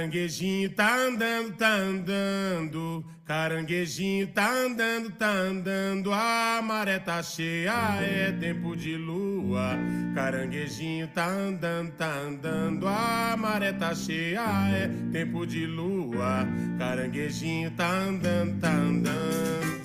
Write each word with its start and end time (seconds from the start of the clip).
Caranguejinho 0.00 0.70
tá 0.70 0.96
andando, 0.96 1.52
tá 1.58 1.74
andando. 1.74 3.04
Caranguejinho 3.26 4.28
tá 4.28 4.50
andando, 4.50 5.10
tá 5.10 5.28
andando. 5.28 6.10
A 6.10 6.62
maré 6.62 6.98
tá 6.98 7.22
cheia, 7.22 7.70
é 8.00 8.32
tempo 8.32 8.74
de 8.74 8.96
lua. 8.96 9.76
Caranguejinho 10.14 11.06
tá 11.08 11.26
andando, 11.26 11.92
tá 11.92 12.06
andando. 12.06 12.88
A 12.88 13.36
maré 13.36 13.74
tá 13.74 13.94
cheia, 13.94 14.40
é 14.72 14.90
tempo 15.12 15.46
de 15.46 15.66
lua. 15.66 16.48
Caranguejinho 16.78 17.70
tá 17.72 17.90
andando, 17.90 18.58
tá 18.58 18.72
andando. 18.72 19.79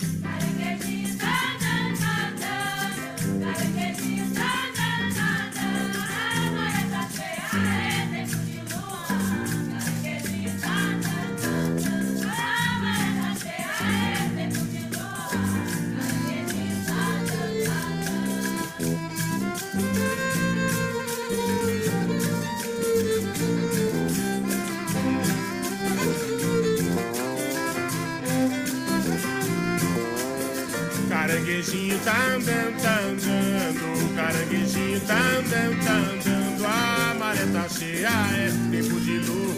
Caranguejinho 31.56 31.98
tá 32.00 32.12
andando, 32.12 32.82
tá 32.82 33.00
andando. 33.00 34.16
Caranguejinho 34.16 35.00
tá 35.00 35.16
andando, 35.16 35.86
tá 35.86 35.94
andando. 35.94 36.66
A 36.66 37.16
maré 37.18 37.46
tá 37.46 37.70
cheia, 37.70 38.10
é 38.10 38.52
tempo 38.72 39.00
de 39.00 39.20
lua. 39.20 39.56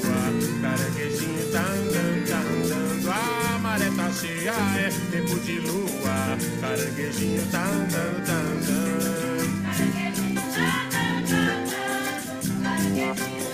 Caranguejinho 0.62 1.52
tá 1.52 1.62
andando, 1.62 2.28
tá 2.28 2.38
andando. 2.38 3.10
A 3.10 3.58
maré 3.58 3.90
tá 3.90 4.12
cheia, 4.12 4.52
é 4.78 4.92
tempo 5.10 5.40
de 5.40 5.60
lua. 5.60 6.38
Caranguejinho 6.62 7.42
tá 7.52 7.64
andando, 7.64 8.26
tá 8.28 8.34
andando. 8.34 9.64
Caranguejinho 9.64 10.42
tá 10.54 10.86
andando, 10.86 11.30
tá 11.32 11.38
andando. 11.58 12.64
Caranguejinho 12.64 13.47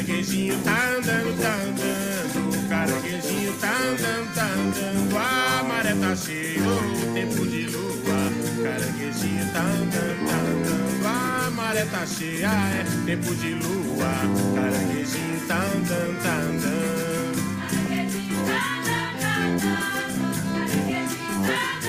Caranguejinho 0.00 0.56
tá 0.62 0.92
andando, 0.96 1.42
tá 1.42 1.54
andando. 1.56 2.68
Caranguejinho 2.70 3.52
tá 3.60 3.68
andando, 3.68 4.34
tá 4.34 4.44
andando. 4.46 5.18
A 5.18 5.62
maré 5.62 5.94
tá 5.94 6.16
cheia, 6.16 6.62
oh, 6.62 7.12
tempo 7.12 7.46
de 7.46 7.66
lua. 7.66 8.32
Caranguejinho 8.62 9.52
tá 9.52 9.60
andando, 9.60 10.26
tá 10.26 10.36
andando. 10.38 11.06
A 11.06 11.50
maré 11.50 11.84
tá 11.84 12.06
cheia, 12.06 12.48
é 12.48 12.84
tempo 13.04 13.34
de 13.34 13.52
lua. 13.56 14.08
Caranguejinho 14.54 15.40
tá 15.46 15.56
andando, 15.56 16.22
tá 16.22 16.34
andando. 16.34 17.36
Caranguejinho 17.68 18.46
tá 18.46 18.56
andando, 18.80 19.20
tá 19.20 19.36
andando. 19.36 20.30
Caranguejinho 20.54 21.44
tá 21.44 21.52
andando, 21.52 21.79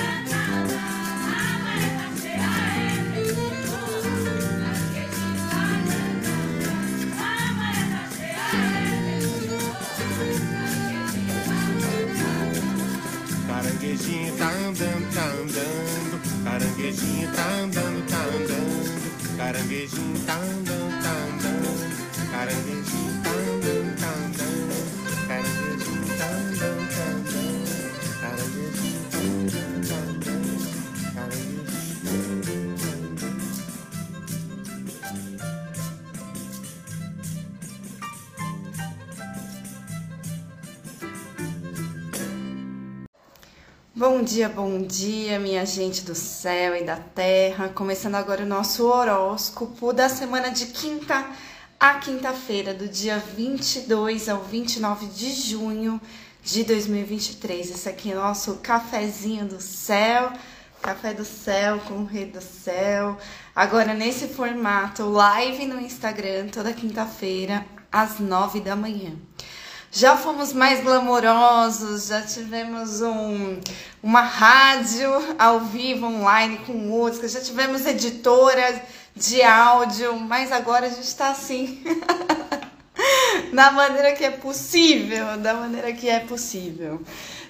Caranguejinho 13.92 14.36
tá 14.38 14.48
andando, 14.48 15.14
tá 15.14 15.24
andando. 15.24 16.44
Caranguejinho 16.44 17.30
tá 17.32 17.46
andando. 17.62 18.06
Tá 18.08 18.22
andando. 18.24 19.36
Caranguejinho 19.36 20.18
tá 20.24 20.34
andando, 20.34 21.02
tá 21.02 21.10
andando. 21.10 22.30
Caranguejinho 22.30 23.11
Bom 44.02 44.20
dia, 44.20 44.48
bom 44.48 44.82
dia, 44.82 45.38
minha 45.38 45.64
gente 45.64 46.02
do 46.02 46.12
céu 46.12 46.74
e 46.74 46.82
da 46.82 46.96
terra. 46.96 47.68
Começando 47.68 48.16
agora 48.16 48.42
o 48.42 48.46
nosso 48.48 48.84
horóscopo 48.84 49.92
da 49.92 50.08
semana 50.08 50.50
de 50.50 50.66
quinta 50.66 51.24
a 51.78 51.94
quinta-feira, 51.94 52.74
do 52.74 52.88
dia 52.88 53.18
22 53.18 54.28
ao 54.28 54.42
29 54.42 55.06
de 55.06 55.32
junho 55.32 56.00
de 56.42 56.64
2023. 56.64 57.70
Esse 57.70 57.88
aqui 57.88 58.10
é 58.10 58.16
o 58.16 58.20
nosso 58.20 58.56
cafezinho 58.56 59.46
do 59.46 59.60
céu, 59.60 60.32
café 60.82 61.14
do 61.14 61.24
céu 61.24 61.78
com 61.86 61.98
o 61.98 62.04
rei 62.04 62.24
do 62.24 62.40
céu. 62.40 63.16
Agora 63.54 63.94
nesse 63.94 64.26
formato, 64.26 65.08
live 65.08 65.64
no 65.66 65.80
Instagram 65.80 66.48
toda 66.48 66.72
quinta-feira 66.72 67.64
às 67.92 68.18
9 68.18 68.62
da 68.62 68.74
manhã. 68.74 69.12
Já 69.94 70.16
fomos 70.16 70.54
mais 70.54 70.82
glamourosos, 70.82 72.06
já 72.06 72.22
tivemos 72.22 73.02
um, 73.02 73.60
uma 74.02 74.22
rádio 74.22 75.10
ao 75.38 75.60
vivo, 75.60 76.06
online, 76.06 76.60
com 76.66 76.72
música, 76.72 77.28
já 77.28 77.42
tivemos 77.42 77.84
editora 77.84 78.82
de 79.14 79.42
áudio, 79.42 80.18
mas 80.18 80.50
agora 80.50 80.86
a 80.86 80.88
gente 80.88 81.02
está 81.02 81.28
assim, 81.28 81.84
da 83.52 83.70
maneira 83.70 84.12
que 84.12 84.24
é 84.24 84.30
possível, 84.30 85.36
da 85.36 85.52
maneira 85.52 85.92
que 85.92 86.08
é 86.08 86.20
possível. 86.20 87.02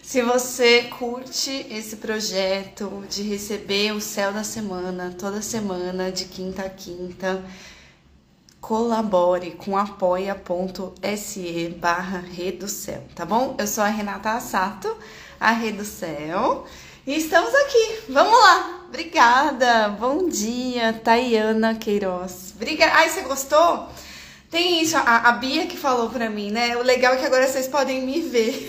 Se 0.02 0.20
você 0.20 0.90
curte 0.98 1.64
esse 1.70 1.94
projeto 1.94 3.04
de 3.08 3.22
receber 3.22 3.92
o 3.92 4.00
céu 4.00 4.32
da 4.32 4.42
semana, 4.42 5.14
toda 5.16 5.40
semana, 5.40 6.10
de 6.10 6.24
quinta 6.24 6.62
a 6.62 6.68
quinta, 6.68 7.40
colabore 8.62 9.50
com 9.58 9.76
apoia.se 9.76 11.76
barra 11.80 12.20
Redocel, 12.20 13.02
tá 13.12 13.26
bom? 13.26 13.56
Eu 13.58 13.66
sou 13.66 13.82
a 13.82 13.88
Renata 13.88 14.30
Assato, 14.30 14.96
a 15.40 15.50
Redocel, 15.50 16.64
e 17.04 17.16
estamos 17.16 17.52
aqui. 17.52 17.98
Vamos 18.08 18.32
lá! 18.32 18.84
Obrigada! 18.88 19.88
Bom 19.88 20.28
dia, 20.28 20.92
Tayana 20.92 21.74
Queiroz. 21.74 22.52
Obrigada. 22.54 22.92
Ai, 22.94 23.10
você 23.10 23.22
gostou? 23.22 23.88
Tem 24.48 24.80
isso, 24.80 24.96
a, 24.96 25.30
a 25.30 25.32
Bia 25.32 25.66
que 25.66 25.76
falou 25.76 26.08
pra 26.08 26.30
mim, 26.30 26.52
né? 26.52 26.76
O 26.76 26.82
legal 26.82 27.14
é 27.14 27.16
que 27.16 27.26
agora 27.26 27.48
vocês 27.48 27.66
podem 27.66 28.06
me 28.06 28.20
ver. 28.20 28.64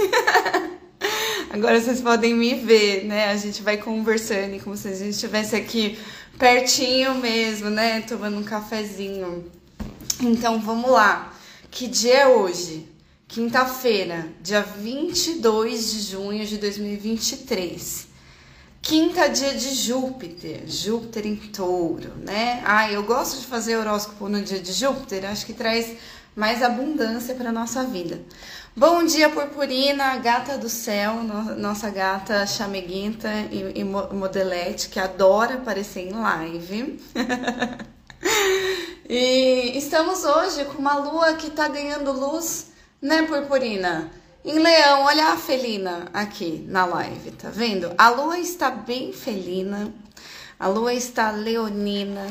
agora 1.53 1.79
vocês 1.79 2.01
podem 2.01 2.33
me 2.33 2.55
ver, 2.55 3.05
né? 3.05 3.29
A 3.29 3.37
gente 3.37 3.61
vai 3.61 3.77
conversando 3.77 4.59
como 4.63 4.75
se 4.75 4.87
a 4.87 4.95
gente 4.95 5.11
estivesse 5.11 5.55
aqui 5.55 5.99
pertinho 6.39 7.13
mesmo, 7.13 7.69
né? 7.69 8.01
Tomando 8.01 8.39
um 8.39 8.43
cafezinho. 8.43 9.61
Então 10.23 10.59
vamos 10.59 10.89
lá. 10.89 11.33
Que 11.69 11.87
dia 11.87 12.19
é 12.19 12.27
hoje? 12.27 12.89
Quinta-feira, 13.27 14.27
dia 14.41 14.61
22 14.61 15.91
de 15.91 15.99
junho 16.01 16.45
de 16.45 16.57
2023. 16.57 18.07
Quinta 18.81 19.27
dia 19.29 19.53
de 19.53 19.73
Júpiter, 19.73 20.63
Júpiter 20.67 21.25
em 21.25 21.35
touro, 21.35 22.11
né? 22.17 22.61
Ah, 22.65 22.91
eu 22.91 23.03
gosto 23.03 23.39
de 23.39 23.47
fazer 23.47 23.77
horóscopo 23.77 24.27
no 24.27 24.41
dia 24.41 24.59
de 24.59 24.71
Júpiter, 24.73 25.25
acho 25.25 25.45
que 25.45 25.53
traz 25.53 25.95
mais 26.35 26.61
abundância 26.61 27.33
para 27.33 27.51
nossa 27.51 27.83
vida. 27.85 28.21
Bom 28.75 29.03
dia, 29.05 29.29
Purpurina, 29.29 30.17
gata 30.17 30.57
do 30.57 30.67
céu, 30.67 31.23
no- 31.23 31.55
nossa 31.55 31.89
gata 31.89 32.45
chameguenta 32.45 33.29
e, 33.51 33.83
mo- 33.83 34.09
modelete 34.13 34.89
que 34.89 34.99
adora 34.99 35.55
aparecer 35.55 36.07
em 36.09 36.11
live. 36.11 36.99
E 39.07 39.77
estamos 39.77 40.23
hoje 40.23 40.65
com 40.65 40.79
uma 40.79 40.95
lua 40.95 41.33
que 41.33 41.51
tá 41.51 41.67
ganhando 41.67 42.11
luz, 42.11 42.71
né, 43.01 43.23
Purpurina? 43.23 44.09
Em 44.45 44.59
Leão, 44.59 45.03
olha 45.03 45.27
a 45.27 45.37
felina 45.37 46.07
aqui 46.13 46.65
na 46.67 46.85
live, 46.85 47.31
tá 47.31 47.49
vendo? 47.49 47.93
A 47.97 48.09
lua 48.09 48.39
está 48.39 48.69
bem 48.71 49.13
felina, 49.13 49.93
a 50.59 50.67
lua 50.67 50.93
está 50.93 51.31
leonina. 51.31 52.27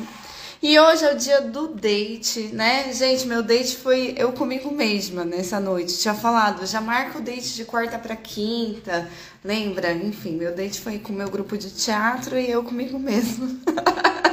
E 0.63 0.79
hoje 0.79 1.05
é 1.05 1.13
o 1.13 1.17
dia 1.17 1.41
do 1.41 1.69
date, 1.69 2.51
né? 2.53 2.93
Gente, 2.93 3.27
meu 3.27 3.43
date 3.43 3.77
foi 3.77 4.15
eu 4.17 4.33
comigo 4.33 4.71
mesma 4.71 5.25
nessa 5.25 5.59
noite. 5.59 5.99
Tinha 5.99 6.15
falado, 6.15 6.67
já 6.67 6.81
marca 6.81 7.19
o 7.19 7.23
date 7.23 7.55
de 7.55 7.65
quarta 7.65 7.99
para 7.99 8.15
quinta, 8.15 9.09
lembra? 9.45 9.93
Enfim, 9.93 10.37
meu 10.37 10.55
date 10.55 10.81
foi 10.81 10.99
com 10.99 11.13
o 11.13 11.17
meu 11.17 11.29
grupo 11.29 11.57
de 11.57 11.71
teatro 11.71 12.39
e 12.39 12.51
eu 12.51 12.63
comigo 12.63 12.99
mesma. 12.99 13.49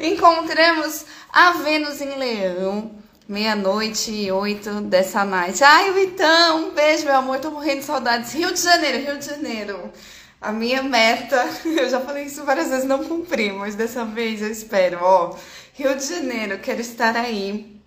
Encontramos 0.00 1.04
a 1.28 1.52
Vênus 1.54 2.00
em 2.00 2.16
Leão, 2.16 2.92
meia-noite 3.28 4.12
e 4.12 4.30
oito 4.30 4.80
dessa 4.82 5.24
noite. 5.24 5.64
Ai, 5.64 5.90
o 5.90 5.98
Itão, 5.98 6.68
um 6.68 6.70
beijo, 6.70 7.04
meu 7.04 7.16
amor, 7.16 7.40
tô 7.40 7.50
morrendo 7.50 7.80
de 7.80 7.84
saudades. 7.84 8.32
Rio 8.32 8.52
de 8.52 8.60
Janeiro, 8.60 8.98
Rio 8.98 9.18
de 9.18 9.26
Janeiro. 9.26 9.92
A 10.40 10.52
minha 10.52 10.84
meta, 10.84 11.44
eu 11.66 11.90
já 11.90 12.00
falei 12.00 12.26
isso 12.26 12.44
várias 12.44 12.68
vezes, 12.68 12.84
não 12.84 13.02
cumpri, 13.02 13.50
mas 13.50 13.74
dessa 13.74 14.04
vez 14.04 14.40
eu 14.40 14.52
espero, 14.52 14.98
ó. 15.02 15.36
Rio 15.74 15.96
de 15.96 16.06
Janeiro, 16.06 16.60
quero 16.60 16.80
estar 16.80 17.16
aí 17.16 17.80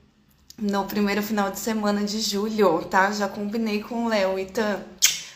no 0.59 0.83
primeiro 0.83 1.23
final 1.23 1.49
de 1.49 1.59
semana 1.59 2.03
de 2.03 2.19
julho, 2.19 2.83
tá? 2.83 3.09
Já 3.11 3.29
combinei 3.29 3.81
com 3.81 4.03
o 4.03 4.09
Léo, 4.09 4.37
Itan. 4.37 4.83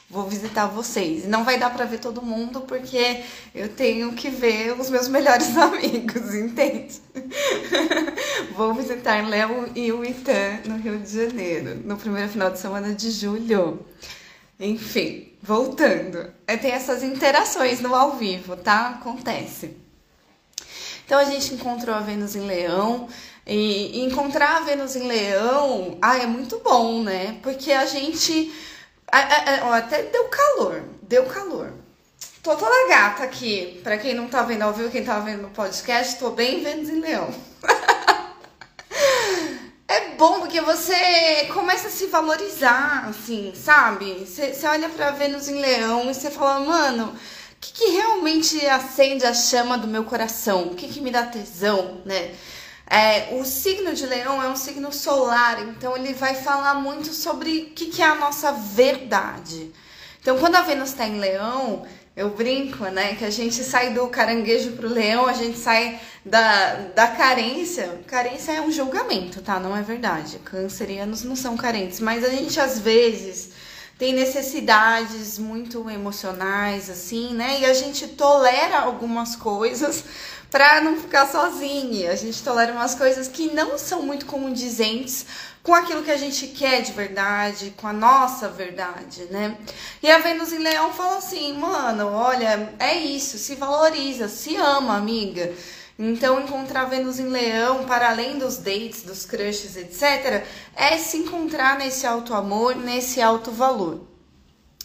Vou 0.09 0.27
visitar 0.29 0.67
vocês. 0.67 1.27
Não 1.27 1.43
vai 1.43 1.57
dar 1.57 1.73
pra 1.73 1.85
ver 1.85 1.99
todo 1.99 2.21
mundo 2.21 2.61
porque 2.61 3.23
eu 3.53 3.69
tenho 3.69 4.13
que 4.13 4.29
ver 4.29 4.79
os 4.79 4.89
meus 4.89 5.07
melhores 5.07 5.55
amigos, 5.57 6.33
entende? 6.33 7.01
Vou 8.55 8.73
visitar 8.73 9.27
Léo 9.27 9.71
e 9.75 9.91
o 9.91 10.05
Itan 10.05 10.59
no 10.65 10.77
Rio 10.77 10.99
de 10.99 11.09
Janeiro, 11.09 11.81
no 11.83 11.97
primeiro 11.97 12.29
final 12.29 12.51
de 12.51 12.59
semana 12.59 12.93
de 12.93 13.09
julho. 13.09 13.85
Enfim, 14.59 15.33
voltando. 15.41 16.31
É, 16.47 16.55
tem 16.55 16.71
essas 16.71 17.03
interações 17.03 17.81
no 17.81 17.93
ao 17.93 18.15
vivo, 18.15 18.55
tá? 18.55 18.89
Acontece. 18.89 19.75
Então 21.05 21.19
a 21.19 21.25
gente 21.25 21.53
encontrou 21.53 21.95
a 21.95 21.99
Vênus 21.99 22.35
em 22.35 22.45
Leão. 22.45 23.07
E 23.47 24.03
encontrar 24.03 24.57
a 24.57 24.59
Vênus 24.61 24.95
em 24.95 25.07
Leão, 25.07 25.99
ah, 26.01 26.17
é 26.17 26.25
muito 26.25 26.59
bom, 26.63 27.03
né? 27.03 27.37
Porque 27.43 27.71
a 27.71 27.85
gente. 27.85 28.51
A- 29.19 29.35
a- 29.35 29.55
a- 29.61 29.67
ó, 29.69 29.73
até 29.73 30.03
deu 30.03 30.25
calor, 30.25 30.83
deu 31.01 31.25
calor. 31.25 31.71
Tô 32.43 32.55
toda 32.55 32.87
gata 32.89 33.23
aqui. 33.23 33.79
Pra 33.83 33.97
quem 33.97 34.13
não 34.13 34.27
tá 34.27 34.43
vendo 34.43 34.61
ao 34.61 34.73
vivo, 34.73 34.91
quem 34.91 35.03
tá 35.03 35.19
vendo 35.19 35.43
no 35.43 35.49
podcast, 35.49 36.19
tô 36.19 36.29
bem 36.31 36.63
Vênus 36.63 36.89
em 36.89 36.99
Leão. 36.99 37.33
É 39.87 40.15
bom 40.15 40.39
porque 40.39 40.59
você 40.61 41.45
começa 41.53 41.87
a 41.89 41.91
se 41.91 42.07
valorizar, 42.07 43.05
assim, 43.07 43.53
sabe? 43.55 44.25
Você 44.25 44.65
olha 44.67 44.89
pra 44.89 45.11
Vênus 45.11 45.47
em 45.47 45.59
Leão 45.59 46.09
e 46.09 46.13
você 46.13 46.31
fala, 46.31 46.59
mano, 46.59 47.07
o 47.13 47.15
que, 47.61 47.71
que 47.71 47.91
realmente 47.91 48.65
acende 48.65 49.25
a 49.25 49.33
chama 49.33 49.77
do 49.77 49.87
meu 49.87 50.03
coração? 50.03 50.63
O 50.63 50.75
que, 50.75 50.87
que 50.87 51.01
me 51.01 51.11
dá 51.11 51.23
tesão, 51.27 52.01
né? 52.03 52.33
É, 52.87 53.35
o 53.35 53.43
signo 53.43 53.93
de 53.93 54.05
Leão 54.05 54.41
é 54.41 54.47
um 54.47 54.55
signo 54.55 54.93
solar, 54.93 55.61
então 55.67 55.97
ele 55.97 56.13
vai 56.13 56.35
falar 56.35 56.75
muito 56.75 57.13
sobre 57.13 57.59
o 57.59 57.65
que, 57.73 57.87
que 57.87 58.01
é 58.01 58.05
a 58.05 58.15
nossa 58.15 58.51
verdade. 58.51 59.71
Então, 60.21 60.37
quando 60.37 60.55
a 60.55 60.61
Vênus 60.61 60.89
está 60.89 61.07
em 61.07 61.19
Leão, 61.19 61.85
eu 62.15 62.29
brinco, 62.29 62.85
né? 62.85 63.15
Que 63.15 63.25
a 63.25 63.29
gente 63.29 63.63
sai 63.63 63.93
do 63.93 64.07
caranguejo 64.07 64.71
pro 64.71 64.87
leão, 64.87 65.27
a 65.27 65.33
gente 65.33 65.57
sai 65.57 65.99
da, 66.23 66.75
da 66.95 67.07
carência. 67.07 67.99
Carência 68.07 68.53
é 68.53 68.61
um 68.61 68.71
julgamento, 68.71 69.41
tá? 69.41 69.59
Não 69.59 69.75
é 69.75 69.81
verdade. 69.81 70.39
Cancerianos 70.39 71.23
não 71.23 71.35
são 71.35 71.57
carentes, 71.57 71.99
mas 71.99 72.23
a 72.23 72.29
gente 72.29 72.59
às 72.59 72.79
vezes 72.79 73.51
tem 73.97 74.13
necessidades 74.13 75.37
muito 75.37 75.89
emocionais, 75.89 76.89
assim, 76.89 77.33
né? 77.33 77.59
E 77.59 77.65
a 77.65 77.73
gente 77.73 78.07
tolera 78.07 78.79
algumas 78.79 79.35
coisas 79.35 80.03
pra 80.55 80.79
não 80.79 80.95
ficar 80.95 81.27
sozinha. 81.27 82.13
A 82.13 82.15
gente 82.15 82.41
tolera 82.41 82.71
umas 82.71 82.95
coisas 82.95 83.27
que 83.27 83.53
não 83.53 83.77
são 83.77 84.03
muito 84.03 84.25
condizentes 84.25 85.25
com 85.61 85.73
aquilo 85.73 86.01
que 86.01 86.11
a 86.11 86.15
gente 86.15 86.47
quer 86.47 86.81
de 86.81 86.93
verdade, 86.93 87.73
com 87.75 87.85
a 87.85 87.91
nossa 87.91 88.47
verdade, 88.47 89.25
né? 89.25 89.57
E 90.01 90.09
a 90.09 90.17
Vênus 90.19 90.53
em 90.53 90.59
Leão 90.59 90.93
fala 90.93 91.17
assim, 91.17 91.57
mano, 91.57 92.07
olha, 92.07 92.73
é 92.79 92.95
isso, 92.95 93.37
se 93.37 93.55
valoriza, 93.55 94.29
se 94.29 94.55
ama, 94.55 94.95
amiga. 94.95 95.51
Então, 95.99 96.39
encontrar 96.39 96.85
Vênus 96.85 97.19
em 97.19 97.27
Leão, 97.27 97.83
para 97.83 98.09
além 98.09 98.37
dos 98.37 98.55
dates, 98.55 99.01
dos 99.01 99.25
crushes, 99.25 99.75
etc., 99.75 100.45
é 100.73 100.97
se 100.97 101.17
encontrar 101.17 101.77
nesse 101.77 102.07
alto 102.07 102.33
amor, 102.33 102.77
nesse 102.77 103.21
alto 103.21 103.51
valor. 103.51 104.07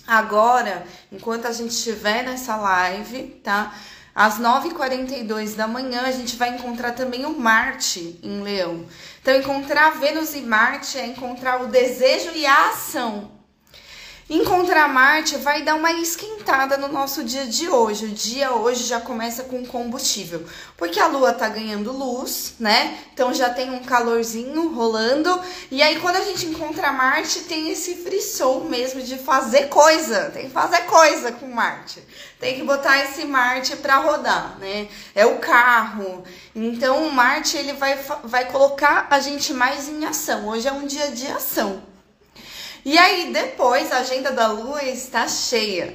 Agora, 0.05 0.85
enquanto 1.13 1.47
a 1.47 1.53
gente 1.53 1.71
estiver 1.71 2.25
nessa 2.25 2.57
live, 2.57 3.41
tá? 3.45 3.73
Às 4.15 4.39
9h42 4.39 5.55
da 5.55 5.67
manhã, 5.67 6.03
a 6.03 6.11
gente 6.11 6.37
vai 6.37 6.51
encontrar 6.51 6.93
também 6.93 7.25
o 7.25 7.39
Marte 7.39 8.19
em 8.23 8.43
Leão. 8.43 8.85
Então, 9.23 9.35
encontrar 9.35 9.99
Vênus 9.99 10.35
e 10.35 10.41
Marte 10.41 10.99
é 10.99 11.07
encontrar 11.07 11.63
o 11.63 11.69
desejo 11.69 12.31
e 12.35 12.45
a 12.45 12.71
ação. 12.71 13.40
Encontrar 14.33 14.87
Marte 14.87 15.37
vai 15.39 15.63
dar 15.63 15.75
uma 15.75 15.91
esquentada 15.91 16.77
no 16.77 16.87
nosso 16.87 17.25
dia 17.25 17.47
de 17.47 17.69
hoje. 17.69 18.05
O 18.05 18.11
dia 18.11 18.53
hoje 18.53 18.85
já 18.85 19.01
começa 19.01 19.43
com 19.43 19.67
combustível, 19.67 20.47
porque 20.77 21.01
a 21.01 21.09
lua 21.09 21.33
tá 21.33 21.49
ganhando 21.49 21.91
luz, 21.91 22.55
né? 22.61 22.97
Então 23.13 23.35
já 23.35 23.51
tem 23.51 23.73
um 23.73 23.81
calorzinho 23.81 24.73
rolando. 24.73 25.43
E 25.69 25.83
aí 25.83 25.99
quando 25.99 26.15
a 26.15 26.21
gente 26.21 26.47
encontra 26.47 26.93
Marte, 26.93 27.41
tem 27.41 27.73
esse 27.73 27.97
frisson 27.97 28.61
mesmo 28.61 29.03
de 29.03 29.19
fazer 29.19 29.67
coisa. 29.67 30.31
Tem 30.33 30.45
que 30.45 30.53
fazer 30.53 30.83
coisa 30.83 31.33
com 31.33 31.49
Marte. 31.49 32.01
Tem 32.39 32.55
que 32.55 32.63
botar 32.63 33.03
esse 33.03 33.25
Marte 33.25 33.75
para 33.79 33.97
rodar, 33.97 34.57
né? 34.61 34.87
É 35.13 35.27
o 35.27 35.39
carro. 35.39 36.23
Então 36.55 37.05
o 37.05 37.13
Marte 37.13 37.57
ele 37.57 37.73
vai, 37.73 37.99
vai 38.23 38.45
colocar 38.45 39.09
a 39.11 39.19
gente 39.19 39.53
mais 39.53 39.89
em 39.89 40.05
ação. 40.05 40.47
Hoje 40.47 40.69
é 40.69 40.73
um 40.73 40.87
dia 40.87 41.11
de 41.11 41.27
ação. 41.27 41.90
E 42.85 42.97
aí, 42.97 43.33
depois, 43.33 43.93
a 43.93 43.99
agenda 43.99 44.33
da 44.33 44.49
Lua 44.49 44.83
está 44.85 45.29
cheia. 45.29 45.95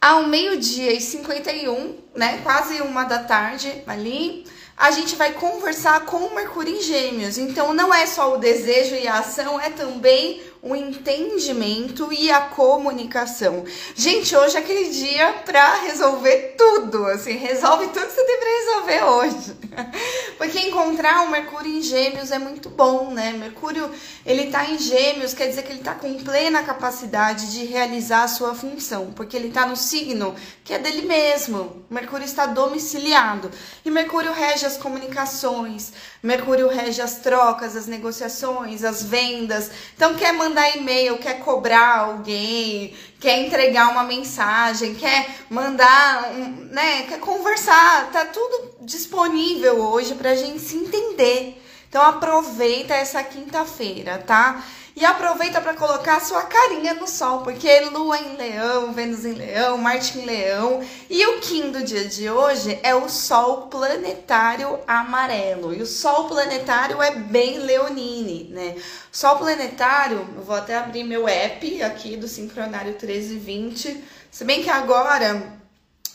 Ao 0.00 0.26
meio-dia 0.26 0.92
e 0.92 1.00
51, 1.00 1.96
né? 2.14 2.40
Quase 2.42 2.80
uma 2.82 3.04
da 3.04 3.20
tarde 3.20 3.82
ali, 3.86 4.46
a 4.76 4.90
gente 4.90 5.16
vai 5.16 5.32
conversar 5.32 6.04
com 6.06 6.18
o 6.18 6.34
Mercúrio 6.34 6.74
em 6.74 6.82
Gêmeos. 6.82 7.38
Então, 7.38 7.72
não 7.74 7.92
é 7.92 8.06
só 8.06 8.34
o 8.34 8.38
desejo 8.38 8.94
e 8.94 9.06
a 9.06 9.18
ação, 9.18 9.60
é 9.60 9.70
também 9.70 10.42
o 10.62 10.76
entendimento 10.76 12.12
e 12.12 12.30
a 12.30 12.42
comunicação. 12.42 13.64
Gente, 13.94 14.36
hoje 14.36 14.56
é 14.56 14.60
aquele 14.60 14.90
dia 14.90 15.32
para 15.44 15.76
resolver 15.82 16.54
tudo, 16.56 17.06
assim, 17.06 17.32
resolve 17.32 17.88
tudo 17.88 18.06
que 18.06 18.12
você 18.12 18.24
tem 18.24 18.38
para 18.38 18.48
resolver 18.58 19.04
hoje. 19.04 19.56
Porque 20.36 20.58
encontrar 20.58 21.22
o 21.22 21.30
Mercúrio 21.30 21.70
em 21.70 21.82
Gêmeos 21.82 22.30
é 22.30 22.38
muito 22.38 22.68
bom, 22.68 23.10
né? 23.10 23.32
Mercúrio, 23.32 23.90
ele 24.24 24.50
tá 24.50 24.68
em 24.68 24.78
Gêmeos, 24.78 25.32
quer 25.32 25.48
dizer 25.48 25.62
que 25.62 25.72
ele 25.72 25.82
tá 25.82 25.94
com 25.94 26.12
plena 26.22 26.62
capacidade 26.62 27.52
de 27.52 27.64
realizar 27.64 28.24
a 28.24 28.28
sua 28.28 28.54
função, 28.54 29.12
porque 29.12 29.36
ele 29.36 29.50
tá 29.50 29.66
no 29.66 29.76
signo 29.76 30.34
que 30.64 30.74
é 30.74 30.78
dele 30.78 31.02
mesmo. 31.02 31.84
Mercúrio 31.88 32.24
está 32.24 32.46
domiciliado. 32.46 33.50
E 33.84 33.90
Mercúrio 33.90 34.32
rege 34.32 34.66
as 34.66 34.76
comunicações, 34.76 35.92
Mercúrio 36.22 36.68
rege 36.68 37.00
as 37.00 37.16
trocas, 37.20 37.74
as 37.74 37.86
negociações, 37.86 38.84
as 38.84 39.02
vendas. 39.02 39.70
Então 39.96 40.14
quer 40.14 40.32
mandar 40.32 40.76
e-mail, 40.76 41.16
quer 41.18 41.38
cobrar 41.38 42.00
alguém, 42.00 42.94
quer 43.18 43.38
entregar 43.46 43.90
uma 43.90 44.04
mensagem, 44.04 44.94
quer 44.94 45.28
mandar, 45.48 46.32
um, 46.34 46.68
né, 46.70 47.02
quer 47.04 47.20
conversar, 47.20 48.10
tá 48.12 48.26
tudo 48.26 48.76
disponível 48.82 49.80
hoje 49.80 50.14
pra 50.14 50.34
gente 50.34 50.58
se 50.58 50.76
entender. 50.76 51.62
Então 51.88 52.02
aproveita 52.02 52.94
essa 52.94 53.22
quinta-feira, 53.22 54.18
tá? 54.18 54.62
E 54.96 55.04
aproveita 55.04 55.60
para 55.60 55.74
colocar 55.74 56.20
sua 56.20 56.42
carinha 56.42 56.94
no 56.94 57.06
sol, 57.06 57.42
porque 57.42 57.80
Lua 57.80 58.18
em 58.18 58.36
Leão, 58.36 58.92
Vênus 58.92 59.24
em 59.24 59.32
Leão, 59.32 59.78
Marte 59.78 60.18
em 60.18 60.24
Leão. 60.24 60.84
E 61.08 61.24
o 61.26 61.40
Kim 61.40 61.70
do 61.70 61.82
dia 61.82 62.06
de 62.06 62.28
hoje 62.28 62.78
é 62.82 62.94
o 62.94 63.08
Sol 63.08 63.68
planetário 63.68 64.78
amarelo. 64.86 65.72
E 65.72 65.80
o 65.80 65.86
Sol 65.86 66.24
planetário 66.24 67.00
é 67.00 67.12
bem 67.12 67.58
leonine, 67.58 68.50
né? 68.52 68.76
Sol 69.12 69.36
planetário, 69.36 70.28
eu 70.36 70.42
vou 70.42 70.56
até 70.56 70.76
abrir 70.76 71.04
meu 71.04 71.28
app 71.28 71.82
aqui 71.82 72.16
do 72.16 72.26
Sincronário 72.26 72.90
1320. 72.92 74.04
Se 74.30 74.44
bem 74.44 74.62
que 74.62 74.70
agora 74.70 75.59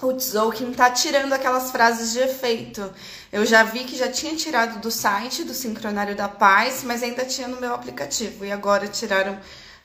o 0.08 0.14
Tzolk'in 0.14 0.72
tá 0.74 0.90
tirando 0.90 1.34
aquelas 1.34 1.72
frases 1.72 2.14
de 2.14 2.20
efeito. 2.20 2.94
Eu 3.32 3.46
já 3.46 3.64
vi 3.64 3.84
que 3.84 3.96
já 3.96 4.10
tinha 4.10 4.36
tirado 4.36 4.80
do 4.80 4.90
site 4.90 5.44
do 5.44 5.54
Sincronário 5.54 6.16
da 6.16 6.28
Paz, 6.28 6.84
mas 6.84 7.04
ainda 7.04 7.26
tinha 7.26 7.48
no 7.48 7.60
meu 7.60 7.74
aplicativo. 7.74 8.46
E 8.46 8.52
agora 8.52 8.88
tiraram 8.88 9.40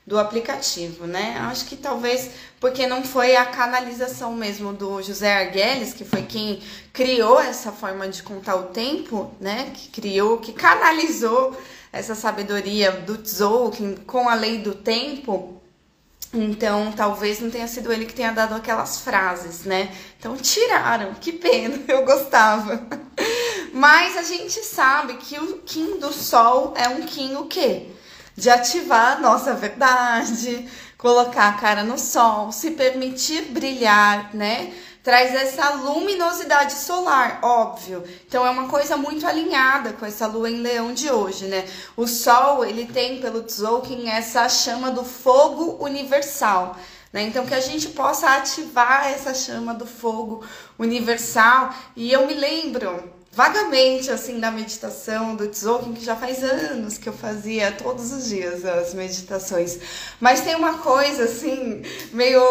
do 0.05 0.17
aplicativo, 0.17 1.05
né? 1.05 1.37
Acho 1.41 1.65
que 1.65 1.75
talvez 1.75 2.31
porque 2.59 2.87
não 2.87 3.03
foi 3.03 3.35
a 3.35 3.45
canalização 3.45 4.33
mesmo 4.33 4.73
do 4.73 5.01
José 5.01 5.45
Arguelles, 5.45 5.93
que 5.93 6.03
foi 6.03 6.23
quem 6.23 6.61
criou 6.91 7.39
essa 7.39 7.71
forma 7.71 8.07
de 8.07 8.23
contar 8.23 8.55
o 8.55 8.63
tempo, 8.63 9.31
né? 9.39 9.71
Que 9.73 9.89
criou, 9.89 10.39
que 10.39 10.53
canalizou 10.53 11.55
essa 11.91 12.15
sabedoria 12.15 12.91
do 12.91 13.17
Tzolk'in 13.17 13.95
com 14.07 14.27
a 14.27 14.33
lei 14.33 14.57
do 14.57 14.73
tempo. 14.73 15.60
Então, 16.33 16.93
talvez 16.93 17.41
não 17.41 17.49
tenha 17.49 17.67
sido 17.67 17.91
ele 17.91 18.05
que 18.05 18.13
tenha 18.13 18.31
dado 18.31 18.55
aquelas 18.55 19.01
frases, 19.01 19.65
né? 19.65 19.93
Então, 20.17 20.37
tiraram, 20.37 21.13
que 21.15 21.33
pena, 21.33 21.77
eu 21.87 22.05
gostava. 22.05 22.81
Mas 23.73 24.17
a 24.17 24.23
gente 24.23 24.63
sabe 24.63 25.15
que 25.15 25.37
o 25.37 25.57
Kim 25.59 25.99
do 25.99 26.13
Sol 26.13 26.73
é 26.77 26.87
um 26.87 27.01
Kim 27.01 27.35
o 27.35 27.45
quê? 27.47 27.87
De 28.35 28.49
ativar 28.49 29.17
a 29.17 29.19
nossa 29.19 29.53
verdade, 29.53 30.69
colocar 30.97 31.49
a 31.49 31.53
cara 31.53 31.83
no 31.83 31.97
sol, 31.97 32.51
se 32.51 32.71
permitir 32.71 33.45
brilhar, 33.45 34.33
né? 34.33 34.71
Traz 35.03 35.33
essa 35.33 35.71
luminosidade 35.71 36.73
solar, 36.73 37.39
óbvio. 37.41 38.03
Então 38.27 38.45
é 38.45 38.49
uma 38.49 38.67
coisa 38.67 38.95
muito 38.97 39.25
alinhada 39.25 39.93
com 39.93 40.05
essa 40.05 40.27
lua 40.27 40.49
em 40.49 40.61
leão 40.61 40.93
de 40.93 41.09
hoje, 41.09 41.45
né? 41.45 41.67
O 41.97 42.07
sol, 42.07 42.63
ele 42.63 42.85
tem 42.85 43.19
pelo 43.19 43.43
Tzolk'in 43.43 44.09
essa 44.09 44.47
chama 44.47 44.91
do 44.91 45.03
fogo 45.03 45.83
universal. 45.83 46.77
Né? 47.11 47.23
Então, 47.23 47.45
que 47.45 47.53
a 47.53 47.59
gente 47.59 47.89
possa 47.89 48.29
ativar 48.35 49.07
essa 49.07 49.33
chama 49.33 49.73
do 49.73 49.85
fogo 49.85 50.45
universal. 50.79 51.73
E 51.95 52.11
eu 52.11 52.25
me 52.25 52.33
lembro 52.33 53.20
vagamente 53.31 54.11
assim 54.11 54.39
da 54.39 54.51
meditação 54.51 55.35
do 55.35 55.47
Tzolk'in, 55.47 55.93
que 55.93 56.03
já 56.03 56.15
faz 56.15 56.43
anos 56.43 56.97
que 56.97 57.07
eu 57.07 57.13
fazia 57.13 57.71
todos 57.71 58.11
os 58.11 58.27
dias 58.27 58.65
as 58.65 58.93
meditações. 58.93 59.79
Mas 60.19 60.41
tem 60.41 60.55
uma 60.55 60.79
coisa 60.79 61.23
assim, 61.23 61.81
meio 62.11 62.41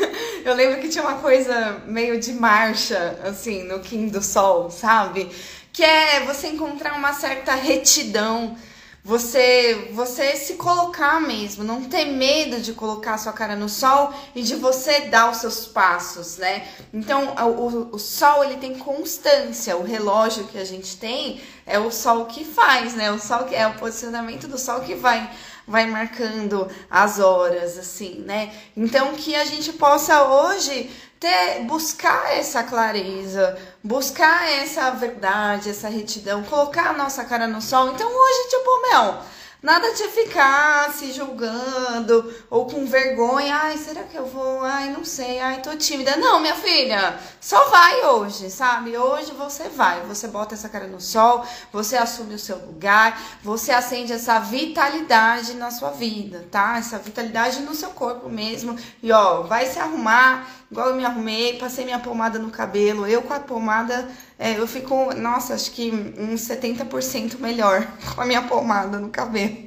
eu 0.44 0.54
lembro 0.54 0.80
que 0.80 0.88
tinha 0.88 1.02
uma 1.02 1.18
coisa 1.18 1.82
meio 1.86 2.20
de 2.20 2.32
marcha 2.34 3.18
assim 3.24 3.62
no 3.64 3.80
Kim 3.80 4.08
do 4.08 4.22
Sol, 4.22 4.70
sabe? 4.70 5.30
Que 5.72 5.82
é 5.82 6.20
você 6.26 6.48
encontrar 6.48 6.94
uma 6.94 7.14
certa 7.14 7.54
retidão 7.54 8.56
você 9.06 9.88
você 9.92 10.34
se 10.34 10.54
colocar 10.54 11.20
mesmo, 11.20 11.62
não 11.62 11.84
ter 11.84 12.06
medo 12.06 12.60
de 12.60 12.72
colocar 12.72 13.14
a 13.14 13.18
sua 13.18 13.32
cara 13.32 13.54
no 13.54 13.68
sol 13.68 14.12
e 14.34 14.42
de 14.42 14.56
você 14.56 15.02
dar 15.02 15.30
os 15.30 15.36
seus 15.36 15.64
passos, 15.64 16.38
né? 16.38 16.66
Então, 16.92 17.36
o, 17.36 17.94
o 17.94 17.98
sol 18.00 18.42
ele 18.42 18.56
tem 18.56 18.76
constância, 18.76 19.76
o 19.76 19.84
relógio 19.84 20.48
que 20.48 20.58
a 20.58 20.64
gente 20.64 20.96
tem 20.96 21.40
é 21.64 21.78
o 21.78 21.92
sol 21.92 22.26
que 22.26 22.44
faz, 22.44 22.94
né? 22.94 23.12
O 23.12 23.20
sol 23.20 23.44
que 23.44 23.54
é 23.54 23.68
o 23.68 23.74
posicionamento 23.74 24.48
do 24.48 24.58
sol 24.58 24.80
que 24.80 24.96
vai 24.96 25.30
vai 25.68 25.86
marcando 25.86 26.68
as 26.90 27.20
horas 27.20 27.78
assim, 27.78 28.24
né? 28.26 28.52
Então 28.76 29.14
que 29.14 29.36
a 29.36 29.44
gente 29.44 29.72
possa 29.72 30.24
hoje 30.24 30.90
ter, 31.26 31.64
buscar 31.64 32.36
essa 32.36 32.62
clareza, 32.62 33.58
buscar 33.82 34.48
essa 34.48 34.90
verdade, 34.92 35.70
essa 35.70 35.88
retidão, 35.88 36.44
colocar 36.44 36.90
a 36.90 36.92
nossa 36.92 37.24
cara 37.24 37.48
no 37.48 37.60
sol. 37.60 37.88
Então 37.88 38.08
hoje, 38.08 38.48
tipo, 38.48 38.82
meu, 38.82 39.18
Nada 39.62 39.90
de 39.94 40.04
ficar 40.08 40.92
se 40.92 41.10
julgando 41.12 42.32
ou 42.48 42.66
com 42.66 42.86
vergonha. 42.86 43.56
Ai, 43.56 43.76
será 43.78 44.04
que 44.04 44.16
eu 44.16 44.24
vou? 44.26 44.62
Ai, 44.62 44.90
não 44.90 45.04
sei. 45.04 45.40
Ai, 45.40 45.60
tô 45.60 45.74
tímida. 45.74 46.16
Não, 46.16 46.38
minha 46.38 46.54
filha, 46.54 47.18
só 47.40 47.64
vai 47.68 48.04
hoje, 48.04 48.48
sabe? 48.48 48.96
Hoje 48.96 49.32
você 49.32 49.68
vai. 49.68 50.02
Você 50.02 50.28
bota 50.28 50.54
essa 50.54 50.68
cara 50.68 50.86
no 50.86 51.00
sol, 51.00 51.44
você 51.72 51.96
assume 51.96 52.34
o 52.34 52.38
seu 52.38 52.58
lugar, 52.58 53.20
você 53.42 53.72
acende 53.72 54.12
essa 54.12 54.38
vitalidade 54.38 55.54
na 55.54 55.70
sua 55.72 55.90
vida, 55.90 56.46
tá? 56.48 56.76
Essa 56.78 56.98
vitalidade 56.98 57.60
no 57.62 57.74
seu 57.74 57.90
corpo 57.90 58.28
mesmo. 58.28 58.78
E 59.02 59.10
ó, 59.10 59.42
vai 59.42 59.66
se 59.66 59.80
arrumar 59.80 60.46
igual 60.70 60.88
eu 60.88 60.96
me 60.96 61.04
arrumei, 61.04 61.58
passei 61.58 61.84
minha 61.84 61.98
pomada 61.98 62.38
no 62.38 62.50
cabelo. 62.50 63.06
Eu 63.06 63.22
com 63.22 63.34
a 63.34 63.40
pomada, 63.40 64.08
é, 64.38 64.58
eu 64.58 64.66
fico, 64.66 65.14
nossa, 65.14 65.54
acho 65.54 65.70
que 65.72 65.90
uns 66.18 66.40
70% 66.42 67.38
melhor 67.38 67.86
com 68.14 68.20
a 68.20 68.26
minha 68.26 68.42
pomada 68.42 68.98
no 68.98 69.10
cabelo. 69.10 69.66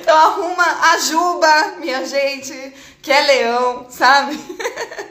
Então 0.00 0.16
arruma 0.16 0.64
a 0.64 0.98
Juba, 0.98 1.76
minha 1.78 2.04
gente, 2.06 2.72
que 3.02 3.12
é 3.12 3.20
leão, 3.22 3.86
sabe? 3.90 4.38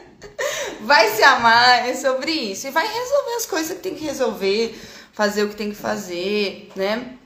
Vai 0.80 1.10
se 1.14 1.22
amar, 1.22 1.88
é 1.88 1.94
sobre 1.94 2.32
isso. 2.32 2.66
E 2.66 2.70
vai 2.70 2.86
resolver 2.86 3.34
as 3.36 3.46
coisas 3.46 3.76
que 3.76 3.82
tem 3.82 3.94
que 3.94 4.04
resolver, 4.04 4.80
fazer 5.12 5.44
o 5.44 5.50
que 5.50 5.56
tem 5.56 5.70
que 5.70 5.76
fazer, 5.76 6.70
né? 6.74 7.19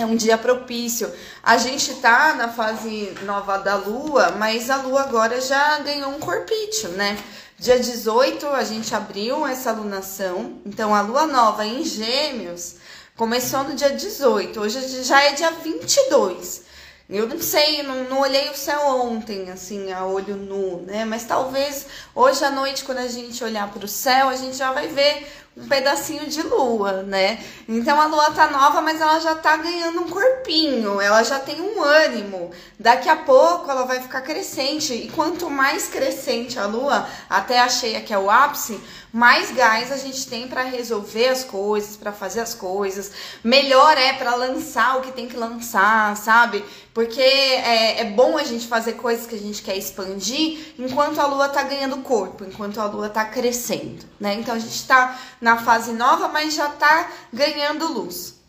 É 0.00 0.06
um 0.06 0.16
dia 0.16 0.38
propício. 0.38 1.10
A 1.42 1.56
gente 1.56 1.94
tá 1.94 2.34
na 2.34 2.48
fase 2.48 3.12
nova 3.22 3.58
da 3.58 3.76
lua, 3.76 4.32
mas 4.32 4.70
a 4.70 4.76
lua 4.76 5.02
agora 5.02 5.40
já 5.40 5.78
ganhou 5.78 6.10
um 6.10 6.18
corpício, 6.18 6.88
né? 6.90 7.18
Dia 7.58 7.78
18 7.78 8.46
a 8.48 8.64
gente 8.64 8.94
abriu 8.94 9.46
essa 9.46 9.70
lunação, 9.70 10.60
então 10.64 10.94
a 10.94 11.02
lua 11.02 11.26
nova 11.26 11.66
em 11.66 11.84
Gêmeos 11.84 12.76
começou 13.14 13.64
no 13.64 13.74
dia 13.74 13.90
18, 13.90 14.58
hoje 14.58 15.04
já 15.04 15.22
é 15.22 15.32
dia 15.32 15.50
22. 15.50 16.62
Eu 17.10 17.26
não 17.26 17.40
sei, 17.40 17.82
não, 17.82 18.04
não 18.04 18.20
olhei 18.20 18.48
o 18.50 18.56
céu 18.56 18.80
ontem, 18.86 19.50
assim, 19.50 19.92
a 19.92 20.06
olho 20.06 20.36
nu, 20.36 20.82
né? 20.86 21.04
Mas 21.04 21.24
talvez 21.24 21.84
hoje 22.14 22.44
à 22.44 22.50
noite, 22.50 22.84
quando 22.84 22.98
a 22.98 23.08
gente 23.08 23.42
olhar 23.42 23.68
para 23.70 23.84
o 23.84 23.88
céu, 23.88 24.28
a 24.28 24.36
gente 24.36 24.56
já 24.56 24.72
vai 24.72 24.86
ver 24.86 25.26
um 25.60 25.68
pedacinho 25.68 26.26
de 26.26 26.42
lua, 26.42 27.02
né? 27.02 27.38
Então 27.68 28.00
a 28.00 28.06
lua 28.06 28.30
tá 28.30 28.50
nova, 28.50 28.80
mas 28.80 29.00
ela 29.00 29.18
já 29.20 29.34
tá 29.34 29.56
ganhando 29.56 30.00
um 30.00 30.08
corpinho, 30.08 31.00
ela 31.00 31.22
já 31.22 31.38
tem 31.38 31.60
um 31.60 31.82
ânimo. 31.82 32.50
Daqui 32.78 33.08
a 33.08 33.16
pouco 33.16 33.70
ela 33.70 33.84
vai 33.84 34.00
ficar 34.00 34.22
crescente, 34.22 34.94
e 34.94 35.08
quanto 35.10 35.50
mais 35.50 35.88
crescente 35.88 36.58
a 36.58 36.66
lua, 36.66 37.06
até 37.28 37.60
a 37.60 37.68
cheia 37.68 38.00
que 38.00 38.12
é 38.12 38.18
o 38.18 38.30
ápice, 38.30 38.80
mais 39.12 39.50
gás 39.50 39.90
a 39.90 39.96
gente 39.96 40.26
tem 40.28 40.46
para 40.46 40.62
resolver 40.62 41.28
as 41.28 41.42
coisas, 41.42 41.96
para 41.96 42.12
fazer 42.12 42.40
as 42.40 42.54
coisas. 42.54 43.10
Melhor 43.42 43.96
é 43.98 44.12
para 44.12 44.34
lançar 44.34 44.98
o 44.98 45.00
que 45.00 45.12
tem 45.12 45.26
que 45.26 45.36
lançar, 45.36 46.16
sabe? 46.16 46.64
Porque 46.94 47.20
é, 47.20 48.00
é, 48.00 48.04
bom 48.04 48.38
a 48.38 48.44
gente 48.44 48.68
fazer 48.68 48.92
coisas 48.94 49.26
que 49.26 49.34
a 49.34 49.38
gente 49.38 49.62
quer 49.62 49.76
expandir 49.76 50.74
enquanto 50.78 51.20
a 51.20 51.26
lua 51.26 51.48
tá 51.48 51.62
ganhando 51.62 51.98
corpo, 51.98 52.44
enquanto 52.44 52.80
a 52.80 52.86
lua 52.86 53.08
tá 53.08 53.24
crescendo, 53.24 54.04
né? 54.18 54.34
Então 54.34 54.54
a 54.54 54.58
gente 54.58 54.86
tá 54.86 55.18
na 55.40 55.58
fase 55.58 55.92
nova, 55.92 56.28
mas 56.28 56.54
já 56.54 56.68
tá 56.68 57.10
ganhando 57.32 57.92
luz. 57.92 58.40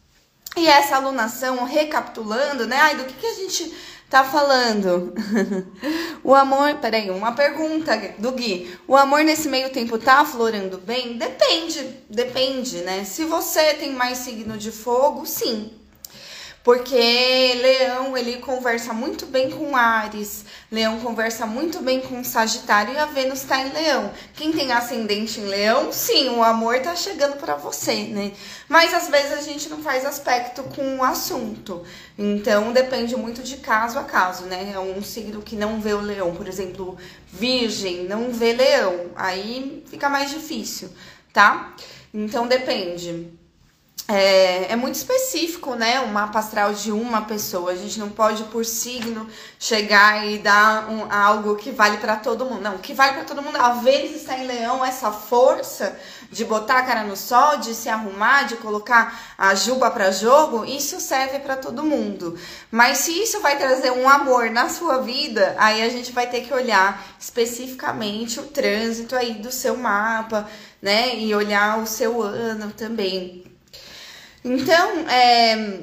E 0.58 0.68
essa 0.68 0.98
alunação, 0.98 1.64
recapitulando, 1.64 2.68
né? 2.68 2.76
Ai, 2.76 2.96
do 2.96 3.06
que, 3.06 3.14
que 3.14 3.26
a 3.26 3.34
gente 3.36 3.74
tá 4.12 4.26
falando? 4.26 5.14
o 6.22 6.36
amor, 6.36 6.76
peraí, 6.76 7.10
uma 7.10 7.32
pergunta 7.32 7.98
do 8.20 8.34
Gui. 8.34 8.70
O 8.86 8.98
amor 8.98 9.24
nesse 9.24 9.48
meio 9.48 9.70
tempo 9.70 9.98
tá 9.98 10.20
aflorando 10.20 10.78
bem? 10.80 11.18
Depende, 11.18 11.80
depende, 12.10 12.80
né? 12.82 13.06
Se 13.06 13.24
você 13.24 13.74
tem 13.76 13.94
mais 13.94 14.18
signo 14.18 14.58
de 14.58 14.70
fogo, 14.70 15.26
sim, 15.26 15.72
porque 16.64 16.96
Leão, 17.60 18.16
ele 18.16 18.38
conversa 18.38 18.94
muito 18.94 19.26
bem 19.26 19.50
com 19.50 19.76
Ares, 19.76 20.46
Leão 20.72 21.00
conversa 21.00 21.46
muito 21.48 21.82
bem 21.82 22.02
com 22.02 22.24
Sagitário 22.24 22.94
e 22.94 22.98
a 22.98 23.08
Vênus 23.08 23.42
está 23.42 23.60
em 23.60 23.72
Leão. 23.74 24.12
Quem 24.36 24.52
tem 24.52 24.72
ascendente 24.72 25.40
em 25.40 25.46
Leão, 25.46 25.92
sim, 25.92 26.30
o 26.30 26.44
amor 26.44 26.80
tá 26.80 26.96
chegando 26.96 27.38
para 27.38 27.56
você, 27.56 28.04
né? 28.04 28.32
Mas 28.70 28.94
às 28.94 29.10
vezes 29.10 29.32
a 29.34 29.42
gente 29.42 29.70
não 29.70 29.82
faz 29.82 30.06
aspecto 30.06 30.64
com 30.64 30.98
o 30.98 31.04
assunto. 31.04 31.84
Então 32.16 32.72
depende 32.72 33.16
muito 33.16 33.42
de 33.42 33.58
caso 33.58 33.98
a 33.98 34.04
caso, 34.04 34.46
né? 34.46 34.72
É 34.74 34.80
um 34.80 35.02
signo 35.02 35.42
que 35.42 35.56
não 35.56 35.82
vê 35.82 35.94
o 35.94 36.02
Leão, 36.02 36.36
por 36.36 36.48
exemplo, 36.48 36.96
Virgem 37.28 38.04
não 38.04 38.32
vê 38.32 38.54
Leão, 38.54 39.12
aí 39.16 39.84
fica 39.88 40.08
mais 40.10 40.30
difícil, 40.30 40.90
tá? 41.34 41.74
Então 42.14 42.46
depende 42.46 43.41
é, 44.08 44.72
é, 44.72 44.76
muito 44.76 44.96
específico, 44.96 45.76
né? 45.76 46.02
O 46.02 46.08
mapa 46.10 46.40
astral 46.40 46.74
de 46.74 46.92
uma 46.92 47.22
pessoa. 47.22 47.72
A 47.72 47.76
gente 47.76 48.00
não 48.00 48.10
pode, 48.10 48.44
por 48.46 48.66
signo, 48.66 49.28
chegar 49.58 50.28
e 50.28 50.38
dar 50.38 50.90
um, 50.90 51.12
algo 51.12 51.56
que 51.56 51.72
vale 51.72 51.98
para 51.98 52.18
todo 52.18 52.46
mundo. 52.46 52.62
Não, 52.62 52.78
que 52.78 52.94
vale 52.94 53.14
para 53.14 53.24
todo 53.24 53.42
mundo. 53.42 53.58
Às 53.58 53.82
vezes 53.84 54.18
está 54.18 54.38
em 54.38 54.46
leão 54.46 54.84
essa 54.84 55.12
força 55.12 55.98
de 56.30 56.44
botar 56.44 56.80
a 56.80 56.84
cara 56.84 57.04
no 57.04 57.16
sol, 57.16 57.58
de 57.58 57.74
se 57.74 57.88
arrumar, 57.90 58.44
de 58.44 58.58
colocar 58.58 59.34
a 59.38 59.56
juba 59.56 59.90
para 59.92 60.12
jogo. 60.12 60.66
Isso 60.66 61.00
serve 61.00 61.40
para 61.40 61.56
todo 61.56 61.84
mundo. 61.84 62.38
Mas 62.70 63.00
se 63.00 63.12
isso 63.12 63.40
vai 63.40 63.58
trazer 63.58 63.92
um 63.92 64.10
amor 64.10 64.50
na 64.50 64.68
sua 64.68 64.98
vida, 64.98 65.56
aí 65.58 65.82
a 65.82 65.90
gente 65.90 66.12
vai 66.12 66.28
ter 66.28 66.42
que 66.42 66.54
olhar 66.54 67.06
especificamente 67.20 68.40
o 68.40 68.44
trânsito 68.44 69.16
aí 69.16 69.36
do 69.36 69.52
seu 69.52 69.78
mapa, 69.78 70.50
né? 70.82 71.16
E 71.16 71.34
olhar 71.34 71.80
o 71.80 71.88
seu 71.88 72.22
ano 72.22 72.72
também. 72.72 73.51
Então, 74.44 75.08
é, 75.08 75.82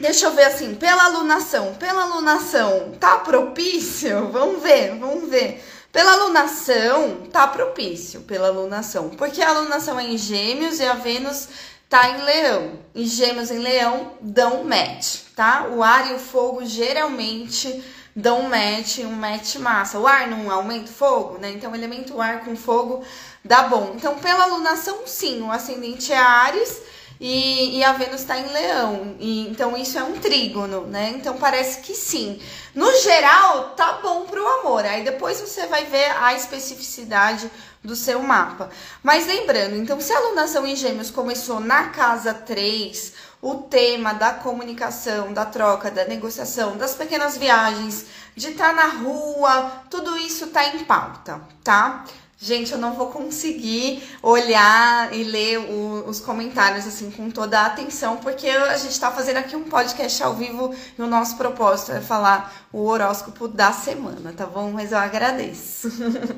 deixa 0.00 0.26
eu 0.26 0.32
ver 0.32 0.44
assim, 0.44 0.74
pela 0.74 1.04
alunação, 1.04 1.74
pela 1.74 2.02
alunação, 2.02 2.92
tá 2.98 3.18
propício? 3.18 4.28
Vamos 4.28 4.62
ver, 4.62 4.96
vamos 4.98 5.28
ver. 5.28 5.62
Pela 5.92 6.12
alunação, 6.12 7.28
tá 7.30 7.46
propício, 7.46 8.22
pela 8.22 8.48
alunação. 8.48 9.10
Porque 9.10 9.40
a 9.40 9.50
alunação 9.50 10.00
é 10.00 10.04
em 10.04 10.18
gêmeos 10.18 10.80
e 10.80 10.84
a 10.84 10.94
Vênus 10.94 11.48
tá 11.88 12.08
em 12.08 12.22
leão. 12.22 12.72
E 12.94 13.06
gêmeos 13.06 13.50
em 13.50 13.58
leão 13.58 14.12
dão 14.20 14.64
match, 14.64 15.18
tá? 15.36 15.68
O 15.68 15.82
ar 15.84 16.10
e 16.10 16.14
o 16.14 16.18
fogo 16.18 16.64
geralmente 16.64 17.84
dão 18.16 18.42
match, 18.42 18.98
um 19.00 19.12
match 19.12 19.56
massa. 19.56 20.00
O 20.00 20.06
ar 20.06 20.26
não 20.26 20.50
aumenta 20.50 20.90
o 20.90 20.94
fogo, 20.94 21.38
né? 21.38 21.52
Então, 21.52 21.72
elemento 21.74 22.20
ar 22.20 22.44
com 22.44 22.56
fogo 22.56 23.04
dá 23.44 23.64
bom. 23.64 23.92
Então, 23.94 24.18
pela 24.18 24.44
alunação, 24.44 25.06
sim, 25.06 25.42
o 25.42 25.52
ascendente 25.52 26.12
é 26.12 26.16
Ares 26.16 26.82
e, 27.26 27.78
e 27.78 27.82
a 27.82 27.94
Vênus 27.94 28.20
está 28.20 28.38
em 28.38 28.52
Leão. 28.52 29.16
E, 29.18 29.48
então 29.48 29.74
isso 29.74 29.98
é 29.98 30.04
um 30.04 30.12
trígono, 30.12 30.86
né? 30.86 31.14
Então 31.16 31.38
parece 31.38 31.80
que 31.80 31.94
sim. 31.94 32.38
No 32.74 32.92
geral, 32.98 33.70
tá 33.70 34.00
bom 34.02 34.26
pro 34.26 34.46
amor. 34.60 34.84
Aí 34.84 35.02
depois 35.02 35.40
você 35.40 35.66
vai 35.66 35.86
ver 35.86 36.10
a 36.18 36.34
especificidade 36.34 37.50
do 37.82 37.96
seu 37.96 38.22
mapa. 38.22 38.68
Mas 39.02 39.26
lembrando, 39.26 39.74
então, 39.74 39.98
se 40.02 40.12
a 40.12 40.18
alunação 40.18 40.66
em 40.66 40.76
Gêmeos 40.76 41.10
começou 41.10 41.60
na 41.60 41.88
casa 41.88 42.34
3, 42.34 43.14
o 43.40 43.54
tema 43.54 44.12
da 44.12 44.34
comunicação, 44.34 45.32
da 45.32 45.46
troca, 45.46 45.90
da 45.90 46.04
negociação, 46.04 46.76
das 46.76 46.94
pequenas 46.94 47.38
viagens, 47.38 48.04
de 48.36 48.50
estar 48.50 48.68
tá 48.68 48.72
na 48.74 48.86
rua, 48.88 49.84
tudo 49.88 50.14
isso 50.18 50.48
tá 50.48 50.66
em 50.66 50.84
pauta, 50.84 51.40
tá? 51.62 52.04
Gente, 52.44 52.72
eu 52.72 52.78
não 52.78 52.92
vou 52.92 53.06
conseguir 53.06 54.02
olhar 54.22 55.10
e 55.14 55.24
ler 55.24 55.60
o- 55.60 56.04
os 56.06 56.20
comentários 56.20 56.86
assim 56.86 57.10
com 57.10 57.30
toda 57.30 57.58
a 57.58 57.64
atenção, 57.66 58.18
porque 58.18 58.46
a 58.46 58.76
gente 58.76 59.00
tá 59.00 59.10
fazendo 59.10 59.38
aqui 59.38 59.56
um 59.56 59.64
podcast 59.64 60.22
ao 60.22 60.34
vivo 60.34 60.74
e 60.98 61.00
o 61.00 61.06
nosso 61.06 61.38
propósito 61.38 61.92
é 61.92 62.02
falar 62.02 62.54
o 62.70 62.84
horóscopo 62.84 63.48
da 63.48 63.72
semana, 63.72 64.34
tá 64.36 64.44
bom? 64.44 64.70
Mas 64.70 64.92
eu 64.92 64.98
agradeço. 64.98 65.88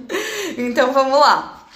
então 0.57 0.93
vamos 0.93 1.19
lá. 1.19 1.67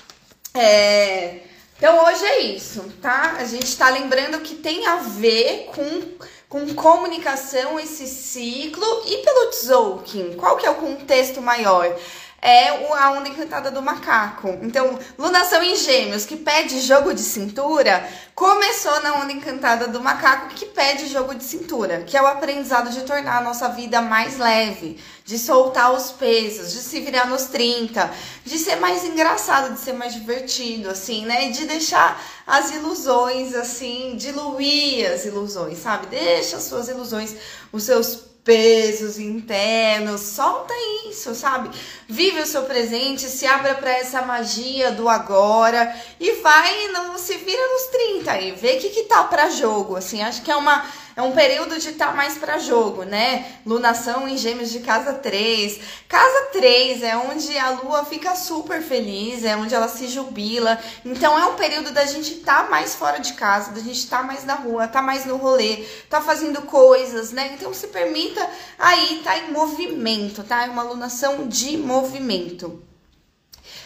É, 0.54 1.40
Então 1.76 2.04
hoje 2.04 2.24
é 2.24 2.40
isso, 2.42 2.82
tá? 3.02 3.34
A 3.36 3.44
gente 3.44 3.76
tá 3.76 3.88
lembrando 3.90 4.38
que 4.42 4.54
tem 4.54 4.86
a 4.86 4.96
ver 4.96 5.70
com, 5.74 6.02
com 6.48 6.72
comunicação 6.74 7.80
esse 7.80 8.06
ciclo 8.06 8.84
e 9.06 9.16
pelo 9.24 9.50
Tzolk'in. 9.50 10.34
Qual 10.36 10.56
que 10.56 10.66
é 10.66 10.70
o 10.70 10.74
contexto 10.76 11.40
maior? 11.42 11.96
É 12.42 12.68
a 12.68 13.10
onda 13.12 13.28
encantada 13.28 13.70
do 13.70 13.82
macaco. 13.82 14.58
Então, 14.62 14.98
lunação 15.18 15.62
em 15.62 15.76
gêmeos, 15.76 16.24
que 16.24 16.36
pede 16.36 16.80
jogo 16.80 17.12
de 17.12 17.20
cintura, 17.20 18.08
começou 18.34 19.02
na 19.02 19.16
onda 19.16 19.32
encantada 19.32 19.86
do 19.86 20.00
macaco, 20.00 20.54
que 20.54 20.64
pede 20.64 21.06
jogo 21.08 21.34
de 21.34 21.44
cintura, 21.44 22.02
que 22.02 22.16
é 22.16 22.22
o 22.22 22.26
aprendizado 22.26 22.90
de 22.90 23.02
tornar 23.02 23.38
a 23.38 23.40
nossa 23.42 23.68
vida 23.68 24.00
mais 24.00 24.38
leve, 24.38 24.98
de 25.24 25.38
soltar 25.38 25.92
os 25.92 26.10
pesos, 26.12 26.72
de 26.72 26.78
se 26.78 27.00
virar 27.00 27.26
nos 27.26 27.44
30, 27.44 28.10
de 28.44 28.58
ser 28.58 28.76
mais 28.76 29.04
engraçado, 29.04 29.74
de 29.74 29.80
ser 29.80 29.92
mais 29.92 30.14
divertido, 30.14 30.88
assim, 30.88 31.26
né? 31.26 31.50
De 31.50 31.66
deixar 31.66 32.20
as 32.46 32.70
ilusões, 32.70 33.54
assim, 33.54 34.16
diluir 34.16 35.12
as 35.12 35.26
ilusões, 35.26 35.78
sabe? 35.78 36.06
Deixa 36.06 36.56
as 36.56 36.62
suas 36.62 36.88
ilusões, 36.88 37.34
os 37.70 37.82
seus 37.82 38.29
pesos 38.44 39.18
internos, 39.18 40.20
solta 40.20 40.72
isso, 41.08 41.34
sabe? 41.34 41.70
Vive 42.08 42.40
o 42.40 42.46
seu 42.46 42.62
presente, 42.62 43.22
se 43.22 43.46
abra 43.46 43.74
para 43.74 43.90
essa 43.90 44.22
magia 44.22 44.90
do 44.92 45.08
agora 45.08 45.94
e 46.18 46.40
vai, 46.42 46.88
não 46.88 47.18
se 47.18 47.36
vira 47.36 47.62
nos 47.68 47.82
30 47.86 48.32
aí, 48.32 48.52
vê 48.52 48.76
o 48.76 48.80
que 48.80 48.90
que 48.90 49.02
tá 49.04 49.24
para 49.24 49.50
jogo, 49.50 49.96
assim, 49.96 50.22
acho 50.22 50.42
que 50.42 50.50
é 50.50 50.56
uma 50.56 50.84
é 51.20 51.22
um 51.22 51.32
período 51.32 51.78
de 51.78 51.90
estar 51.90 52.16
mais 52.16 52.38
para 52.38 52.58
jogo, 52.58 53.04
né? 53.04 53.44
Lunação 53.66 54.26
em 54.26 54.38
Gêmeos 54.38 54.70
de 54.70 54.80
casa 54.80 55.12
3. 55.12 55.78
Casa 56.08 56.46
3 56.50 57.02
é 57.02 57.14
onde 57.14 57.58
a 57.58 57.70
lua 57.72 58.06
fica 58.06 58.34
super 58.34 58.80
feliz, 58.80 59.44
é 59.44 59.54
onde 59.54 59.74
ela 59.74 59.86
se 59.86 60.08
jubila. 60.08 60.78
Então 61.04 61.38
é 61.38 61.44
um 61.44 61.56
período 61.56 61.90
da 61.90 62.06
gente 62.06 62.38
estar 62.38 62.70
mais 62.70 62.94
fora 62.94 63.18
de 63.18 63.34
casa, 63.34 63.72
da 63.72 63.80
gente 63.80 63.98
estar 63.98 64.22
mais 64.22 64.44
na 64.44 64.54
rua, 64.54 64.86
estar 64.86 65.02
mais 65.02 65.26
no 65.26 65.36
rolê, 65.36 65.84
tá 66.08 66.22
fazendo 66.22 66.62
coisas, 66.62 67.32
né? 67.32 67.52
Então 67.54 67.74
se 67.74 67.88
permita 67.88 68.48
aí 68.78 69.20
tá 69.22 69.36
em 69.36 69.52
movimento, 69.52 70.42
tá? 70.42 70.64
É 70.64 70.70
uma 70.70 70.82
lunação 70.82 71.46
de 71.46 71.76
movimento. 71.76 72.82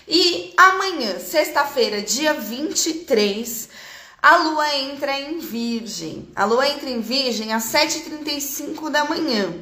E 0.06 0.52
amanhã, 0.56 1.18
sexta-feira, 1.18 2.00
dia 2.00 2.34
23, 2.34 3.68
a 4.24 4.38
lua 4.38 4.74
entra 4.74 5.20
em 5.20 5.38
Virgem. 5.38 6.26
A 6.34 6.46
lua 6.46 6.66
entra 6.66 6.88
em 6.88 7.02
Virgem 7.02 7.52
às 7.52 7.64
7h35 7.64 8.88
da 8.88 9.04
manhã. 9.04 9.52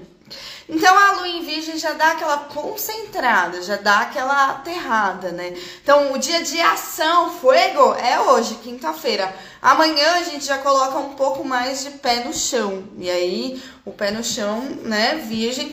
Então 0.68 0.96
a 0.96 1.12
lua 1.14 1.26
em 1.26 1.44
Virgem 1.44 1.76
já 1.76 1.94
dá 1.94 2.12
aquela 2.12 2.38
concentrada, 2.38 3.60
já 3.60 3.74
dá 3.74 4.02
aquela 4.02 4.50
aterrada, 4.50 5.32
né? 5.32 5.52
Então 5.82 6.12
o 6.12 6.18
dia 6.18 6.44
de 6.44 6.60
ação, 6.60 7.32
fogo, 7.40 7.94
é 7.94 8.20
hoje, 8.20 8.54
quinta-feira. 8.62 9.34
Amanhã 9.60 10.12
a 10.12 10.22
gente 10.22 10.44
já 10.44 10.58
coloca 10.58 10.96
um 10.96 11.14
pouco 11.14 11.44
mais 11.44 11.82
de 11.82 11.90
pé 11.90 12.22
no 12.22 12.32
chão. 12.32 12.84
E 12.98 13.10
aí, 13.10 13.60
o 13.84 13.90
pé 13.90 14.12
no 14.12 14.22
chão, 14.22 14.60
né? 14.84 15.16
Virgem, 15.16 15.72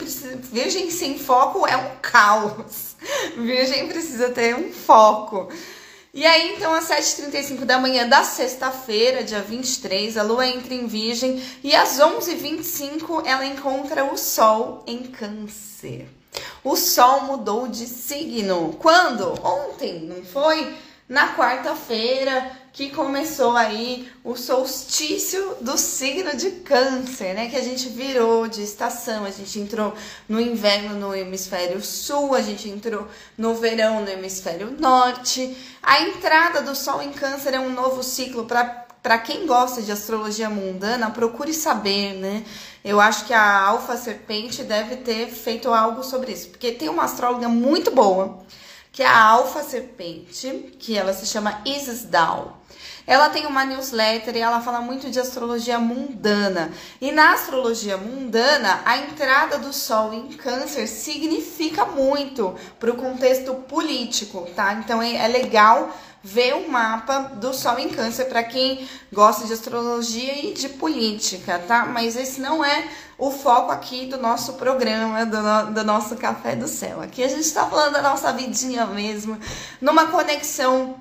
virgem 0.51 0.89
sem 0.89 1.19
foco 1.19 1.67
é 1.67 1.77
um 1.77 1.91
caos. 2.01 2.95
Virgem 3.37 3.87
precisa 3.87 4.29
ter 4.29 4.55
um 4.55 4.73
foco. 4.73 5.47
E 6.11 6.25
aí, 6.25 6.55
então, 6.55 6.73
às 6.73 6.85
7h35 6.85 7.65
da 7.65 7.77
manhã 7.77 8.07
da 8.07 8.23
sexta-feira, 8.23 9.23
dia 9.23 9.41
23, 9.41 10.17
a 10.17 10.23
lua 10.23 10.47
entra 10.47 10.73
em 10.73 10.87
Virgem 10.87 11.39
e 11.63 11.75
às 11.75 11.99
11h25 11.99 13.27
ela 13.27 13.45
encontra 13.45 14.03
o 14.03 14.17
Sol 14.17 14.83
em 14.87 15.03
Câncer. 15.03 16.07
O 16.63 16.75
Sol 16.75 17.21
mudou 17.25 17.67
de 17.67 17.85
signo. 17.85 18.75
Quando? 18.79 19.33
Ontem, 19.45 19.99
não 19.99 20.23
foi? 20.23 20.75
Na 21.07 21.35
quarta-feira 21.35 22.58
que 22.71 22.89
começou 22.91 23.55
aí 23.55 24.09
o 24.23 24.35
solstício 24.35 25.55
do 25.61 25.77
signo 25.77 26.35
de 26.35 26.51
Câncer, 26.51 27.33
né? 27.33 27.49
Que 27.49 27.55
a 27.55 27.63
gente 27.63 27.89
virou 27.89 28.47
de 28.47 28.61
estação, 28.61 29.25
a 29.25 29.31
gente 29.31 29.59
entrou 29.59 29.93
no 30.27 30.39
inverno 30.39 30.95
no 30.95 31.15
hemisfério 31.15 31.81
sul, 31.83 32.35
a 32.35 32.41
gente 32.41 32.69
entrou 32.69 33.07
no 33.37 33.55
verão 33.55 34.01
no 34.01 34.09
hemisfério 34.09 34.75
norte. 34.79 35.57
A 35.81 36.01
entrada 36.01 36.61
do 36.61 36.75
Sol 36.75 37.01
em 37.01 37.11
Câncer 37.11 37.53
é 37.53 37.59
um 37.59 37.71
novo 37.71 38.03
ciclo 38.03 38.45
para 38.45 38.87
para 39.01 39.17
quem 39.17 39.45
gosta 39.45 39.81
de 39.81 39.91
astrologia 39.91 40.49
mundana, 40.49 41.09
procure 41.09 41.53
saber, 41.53 42.15
né? 42.15 42.43
Eu 42.83 42.99
acho 42.99 43.25
que 43.25 43.33
a 43.33 43.61
Alfa 43.61 43.95
Serpente 43.95 44.61
deve 44.63 44.97
ter 44.97 45.27
feito 45.27 45.73
algo 45.73 46.03
sobre 46.03 46.33
isso, 46.33 46.49
porque 46.49 46.71
tem 46.71 46.89
uma 46.89 47.03
astróloga 47.03 47.47
muito 47.47 47.91
boa, 47.91 48.39
que 48.91 49.01
é 49.01 49.05
a 49.05 49.23
Alfa 49.23 49.63
Serpente, 49.63 50.75
que 50.79 50.97
ela 50.97 51.13
se 51.13 51.25
chama 51.25 51.61
Isis 51.65 52.03
Dow. 52.03 52.58
Ela 53.09 53.27
tem 53.29 53.47
uma 53.47 53.65
newsletter 53.65 54.35
e 54.35 54.39
ela 54.39 54.61
fala 54.61 54.81
muito 54.81 55.09
de 55.09 55.19
astrologia 55.19 55.79
mundana. 55.79 56.71
E 57.01 57.11
na 57.11 57.33
astrologia 57.33 57.97
mundana, 57.97 58.81
a 58.85 58.97
entrada 58.99 59.57
do 59.57 59.73
Sol 59.73 60.13
em 60.13 60.27
Câncer 60.27 60.85
significa 60.85 61.87
muito 61.87 62.53
para 62.79 62.91
o 62.91 62.95
contexto 62.95 63.55
político, 63.67 64.47
tá? 64.55 64.75
Então 64.75 65.01
é, 65.01 65.15
é 65.15 65.27
legal 65.27 65.89
ver 66.23 66.53
o 66.53 66.69
mapa 66.69 67.31
do 67.33 67.51
Sol 67.51 67.79
em 67.79 67.89
Câncer 67.89 68.25
para 68.25 68.43
quem 68.43 68.87
gosta 69.11 69.47
de 69.47 69.53
astrologia 69.53 70.45
e 70.45 70.53
de 70.53 70.69
política, 70.69 71.57
tá? 71.67 71.87
Mas 71.87 72.15
esse 72.15 72.39
não 72.39 72.63
é 72.63 72.89
o 73.17 73.31
foco 73.31 73.71
aqui 73.71 74.05
do 74.05 74.19
nosso 74.19 74.53
programa, 74.53 75.25
do, 75.25 75.41
no- 75.41 75.71
do 75.73 75.83
nosso 75.83 76.15
Café 76.15 76.55
do 76.55 76.67
Céu. 76.67 77.01
Aqui 77.01 77.23
a 77.23 77.27
gente 77.27 77.41
está 77.41 77.65
falando 77.65 77.93
da 77.93 78.03
nossa 78.03 78.31
vidinha 78.31 78.85
mesmo, 78.85 79.35
numa 79.81 80.05
conexão 80.07 80.95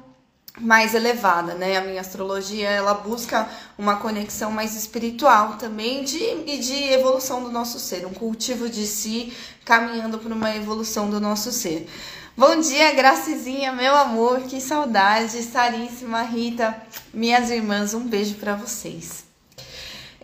mais 0.60 0.94
elevada, 0.94 1.54
né? 1.54 1.76
A 1.76 1.80
minha 1.80 2.00
astrologia, 2.00 2.68
ela 2.68 2.94
busca 2.94 3.48
uma 3.76 3.96
conexão 3.96 4.50
mais 4.50 4.76
espiritual 4.76 5.56
também 5.56 6.04
de, 6.04 6.18
e 6.18 6.58
de 6.58 6.92
evolução 6.92 7.42
do 7.42 7.50
nosso 7.50 7.78
ser, 7.78 8.06
um 8.06 8.12
cultivo 8.12 8.68
de 8.68 8.86
si 8.86 9.32
caminhando 9.64 10.18
para 10.18 10.34
uma 10.34 10.54
evolução 10.54 11.10
do 11.10 11.20
nosso 11.20 11.52
ser. 11.52 11.88
Bom 12.36 12.60
dia, 12.60 12.92
Gracizinha, 12.92 13.72
meu 13.72 13.96
amor, 13.96 14.42
que 14.42 14.60
saudade, 14.60 15.42
Saríssima, 15.42 16.22
Rita, 16.22 16.80
minhas 17.12 17.50
irmãs, 17.50 17.94
um 17.94 18.06
beijo 18.06 18.36
para 18.36 18.54
vocês. 18.54 19.24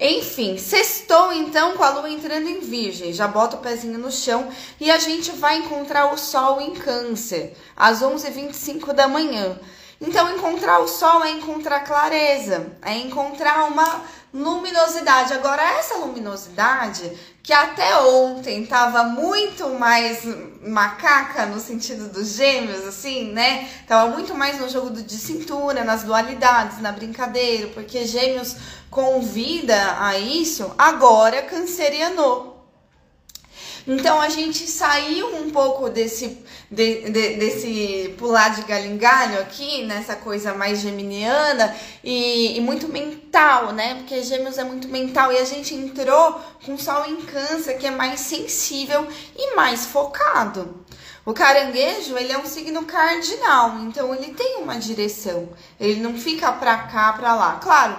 Enfim, 0.00 0.58
sextou 0.58 1.32
então 1.32 1.76
com 1.76 1.84
a 1.84 1.90
lua 1.90 2.10
entrando 2.10 2.48
em 2.48 2.60
virgem. 2.60 3.12
Já 3.12 3.28
bota 3.28 3.56
o 3.56 3.60
pezinho 3.60 3.98
no 3.98 4.10
chão 4.10 4.48
e 4.80 4.90
a 4.90 4.98
gente 4.98 5.30
vai 5.32 5.58
encontrar 5.58 6.12
o 6.12 6.18
sol 6.18 6.60
em 6.60 6.74
câncer, 6.74 7.56
às 7.76 8.00
11h25 8.00 8.92
da 8.92 9.06
manhã. 9.06 9.58
Então, 10.06 10.34
encontrar 10.34 10.80
o 10.80 10.88
sol 10.88 11.24
é 11.24 11.30
encontrar 11.30 11.80
clareza, 11.80 12.72
é 12.82 12.94
encontrar 12.98 13.64
uma 13.64 14.02
luminosidade. 14.32 15.32
Agora, 15.32 15.62
essa 15.62 15.96
luminosidade, 15.96 17.10
que 17.42 17.52
até 17.52 17.96
ontem 17.98 18.66
tava 18.66 19.04
muito 19.04 19.68
mais 19.70 20.24
macaca 20.66 21.46
no 21.46 21.60
sentido 21.60 22.08
dos 22.08 22.34
gêmeos, 22.34 22.84
assim, 22.86 23.32
né? 23.32 23.68
Tava 23.86 24.10
muito 24.10 24.34
mais 24.34 24.58
no 24.58 24.68
jogo 24.68 24.90
de 24.90 25.16
cintura, 25.16 25.84
nas 25.84 26.02
dualidades, 26.02 26.80
na 26.80 26.90
brincadeira, 26.90 27.68
porque 27.68 28.06
gêmeos 28.06 28.56
convida 28.90 29.96
a 30.00 30.18
isso, 30.18 30.74
agora 30.76 31.42
cancerianou. 31.42 32.53
Então 33.86 34.18
a 34.20 34.28
gente 34.30 34.66
saiu 34.66 35.34
um 35.36 35.50
pouco 35.50 35.90
desse, 35.90 36.38
de- 36.70 37.10
de- 37.10 37.36
desse 37.36 38.14
pular 38.18 38.48
de 38.54 38.62
galho 38.62 38.86
em 38.90 38.96
galho 38.96 39.38
aqui, 39.40 39.84
nessa 39.84 40.16
coisa 40.16 40.54
mais 40.54 40.80
geminiana 40.80 41.74
e, 42.02 42.56
e 42.56 42.60
muito 42.60 42.88
mental, 42.88 43.72
né? 43.72 43.96
Porque 43.96 44.22
gêmeos 44.22 44.56
é 44.56 44.64
muito 44.64 44.88
mental 44.88 45.30
e 45.32 45.36
a 45.38 45.44
gente 45.44 45.74
entrou 45.74 46.40
com 46.64 46.78
sol 46.78 47.04
em 47.06 47.16
câncer, 47.22 47.74
que 47.78 47.86
é 47.86 47.90
mais 47.90 48.20
sensível 48.20 49.06
e 49.36 49.54
mais 49.54 49.84
focado. 49.84 50.82
O 51.26 51.32
caranguejo, 51.32 52.16
ele 52.18 52.32
é 52.32 52.38
um 52.38 52.44
signo 52.44 52.84
cardinal, 52.84 53.78
então 53.80 54.14
ele 54.14 54.34
tem 54.34 54.58
uma 54.58 54.76
direção. 54.76 55.48
Ele 55.80 56.00
não 56.00 56.14
fica 56.18 56.52
pra 56.52 56.76
cá, 56.76 57.14
pra 57.14 57.34
lá. 57.34 57.58
Claro, 57.62 57.96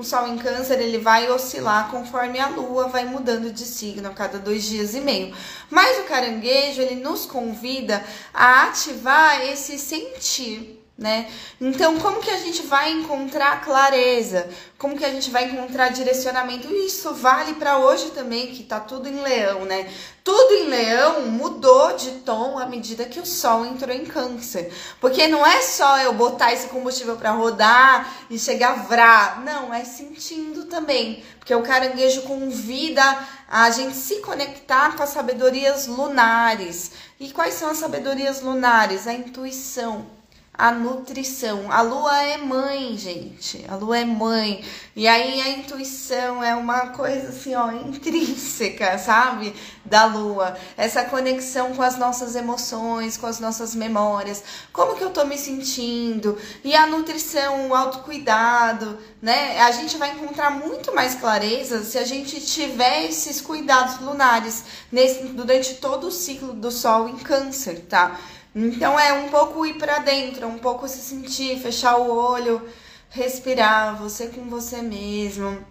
o 0.00 0.04
Sol 0.04 0.26
em 0.26 0.38
Câncer 0.38 0.80
ele 0.80 0.98
vai 0.98 1.30
oscilar 1.30 1.90
conforme 1.90 2.40
a 2.40 2.48
Lua 2.48 2.88
vai 2.88 3.04
mudando 3.04 3.52
de 3.52 3.64
signo 3.64 4.08
a 4.08 4.14
cada 4.14 4.38
dois 4.38 4.64
dias 4.64 4.94
e 4.94 5.00
meio. 5.00 5.34
Mas 5.68 5.98
o 6.00 6.04
caranguejo 6.04 6.80
ele 6.80 6.94
nos 6.94 7.26
convida 7.26 8.02
a 8.32 8.64
ativar 8.64 9.42
esse 9.42 9.78
sentir, 9.78 10.79
né? 11.00 11.30
Então, 11.58 11.98
como 11.98 12.20
que 12.20 12.30
a 12.30 12.36
gente 12.36 12.60
vai 12.60 12.92
encontrar 12.92 13.64
clareza? 13.64 14.46
Como 14.76 14.98
que 14.98 15.04
a 15.04 15.10
gente 15.10 15.30
vai 15.30 15.46
encontrar 15.46 15.88
direcionamento? 15.88 16.70
Isso 16.70 17.14
vale 17.14 17.54
para 17.54 17.78
hoje 17.78 18.10
também, 18.10 18.48
que 18.48 18.64
tá 18.64 18.78
tudo 18.78 19.08
em 19.08 19.22
leão, 19.22 19.64
né? 19.64 19.90
Tudo 20.22 20.52
em 20.52 20.66
leão 20.68 21.22
mudou 21.22 21.96
de 21.96 22.10
tom 22.20 22.58
à 22.58 22.66
medida 22.66 23.06
que 23.06 23.18
o 23.18 23.24
sol 23.24 23.64
entrou 23.64 23.96
em 23.96 24.04
câncer. 24.04 24.70
Porque 25.00 25.26
não 25.26 25.44
é 25.44 25.62
só 25.62 25.98
eu 26.00 26.12
botar 26.12 26.52
esse 26.52 26.68
combustível 26.68 27.16
para 27.16 27.30
rodar 27.30 28.26
e 28.28 28.38
chegar 28.38 28.72
a 28.72 28.82
vrá. 28.82 29.42
Não, 29.42 29.72
é 29.72 29.84
sentindo 29.84 30.66
também. 30.66 31.24
Porque 31.38 31.54
o 31.54 31.62
caranguejo 31.62 32.22
convida 32.22 33.02
a 33.48 33.70
gente 33.70 33.96
se 33.96 34.16
conectar 34.16 34.94
com 34.98 35.02
as 35.02 35.08
sabedorias 35.08 35.86
lunares. 35.86 36.92
E 37.18 37.30
quais 37.30 37.54
são 37.54 37.70
as 37.70 37.78
sabedorias 37.78 38.42
lunares? 38.42 39.06
A 39.06 39.14
intuição 39.14 40.19
a 40.60 40.72
nutrição. 40.72 41.72
A 41.72 41.80
lua 41.80 42.22
é 42.22 42.36
mãe, 42.36 42.94
gente. 42.94 43.64
A 43.66 43.76
lua 43.76 43.98
é 43.98 44.04
mãe. 44.04 44.62
E 44.94 45.08
aí 45.08 45.40
a 45.40 45.48
intuição 45.48 46.44
é 46.44 46.54
uma 46.54 46.88
coisa 46.88 47.30
assim, 47.30 47.54
ó, 47.54 47.72
intrínseca, 47.72 48.98
sabe? 48.98 49.54
Da 49.86 50.04
lua. 50.04 50.54
Essa 50.76 51.04
conexão 51.04 51.74
com 51.74 51.80
as 51.80 51.96
nossas 51.96 52.36
emoções, 52.36 53.16
com 53.16 53.26
as 53.26 53.40
nossas 53.40 53.74
memórias. 53.74 54.44
Como 54.70 54.96
que 54.96 55.02
eu 55.02 55.08
tô 55.08 55.24
me 55.24 55.38
sentindo? 55.38 56.36
E 56.62 56.76
a 56.76 56.86
nutrição, 56.86 57.68
o 57.70 57.74
autocuidado, 57.74 58.98
né? 59.22 59.58
A 59.62 59.70
gente 59.70 59.96
vai 59.96 60.10
encontrar 60.10 60.50
muito 60.50 60.94
mais 60.94 61.14
clareza 61.14 61.82
se 61.84 61.96
a 61.96 62.04
gente 62.04 62.38
tiver 62.38 63.06
esses 63.06 63.40
cuidados 63.40 63.98
lunares 64.00 64.64
nesse, 64.92 65.22
durante 65.28 65.76
todo 65.76 66.08
o 66.08 66.12
ciclo 66.12 66.52
do 66.52 66.70
sol 66.70 67.08
em 67.08 67.16
câncer, 67.16 67.86
tá? 67.88 68.20
Então 68.54 68.98
é 68.98 69.12
um 69.12 69.28
pouco 69.28 69.64
ir 69.64 69.74
para 69.74 69.98
dentro, 70.00 70.46
um 70.46 70.58
pouco 70.58 70.88
se 70.88 70.98
sentir, 70.98 71.60
fechar 71.60 71.96
o 71.96 72.10
olho, 72.10 72.60
respirar, 73.08 73.96
você 73.96 74.26
com 74.28 74.48
você 74.48 74.82
mesmo. 74.82 75.64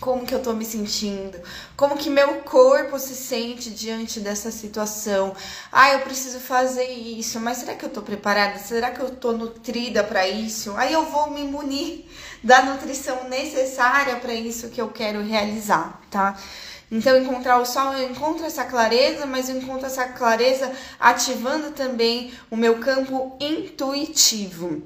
Como 0.00 0.24
que 0.24 0.32
eu 0.32 0.40
tô 0.40 0.52
me 0.52 0.64
sentindo? 0.64 1.36
Como 1.76 1.96
que 1.96 2.08
meu 2.08 2.36
corpo 2.42 3.00
se 3.00 3.16
sente 3.16 3.68
diante 3.70 4.20
dessa 4.20 4.48
situação? 4.52 5.34
Ah, 5.72 5.92
eu 5.92 6.00
preciso 6.00 6.38
fazer 6.38 6.88
isso, 6.88 7.40
mas 7.40 7.58
será 7.58 7.74
que 7.74 7.84
eu 7.84 7.90
tô 7.90 8.00
preparada? 8.02 8.58
Será 8.58 8.92
que 8.92 9.00
eu 9.00 9.10
tô 9.10 9.32
nutrida 9.32 10.04
para 10.04 10.28
isso? 10.28 10.72
Aí 10.76 10.92
eu 10.92 11.04
vou 11.06 11.30
me 11.30 11.42
munir 11.42 12.04
da 12.44 12.62
nutrição 12.62 13.28
necessária 13.28 14.16
para 14.16 14.32
isso 14.32 14.68
que 14.68 14.80
eu 14.80 14.88
quero 14.88 15.20
realizar, 15.20 16.00
tá? 16.08 16.38
Então, 16.90 17.16
encontrar 17.18 17.58
o 17.58 17.66
sol, 17.66 17.92
eu 17.92 18.10
encontro 18.10 18.46
essa 18.46 18.64
clareza, 18.64 19.26
mas 19.26 19.48
eu 19.48 19.58
encontro 19.58 19.86
essa 19.86 20.08
clareza 20.08 20.72
ativando 20.98 21.72
também 21.72 22.32
o 22.50 22.56
meu 22.56 22.78
campo 22.78 23.36
intuitivo. 23.38 24.82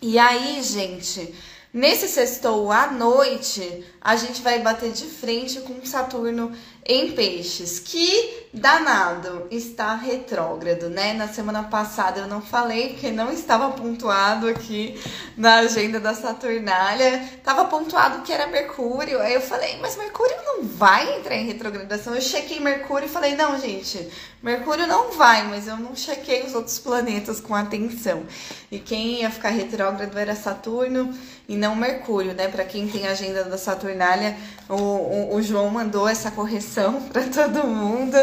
E 0.00 0.18
aí, 0.18 0.62
gente, 0.62 1.34
nesse 1.72 2.08
sextou 2.08 2.70
à 2.70 2.90
noite, 2.90 3.84
a 4.00 4.16
gente 4.16 4.42
vai 4.42 4.60
bater 4.60 4.92
de 4.92 5.04
frente 5.04 5.60
com 5.60 5.84
Saturno 5.84 6.52
em 6.84 7.12
peixes, 7.12 7.78
que 7.78 8.48
danado 8.52 9.46
está 9.50 9.94
retrógrado, 9.94 10.90
né? 10.90 11.12
Na 11.12 11.28
semana 11.28 11.62
passada 11.62 12.20
eu 12.20 12.26
não 12.26 12.42
falei 12.42 12.88
porque 12.90 13.12
não 13.12 13.32
estava 13.32 13.70
pontuado 13.70 14.48
aqui 14.48 15.00
na 15.36 15.60
agenda 15.60 16.00
da 16.00 16.12
Saturnália, 16.12 17.22
estava 17.36 17.66
pontuado 17.66 18.22
que 18.22 18.32
era 18.32 18.48
Mercúrio. 18.48 19.20
Aí 19.20 19.34
eu 19.34 19.40
falei, 19.40 19.78
mas 19.80 19.96
Mercúrio 19.96 20.36
não 20.44 20.64
vai 20.64 21.18
entrar 21.18 21.36
em 21.36 21.46
retrogradação. 21.46 22.14
Eu 22.16 22.20
chequei 22.20 22.58
Mercúrio 22.58 23.06
e 23.06 23.08
falei, 23.08 23.36
não, 23.36 23.56
gente, 23.60 24.08
Mercúrio 24.42 24.88
não 24.88 25.12
vai, 25.12 25.46
mas 25.46 25.68
eu 25.68 25.76
não 25.76 25.94
chequei 25.94 26.42
os 26.42 26.52
outros 26.52 26.80
planetas 26.80 27.40
com 27.40 27.54
atenção. 27.54 28.24
E 28.72 28.80
quem 28.80 29.20
ia 29.20 29.30
ficar 29.30 29.50
retrógrado 29.50 30.18
era 30.18 30.34
Saturno 30.34 31.16
e 31.52 31.56
não 31.56 31.76
Mercúrio, 31.76 32.32
né? 32.32 32.48
Para 32.48 32.64
quem 32.64 32.88
tem 32.88 33.06
agenda 33.06 33.44
da 33.44 33.58
Saturnália, 33.58 34.34
o, 34.70 34.74
o, 34.74 35.34
o 35.34 35.42
João 35.42 35.68
mandou 35.68 36.08
essa 36.08 36.30
correção 36.30 37.02
para 37.12 37.24
todo 37.24 37.66
mundo. 37.66 38.16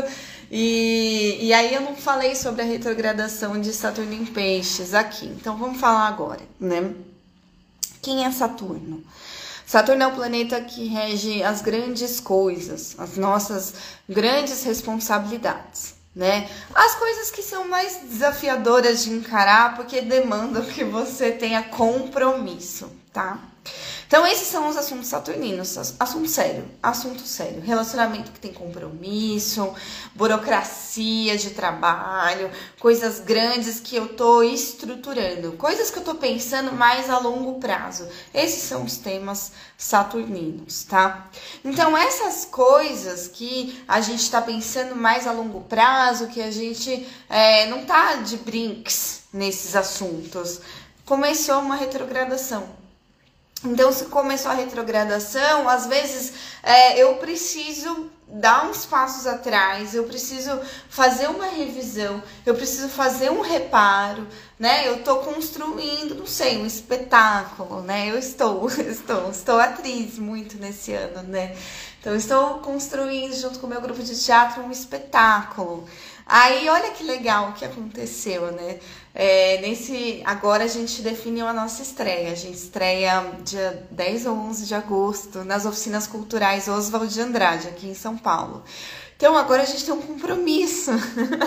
E, 0.50 1.38
e 1.40 1.54
aí 1.54 1.76
eu 1.76 1.82
não 1.82 1.96
falei 1.96 2.36
sobre 2.36 2.64
a 2.64 2.66
retrogradação 2.66 3.62
de 3.62 3.72
Saturno 3.72 4.14
em 4.14 4.26
Peixes 4.26 4.96
aqui. 4.96 5.28
Então 5.28 5.56
vamos 5.56 5.80
falar 5.80 6.08
agora, 6.08 6.42
né? 6.60 6.92
Quem 8.02 8.26
é 8.26 8.32
Saturno? 8.32 9.04
Saturno 9.64 10.02
é 10.02 10.08
o 10.08 10.16
planeta 10.16 10.60
que 10.62 10.88
rege 10.88 11.44
as 11.44 11.62
grandes 11.62 12.20
coisas, 12.20 12.96
as 12.98 13.16
nossas 13.16 13.76
grandes 14.10 14.64
responsabilidades, 14.64 15.94
né? 16.16 16.50
As 16.74 16.96
coisas 16.96 17.30
que 17.30 17.44
são 17.44 17.68
mais 17.68 18.00
desafiadoras 18.10 19.04
de 19.04 19.12
encarar 19.12 19.76
porque 19.76 20.02
demandam 20.02 20.66
que 20.66 20.84
você 20.84 21.30
tenha 21.30 21.62
compromisso, 21.62 22.90
tá? 23.20 23.38
Então, 24.08 24.26
esses 24.26 24.48
são 24.48 24.68
os 24.68 24.76
assuntos 24.76 25.08
saturninos. 25.08 25.78
Assunto 26.00 26.28
sério, 26.28 26.66
assunto 26.82 27.22
sério. 27.28 27.62
Relacionamento 27.62 28.32
que 28.32 28.40
tem 28.40 28.52
compromisso, 28.52 29.72
burocracia 30.16 31.38
de 31.38 31.52
trabalho, 31.52 32.50
coisas 32.80 33.20
grandes 33.20 33.80
que 33.80 33.96
eu 33.96 34.08
tô 34.16 34.42
estruturando, 34.42 35.52
coisas 35.52 35.92
que 35.92 36.00
eu 36.00 36.04
tô 36.04 36.16
pensando 36.16 36.72
mais 36.72 37.08
a 37.08 37.20
longo 37.20 37.60
prazo. 37.60 38.08
Esses 38.34 38.64
são 38.64 38.84
os 38.84 38.98
temas 38.98 39.52
saturninos, 39.78 40.86
tá? 40.86 41.30
Então, 41.64 41.96
essas 41.96 42.46
coisas 42.46 43.28
que 43.28 43.84
a 43.88 44.02
gente 44.02 44.32
tá 44.32 44.42
pensando 44.42 44.96
mais 44.96 45.28
a 45.28 45.32
longo 45.32 45.62
prazo, 45.62 46.30
que 46.30 46.42
a 46.42 46.50
gente 46.50 47.08
é, 47.30 47.68
não 47.68 47.86
tá 47.86 48.16
de 48.16 48.38
brinks 48.38 49.22
nesses 49.32 49.76
assuntos, 49.76 50.62
começou 51.06 51.60
uma 51.60 51.76
retrogradação 51.76 52.79
então, 53.64 53.92
se 53.92 54.06
começou 54.06 54.52
a 54.52 54.56
retrogradação, 54.56 55.68
às 55.68 55.86
vezes 55.86 56.34
é, 56.64 56.98
eu 56.98 57.16
preciso 57.16 58.10
dar 58.26 58.70
uns 58.70 58.86
passos 58.86 59.26
atrás, 59.28 59.96
eu 59.96 60.04
preciso 60.04 60.62
fazer 60.88 61.28
uma 61.28 61.48
revisão, 61.48 62.22
eu 62.46 62.54
preciso 62.56 62.88
fazer 62.88 63.32
um 63.32 63.42
reparo, 63.42 64.26
né? 64.58 64.88
Eu 64.88 65.04
tô 65.04 65.18
construindo, 65.18 66.16
não 66.16 66.28
sei, 66.28 66.58
um 66.58 66.66
espetáculo, 66.66 67.82
né? 67.82 68.10
Eu 68.10 68.18
estou, 68.18 68.70
estou, 68.80 69.30
estou 69.30 69.60
atriz 69.60 70.18
muito 70.18 70.58
nesse 70.58 70.94
ano, 70.94 71.24
né? 71.24 71.56
Então, 72.00 72.16
estou 72.16 72.60
construindo 72.60 73.36
junto 73.36 73.60
com 73.60 73.68
o 73.68 73.70
meu 73.70 73.82
grupo 73.82 74.02
de 74.02 74.18
teatro 74.18 74.64
um 74.64 74.72
espetáculo. 74.72 75.86
Aí, 76.26 76.70
olha 76.70 76.92
que 76.92 77.04
legal 77.04 77.50
o 77.50 77.54
que 77.54 77.66
aconteceu, 77.66 78.52
né? 78.52 78.80
É, 79.22 79.60
nesse, 79.60 80.22
agora 80.24 80.64
a 80.64 80.68
gente 80.68 81.02
definiu 81.02 81.46
a 81.46 81.52
nossa 81.52 81.82
estreia. 81.82 82.32
A 82.32 82.36
gente 82.36 82.56
estreia 82.56 83.22
dia 83.44 83.86
10 83.92 84.28
ou 84.28 84.38
11 84.38 84.66
de 84.66 84.74
agosto 84.74 85.44
nas 85.44 85.66
oficinas 85.66 86.08
culturais 86.08 86.70
Oswald 86.70 87.14
de 87.14 87.20
Andrade, 87.20 87.68
aqui 87.68 87.86
em 87.88 87.94
São 87.94 88.18
Paulo. 88.18 88.64
Então 89.20 89.38
agora 89.38 89.64
a 89.64 89.66
gente 89.66 89.84
tem 89.84 89.94
um 89.94 90.02
compromisso. 90.02 90.92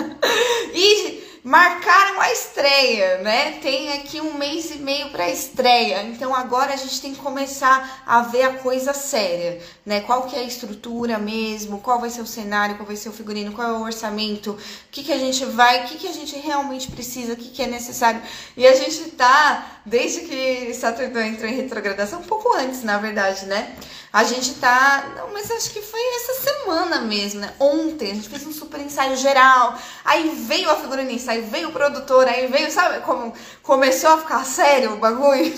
e 0.75 1.23
marcaram 1.43 2.21
a 2.21 2.31
estreia, 2.31 3.17
né? 3.17 3.53
Tem 3.63 3.93
aqui 3.93 4.21
um 4.21 4.35
mês 4.35 4.69
e 4.69 4.77
meio 4.77 5.09
para 5.09 5.27
estreia. 5.27 6.03
Então 6.03 6.35
agora 6.35 6.71
a 6.71 6.75
gente 6.75 7.01
tem 7.01 7.15
que 7.15 7.19
começar 7.19 8.03
a 8.05 8.21
ver 8.21 8.43
a 8.43 8.53
coisa 8.53 8.93
séria, 8.93 9.59
né? 9.83 10.01
Qual 10.01 10.27
que 10.27 10.35
é 10.35 10.39
a 10.41 10.43
estrutura 10.43 11.17
mesmo? 11.17 11.79
Qual 11.79 11.99
vai 11.99 12.11
ser 12.11 12.21
o 12.21 12.27
cenário? 12.27 12.75
Qual 12.75 12.85
vai 12.85 12.95
ser 12.95 13.09
o 13.09 13.11
figurino? 13.11 13.51
Qual 13.53 13.67
é 13.67 13.73
o 13.73 13.81
orçamento? 13.81 14.51
O 14.51 14.57
que 14.91 15.03
que 15.03 15.11
a 15.11 15.17
gente 15.17 15.43
vai? 15.45 15.83
O 15.83 15.87
que 15.87 15.97
que 15.97 16.07
a 16.07 16.13
gente 16.13 16.37
realmente 16.37 16.91
precisa? 16.91 17.33
O 17.33 17.37
que 17.37 17.49
que 17.49 17.63
é 17.63 17.67
necessário? 17.67 18.21
E 18.55 18.67
a 18.67 18.75
gente 18.75 19.09
tá 19.11 19.81
desde 19.83 20.21
que 20.21 20.71
Saturno 20.75 21.19
entrou 21.19 21.49
em 21.49 21.55
retrogradação, 21.55 22.19
um 22.19 22.23
pouco 22.23 22.55
antes, 22.55 22.83
na 22.83 22.99
verdade, 22.99 23.47
né? 23.47 23.75
A 24.13 24.23
gente 24.23 24.53
tá. 24.59 25.11
Não, 25.15 25.33
mas 25.33 25.49
acho 25.49 25.71
que 25.71 25.81
foi 25.81 25.99
essa 26.17 26.51
semana 26.51 27.01
mesmo, 27.01 27.39
né? 27.39 27.51
Ontem 27.59 28.11
a 28.11 28.13
gente 28.13 28.29
fez 28.29 28.45
um 28.45 28.53
super 28.53 28.79
ensaio 28.79 29.17
geral. 29.17 29.75
Aí 30.05 30.29
veio 30.47 30.69
a 30.69 30.75
figurinista, 30.75 31.31
aí 31.31 31.41
veio 31.41 31.69
o 31.69 31.71
produtor, 31.71 32.27
aí 32.27 32.45
veio, 32.45 32.69
sabe 32.69 32.99
como 32.99 33.33
começou 33.63 34.11
a 34.11 34.19
ficar 34.19 34.45
sério 34.45 34.93
o 34.93 34.97
bagulho? 34.97 35.51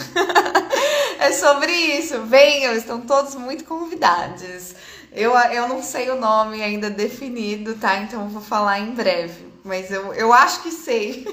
é 1.20 1.34
sobre 1.34 1.70
isso. 1.70 2.22
Venham, 2.22 2.74
estão 2.74 3.02
todos 3.02 3.36
muito 3.36 3.66
convidados. 3.66 4.74
Eu, 5.12 5.34
eu 5.34 5.68
não 5.68 5.84
sei 5.84 6.10
o 6.10 6.16
nome 6.16 6.64
ainda 6.64 6.90
definido, 6.90 7.76
tá? 7.76 7.98
Então 7.98 8.22
eu 8.22 8.30
vou 8.30 8.42
falar 8.42 8.80
em 8.80 8.94
breve. 8.94 9.48
Mas 9.66 9.92
eu, 9.92 10.14
eu 10.14 10.32
acho 10.32 10.62
que 10.64 10.72
sei. 10.72 11.28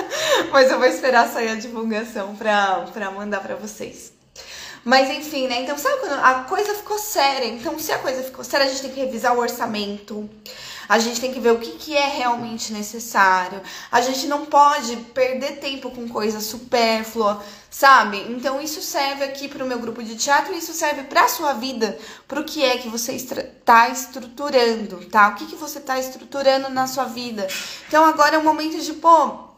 mas 0.50 0.70
eu 0.70 0.78
vou 0.78 0.88
esperar 0.88 1.28
sair 1.28 1.50
a 1.50 1.54
divulgação 1.54 2.34
pra, 2.34 2.86
pra 2.94 3.10
mandar 3.10 3.40
pra 3.40 3.56
vocês. 3.56 4.11
Mas 4.84 5.08
enfim, 5.10 5.46
né? 5.46 5.62
Então, 5.62 5.78
sabe 5.78 6.00
quando 6.00 6.12
a 6.12 6.34
coisa 6.44 6.74
ficou 6.74 6.98
séria? 6.98 7.46
Então, 7.46 7.78
se 7.78 7.92
a 7.92 7.98
coisa 7.98 8.22
ficou 8.22 8.44
séria, 8.44 8.66
a 8.66 8.68
gente 8.68 8.82
tem 8.82 8.90
que 8.90 9.00
revisar 9.00 9.34
o 9.34 9.40
orçamento. 9.40 10.28
A 10.88 10.98
gente 10.98 11.20
tem 11.20 11.32
que 11.32 11.38
ver 11.38 11.52
o 11.52 11.58
que, 11.58 11.70
que 11.72 11.96
é 11.96 12.08
realmente 12.08 12.72
necessário. 12.72 13.62
A 13.90 14.00
gente 14.00 14.26
não 14.26 14.44
pode 14.46 14.96
perder 15.14 15.58
tempo 15.58 15.90
com 15.90 16.08
coisa 16.08 16.40
supérflua, 16.40 17.42
sabe? 17.70 18.26
Então, 18.28 18.60
isso 18.60 18.82
serve 18.82 19.24
aqui 19.24 19.46
para 19.46 19.64
o 19.64 19.66
meu 19.66 19.78
grupo 19.78 20.02
de 20.02 20.16
teatro, 20.16 20.52
isso 20.52 20.72
serve 20.72 21.04
para 21.04 21.28
sua 21.28 21.52
vida, 21.52 21.96
para 22.26 22.40
o 22.40 22.44
que 22.44 22.64
é 22.64 22.76
que 22.78 22.88
você 22.88 23.12
está 23.12 23.88
estruturando, 23.88 25.04
tá? 25.06 25.28
O 25.28 25.34
que, 25.36 25.46
que 25.46 25.56
você 25.56 25.78
está 25.78 25.98
estruturando 25.98 26.68
na 26.68 26.88
sua 26.88 27.04
vida. 27.04 27.46
Então, 27.86 28.04
agora 28.04 28.34
é 28.34 28.38
o 28.38 28.44
momento 28.44 28.80
de, 28.80 28.92
pô, 28.94 29.51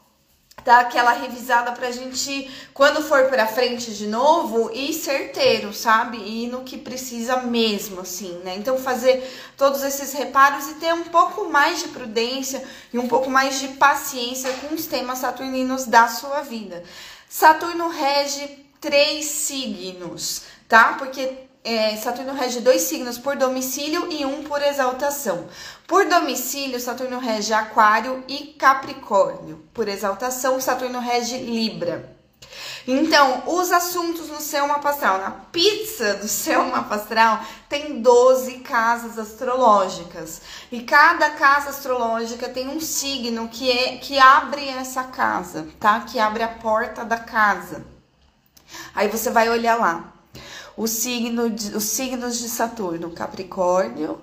dar 0.64 0.80
aquela 0.80 1.12
revisada 1.12 1.72
pra 1.72 1.90
gente, 1.90 2.50
quando 2.72 3.02
for 3.02 3.28
pra 3.28 3.46
frente 3.46 3.94
de 3.94 4.06
novo, 4.06 4.70
ir 4.72 4.92
certeiro, 4.94 5.74
sabe? 5.74 6.16
E 6.16 6.46
no 6.46 6.62
que 6.62 6.78
precisa 6.78 7.36
mesmo, 7.38 8.00
assim, 8.00 8.40
né? 8.42 8.56
Então, 8.56 8.78
fazer 8.78 9.22
todos 9.56 9.82
esses 9.82 10.12
reparos 10.12 10.68
e 10.68 10.74
ter 10.74 10.94
um 10.94 11.04
pouco 11.04 11.50
mais 11.50 11.82
de 11.82 11.88
prudência 11.88 12.64
e 12.92 12.98
um 12.98 13.06
pouco 13.06 13.30
mais 13.30 13.60
de 13.60 13.68
paciência 13.68 14.50
com 14.54 14.74
os 14.74 14.86
temas 14.86 15.18
saturninos 15.18 15.84
da 15.84 16.08
sua 16.08 16.40
vida. 16.40 16.82
Saturno 17.28 17.88
rege 17.88 18.64
três 18.80 19.26
signos, 19.26 20.42
tá? 20.68 20.94
Porque 20.98 21.43
é, 21.64 21.96
Saturno 21.96 22.34
rege 22.34 22.60
dois 22.60 22.82
signos 22.82 23.16
por 23.16 23.36
domicílio 23.36 24.12
e 24.12 24.26
um 24.26 24.44
por 24.44 24.62
exaltação. 24.62 25.48
Por 25.86 26.04
domicílio, 26.04 26.78
Saturno 26.78 27.18
rege 27.18 27.54
Aquário 27.54 28.22
e 28.28 28.48
Capricórnio. 28.58 29.64
Por 29.72 29.88
exaltação, 29.88 30.60
Saturno 30.60 31.00
rege 31.00 31.38
Libra. 31.38 32.14
Então, 32.86 33.44
os 33.46 33.72
assuntos 33.72 34.28
no 34.28 34.42
seu 34.42 34.68
mapa 34.68 34.90
astral, 34.90 35.18
na 35.18 35.30
pizza 35.30 36.12
do 36.16 36.28
seu 36.28 36.62
mapa 36.66 36.96
astral, 36.96 37.42
tem 37.66 38.02
12 38.02 38.58
casas 38.58 39.18
astrológicas. 39.18 40.42
E 40.70 40.82
cada 40.82 41.30
casa 41.30 41.70
astrológica 41.70 42.46
tem 42.46 42.68
um 42.68 42.78
signo 42.78 43.48
que, 43.48 43.70
é, 43.70 43.96
que 43.96 44.18
abre 44.18 44.68
essa 44.68 45.04
casa, 45.04 45.66
tá? 45.80 46.00
Que 46.00 46.18
abre 46.18 46.42
a 46.42 46.48
porta 46.48 47.06
da 47.06 47.16
casa. 47.16 47.86
Aí 48.94 49.08
você 49.08 49.30
vai 49.30 49.48
olhar 49.48 49.76
lá 49.76 50.13
o 50.76 50.86
signo 50.86 51.50
de, 51.50 51.76
os 51.76 51.84
signos 51.84 52.38
de 52.38 52.48
Saturno, 52.48 53.10
Capricórnio, 53.10 54.20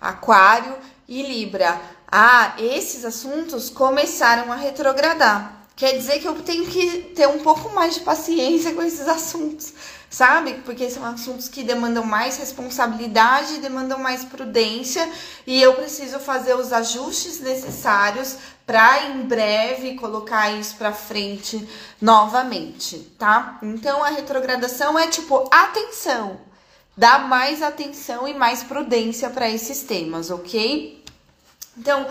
Aquário 0.00 0.76
e 1.08 1.22
Libra. 1.22 1.80
Ah, 2.10 2.54
esses 2.58 3.04
assuntos 3.04 3.68
começaram 3.68 4.52
a 4.52 4.56
retrogradar. 4.56 5.66
Quer 5.76 5.96
dizer 5.96 6.18
que 6.20 6.26
eu 6.26 6.34
tenho 6.42 6.66
que 6.66 7.12
ter 7.14 7.28
um 7.28 7.38
pouco 7.38 7.72
mais 7.72 7.94
de 7.94 8.00
paciência 8.00 8.74
com 8.74 8.82
esses 8.82 9.06
assuntos, 9.08 9.72
sabe? 10.10 10.54
Porque 10.64 10.90
são 10.90 11.04
assuntos 11.04 11.48
que 11.48 11.62
demandam 11.62 12.04
mais 12.04 12.38
responsabilidade, 12.38 13.58
demandam 13.58 13.98
mais 13.98 14.24
prudência 14.24 15.08
e 15.46 15.60
eu 15.60 15.74
preciso 15.74 16.18
fazer 16.18 16.54
os 16.54 16.72
ajustes 16.72 17.40
necessários 17.40 18.36
para 18.66 19.06
em 19.06 19.22
breve 19.22 19.94
colocar 19.94 20.50
isso 20.50 20.76
para 20.76 20.92
frente 20.92 21.68
novamente, 22.00 22.98
tá? 23.18 23.58
Então 23.62 24.02
a 24.02 24.08
retrogradação 24.08 24.98
é 24.98 25.08
tipo 25.08 25.48
atenção, 25.50 26.40
dá 26.96 27.18
mais 27.18 27.62
atenção 27.62 28.26
e 28.26 28.34
mais 28.34 28.62
prudência 28.62 29.30
para 29.30 29.48
esses 29.48 29.82
temas, 29.82 30.30
ok? 30.30 31.04
Então, 31.78 32.08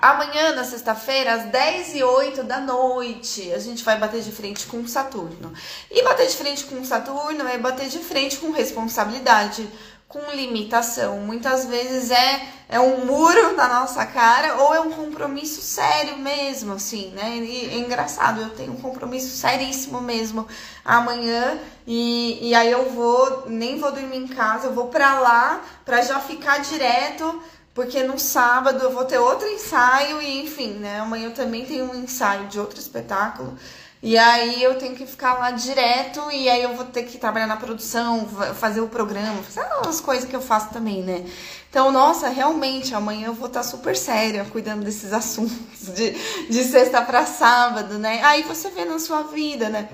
Amanhã, 0.00 0.54
na 0.54 0.62
sexta-feira, 0.62 1.34
às 1.34 1.44
10 1.46 1.96
e 1.96 2.04
8 2.04 2.44
da 2.44 2.60
noite, 2.60 3.52
a 3.52 3.58
gente 3.58 3.82
vai 3.82 3.98
bater 3.98 4.20
de 4.20 4.30
frente 4.30 4.64
com 4.68 4.86
Saturno. 4.86 5.52
E 5.90 6.04
bater 6.04 6.28
de 6.28 6.36
frente 6.36 6.64
com 6.66 6.84
Saturno 6.84 7.48
é 7.48 7.58
bater 7.58 7.88
de 7.88 7.98
frente 7.98 8.36
com 8.36 8.52
responsabilidade, 8.52 9.68
com 10.06 10.20
limitação. 10.32 11.18
Muitas 11.18 11.66
vezes 11.66 12.12
é, 12.12 12.46
é 12.68 12.78
um 12.78 13.04
muro 13.06 13.56
na 13.56 13.66
nossa 13.80 14.06
cara 14.06 14.62
ou 14.62 14.72
é 14.72 14.80
um 14.80 14.92
compromisso 14.92 15.60
sério 15.60 16.16
mesmo, 16.16 16.74
assim, 16.74 17.10
né? 17.10 17.36
E 17.38 17.66
é 17.66 17.78
engraçado, 17.78 18.40
eu 18.40 18.50
tenho 18.50 18.74
um 18.74 18.80
compromisso 18.80 19.36
seríssimo 19.36 20.00
mesmo 20.00 20.46
amanhã 20.84 21.58
e, 21.84 22.38
e 22.40 22.54
aí 22.54 22.70
eu 22.70 22.88
vou, 22.90 23.46
nem 23.48 23.80
vou 23.80 23.90
dormir 23.90 24.18
em 24.18 24.28
casa, 24.28 24.68
eu 24.68 24.74
vou 24.74 24.86
pra 24.86 25.18
lá 25.18 25.60
pra 25.84 26.02
já 26.02 26.20
ficar 26.20 26.58
direto 26.58 27.42
porque 27.78 28.02
no 28.02 28.18
sábado 28.18 28.82
eu 28.82 28.90
vou 28.90 29.04
ter 29.04 29.18
outro 29.18 29.46
ensaio 29.46 30.20
e 30.20 30.40
enfim, 30.42 30.70
né? 30.70 30.98
Amanhã 30.98 31.26
eu 31.26 31.32
também 31.32 31.64
tenho 31.64 31.84
um 31.84 31.94
ensaio 31.94 32.48
de 32.48 32.58
outro 32.58 32.76
espetáculo. 32.76 33.56
E 34.02 34.18
aí 34.18 34.60
eu 34.60 34.76
tenho 34.76 34.96
que 34.96 35.06
ficar 35.06 35.34
lá 35.34 35.52
direto 35.52 36.28
e 36.32 36.48
aí 36.48 36.60
eu 36.60 36.74
vou 36.74 36.86
ter 36.86 37.04
que 37.04 37.16
trabalhar 37.18 37.46
na 37.46 37.56
produção, 37.56 38.28
fazer 38.56 38.80
o 38.80 38.88
programa, 38.88 39.40
fazer 39.44 39.64
as 39.88 40.00
coisas 40.00 40.28
que 40.28 40.34
eu 40.34 40.40
faço 40.40 40.70
também, 40.70 41.04
né? 41.04 41.24
Então, 41.70 41.92
nossa, 41.92 42.28
realmente, 42.28 42.96
amanhã 42.96 43.28
eu 43.28 43.34
vou 43.34 43.46
estar 43.46 43.62
super 43.62 43.96
séria 43.96 44.44
cuidando 44.44 44.82
desses 44.82 45.12
assuntos 45.12 45.94
de, 45.94 46.10
de 46.50 46.64
sexta 46.64 47.00
para 47.02 47.26
sábado, 47.26 47.96
né? 47.96 48.20
Aí 48.24 48.42
você 48.42 48.70
vê 48.70 48.84
na 48.84 48.98
sua 48.98 49.22
vida, 49.22 49.68
né? 49.68 49.88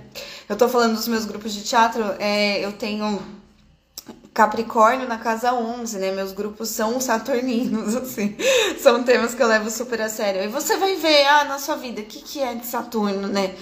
Eu 0.48 0.56
tô 0.56 0.70
falando 0.70 0.94
dos 0.94 1.06
meus 1.06 1.26
grupos 1.26 1.52
de 1.52 1.62
teatro, 1.62 2.02
é, 2.18 2.64
eu 2.64 2.72
tenho 2.72 3.43
Capricórnio 4.34 5.06
na 5.06 5.16
casa 5.16 5.54
11, 5.54 5.96
né? 5.98 6.10
Meus 6.10 6.32
grupos 6.32 6.68
são 6.68 7.00
saturninos, 7.00 7.94
assim. 7.96 8.36
São 8.80 9.04
temas 9.04 9.32
que 9.32 9.40
eu 9.40 9.46
levo 9.46 9.70
super 9.70 10.02
a 10.02 10.08
sério. 10.08 10.42
E 10.42 10.48
você 10.48 10.76
vai 10.76 10.96
ver, 10.96 11.24
ah, 11.26 11.44
na 11.44 11.60
sua 11.60 11.76
vida, 11.76 12.00
o 12.00 12.04
que, 12.04 12.20
que 12.20 12.42
é 12.42 12.52
de 12.52 12.66
Saturno, 12.66 13.28
né? 13.28 13.54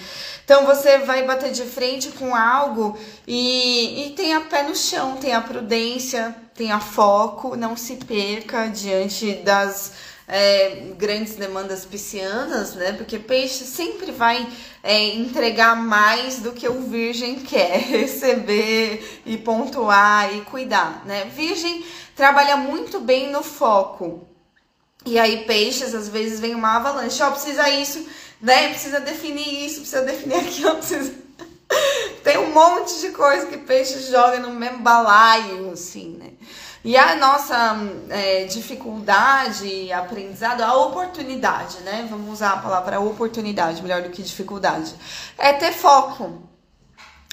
Então 0.44 0.64
você 0.64 0.98
vai 1.00 1.24
bater 1.24 1.52
de 1.52 1.64
frente 1.64 2.08
com 2.12 2.34
algo 2.34 2.98
e, 3.26 4.06
e 4.06 4.10
tenha 4.10 4.40
pé 4.40 4.62
no 4.62 4.74
chão, 4.74 5.16
tenha 5.16 5.40
prudência, 5.42 6.34
tenha 6.54 6.80
foco, 6.80 7.54
não 7.54 7.76
se 7.76 7.96
perca 7.96 8.66
diante 8.66 9.34
das 9.44 9.92
é, 10.26 10.92
grandes 10.96 11.34
demandas 11.36 11.84
piscianas, 11.84 12.74
né? 12.74 12.92
Porque 12.92 13.18
peixe 13.18 13.64
sempre 13.64 14.12
vai 14.12 14.46
é, 14.82 15.14
entregar 15.14 15.76
mais 15.76 16.38
do 16.38 16.52
que 16.52 16.68
o 16.68 16.82
virgem 16.82 17.36
quer 17.44 17.78
receber 17.78 19.22
e 19.26 19.36
pontuar 19.36 20.34
e 20.34 20.42
cuidar, 20.42 21.04
né? 21.04 21.24
Virgem 21.34 21.84
trabalha 22.14 22.56
muito 22.56 23.00
bem 23.00 23.30
no 23.30 23.42
foco. 23.42 24.26
E 25.04 25.18
aí, 25.18 25.44
peixes, 25.44 25.94
às 25.94 26.08
vezes 26.08 26.38
vem 26.38 26.54
uma 26.54 26.76
avalanche, 26.76 27.22
ó, 27.22 27.28
oh, 27.28 27.32
precisa 27.32 27.68
isso, 27.68 28.06
né? 28.40 28.68
Precisa 28.68 29.00
definir 29.00 29.66
isso, 29.66 29.80
precisa 29.80 30.02
definir 30.02 30.36
aquilo, 30.38 30.76
precisa. 30.76 31.12
Tem 32.22 32.38
um 32.38 32.52
monte 32.52 33.00
de 33.00 33.08
coisa 33.10 33.46
que 33.46 33.58
peixe 33.58 33.98
joga 34.10 34.38
no 34.38 34.50
mesmo 34.50 34.78
balaio, 34.78 35.72
assim? 35.72 36.21
E 36.84 36.96
a 36.96 37.14
nossa 37.14 37.76
é, 38.10 38.44
dificuldade, 38.44 39.92
aprendizado, 39.92 40.62
a 40.62 40.74
oportunidade, 40.74 41.78
né? 41.82 42.06
Vamos 42.10 42.32
usar 42.32 42.54
a 42.54 42.56
palavra 42.56 42.98
oportunidade 42.98 43.80
melhor 43.80 44.02
do 44.02 44.10
que 44.10 44.20
dificuldade. 44.20 44.92
É 45.38 45.52
ter 45.52 45.72
foco 45.72 46.51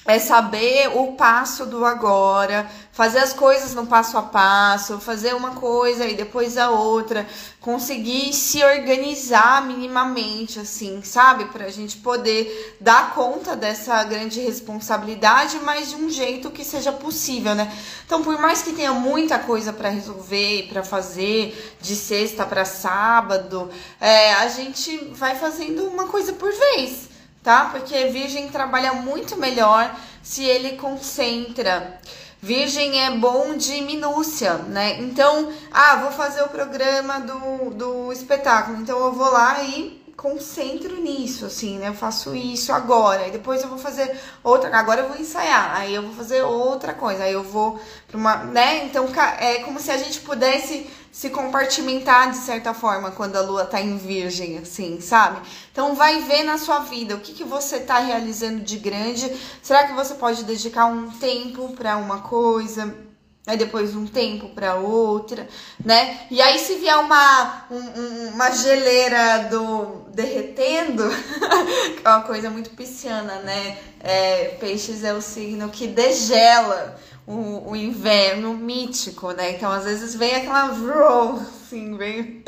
é 0.09 0.17
saber 0.17 0.89
o 0.97 1.13
passo 1.13 1.67
do 1.67 1.85
agora, 1.85 2.67
fazer 2.91 3.19
as 3.19 3.31
coisas 3.31 3.75
no 3.75 3.85
passo 3.85 4.17
a 4.17 4.23
passo, 4.23 4.99
fazer 4.99 5.35
uma 5.35 5.51
coisa 5.51 6.07
e 6.07 6.15
depois 6.15 6.57
a 6.57 6.71
outra, 6.71 7.27
conseguir 7.61 8.33
se 8.33 8.63
organizar 8.63 9.67
minimamente, 9.67 10.59
assim, 10.59 11.03
sabe? 11.03 11.45
Pra 11.45 11.69
gente 11.69 11.97
poder 11.97 12.75
dar 12.81 13.13
conta 13.13 13.55
dessa 13.55 14.03
grande 14.03 14.39
responsabilidade, 14.41 15.59
mas 15.63 15.91
de 15.91 15.95
um 15.95 16.09
jeito 16.09 16.49
que 16.49 16.65
seja 16.65 16.91
possível, 16.91 17.53
né? 17.53 17.71
Então, 18.03 18.23
por 18.23 18.39
mais 18.39 18.63
que 18.63 18.73
tenha 18.73 18.93
muita 18.93 19.37
coisa 19.37 19.71
para 19.71 19.89
resolver 19.89 20.61
e 20.61 20.63
para 20.63 20.83
fazer 20.83 21.77
de 21.79 21.95
sexta 21.95 22.47
para 22.47 22.65
sábado, 22.65 23.69
é, 24.01 24.33
a 24.33 24.47
gente 24.47 24.97
vai 25.13 25.35
fazendo 25.35 25.85
uma 25.85 26.07
coisa 26.07 26.33
por 26.33 26.51
vez 26.51 27.08
tá? 27.43 27.65
Porque 27.65 28.05
virgem 28.05 28.49
trabalha 28.49 28.93
muito 28.93 29.37
melhor 29.37 29.95
se 30.21 30.43
ele 30.43 30.77
concentra. 30.77 31.99
Virgem 32.41 33.03
é 33.03 33.11
bom 33.11 33.57
de 33.57 33.81
minúcia, 33.81 34.53
né? 34.53 35.01
Então, 35.01 35.51
ah, 35.71 35.97
vou 35.97 36.11
fazer 36.11 36.41
o 36.41 36.47
programa 36.47 37.19
do, 37.19 37.71
do 37.71 38.13
espetáculo, 38.13 38.77
então 38.81 38.97
eu 38.97 39.11
vou 39.11 39.29
lá 39.29 39.61
e 39.61 39.99
concentro 40.15 41.01
nisso, 41.01 41.45
assim, 41.45 41.77
né? 41.77 41.89
Eu 41.89 41.93
faço 41.93 42.35
isso 42.35 42.73
agora, 42.73 43.27
e 43.27 43.31
depois 43.31 43.61
eu 43.61 43.69
vou 43.69 43.77
fazer 43.77 44.17
outra, 44.43 44.69
agora 44.77 45.01
eu 45.01 45.07
vou 45.09 45.17
ensaiar, 45.17 45.77
aí 45.77 45.95
eu 45.95 46.01
vou 46.01 46.13
fazer 46.13 46.41
outra 46.41 46.93
coisa, 46.93 47.23
aí 47.23 47.33
eu 47.33 47.43
vou 47.43 47.79
para 48.07 48.17
uma, 48.17 48.35
né? 48.37 48.85
Então 48.85 49.07
é 49.39 49.59
como 49.59 49.79
se 49.79 49.91
a 49.91 49.97
gente 49.97 50.19
pudesse 50.21 50.89
se 51.11 51.29
compartimentar 51.29 52.31
de 52.31 52.37
certa 52.37 52.73
forma 52.73 53.11
quando 53.11 53.35
a 53.35 53.41
lua 53.41 53.65
tá 53.65 53.81
em 53.81 53.97
virgem, 53.97 54.57
assim, 54.57 55.01
sabe? 55.01 55.41
Então 55.71 55.95
vai 55.95 56.21
ver 56.21 56.43
na 56.43 56.57
sua 56.57 56.79
vida 56.79 57.15
o 57.15 57.19
que, 57.19 57.33
que 57.33 57.43
você 57.43 57.79
tá 57.79 57.99
realizando 57.99 58.61
de 58.61 58.77
grande. 58.77 59.31
Será 59.61 59.87
que 59.87 59.93
você 59.93 60.13
pode 60.13 60.43
dedicar 60.43 60.85
um 60.85 61.09
tempo 61.11 61.69
para 61.75 61.97
uma 61.97 62.21
coisa? 62.21 63.08
Aí 63.49 63.57
depois 63.57 63.95
um 63.95 64.05
tempo 64.05 64.49
para 64.49 64.75
outra, 64.75 65.47
né? 65.83 66.19
E 66.29 66.39
aí 66.39 66.59
se 66.59 66.75
vier 66.75 66.95
uma, 66.99 67.65
um, 67.71 68.27
uma 68.27 68.51
geleira 68.51 69.47
do 69.49 70.05
derretendo, 70.13 71.03
que 71.97 72.05
é 72.05 72.09
uma 72.09 72.21
coisa 72.21 72.51
muito 72.51 72.69
pisciana, 72.69 73.39
né? 73.39 73.77
É, 73.99 74.55
peixes 74.59 75.03
é 75.03 75.13
o 75.13 75.21
signo 75.21 75.69
que 75.69 75.87
degela 75.87 76.99
o, 77.25 77.71
o 77.71 77.75
inverno 77.75 78.53
mítico, 78.53 79.31
né? 79.31 79.53
Então 79.53 79.71
às 79.71 79.85
vezes 79.85 80.13
vem 80.13 80.35
aquela 80.35 80.65
roll, 80.65 81.39
assim, 81.39 81.97
vem. 81.97 82.43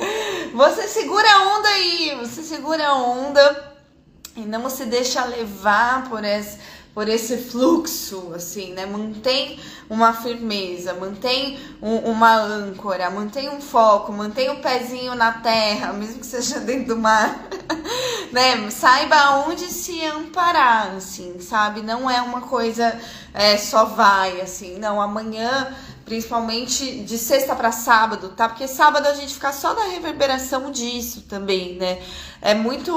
Você 0.53 0.87
segura 0.87 1.27
a 1.27 1.57
onda 1.57 1.67
aí, 1.67 2.15
você 2.19 2.43
segura 2.43 2.87
a 2.87 2.93
onda 2.93 3.73
e 4.37 4.41
não 4.41 4.69
se 4.69 4.85
deixa 4.85 5.25
levar 5.25 6.07
por 6.07 6.23
esse 6.23 6.59
por 6.93 7.07
esse 7.07 7.37
fluxo, 7.37 8.31
assim, 8.35 8.73
né? 8.73 8.85
Mantém 8.85 9.59
uma 9.89 10.13
firmeza, 10.13 10.93
mantém 10.93 11.57
um, 11.81 11.95
uma 12.11 12.35
âncora, 12.35 13.09
mantém 13.09 13.49
um 13.49 13.61
foco, 13.61 14.11
mantém 14.11 14.49
o 14.49 14.61
pezinho 14.61 15.15
na 15.15 15.31
terra, 15.31 15.93
mesmo 15.93 16.19
que 16.19 16.25
seja 16.25 16.59
dentro 16.61 16.95
do 16.95 16.97
mar. 16.97 17.47
né? 18.31 18.69
Saiba 18.69 19.45
onde 19.47 19.65
se 19.65 20.05
amparar, 20.05 20.95
assim, 20.95 21.39
sabe? 21.39 21.81
Não 21.81 22.09
é 22.09 22.21
uma 22.21 22.41
coisa 22.41 22.99
é, 23.33 23.57
só 23.57 23.85
vai, 23.85 24.41
assim, 24.41 24.77
não. 24.77 25.01
Amanhã, 25.01 25.73
principalmente 26.05 27.01
de 27.03 27.17
sexta 27.17 27.55
para 27.55 27.71
sábado, 27.71 28.29
tá? 28.29 28.49
Porque 28.49 28.67
sábado 28.67 29.07
a 29.07 29.13
gente 29.13 29.33
fica 29.33 29.53
só 29.53 29.73
na 29.73 29.85
reverberação 29.85 30.71
disso 30.71 31.21
também, 31.21 31.75
né? 31.75 32.01
É 32.41 32.55
muito, 32.55 32.91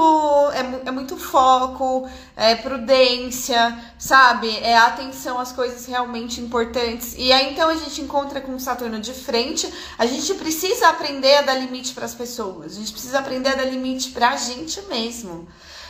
é, 0.53 0.89
é 0.89 0.91
muito 0.91 1.15
foco, 1.15 2.09
é 2.35 2.55
prudência, 2.55 3.77
sabe? 3.97 4.57
É 4.57 4.75
atenção 4.75 5.39
às 5.39 5.51
coisas 5.51 5.85
realmente 5.85 6.41
importantes. 6.41 7.15
E 7.17 7.31
aí 7.31 7.53
então 7.53 7.69
a 7.69 7.75
gente 7.75 8.01
encontra 8.01 8.41
com 8.41 8.55
o 8.55 8.59
Saturno 8.59 8.99
de 8.99 9.13
frente. 9.13 9.71
A 9.97 10.05
gente 10.05 10.33
precisa 10.33 10.89
aprender 10.89 11.35
a 11.35 11.41
dar 11.43 11.55
limite 11.55 11.93
para 11.93 12.05
as 12.05 12.15
pessoas. 12.15 12.73
A 12.73 12.79
gente 12.79 12.91
precisa 12.91 13.19
aprender 13.19 13.49
a 13.49 13.55
dar 13.55 13.65
limite 13.65 14.09
pra 14.09 14.35
gente 14.35 14.81
mesmo. 14.87 15.47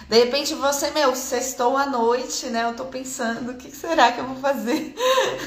De 0.09 0.17
repente 0.23 0.53
você, 0.53 0.91
meu, 0.91 1.15
sextou 1.15 1.75
à 1.75 1.85
noite, 1.87 2.47
né? 2.47 2.65
Eu 2.65 2.75
tô 2.75 2.85
pensando, 2.85 3.51
o 3.51 3.55
que 3.55 3.71
será 3.75 4.11
que 4.11 4.19
eu 4.19 4.25
vou 4.27 4.35
fazer? 4.37 4.93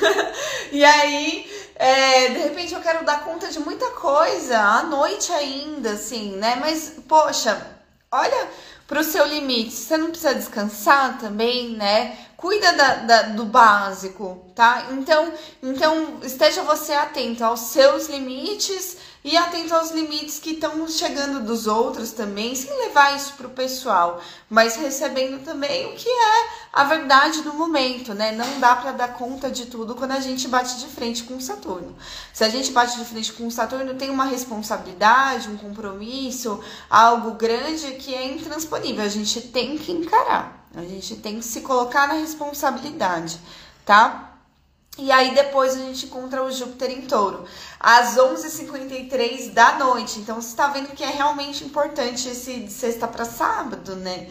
e 0.72 0.84
aí, 0.84 1.48
é, 1.76 2.28
de 2.30 2.38
repente 2.38 2.74
eu 2.74 2.80
quero 2.80 3.04
dar 3.04 3.24
conta 3.24 3.48
de 3.48 3.60
muita 3.60 3.86
coisa, 3.92 4.58
à 4.58 4.82
noite 4.82 5.32
ainda, 5.32 5.92
assim, 5.92 6.32
né? 6.36 6.56
Mas, 6.60 6.94
poxa, 7.06 7.64
olha 8.10 8.48
pro 8.88 9.04
seu 9.04 9.24
limite. 9.26 9.72
Você 9.72 9.96
não 9.96 10.08
precisa 10.08 10.34
descansar 10.34 11.18
também, 11.18 11.70
né? 11.76 12.16
Cuida 12.36 12.72
da, 12.72 12.94
da- 12.94 13.22
do 13.22 13.44
básico, 13.44 14.44
tá? 14.54 14.86
Então, 14.92 15.32
então, 15.62 16.18
esteja 16.22 16.62
você 16.62 16.92
atento 16.94 17.44
aos 17.44 17.60
seus 17.60 18.08
limites 18.08 18.96
e 19.24 19.36
atento 19.36 19.74
aos 19.74 19.90
limites 19.90 20.38
que 20.38 20.52
estão 20.52 20.86
chegando 20.88 21.44
dos 21.44 21.66
outros 21.66 22.12
também, 22.12 22.54
sem 22.54 22.70
levar 22.78 23.16
isso 23.16 23.34
pro 23.34 23.48
pessoal, 23.48 24.20
mas 24.48 24.76
recebendo 24.76 25.44
também 25.44 25.86
o 25.86 25.96
que 25.96 26.08
é 26.08 26.48
a 26.72 26.84
verdade 26.84 27.42
do 27.42 27.52
momento, 27.52 28.14
né? 28.14 28.32
Não 28.32 28.60
dá 28.60 28.76
para 28.76 28.92
dar 28.92 29.14
conta 29.14 29.50
de 29.50 29.66
tudo 29.66 29.94
quando 29.94 30.12
a 30.12 30.20
gente 30.20 30.46
bate 30.46 30.78
de 30.78 30.86
frente 30.86 31.24
com 31.24 31.36
o 31.36 31.40
Saturno. 31.40 31.96
Se 32.32 32.44
a 32.44 32.48
gente 32.48 32.70
bate 32.70 32.96
de 32.96 33.04
frente 33.04 33.32
com 33.32 33.46
o 33.46 33.50
Saturno, 33.50 33.94
tem 33.94 34.10
uma 34.10 34.24
responsabilidade, 34.24 35.48
um 35.48 35.56
compromisso, 35.56 36.62
algo 36.88 37.32
grande 37.32 37.92
que 37.92 38.14
é 38.14 38.32
intransponível. 38.32 39.04
A 39.04 39.08
gente 39.08 39.40
tem 39.40 39.76
que 39.76 39.92
encarar. 39.92 40.66
A 40.74 40.82
gente 40.82 41.16
tem 41.16 41.38
que 41.38 41.44
se 41.44 41.62
colocar 41.62 42.06
na 42.06 42.14
responsabilidade, 42.14 43.40
tá? 43.84 44.27
E 44.98 45.12
aí 45.12 45.32
depois 45.32 45.74
a 45.74 45.78
gente 45.78 46.06
encontra 46.06 46.42
o 46.42 46.50
Júpiter 46.50 46.90
em 46.90 47.02
touro, 47.02 47.44
às 47.78 48.16
11h53 48.16 49.52
da 49.52 49.78
noite. 49.78 50.18
Então 50.18 50.40
você 50.40 50.56
tá 50.56 50.66
vendo 50.66 50.88
que 50.88 51.04
é 51.04 51.10
realmente 51.10 51.64
importante 51.64 52.28
esse 52.28 52.58
de 52.58 52.72
sexta 52.72 53.06
para 53.06 53.24
sábado, 53.24 53.94
né? 53.94 54.28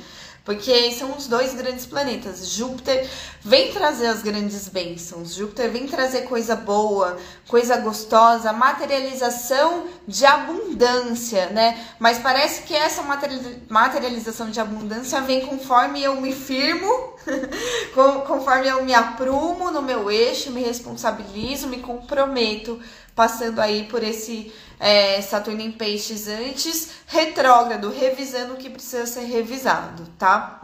Porque 0.48 0.94
são 0.94 1.12
os 1.12 1.28
dois 1.28 1.54
grandes 1.54 1.86
planetas. 1.86 2.48
Júpiter 2.52 3.06
vem 3.42 3.74
trazer 3.74 4.08
as 4.08 4.24
grandes 4.24 4.70
bênçãos. 4.70 5.34
Júpiter 5.36 5.70
vem 5.70 5.86
trazer 5.88 6.22
coisa 6.22 6.56
boa, 6.56 7.18
coisa 7.50 7.76
gostosa, 7.76 8.54
materialização 8.54 9.88
de 10.08 10.26
abundância, 10.26 11.48
né? 11.48 11.86
Mas 12.00 12.20
parece 12.20 12.62
que 12.62 12.74
essa 12.74 13.04
materiali- 13.04 13.62
materialização 13.68 14.50
de 14.50 14.62
abundância 14.62 15.20
vem 15.20 15.46
conforme 15.46 16.02
eu 16.02 16.16
me 16.22 16.32
firmo, 16.32 17.14
conforme 18.26 18.70
eu 18.70 18.86
me 18.86 18.94
aprumo 18.94 19.70
no 19.70 19.82
meu 19.82 20.10
eixo, 20.10 20.52
me 20.52 20.64
responsabilizo, 20.64 21.68
me 21.68 21.80
comprometo, 21.80 22.80
passando 23.14 23.60
aí 23.60 23.84
por 23.84 24.02
esse 24.02 24.50
é, 24.80 25.22
Saturno 25.22 25.62
em 25.62 25.72
Peixes 25.72 26.28
antes, 26.28 26.90
retrógrado, 27.08 27.90
revisando 27.90 28.54
o 28.54 28.58
que 28.58 28.70
precisa 28.70 29.06
ser 29.06 29.26
revisado, 29.26 30.08
tá? 30.18 30.62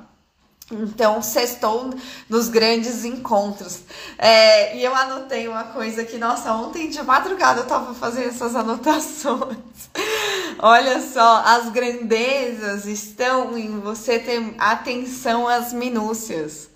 Então, 0.71 1.21
sextou 1.21 1.93
nos 2.29 2.47
grandes 2.47 3.03
encontros. 3.03 3.81
É, 4.17 4.77
e 4.77 4.83
eu 4.83 4.95
anotei 4.95 5.47
uma 5.47 5.65
coisa 5.65 6.03
que, 6.03 6.17
nossa, 6.17 6.53
ontem 6.53 6.89
de 6.89 7.01
madrugada 7.03 7.61
eu 7.61 7.67
tava 7.67 7.93
fazendo 7.93 8.29
essas 8.29 8.55
anotações. 8.55 9.57
Olha 10.59 11.01
só, 11.01 11.43
as 11.45 11.69
grandezas 11.69 12.85
estão 12.85 13.57
em 13.57 13.79
você 13.79 14.19
ter 14.19 14.55
atenção 14.57 15.47
às 15.47 15.73
minúcias. 15.73 16.69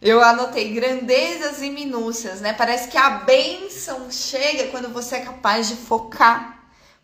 Eu 0.00 0.22
anotei 0.22 0.72
grandezas 0.72 1.62
e 1.62 1.70
minúcias, 1.70 2.40
né? 2.40 2.52
Parece 2.52 2.88
que 2.88 2.98
a 2.98 3.10
bênção 3.10 4.10
chega 4.10 4.68
quando 4.68 4.92
você 4.92 5.16
é 5.16 5.20
capaz 5.20 5.68
de 5.68 5.76
focar. 5.76 6.55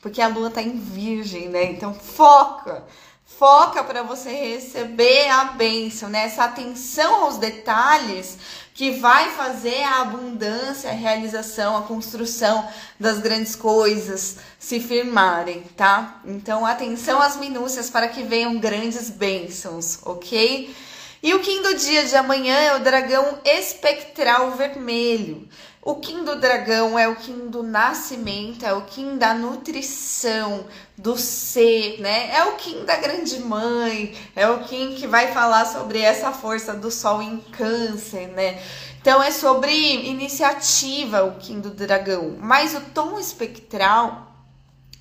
Porque 0.03 0.21
a 0.21 0.27
lua 0.27 0.51
tá 0.51 0.61
em 0.61 0.77
virgem, 0.79 1.49
né? 1.49 1.65
Então 1.65 1.95
foca. 1.95 2.85
Foca 3.25 3.83
para 3.83 4.03
você 4.03 4.31
receber 4.31 5.29
a 5.29 5.45
bênção, 5.45 6.11
né? 6.11 6.25
Essa 6.27 6.45
atenção 6.45 7.25
aos 7.25 7.39
detalhes 7.39 8.37
que 8.75 8.91
vai 8.91 9.31
fazer 9.31 9.83
a 9.85 10.01
abundância, 10.01 10.91
a 10.91 10.95
realização, 10.95 11.77
a 11.77 11.83
construção 11.83 12.69
das 12.99 13.21
grandes 13.21 13.55
coisas 13.55 14.37
se 14.59 14.81
firmarem, 14.81 15.63
tá? 15.77 16.21
Então, 16.25 16.67
atenção 16.67 17.23
às 17.23 17.37
minúcias 17.37 17.89
para 17.89 18.09
que 18.09 18.23
venham 18.23 18.59
grandes 18.59 19.09
bênçãos, 19.09 20.01
ok? 20.05 20.75
E 21.23 21.35
o 21.35 21.39
do 21.39 21.75
dia 21.77 22.05
de 22.05 22.17
amanhã 22.17 22.57
é 22.57 22.75
o 22.75 22.81
dragão 22.81 23.39
espectral 23.45 24.51
vermelho. 24.53 25.49
O 25.85 25.97
Kim 25.97 26.23
do 26.23 26.37
dragão 26.37 26.97
é 26.97 27.09
o 27.09 27.17
Kim 27.17 27.49
do 27.49 27.61
nascimento, 27.61 28.65
é 28.65 28.73
o 28.73 28.83
Kim 28.83 29.19
da 29.19 29.35
nutrição, 29.35 30.65
do 30.97 31.19
ser, 31.19 32.01
né? 32.01 32.33
É 32.33 32.45
o 32.45 32.53
Kim 32.53 32.85
da 32.85 32.95
grande 32.99 33.41
mãe, 33.41 34.17
é 34.37 34.49
o 34.49 34.63
Kim 34.63 34.95
que 34.95 35.09
vai 35.09 35.33
falar 35.33 35.65
sobre 35.65 35.99
essa 36.01 36.31
força 36.31 36.73
do 36.73 36.89
sol 36.89 37.21
em 37.21 37.39
câncer, 37.39 38.29
né? 38.29 38.63
Então 39.01 39.21
é 39.21 39.33
sobre 39.33 39.73
iniciativa 40.07 41.25
o 41.25 41.33
Kim 41.33 41.59
do 41.59 41.71
dragão. 41.71 42.37
Mas 42.39 42.77
o 42.77 42.81
tom 42.95 43.19
espectral 43.19 44.33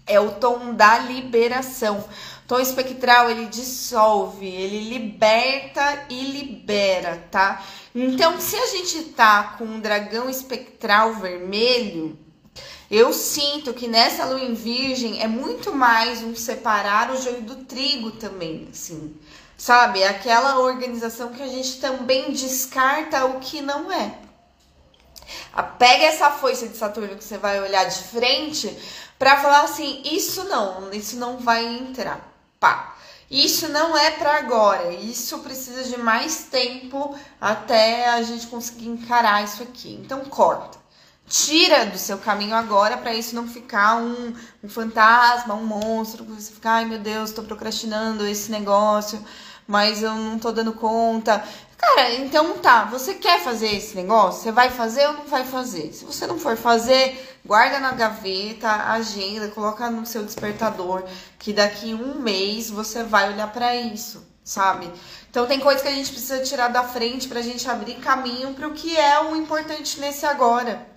é 0.07 0.19
o 0.19 0.31
tom 0.31 0.73
da 0.73 0.97
liberação. 0.97 2.03
Tom 2.51 2.59
espectral 2.59 3.29
ele 3.29 3.45
dissolve, 3.45 4.45
ele 4.45 4.89
liberta 4.89 6.05
e 6.09 6.21
libera, 6.21 7.25
tá? 7.31 7.63
Então, 7.95 8.41
se 8.41 8.57
a 8.57 8.65
gente 8.65 9.03
tá 9.03 9.55
com 9.57 9.63
um 9.63 9.79
dragão 9.79 10.29
espectral 10.29 11.13
vermelho, 11.13 12.19
eu 12.89 13.13
sinto 13.13 13.73
que 13.73 13.87
nessa 13.87 14.25
lua 14.25 14.41
em 14.41 14.53
virgem 14.53 15.23
é 15.23 15.29
muito 15.29 15.73
mais 15.73 16.21
um 16.23 16.35
separar 16.35 17.11
o 17.11 17.21
joio 17.21 17.41
do 17.41 17.55
trigo 17.63 18.11
também, 18.11 18.67
assim. 18.69 19.15
Sabe? 19.57 20.03
Aquela 20.03 20.59
organização 20.59 21.31
que 21.31 21.41
a 21.41 21.47
gente 21.47 21.79
também 21.79 22.33
descarta 22.33 23.27
o 23.27 23.39
que 23.39 23.61
não 23.61 23.89
é. 23.89 24.17
Ah, 25.53 25.63
Pega 25.63 26.03
essa 26.03 26.29
foice 26.31 26.67
de 26.67 26.75
Saturno 26.75 27.15
que 27.15 27.23
você 27.23 27.37
vai 27.37 27.61
olhar 27.61 27.85
de 27.85 28.03
frente 28.03 28.77
para 29.17 29.37
falar 29.37 29.61
assim: 29.61 30.01
isso 30.03 30.43
não, 30.43 30.91
isso 30.91 31.15
não 31.15 31.37
vai 31.37 31.65
entrar. 31.65 32.30
Pá. 32.61 32.95
Isso 33.29 33.69
não 33.69 33.97
é 33.97 34.11
para 34.11 34.37
agora. 34.37 34.93
Isso 34.93 35.39
precisa 35.39 35.83
de 35.83 35.97
mais 35.97 36.43
tempo 36.51 37.17
até 37.39 38.09
a 38.09 38.21
gente 38.21 38.45
conseguir 38.45 38.87
encarar 38.87 39.43
isso 39.43 39.63
aqui. 39.63 39.99
Então 40.05 40.23
corta. 40.25 40.77
Tira 41.27 41.85
do 41.87 41.97
seu 41.97 42.19
caminho 42.19 42.53
agora 42.53 42.97
para 42.97 43.15
isso 43.15 43.33
não 43.33 43.47
ficar 43.47 43.95
um, 43.97 44.35
um 44.63 44.69
fantasma, 44.69 45.55
um 45.55 45.65
monstro, 45.65 46.23
que 46.23 46.33
você 46.33 46.51
fica, 46.51 46.71
ai 46.71 46.85
meu 46.85 46.99
Deus, 46.99 47.31
tô 47.31 47.41
procrastinando 47.41 48.27
esse 48.27 48.51
negócio, 48.51 49.25
mas 49.65 50.03
eu 50.03 50.13
não 50.13 50.37
tô 50.37 50.51
dando 50.51 50.73
conta. 50.73 51.43
Cara, 51.81 52.13
então 52.13 52.59
tá, 52.59 52.85
você 52.85 53.15
quer 53.15 53.43
fazer 53.43 53.75
esse 53.75 53.95
negócio? 53.95 54.43
Você 54.43 54.51
vai 54.51 54.69
fazer 54.69 55.07
ou 55.07 55.13
não 55.13 55.25
vai 55.25 55.43
fazer? 55.43 55.91
Se 55.91 56.05
você 56.05 56.27
não 56.27 56.37
for 56.37 56.55
fazer, 56.55 57.39
guarda 57.43 57.79
na 57.79 57.91
gaveta, 57.93 58.69
agenda, 58.69 59.47
coloca 59.49 59.89
no 59.89 60.05
seu 60.05 60.23
despertador, 60.23 61.03
que 61.39 61.51
daqui 61.51 61.95
um 61.95 62.19
mês 62.19 62.69
você 62.69 63.03
vai 63.03 63.33
olhar 63.33 63.51
para 63.51 63.75
isso, 63.75 64.23
sabe? 64.43 64.91
Então 65.31 65.47
tem 65.47 65.59
coisas 65.59 65.81
que 65.81 65.87
a 65.87 65.93
gente 65.93 66.11
precisa 66.11 66.43
tirar 66.43 66.67
da 66.67 66.83
frente 66.83 67.27
pra 67.27 67.41
gente 67.41 67.67
abrir 67.67 67.95
caminho 67.95 68.53
pro 68.53 68.73
que 68.73 68.95
é 68.95 69.19
o 69.19 69.35
importante 69.35 69.99
nesse 69.99 70.23
agora. 70.23 70.90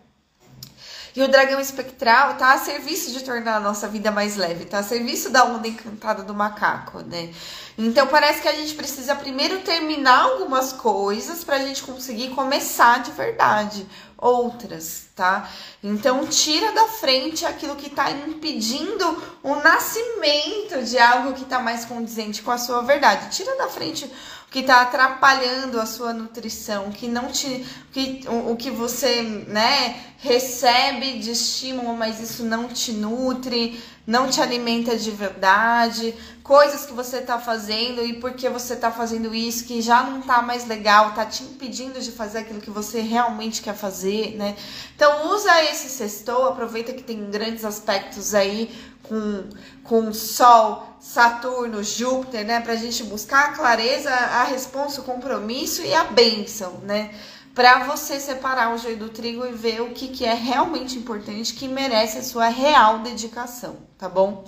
E 1.16 1.22
o 1.22 1.28
dragão 1.28 1.60
espectral 1.60 2.34
tá 2.34 2.54
a 2.54 2.58
serviço 2.58 3.12
de 3.12 3.22
tornar 3.22 3.56
a 3.56 3.60
nossa 3.60 3.86
vida 3.86 4.10
mais 4.10 4.36
leve, 4.36 4.64
tá 4.64 4.80
a 4.80 4.82
serviço 4.82 5.30
da 5.30 5.44
onda 5.44 5.68
encantada 5.68 6.24
do 6.24 6.34
macaco, 6.34 7.00
né? 7.02 7.32
Então 7.78 8.08
parece 8.08 8.42
que 8.42 8.48
a 8.48 8.52
gente 8.52 8.74
precisa 8.74 9.14
primeiro 9.14 9.60
terminar 9.60 10.22
algumas 10.24 10.72
coisas 10.72 11.44
pra 11.44 11.58
gente 11.58 11.84
conseguir 11.84 12.30
começar 12.30 13.00
de 13.00 13.12
verdade 13.12 13.86
outras, 14.18 15.06
tá? 15.14 15.48
Então 15.82 16.26
tira 16.26 16.72
da 16.72 16.88
frente 16.88 17.44
aquilo 17.44 17.76
que 17.76 17.90
tá 17.90 18.10
impedindo 18.10 19.22
o 19.42 19.54
nascimento 19.56 20.82
de 20.82 20.98
algo 20.98 21.34
que 21.34 21.44
tá 21.44 21.60
mais 21.60 21.84
condizente 21.84 22.42
com 22.42 22.50
a 22.50 22.58
sua 22.58 22.82
verdade. 22.82 23.36
Tira 23.36 23.56
da 23.56 23.68
frente 23.68 24.10
que 24.54 24.62
tá 24.62 24.82
atrapalhando 24.82 25.80
a 25.80 25.84
sua 25.84 26.12
nutrição, 26.12 26.92
que 26.92 27.08
não 27.08 27.26
te 27.26 27.66
que 27.90 28.20
o, 28.28 28.52
o 28.52 28.56
que 28.56 28.70
você, 28.70 29.22
né, 29.48 30.00
recebe 30.18 31.18
de 31.18 31.32
estímulo, 31.32 31.96
mas 31.96 32.20
isso 32.20 32.44
não 32.44 32.68
te 32.68 32.92
nutre, 32.92 33.82
não 34.06 34.30
te 34.30 34.40
alimenta 34.40 34.96
de 34.96 35.10
verdade. 35.10 36.14
coisas 36.44 36.86
que 36.86 36.92
você 36.92 37.20
tá 37.20 37.36
fazendo 37.40 38.04
e 38.04 38.20
porque 38.20 38.48
você 38.48 38.76
tá 38.76 38.92
fazendo 38.92 39.34
isso 39.34 39.64
que 39.64 39.82
já 39.82 40.04
não 40.04 40.20
tá 40.20 40.40
mais 40.40 40.68
legal, 40.68 41.14
tá 41.14 41.26
te 41.26 41.42
impedindo 41.42 41.98
de 42.00 42.12
fazer 42.12 42.38
aquilo 42.38 42.60
que 42.60 42.70
você 42.70 43.00
realmente 43.00 43.60
quer 43.60 43.74
fazer, 43.74 44.36
né? 44.36 44.54
Então 44.94 45.32
usa 45.32 45.64
esse 45.64 45.88
sextou, 45.88 46.46
aproveita 46.46 46.92
que 46.92 47.02
tem 47.02 47.28
grandes 47.28 47.64
aspectos 47.64 48.34
aí 48.34 48.70
com, 49.08 49.48
com 49.82 50.12
Sol, 50.12 50.96
Saturno, 51.00 51.82
Júpiter, 51.82 52.44
né? 52.44 52.60
Pra 52.60 52.76
gente 52.76 53.04
buscar 53.04 53.50
a 53.50 53.52
clareza, 53.52 54.10
a 54.10 54.44
resposta, 54.44 55.00
o 55.00 55.04
compromisso 55.04 55.82
e 55.82 55.94
a 55.94 56.04
bênção, 56.04 56.78
né? 56.82 57.14
Para 57.54 57.84
você 57.84 58.18
separar 58.18 58.74
o 58.74 58.78
joio 58.78 58.96
do 58.96 59.08
trigo 59.08 59.46
e 59.46 59.52
ver 59.52 59.80
o 59.80 59.90
que, 59.90 60.08
que 60.08 60.24
é 60.24 60.34
realmente 60.34 60.98
importante, 60.98 61.54
que 61.54 61.68
merece 61.68 62.18
a 62.18 62.22
sua 62.22 62.48
real 62.48 62.98
dedicação, 62.98 63.76
tá 63.96 64.08
bom? 64.08 64.44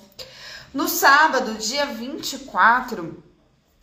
No 0.74 0.88
sábado, 0.88 1.54
dia 1.54 1.86
24, 1.86 3.22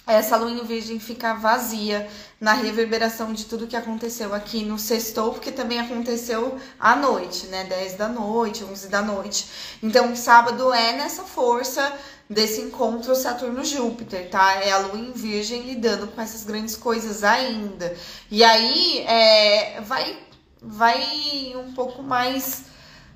essa 0.06 0.36
lua 0.36 0.52
em 0.52 0.66
virgem 0.66 1.00
fica 1.00 1.34
vazia 1.34 2.10
na 2.40 2.54
reverberação 2.54 3.32
de 3.32 3.46
tudo 3.46 3.68
que 3.68 3.76
aconteceu 3.76 4.34
aqui 4.34 4.66
no 4.66 4.78
sextou, 4.78 5.32
porque 5.32 5.52
também 5.52 5.80
aconteceu 5.80 6.58
à 6.78 6.96
noite, 6.96 7.48
né? 7.48 7.64
10 7.64 7.94
da 7.94 8.10
noite, 8.10 8.66
11 8.66 8.90
da 8.90 9.02
noite. 9.02 9.48
Então, 9.82 10.14
sábado 10.16 10.74
é 10.74 10.92
nessa 10.92 11.24
força 11.24 11.94
desse 12.30 12.60
encontro 12.62 13.16
Saturno-Júpiter, 13.16 14.30
tá? 14.30 14.56
É 14.56 14.72
a 14.72 14.80
lua 14.80 15.00
em 15.00 15.14
virgem 15.14 15.62
lidando 15.62 16.08
com 16.08 16.20
essas 16.20 16.44
grandes 16.44 16.76
coisas 16.76 17.24
ainda. 17.24 17.96
E 18.30 18.44
aí, 18.44 19.00
é, 19.08 19.80
vai, 19.82 20.18
vai 20.62 21.54
um 21.56 21.74
pouco 21.74 22.04
mais 22.04 22.66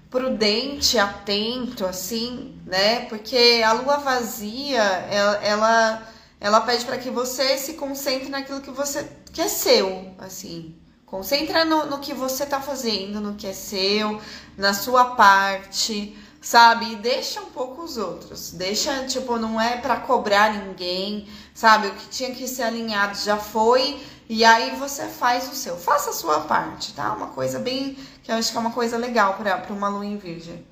prudente, 0.10 0.98
atento, 0.98 1.86
assim, 1.86 2.58
né? 2.66 3.02
Porque 3.06 3.62
a 3.66 3.74
lua 3.74 3.98
vazia, 3.98 4.82
ela, 4.82 5.36
ela, 5.44 6.08
ela 6.40 6.62
pede 6.62 6.86
para 6.86 6.98
que 6.98 7.10
você 7.10 7.58
se 7.58 7.74
concentre 7.74 8.30
naquilo 8.30 8.62
que 8.62 8.72
você 8.72 9.08
que 9.32 9.42
é 9.42 9.48
seu, 9.48 10.14
assim. 10.20 10.76
Concentra 11.06 11.64
no, 11.64 11.86
no 11.86 12.00
que 12.00 12.14
você 12.14 12.46
tá 12.46 12.60
fazendo, 12.60 13.22
no 13.22 13.36
que 13.36 13.48
é 13.48 13.54
seu, 13.54 14.22
na 14.58 14.74
sua 14.74 15.16
parte, 15.16 16.18
sabe? 16.42 16.92
E 16.92 16.96
deixa 16.98 17.42
um 17.42 17.46
pouco 17.46 17.82
os 17.82 17.98
outros. 17.98 18.52
Deixa, 18.52 19.06
tipo, 19.06 19.38
não 19.38 19.60
é 19.60 19.78
para 19.78 19.98
cobrar 20.02 20.54
ninguém, 20.54 21.28
sabe? 21.54 21.88
O 21.88 21.96
que 21.96 22.10
tinha 22.10 22.36
que 22.36 22.48
ser 22.48 22.64
alinhado 22.64 23.18
já 23.18 23.38
foi. 23.38 24.02
E 24.30 24.44
aí 24.44 24.76
você 24.76 25.08
faz 25.08 25.50
o 25.50 25.56
seu. 25.56 25.78
Faça 25.78 26.10
a 26.10 26.14
sua 26.14 26.42
parte, 26.42 26.94
tá? 26.94 27.14
Uma 27.14 27.28
coisa 27.28 27.60
bem. 27.60 27.98
que 28.22 28.30
eu 28.32 28.36
acho 28.36 28.52
que 28.52 28.58
é 28.58 28.60
uma 28.60 28.72
coisa 28.72 28.98
legal 28.98 29.36
para 29.36 29.74
uma 29.74 29.88
lua 29.88 30.06
em 30.06 30.18
virgem. 30.18 30.66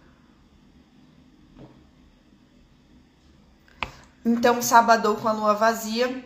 Então, 4.25 4.59
sábado 4.59 5.15
com 5.21 5.27
a 5.27 5.31
lua 5.31 5.53
vazia. 5.53 6.25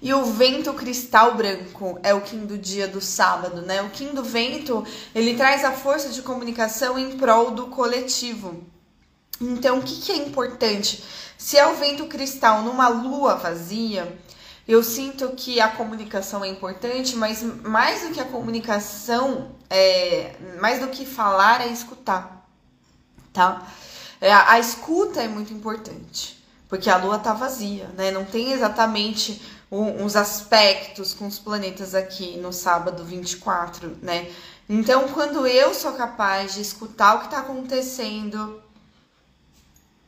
E 0.00 0.14
o 0.14 0.24
vento 0.24 0.72
cristal 0.74 1.34
branco 1.34 1.98
é 2.02 2.14
o 2.14 2.20
Kim 2.22 2.46
do 2.46 2.56
dia 2.56 2.88
do 2.88 3.00
sábado, 3.00 3.60
né? 3.62 3.82
O 3.82 3.90
Kim 3.90 4.14
do 4.14 4.22
vento, 4.22 4.86
ele 5.14 5.36
traz 5.36 5.64
a 5.64 5.72
força 5.72 6.08
de 6.08 6.22
comunicação 6.22 6.98
em 6.98 7.18
prol 7.18 7.50
do 7.50 7.66
coletivo. 7.66 8.62
Então, 9.40 9.78
o 9.80 9.82
que, 9.82 10.00
que 10.00 10.12
é 10.12 10.16
importante? 10.16 11.04
Se 11.36 11.58
é 11.58 11.66
o 11.66 11.74
vento 11.74 12.06
cristal 12.06 12.62
numa 12.62 12.88
lua 12.88 13.34
vazia, 13.34 14.16
eu 14.68 14.82
sinto 14.82 15.30
que 15.30 15.60
a 15.60 15.68
comunicação 15.68 16.44
é 16.44 16.48
importante, 16.48 17.16
mas 17.16 17.42
mais 17.42 18.02
do 18.02 18.14
que 18.14 18.20
a 18.20 18.24
comunicação, 18.24 19.52
é, 19.68 20.36
mais 20.60 20.80
do 20.80 20.88
que 20.88 21.04
falar, 21.04 21.60
é 21.60 21.68
escutar, 21.68 22.46
tá? 23.32 23.66
É, 24.20 24.32
a 24.32 24.58
escuta 24.58 25.22
é 25.22 25.28
muito 25.28 25.54
importante, 25.54 26.37
porque 26.68 26.90
a 26.90 26.96
lua 26.96 27.18
tá 27.18 27.32
vazia, 27.32 27.88
né? 27.96 28.10
Não 28.10 28.24
tem 28.24 28.52
exatamente 28.52 29.40
uns 29.70 30.16
aspectos 30.16 31.12
com 31.12 31.26
os 31.26 31.38
planetas 31.38 31.94
aqui 31.94 32.36
no 32.38 32.52
sábado 32.52 33.04
24, 33.04 33.98
né? 34.02 34.30
Então, 34.68 35.08
quando 35.08 35.46
eu 35.46 35.72
sou 35.74 35.92
capaz 35.92 36.54
de 36.54 36.60
escutar 36.60 37.14
o 37.14 37.18
que 37.20 37.24
está 37.26 37.38
acontecendo 37.38 38.62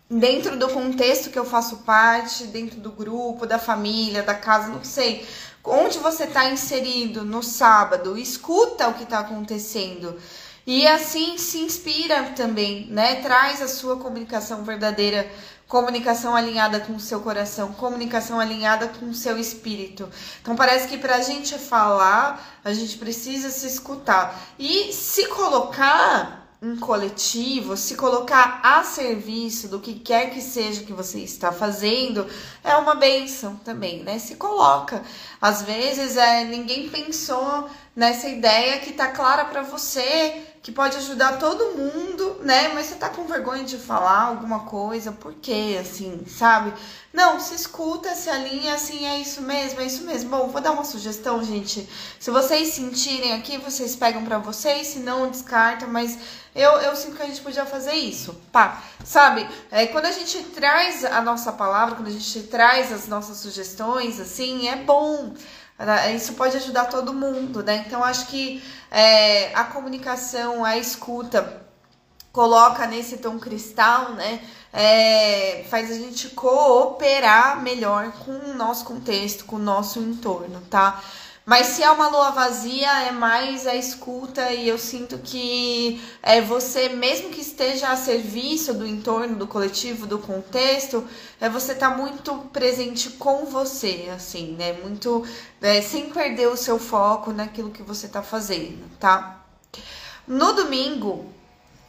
dentro 0.09 0.59
do 0.59 0.69
contexto 0.69 1.31
que 1.31 1.39
eu 1.39 1.45
faço 1.45 1.79
parte, 1.79 2.47
dentro 2.49 2.81
do 2.81 2.91
grupo, 2.91 3.47
da 3.47 3.59
família, 3.59 4.23
da 4.23 4.35
casa, 4.35 4.69
não 4.69 4.83
sei, 4.83 5.27
onde 5.65 5.99
você 5.99 6.25
está 6.25 6.51
inserido 6.51 7.25
no 7.25 7.43
sábado, 7.43 8.19
escuta 8.19 8.89
o 8.89 8.95
que 8.95 9.05
está 9.05 9.21
acontecendo. 9.21 10.19
E 10.67 10.87
assim 10.87 11.39
se 11.39 11.59
inspira 11.59 12.33
também, 12.37 12.87
né? 12.91 13.17
Traz 13.23 13.63
a 13.63 13.69
sua 13.69 13.97
comunicação 13.97 14.63
verdadeira 14.63 15.31
comunicação 15.71 16.35
alinhada 16.35 16.81
com 16.81 16.97
o 16.97 17.01
seu 17.01 17.21
coração, 17.21 17.73
comunicação 17.73 18.41
alinhada 18.41 18.89
com 18.89 19.07
o 19.07 19.15
seu 19.15 19.39
espírito. 19.39 20.09
Então 20.43 20.57
parece 20.57 20.89
que 20.89 20.99
para 20.99 21.15
a 21.15 21.21
gente 21.23 21.57
falar, 21.57 22.59
a 22.65 22.73
gente 22.75 22.99
precisa 22.99 23.51
se 23.51 23.69
escutar 23.69 24.37
e 24.59 24.93
se 24.93 25.29
colocar 25.29 26.49
em 26.61 26.75
coletivo, 26.77 27.77
se 27.77 27.95
colocar 27.95 28.61
a 28.65 28.83
serviço 28.83 29.69
do 29.69 29.79
que 29.79 29.95
quer 29.95 30.31
que 30.31 30.43
seja 30.43 30.83
que 30.83 30.93
você 30.93 31.21
está 31.21 31.53
fazendo, 31.53 32.27
é 32.65 32.75
uma 32.75 32.97
benção 32.97 33.55
também, 33.65 34.03
né? 34.03 34.19
Se 34.19 34.35
coloca. 34.35 35.03
Às 35.41 35.63
vezes 35.63 36.17
é, 36.17 36.45
ninguém 36.45 36.89
pensou 36.89 37.71
nessa 37.95 38.29
ideia 38.29 38.81
que 38.81 38.93
tá 38.93 39.07
clara 39.07 39.45
para 39.45 39.63
você 39.63 40.50
que 40.63 40.71
pode 40.71 40.97
ajudar 40.99 41.39
todo 41.39 41.75
mundo, 41.77 42.41
né? 42.43 42.69
Mas 42.75 42.87
você 42.87 42.97
tá 42.97 43.09
com 43.09 43.25
vergonha 43.25 43.65
de 43.65 43.79
falar 43.79 44.25
alguma 44.25 44.61
coisa, 44.61 45.11
por 45.11 45.33
quê, 45.35 45.79
assim, 45.81 46.23
sabe? 46.27 46.75
Não, 47.13 47.41
se 47.41 47.55
escuta, 47.55 48.15
se 48.15 48.29
alinha, 48.29 48.75
assim, 48.75 49.07
é 49.07 49.19
isso 49.19 49.41
mesmo, 49.41 49.81
é 49.81 49.87
isso 49.87 50.05
mesmo. 50.05 50.29
Bom, 50.29 50.49
vou 50.49 50.61
dar 50.61 50.73
uma 50.73 50.85
sugestão, 50.85 51.43
gente. 51.43 51.89
Se 52.19 52.31
vocês 52.31 52.75
sentirem 52.75 53.33
aqui, 53.33 53.57
vocês 53.57 53.97
pegam 53.97 54.23
para 54.23 54.37
vocês, 54.37 54.89
se 54.89 54.99
não, 54.99 55.31
descarta, 55.31 55.87
mas 55.87 56.19
eu, 56.55 56.73
eu 56.73 56.95
sinto 56.95 57.17
que 57.17 57.23
a 57.23 57.27
gente 57.27 57.41
podia 57.41 57.65
fazer 57.65 57.95
isso, 57.95 58.39
pá. 58.53 58.83
Sabe, 59.03 59.49
é, 59.71 59.87
quando 59.87 60.07
a 60.07 60.13
gente 60.13 60.43
traz 60.45 61.07
a 61.07 61.23
nossa 61.23 61.53
palavra, 61.53 61.95
quando 61.95 62.09
a 62.09 62.13
gente 62.13 62.43
traz 62.45 62.93
as 62.93 63.09
nossas 63.09 63.39
sugestões, 63.39 64.21
assim, 64.21 64.69
é 64.69 64.77
bom. 64.77 65.33
Isso 66.15 66.35
pode 66.35 66.57
ajudar 66.57 66.87
todo 66.87 67.13
mundo, 67.13 67.63
né? 67.63 67.85
Então, 67.87 68.05
acho 68.05 68.27
que 68.27 68.63
é, 68.91 69.55
a 69.55 69.65
comunicação, 69.65 70.65
a 70.65 70.77
escuta, 70.77 71.63
coloca 72.33 72.87
nesse 72.87 73.19
tom 73.19 73.39
cristal, 73.39 74.13
né? 74.13 74.41
É, 74.73 75.65
faz 75.69 75.91
a 75.91 75.95
gente 75.95 76.29
cooperar 76.29 77.61
melhor 77.61 78.13
com 78.25 78.33
o 78.33 78.55
nosso 78.55 78.85
contexto, 78.85 79.45
com 79.45 79.57
o 79.57 79.59
nosso 79.59 79.99
entorno, 79.99 80.61
tá? 80.71 81.03
Mas 81.51 81.67
se 81.67 81.83
é 81.83 81.91
uma 81.91 82.07
lua 82.07 82.31
vazia, 82.31 83.09
é 83.09 83.11
mais 83.11 83.67
a 83.67 83.75
escuta 83.75 84.53
e 84.53 84.69
eu 84.69 84.79
sinto 84.79 85.19
que 85.19 86.01
é 86.23 86.41
você, 86.41 86.91
mesmo 86.91 87.31
que 87.31 87.41
esteja 87.41 87.89
a 87.89 87.97
serviço 87.97 88.73
do 88.73 88.87
entorno, 88.87 89.35
do 89.35 89.49
coletivo, 89.49 90.07
do 90.07 90.21
contexto, 90.21 91.05
é 91.41 91.49
você 91.49 91.75
tá 91.75 91.91
muito 91.91 92.33
presente 92.53 93.11
com 93.11 93.47
você, 93.47 94.09
assim, 94.15 94.53
né? 94.53 94.75
Muito 94.75 95.27
é, 95.61 95.83
sem 95.83 96.11
perder 96.11 96.47
o 96.47 96.57
seu 96.57 96.79
foco 96.79 97.33
naquilo 97.33 97.73
que 97.73 97.83
você 97.83 98.07
tá 98.07 98.23
fazendo, 98.23 98.89
tá? 99.01 99.45
No 100.29 100.53
domingo, 100.53 101.35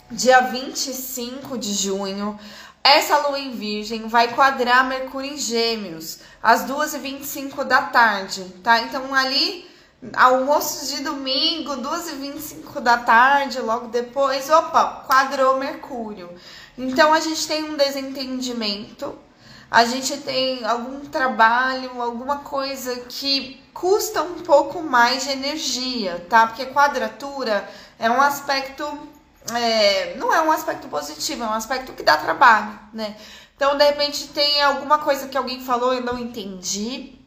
dia 0.10 0.42
25 0.42 1.56
de 1.60 1.72
junho, 1.72 2.40
essa 2.84 3.28
lua 3.28 3.40
em 3.40 3.52
virgem 3.52 4.08
vai 4.08 4.34
quadrar 4.34 4.88
Mercúrio 4.88 5.34
em 5.34 5.38
Gêmeos 5.38 6.20
às 6.42 6.66
2h25 6.66 7.64
da 7.64 7.84
tarde, 7.84 8.44
tá? 8.64 8.82
Então 8.82 9.14
ali, 9.14 9.70
almoço 10.16 10.88
de 10.96 11.04
domingo, 11.04 11.78
2h25 11.78 12.80
da 12.80 12.98
tarde, 12.98 13.60
logo 13.60 13.88
depois, 13.88 14.50
opa, 14.50 15.06
quadrou 15.08 15.58
Mercúrio. 15.58 16.30
Então 16.78 17.14
a 17.14 17.20
gente 17.20 17.48
tem 17.48 17.64
um 17.66 17.78
desentendimento, 17.78 19.16
a 19.70 19.86
gente 19.86 20.18
tem 20.18 20.66
algum 20.66 21.02
trabalho, 21.02 22.02
alguma 22.02 22.40
coisa 22.40 22.96
que 23.08 23.62
custa 23.74 24.24
um 24.24 24.40
pouco 24.40 24.82
mais 24.82 25.24
de 25.24 25.30
energia, 25.30 26.26
tá? 26.28 26.48
Porque 26.48 26.66
quadratura 26.66 27.70
é 28.00 28.10
um 28.10 28.20
aspecto 28.20 29.11
é, 29.56 30.16
não 30.18 30.34
é 30.34 30.42
um 30.42 30.52
aspecto 30.52 30.88
positivo, 30.88 31.44
é 31.44 31.48
um 31.48 31.54
aspecto 31.54 31.94
que 31.94 32.04
dá 32.04 32.18
trabalho, 32.18 32.80
né? 32.94 33.16
Então, 33.56 33.78
de 33.78 33.86
repente, 33.86 34.28
tem 34.30 34.62
alguma 34.62 35.00
coisa 35.00 35.28
que 35.28 35.38
alguém 35.38 35.64
falou 35.64 35.94
e 35.94 35.98
eu 35.98 36.04
não 36.04 36.18
entendi, 36.18 37.20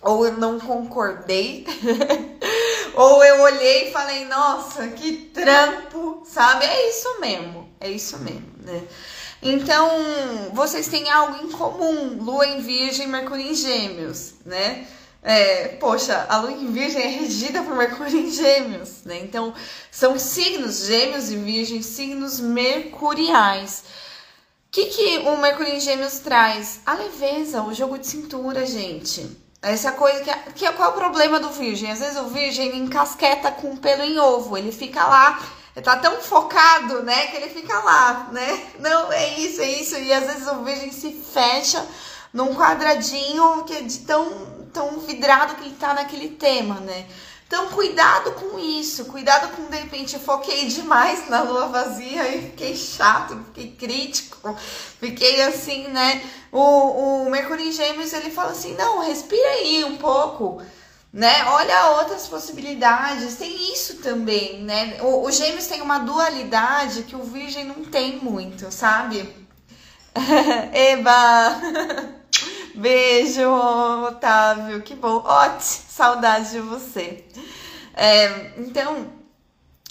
ou 0.00 0.26
eu 0.26 0.34
não 0.34 0.60
concordei, 0.60 1.66
ou 2.94 3.24
eu 3.24 3.40
olhei 3.40 3.88
e 3.88 3.92
falei, 3.92 4.24
nossa, 4.26 4.88
que 4.88 5.30
trampo, 5.32 6.22
sabe? 6.26 6.64
É 6.64 6.88
isso 6.90 7.20
mesmo, 7.20 7.68
é 7.80 7.90
isso 7.90 8.18
mesmo, 8.18 8.52
né? 8.58 8.86
Então, 9.42 9.90
vocês 10.52 10.88
têm 10.88 11.10
algo 11.10 11.44
em 11.44 11.50
comum, 11.50 12.18
Lua 12.22 12.46
em 12.46 12.60
Virgem, 12.60 13.06
Mercúrio 13.06 13.46
em 13.46 13.54
Gêmeos, 13.54 14.34
né? 14.44 14.86
É, 15.24 15.68
poxa, 15.80 16.26
a 16.28 16.36
lua 16.36 16.52
em 16.52 16.70
virgem 16.70 17.02
é 17.02 17.08
regida 17.08 17.62
por 17.62 17.74
Mercúrio 17.74 18.18
em 18.20 18.30
gêmeos, 18.30 19.02
né? 19.04 19.18
Então, 19.22 19.54
são 19.90 20.18
signos 20.18 20.84
gêmeos 20.86 21.30
e 21.30 21.36
virgem, 21.36 21.80
signos 21.82 22.38
mercuriais, 22.38 23.84
que, 24.74 24.86
que 24.86 25.18
o 25.18 25.36
Mercúrio 25.36 25.72
em 25.72 25.78
Gêmeos 25.78 26.18
traz? 26.18 26.80
A 26.84 26.94
leveza, 26.94 27.62
o 27.62 27.72
jogo 27.72 27.96
de 27.96 28.08
cintura, 28.08 28.66
gente. 28.66 29.24
Essa 29.62 29.92
coisa 29.92 30.20
que, 30.24 30.52
que 30.52 30.66
é- 30.66 30.72
qual 30.72 30.90
é 30.90 30.92
o 30.92 30.96
problema 30.96 31.38
do 31.38 31.48
virgem? 31.50 31.92
Às 31.92 32.00
vezes 32.00 32.18
o 32.18 32.26
virgem 32.26 32.76
encasqueta 32.78 33.52
com 33.52 33.76
pelo 33.76 34.02
em 34.02 34.18
ovo, 34.18 34.58
ele 34.58 34.72
fica 34.72 35.06
lá, 35.06 35.40
tá 35.82 35.96
tão 35.98 36.20
focado, 36.20 37.04
né, 37.04 37.28
que 37.28 37.36
ele 37.36 37.50
fica 37.50 37.78
lá, 37.78 38.28
né? 38.32 38.66
Não, 38.80 39.12
é 39.12 39.38
isso, 39.38 39.62
é 39.62 39.68
isso. 39.68 39.94
E 39.96 40.12
às 40.12 40.26
vezes 40.26 40.48
o 40.48 40.64
virgem 40.64 40.90
se 40.90 41.12
fecha 41.12 41.86
num 42.32 42.52
quadradinho 42.56 43.62
que 43.62 43.74
é 43.74 43.80
de 43.80 44.00
tão, 44.00 44.63
tão 44.74 44.98
vidrado 44.98 45.54
que 45.54 45.62
ele 45.62 45.76
tá 45.76 45.94
naquele 45.94 46.30
tema, 46.30 46.80
né? 46.80 47.06
Então, 47.46 47.68
cuidado 47.68 48.32
com 48.32 48.58
isso, 48.58 49.04
cuidado 49.04 49.54
com, 49.54 49.70
de 49.70 49.76
repente, 49.76 50.14
eu 50.14 50.20
foquei 50.20 50.66
demais 50.66 51.28
na 51.28 51.42
lua 51.42 51.68
vazia 51.68 52.26
e 52.34 52.50
fiquei 52.50 52.74
chato, 52.74 53.38
fiquei 53.46 53.70
crítico, 53.70 54.56
fiquei 54.98 55.40
assim, 55.42 55.86
né? 55.88 56.20
O, 56.50 57.26
o 57.26 57.30
Mercúrio 57.30 57.64
em 57.64 57.70
Gêmeos, 57.70 58.12
ele 58.12 58.30
fala 58.30 58.50
assim, 58.50 58.74
não, 58.74 59.06
respira 59.06 59.48
aí 59.50 59.84
um 59.84 59.96
pouco, 59.98 60.60
né? 61.12 61.44
Olha 61.46 61.90
outras 61.98 62.26
possibilidades, 62.26 63.36
tem 63.36 63.72
isso 63.72 63.98
também, 63.98 64.62
né? 64.62 64.98
O, 65.02 65.24
o 65.24 65.30
Gêmeos 65.30 65.66
tem 65.66 65.80
uma 65.80 65.98
dualidade 65.98 67.04
que 67.04 67.14
o 67.14 67.22
Virgem 67.22 67.66
não 67.66 67.84
tem 67.84 68.16
muito, 68.16 68.72
sabe? 68.72 69.32
Eba! 70.72 71.60
Beijo, 72.74 73.48
Otávio, 74.08 74.82
que 74.82 74.96
bom. 74.96 75.22
Ótimo, 75.24 75.60
saudade 75.88 76.50
de 76.50 76.60
você. 76.60 77.24
É, 77.94 78.52
então, 78.58 79.06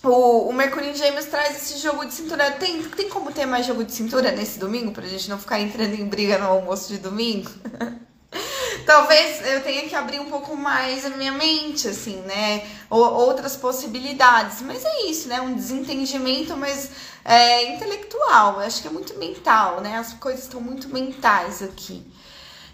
o, 0.04 0.50
o 0.50 0.54
Mercúrio 0.54 0.90
em 0.90 0.96
Gêmeos 0.96 1.26
traz 1.26 1.56
esse 1.56 1.80
jogo 1.80 2.04
de 2.04 2.14
cintura. 2.14 2.52
Tem, 2.52 2.84
tem 2.84 3.08
como 3.08 3.32
ter 3.32 3.46
mais 3.46 3.66
jogo 3.66 3.86
de 3.86 3.94
cintura 3.94 4.34
nesse 4.34 4.60
domingo, 4.60 4.92
pra 4.92 5.08
gente 5.08 5.30
não 5.30 5.40
ficar 5.40 5.62
entrando 5.62 5.94
em 5.94 6.06
briga 6.06 6.38
no 6.38 6.48
almoço 6.48 6.90
de 6.90 7.00
domingo? 7.00 7.50
Talvez 8.86 9.48
eu 9.48 9.64
tenha 9.64 9.88
que 9.88 9.96
abrir 9.96 10.20
um 10.20 10.30
pouco 10.30 10.58
mais 10.58 11.06
a 11.06 11.10
minha 11.12 11.32
mente, 11.32 11.88
assim, 11.88 12.18
né? 12.24 12.68
Ou, 12.90 13.02
outras 13.02 13.56
possibilidades. 13.56 14.62
Mas 14.62 14.84
é 14.84 15.06
isso, 15.06 15.30
né? 15.30 15.40
Um 15.40 15.54
desentendimento, 15.54 16.58
mas 16.58 16.90
é, 17.24 17.74
intelectual. 17.74 18.56
Eu 18.56 18.68
acho 18.68 18.82
que 18.82 18.90
é 18.90 18.92
muito 18.92 19.18
mental, 19.18 19.80
né? 19.80 19.98
As 19.98 20.12
coisas 20.12 20.44
estão 20.44 20.60
muito 20.60 20.90
mentais 20.90 21.64
aqui. 21.64 22.06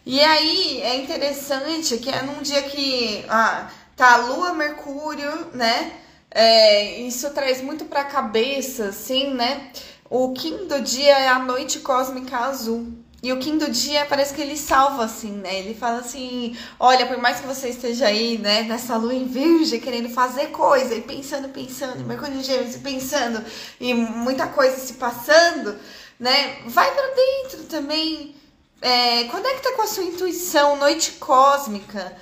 E 0.06 0.20
aí 0.20 0.82
é 0.82 0.96
interessante 0.98 1.98
que 1.98 2.10
é 2.10 2.22
num 2.24 2.42
dia 2.42 2.64
que 2.64 3.24
ah, 3.30 3.70
tá 3.96 4.18
Lua, 4.18 4.54
Mercúrio, 4.54 5.48
né? 5.54 5.94
É, 6.32 7.02
isso 7.02 7.30
traz 7.32 7.62
muito 7.62 7.86
pra 7.86 8.04
cabeça, 8.04 8.86
assim, 8.86 9.34
né? 9.34 9.72
O 10.10 10.34
do 10.68 10.82
dia 10.82 11.20
é 11.20 11.28
a 11.28 11.40
noite 11.40 11.80
cósmica 11.80 12.38
azul. 12.38 12.88
E 13.22 13.34
o 13.34 13.36
do 13.36 13.70
dia 13.70 14.06
parece 14.06 14.34
que 14.34 14.42
ele 14.42 14.56
salva, 14.56 15.04
assim, 15.04 15.32
né? 15.32 15.60
Ele 15.60 15.74
fala 15.74 16.00
assim: 16.00 16.56
olha, 16.80 17.06
por 17.06 17.18
mais 17.18 17.40
que 17.40 17.48
você 17.48 17.70
esteja 17.70 18.08
aí, 18.08 18.38
né, 18.38 18.64
nessa 18.64 18.96
lua 18.96 19.14
em 19.14 19.26
virgem, 19.26 19.80
querendo 19.80 20.10
fazer 20.10 20.48
coisa, 20.48 20.96
e 20.96 21.02
pensando, 21.02 21.50
pensando, 21.50 22.06
Mercúrio 22.06 22.36
em 22.36 22.44
Gêmeos, 22.44 22.76
e 22.76 22.80
pensando, 22.80 23.44
e 23.80 23.94
muita 23.94 24.48
coisa 24.48 24.78
se 24.78 24.94
passando, 24.94 25.78
né? 26.18 26.60
Vai 26.68 26.90
pra 26.92 27.08
dentro 27.08 27.64
também. 27.66 28.36
É, 28.82 29.26
conecta 29.26 29.74
com 29.74 29.82
a 29.82 29.88
sua 29.88 30.04
intuição, 30.04 30.78
noite 30.78 31.14
cósmica. 31.14 32.16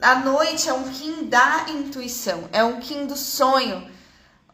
A 0.00 0.16
noite 0.16 0.68
é 0.68 0.72
um 0.72 0.90
Kim 0.90 1.24
da 1.24 1.66
intuição, 1.68 2.48
é 2.52 2.62
um 2.62 2.80
Kim 2.80 3.06
do 3.06 3.16
sonho. 3.16 3.90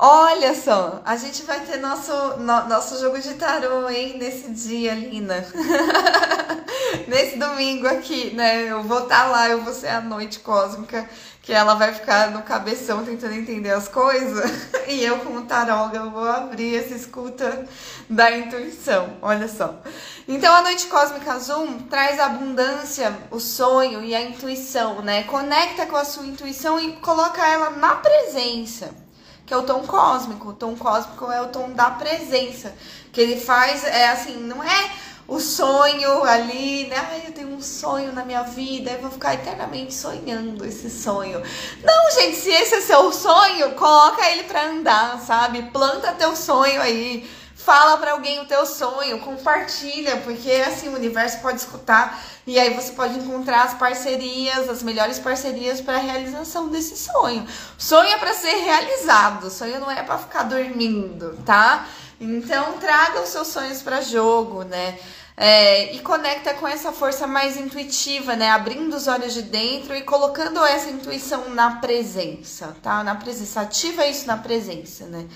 Olha 0.01 0.55
só, 0.55 1.03
a 1.05 1.16
gente 1.16 1.42
vai 1.42 1.59
ter 1.61 1.78
nosso, 1.78 2.12
no- 2.38 2.68
nosso 2.68 3.01
jogo 3.01 3.18
de 3.20 3.34
tarô, 3.34 3.88
hein, 3.88 4.16
nesse 4.16 4.49
dia, 4.53 4.94
Lina. 4.94 5.44
Nesse 7.09 7.36
domingo 7.38 7.86
aqui, 7.88 8.30
né? 8.34 8.64
Eu 8.70 8.82
vou 8.82 9.01
estar 9.05 9.26
lá, 9.26 9.49
eu 9.49 9.62
vou 9.62 9.72
ser 9.72 9.88
a 9.88 10.01
noite 10.01 10.40
cósmica, 10.40 11.09
que 11.42 11.53
ela 11.53 11.74
vai 11.74 11.92
ficar 11.92 12.30
no 12.30 12.42
cabeção 12.42 13.05
tentando 13.05 13.34
entender 13.34 13.70
as 13.70 13.88
coisas. 13.88 14.51
E 14.88 15.05
eu, 15.05 15.18
como 15.18 15.42
taróloga, 15.44 16.05
vou 16.07 16.26
abrir 16.26 16.76
essa 16.76 16.94
escuta 16.94 17.66
da 18.09 18.30
intuição. 18.30 19.18
Olha 19.20 19.46
só. 19.46 19.82
Então, 20.26 20.55
a 20.55 20.62
noite 20.62 20.86
cósmica 20.86 21.32
azul 21.34 21.66
traz 21.90 22.18
a 22.18 22.24
abundância, 22.26 23.14
o 23.30 23.38
sonho 23.38 24.03
e 24.03 24.14
a 24.14 24.22
intuição, 24.22 25.03
né? 25.03 25.24
Conecta 25.24 25.84
com 25.84 25.96
a 25.96 26.07
sua 26.07 26.24
intuição 26.24 26.80
e 26.80 26.92
coloca 26.96 27.46
ela 27.46 27.68
na 27.70 27.96
presença 27.96 29.07
que 29.49 29.55
é 29.55 29.57
o 29.57 29.62
tom 29.62 29.80
cósmico. 29.80 30.51
O 30.51 30.53
tom 30.53 30.76
cósmico 30.76 31.32
é 31.32 31.40
o 31.40 31.49
tom 31.49 31.70
da 31.70 31.90
presença. 31.90 32.74
Que 33.11 33.22
ele 33.22 33.40
faz, 33.40 33.82
é 33.82 34.09
assim, 34.09 34.36
não 34.36 34.62
é 34.62 34.90
o 35.26 35.40
sonho 35.40 36.22
ali, 36.24 36.86
né? 36.86 36.96
Ai, 37.11 37.24
eu 37.26 37.32
tenho 37.32 37.49
um 37.49 37.61
sonho 37.61 38.12
na 38.12 38.24
minha 38.24 38.42
vida, 38.42 38.90
eu 38.90 39.01
vou 39.01 39.11
ficar 39.11 39.34
eternamente 39.34 39.92
sonhando 39.94 40.64
esse 40.64 40.90
sonho. 40.90 41.42
Não, 41.82 42.11
gente, 42.12 42.36
se 42.36 42.51
esse 42.51 42.74
é 42.74 42.80
seu 42.82 43.11
sonho, 43.12 43.74
coloca 43.74 44.30
ele 44.30 44.44
pra 44.44 44.66
andar, 44.66 45.18
sabe? 45.20 45.62
Planta 45.70 46.12
teu 46.12 46.36
sonho 46.36 46.80
aí. 46.80 47.28
Fala 47.69 47.99
pra 47.99 48.12
alguém 48.12 48.41
o 48.41 48.47
teu 48.47 48.64
sonho, 48.64 49.19
compartilha, 49.19 50.16
porque 50.25 50.51
assim 50.66 50.89
o 50.89 50.95
universo 50.95 51.41
pode 51.41 51.61
escutar 51.61 52.19
e 52.47 52.59
aí 52.59 52.73
você 52.73 52.93
pode 52.93 53.19
encontrar 53.19 53.64
as 53.64 53.75
parcerias, 53.75 54.71
as 54.71 54.83
melhores 54.83 55.19
parcerias 55.19 55.79
para 55.79 55.97
a 55.97 56.01
realização 56.01 56.71
desse 56.71 56.97
sonho. 56.97 57.47
Sonho 57.77 58.09
é 58.09 58.16
para 58.16 58.33
ser 58.33 58.55
realizado, 58.55 59.51
sonho 59.51 59.79
não 59.81 59.91
é 59.91 60.03
para 60.03 60.16
ficar 60.16 60.45
dormindo, 60.45 61.39
tá? 61.45 61.87
Então 62.19 62.79
traga 62.79 63.21
os 63.21 63.29
seus 63.29 63.49
sonhos 63.49 63.83
para 63.83 64.01
jogo, 64.01 64.62
né? 64.62 64.99
É, 65.37 65.95
e 65.95 65.99
conecta 65.99 66.55
com 66.55 66.66
essa 66.66 66.91
força 66.91 67.27
mais 67.27 67.59
intuitiva, 67.59 68.35
né? 68.35 68.49
Abrindo 68.49 68.97
os 68.97 69.07
olhos 69.07 69.35
de 69.35 69.43
dentro 69.43 69.95
e 69.95 70.01
colocando 70.01 70.64
essa 70.64 70.89
intuição 70.89 71.51
na 71.51 71.73
presença, 71.73 72.75
tá? 72.83 73.05
Na 73.05 73.14
presença, 73.14 73.61
ativa 73.61 74.07
isso 74.07 74.27
na 74.27 74.39
presença, 74.39 75.05
né? 75.05 75.29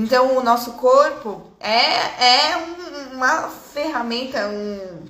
Então, 0.00 0.36
o 0.36 0.42
nosso 0.44 0.74
corpo 0.74 1.42
é, 1.58 2.52
é 2.52 2.56
um- 2.56 3.16
uma 3.16 3.48
ferramenta, 3.48 4.46
um, 4.48 5.02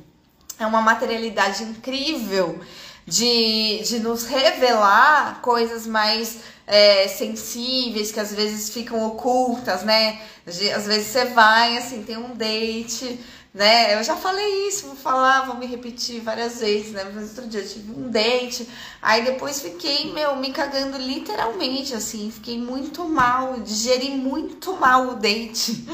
é 0.59 0.66
uma 0.66 0.80
materialidade 0.80 1.62
incrível 1.62 2.59
de, 3.07 3.82
de 3.84 3.99
nos 4.01 4.24
revelar 4.24 5.41
coisas 5.43 5.86
mais 5.86 6.39
é, 6.66 7.07
sensíveis, 7.09 8.12
que 8.12 8.20
às 8.20 8.32
vezes 8.34 8.68
ficam 8.70 9.07
ocultas, 9.07 9.82
né? 9.82 10.20
Às 10.47 10.86
vezes 10.86 11.07
você 11.09 11.24
vai, 11.26 11.76
assim, 11.78 12.03
tem 12.03 12.16
um 12.18 12.34
date, 12.34 13.18
né? 13.59 13.98
Eu 13.98 14.04
já 14.04 14.14
falei 14.14 14.68
isso, 14.68 14.86
vou 14.86 14.94
falar, 14.94 15.46
vou 15.46 15.56
me 15.56 15.66
repetir 15.66 16.20
várias 16.20 16.61
vezes, 16.61 16.92
né? 16.92 17.11
Mas 17.12 17.30
outro 17.30 17.48
dia 17.48 17.61
eu 17.61 17.68
tive 17.68 17.90
um 17.90 18.09
date, 18.09 18.68
aí 19.02 19.24
depois 19.24 19.61
fiquei, 19.61 20.12
meu, 20.12 20.36
me 20.36 20.52
cagando 20.52 20.96
literalmente, 20.96 21.92
assim, 21.92 22.30
fiquei 22.30 22.56
muito 22.56 23.04
mal, 23.09 23.54
digeri 23.54 24.11
muito 24.11 24.76
mal 24.76 25.09
o 25.09 25.14
date. 25.16 25.84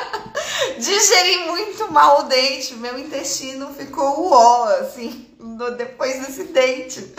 digeri 0.80 1.44
muito 1.44 1.92
mal 1.92 2.20
o 2.20 2.22
date, 2.22 2.74
meu 2.76 2.98
intestino 2.98 3.68
ficou 3.74 4.30
uó, 4.30 4.64
assim, 4.80 5.26
depois 5.76 6.26
desse 6.26 6.44
date. 6.44 7.12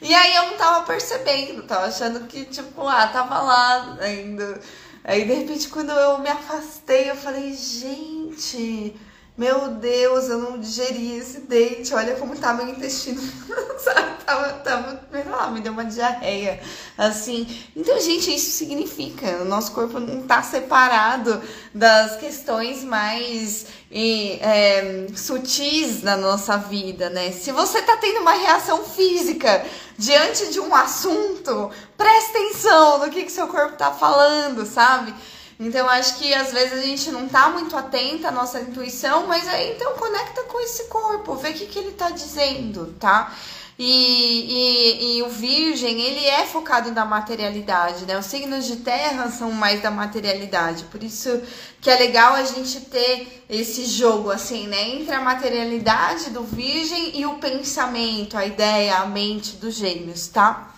E 0.00 0.14
aí 0.14 0.34
eu 0.34 0.46
não 0.46 0.56
tava 0.56 0.86
percebendo, 0.86 1.64
tava 1.64 1.88
achando 1.88 2.26
que, 2.26 2.46
tipo, 2.46 2.88
ah, 2.88 3.06
tava 3.08 3.38
lá 3.38 3.98
ainda. 4.00 4.58
Aí 5.04 5.26
de 5.26 5.34
repente, 5.34 5.68
quando 5.68 5.90
eu 5.90 6.18
me 6.20 6.30
afastei, 6.30 7.10
eu 7.10 7.16
falei, 7.16 7.52
gente, 7.52 8.98
meu 9.40 9.68
Deus, 9.68 10.28
eu 10.28 10.36
não 10.36 10.58
digeri 10.58 11.16
esse 11.16 11.40
date, 11.40 11.94
olha 11.94 12.14
como 12.16 12.36
tá 12.36 12.52
meu 12.52 12.68
intestino, 12.68 13.22
sabe? 13.82 14.22
Tava, 14.22 14.52
tava, 14.52 15.00
lá, 15.30 15.50
me 15.50 15.62
deu 15.62 15.72
uma 15.72 15.86
diarreia, 15.86 16.60
assim. 16.98 17.48
Então, 17.74 17.98
gente, 17.98 18.34
isso 18.34 18.50
significa, 18.50 19.38
o 19.40 19.46
nosso 19.46 19.72
corpo 19.72 19.98
não 19.98 20.24
tá 20.24 20.42
separado 20.42 21.40
das 21.72 22.16
questões 22.16 22.84
mais 22.84 23.64
e, 23.90 24.38
é, 24.42 25.06
sutis 25.16 26.02
da 26.02 26.18
nossa 26.18 26.58
vida, 26.58 27.08
né? 27.08 27.32
Se 27.32 27.50
você 27.50 27.80
tá 27.80 27.96
tendo 27.96 28.20
uma 28.20 28.34
reação 28.34 28.84
física 28.84 29.64
diante 29.96 30.52
de 30.52 30.60
um 30.60 30.74
assunto, 30.74 31.70
presta 31.96 32.30
atenção 32.38 32.98
no 32.98 33.10
que, 33.10 33.24
que 33.24 33.32
seu 33.32 33.48
corpo 33.48 33.74
tá 33.78 33.90
falando, 33.90 34.66
sabe? 34.66 35.14
Então 35.60 35.86
acho 35.90 36.16
que 36.16 36.32
às 36.32 36.50
vezes 36.52 36.72
a 36.72 36.82
gente 36.82 37.10
não 37.10 37.28
tá 37.28 37.50
muito 37.50 37.76
atenta 37.76 38.28
à 38.28 38.30
nossa 38.32 38.58
intuição, 38.62 39.26
mas 39.26 39.46
aí 39.46 39.72
então 39.72 39.92
conecta 39.92 40.44
com 40.44 40.58
esse 40.58 40.84
corpo, 40.84 41.36
vê 41.36 41.50
o 41.50 41.54
que, 41.54 41.66
que 41.66 41.78
ele 41.78 41.92
tá 41.92 42.08
dizendo, 42.08 42.94
tá? 42.98 43.36
E, 43.78 45.12
e, 45.12 45.18
e 45.18 45.22
o 45.22 45.28
virgem, 45.28 46.00
ele 46.00 46.24
é 46.24 46.46
focado 46.46 46.90
na 46.92 47.04
materialidade, 47.04 48.06
né? 48.06 48.18
Os 48.18 48.26
signos 48.26 48.66
de 48.66 48.76
terra 48.76 49.30
são 49.30 49.52
mais 49.52 49.82
da 49.82 49.90
materialidade, 49.90 50.84
por 50.84 51.02
isso 51.02 51.42
que 51.78 51.90
é 51.90 51.96
legal 51.96 52.34
a 52.34 52.42
gente 52.44 52.80
ter 52.82 53.44
esse 53.48 53.84
jogo, 53.84 54.30
assim, 54.30 54.66
né? 54.66 54.96
Entre 54.96 55.14
a 55.14 55.20
materialidade 55.20 56.30
do 56.30 56.42
virgem 56.42 57.18
e 57.18 57.26
o 57.26 57.34
pensamento, 57.34 58.36
a 58.36 58.46
ideia, 58.46 58.96
a 58.96 59.06
mente 59.06 59.56
dos 59.56 59.74
gêmeos, 59.74 60.26
tá? 60.28 60.74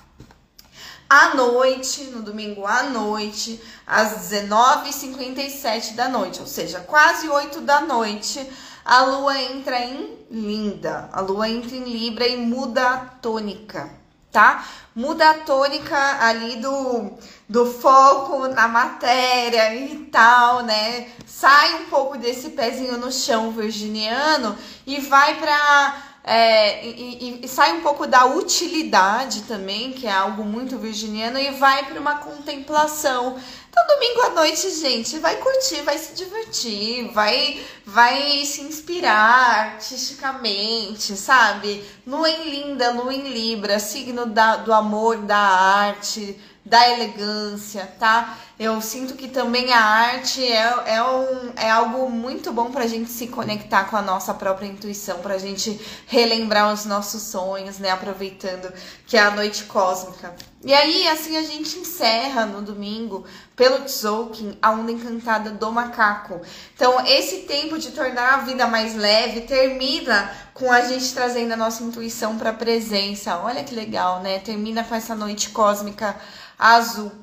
À 1.13 1.35
noite, 1.35 2.05
no 2.05 2.23
domingo 2.23 2.67
à 2.67 2.85
noite, 2.85 3.61
às 3.87 4.31
19h57 4.31 5.95
da 5.95 6.09
noite, 6.09 6.41
ou 6.41 6.47
seja, 6.47 6.81
quase 6.81 7.29
8 7.29 7.61
da 7.61 7.83
noite, 7.83 8.41
a 8.83 9.03
lua 9.03 9.39
entra 9.39 9.79
em 9.79 10.17
Linda. 10.31 11.11
A 11.13 11.21
lua 11.21 11.51
entra 11.51 11.77
em 11.77 11.85
Libra 11.85 12.27
e 12.27 12.39
muda 12.39 12.89
a 12.89 12.97
tônica, 12.97 13.91
tá? 14.31 14.65
Muda 14.95 15.29
a 15.29 15.35
tônica 15.35 15.99
ali 16.19 16.57
do, 16.57 17.13
do 17.47 17.67
foco 17.67 18.49
na 18.49 18.67
matéria 18.67 19.75
e 19.75 20.07
tal, 20.07 20.63
né? 20.63 21.11
Sai 21.27 21.83
um 21.83 21.91
pouco 21.91 22.17
desse 22.17 22.51
pezinho 22.51 22.97
no 22.97 23.13
chão 23.13 23.51
virginiano 23.51 24.57
e 24.87 24.99
vai 24.99 25.39
para 25.39 26.12
é, 26.25 26.87
e, 26.87 27.41
e, 27.43 27.49
sai 27.49 27.73
um 27.73 27.81
pouco 27.81 28.07
da 28.07 28.27
utilidade 28.27 29.43
também, 29.43 29.93
que 29.93 30.07
é 30.07 30.13
algo 30.13 30.45
muito 30.45 30.79
virginiano, 30.79 31.39
e 31.39 31.51
vai 31.53 31.85
para 31.85 31.99
uma 31.99 32.19
contemplação. 32.19 33.37
Então, 33.69 33.87
domingo 33.89 34.23
à 34.23 34.31
noite, 34.31 34.71
gente, 34.71 35.19
vai 35.19 35.37
curtir, 35.37 35.81
vai 35.83 35.99
se 35.99 36.15
divertir, 36.15 37.11
vai, 37.13 37.61
vai 37.85 38.45
se 38.45 38.61
inspirar 38.61 39.73
artisticamente, 39.73 41.17
sabe? 41.17 41.83
Lua 42.07 42.31
em 42.31 42.51
linda, 42.51 42.93
lua 42.93 43.13
em 43.13 43.33
Libra, 43.33 43.81
signo 43.81 44.27
da, 44.27 44.57
do 44.57 44.73
amor, 44.73 45.17
da 45.17 45.39
arte, 45.39 46.39
da 46.65 46.89
elegância, 46.91 47.93
tá? 47.99 48.39
Eu 48.63 48.81
sinto 48.81 49.15
que 49.15 49.27
também 49.27 49.73
a 49.73 49.85
arte 49.85 50.41
é, 50.41 50.95
é, 50.95 51.03
um, 51.03 51.53
é 51.57 51.69
algo 51.69 52.09
muito 52.09 52.53
bom 52.53 52.71
pra 52.71 52.87
gente 52.87 53.11
se 53.11 53.27
conectar 53.27 53.91
com 53.91 53.97
a 53.97 54.03
nossa 54.03 54.33
própria 54.33 54.69
intuição, 54.69 55.19
pra 55.19 55.37
gente 55.37 55.81
relembrar 56.07 56.73
os 56.73 56.85
nossos 56.85 57.23
sonhos, 57.23 57.81
né? 57.81 57.91
Aproveitando 57.91 58.73
que 59.05 59.17
é 59.17 59.21
a 59.21 59.33
noite 59.33 59.65
cósmica. 59.65 60.33
E 60.65 60.73
aí, 60.73 61.09
assim, 61.09 61.37
a 61.37 61.43
gente 61.43 61.77
encerra 61.77 62.47
no 62.47 62.63
domingo, 62.63 63.27
pelo 63.57 63.85
Tzolk'in, 63.85 64.57
a 64.63 64.71
onda 64.71 64.93
encantada 64.93 65.51
do 65.51 65.73
macaco. 65.73 66.41
Então, 66.73 67.05
esse 67.05 67.39
tempo 67.39 67.81
de 67.81 67.91
tornar 67.91 68.35
a 68.35 68.39
vida 68.43 68.69
mais 68.69 68.95
leve 68.95 69.41
termina 69.41 70.31
com 70.55 70.71
a 70.71 70.83
gente 70.83 71.13
trazendo 71.13 71.51
a 71.51 71.57
nossa 71.57 71.83
intuição 71.83 72.39
para 72.39 72.51
a 72.51 72.55
presença. 72.55 73.39
Olha 73.39 73.65
que 73.65 73.75
legal, 73.75 74.21
né? 74.21 74.39
Termina 74.39 74.85
com 74.85 74.95
essa 74.95 75.17
noite 75.17 75.51
cósmica 75.51 76.15
azul. 76.57 77.22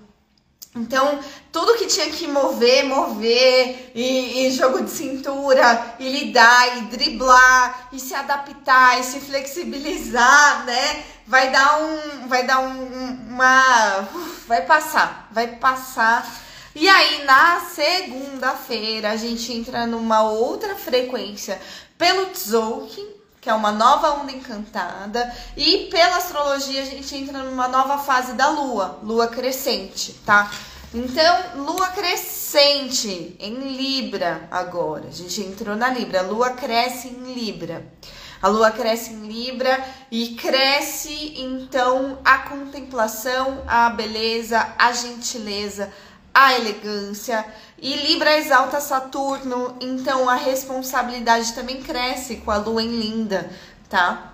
Então, 0.75 1.19
tudo 1.51 1.77
que 1.77 1.87
tinha 1.87 2.09
que 2.11 2.27
mover, 2.27 2.85
mover, 2.85 3.91
e, 3.95 4.45
e, 4.45 4.51
jogo 4.51 4.83
de 4.83 4.91
cintura, 4.91 5.95
e 5.99 6.07
lidar, 6.07 6.77
e 6.77 6.81
driblar, 6.81 7.89
e 7.91 7.99
se 7.99 8.13
adaptar, 8.13 8.99
e 8.99 9.03
se 9.03 9.19
flexibilizar, 9.19 10.65
né? 10.67 11.03
Vai 11.25 11.51
dar 11.51 11.81
um. 11.81 12.27
Vai 12.27 12.45
dar 12.45 12.59
um, 12.59 13.27
uma. 13.29 14.07
Vai 14.47 14.61
passar, 14.65 15.27
vai 15.31 15.47
passar. 15.47 16.27
E 16.75 16.87
aí, 16.87 17.23
na 17.23 17.61
segunda-feira, 17.61 19.09
a 19.09 19.15
gente 19.15 19.51
entra 19.51 19.87
numa 19.87 20.21
outra 20.21 20.75
frequência 20.75 21.59
pelo 21.97 22.27
Tzolk'in, 22.27 23.18
que 23.41 23.49
é 23.49 23.53
uma 23.53 23.71
nova 23.71 24.13
onda 24.13 24.31
encantada, 24.31 25.33
e 25.55 25.87
pela 25.89 26.17
astrologia 26.17 26.81
a 26.81 26.85
gente 26.85 27.15
entra 27.15 27.43
numa 27.43 27.67
nova 27.67 27.97
fase 27.97 28.33
da 28.33 28.49
lua, 28.49 28.99
lua 29.01 29.27
crescente, 29.27 30.13
tá? 30.25 30.51
Então, 30.93 31.63
lua 31.65 31.87
crescente 31.89 33.35
em 33.39 33.53
Libra 33.77 34.47
agora. 34.49 35.07
A 35.07 35.11
gente 35.11 35.41
entrou 35.41 35.75
na 35.75 35.89
Libra, 35.89 36.19
a 36.19 36.23
lua 36.23 36.49
cresce 36.49 37.09
em 37.09 37.33
Libra. 37.33 37.85
A 38.41 38.47
lua 38.47 38.71
cresce 38.71 39.11
em 39.11 39.27
Libra 39.27 39.85
e 40.09 40.29
cresce 40.29 41.33
então 41.37 42.17
a 42.25 42.39
contemplação, 42.39 43.63
a 43.67 43.89
beleza, 43.89 44.73
a 44.77 44.91
gentileza, 44.91 45.93
a 46.33 46.53
elegância. 46.53 47.45
E 47.81 47.95
Libra 47.95 48.37
exalta 48.37 48.81
Saturno, 48.81 49.77
então 49.79 50.27
a 50.27 50.35
responsabilidade 50.35 51.53
também 51.53 51.81
cresce 51.81 52.37
com 52.37 52.51
a 52.51 52.57
lua 52.57 52.83
em 52.83 52.99
Linda, 52.99 53.49
tá? 53.87 54.33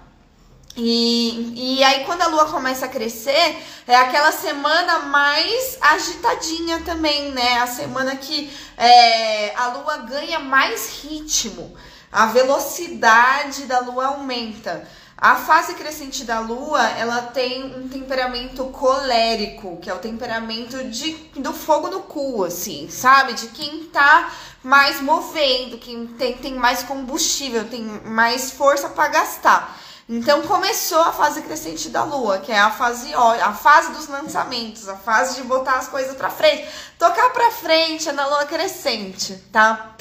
E, 0.78 1.78
e 1.78 1.84
aí, 1.84 2.04
quando 2.04 2.22
a 2.22 2.28
lua 2.28 2.46
começa 2.46 2.86
a 2.86 2.89
crescer, 2.89 3.64
é 3.88 3.96
aquela 3.96 4.32
semana 4.32 5.00
mais 5.00 5.78
agitadinha 5.80 6.82
também, 6.82 7.32
né? 7.32 7.60
A 7.60 7.68
semana 7.68 8.16
que 8.16 8.52
é, 8.76 9.56
a 9.56 9.68
lua 9.68 9.98
ganha 10.00 10.39
mais 10.39 11.02
ritmo, 11.02 11.74
a 12.12 12.26
velocidade 12.26 13.64
da 13.66 13.80
lua 13.80 14.08
aumenta. 14.08 14.86
A 15.18 15.36
fase 15.38 15.76
crescente 15.76 16.26
da 16.26 16.39
lua, 16.39 16.84
ela 16.89 17.22
tem 17.22 17.74
um 17.78 17.88
temperamento 17.88 18.66
colérico, 18.66 19.78
que 19.78 19.89
é 19.89 19.93
o 19.93 19.99
temperamento 19.99 20.84
de, 20.89 21.13
do 21.38 21.53
fogo 21.53 21.88
no 21.88 22.01
cu, 22.01 22.43
assim, 22.43 22.89
sabe? 22.89 23.34
De 23.34 23.47
quem 23.47 23.86
tá 23.86 24.30
mais 24.61 24.99
movendo, 24.99 25.78
quem 25.78 26.05
tem, 26.05 26.38
tem 26.38 26.53
mais 26.55 26.84
combustível, 26.84 27.66
tem 27.66 27.82
mais 27.82 28.51
força 28.51 28.89
para 28.89 29.07
gastar. 29.07 29.80
Então 30.07 30.41
começou 30.43 31.01
a 31.01 31.13
fase 31.13 31.41
crescente 31.41 31.89
da 31.89 32.03
lua, 32.03 32.39
que 32.39 32.51
é 32.51 32.59
a 32.59 32.70
fase 32.70 33.11
a 33.13 33.53
fase 33.53 33.93
dos 33.93 34.07
lançamentos, 34.07 34.88
a 34.89 34.97
fase 34.97 35.36
de 35.36 35.43
botar 35.47 35.78
as 35.78 35.88
coisas 35.88 36.16
para 36.16 36.30
frente, 36.30 36.68
tocar 36.99 37.30
para 37.32 37.51
frente 37.51 38.09
é 38.09 38.11
na 38.11 38.28
lua 38.28 38.45
crescente, 38.45 39.34
tá? 39.51 39.95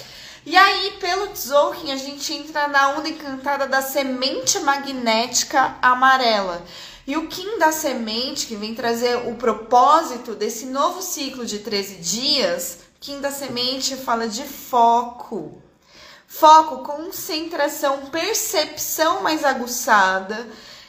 E 0.47 0.57
aí, 0.57 0.99
pelo 1.01 1.29
Tzolk'in, 1.29 1.91
a 1.91 1.97
gente 1.97 2.35
entra 2.35 2.69
na 2.69 2.91
onda 2.91 3.09
encantada 3.09 3.67
da 3.67 3.81
semente 3.81 4.61
magnética 4.61 5.77
amarela. 5.81 6.63
E 7.07 7.17
o 7.17 7.29
Kim 7.29 7.59
da 7.59 7.73
semente, 7.73 8.47
que 8.47 8.55
vem 8.55 8.75
trazer 8.75 9.27
o 9.27 9.37
propósito 9.37 10.35
desse 10.35 10.67
novo 10.67 11.01
ciclo 11.01 11.47
de 11.47 11.61
13 11.61 11.97
dias, 11.97 12.79
Kim 13.01 13.21
da 13.21 13.31
semente 13.31 13.97
fala 13.97 14.29
de 14.29 14.43
foco. 14.45 15.63
Foco, 16.27 16.83
concentração, 16.83 18.07
percepção 18.07 19.23
mais 19.23 19.45
aguçada 19.45 20.47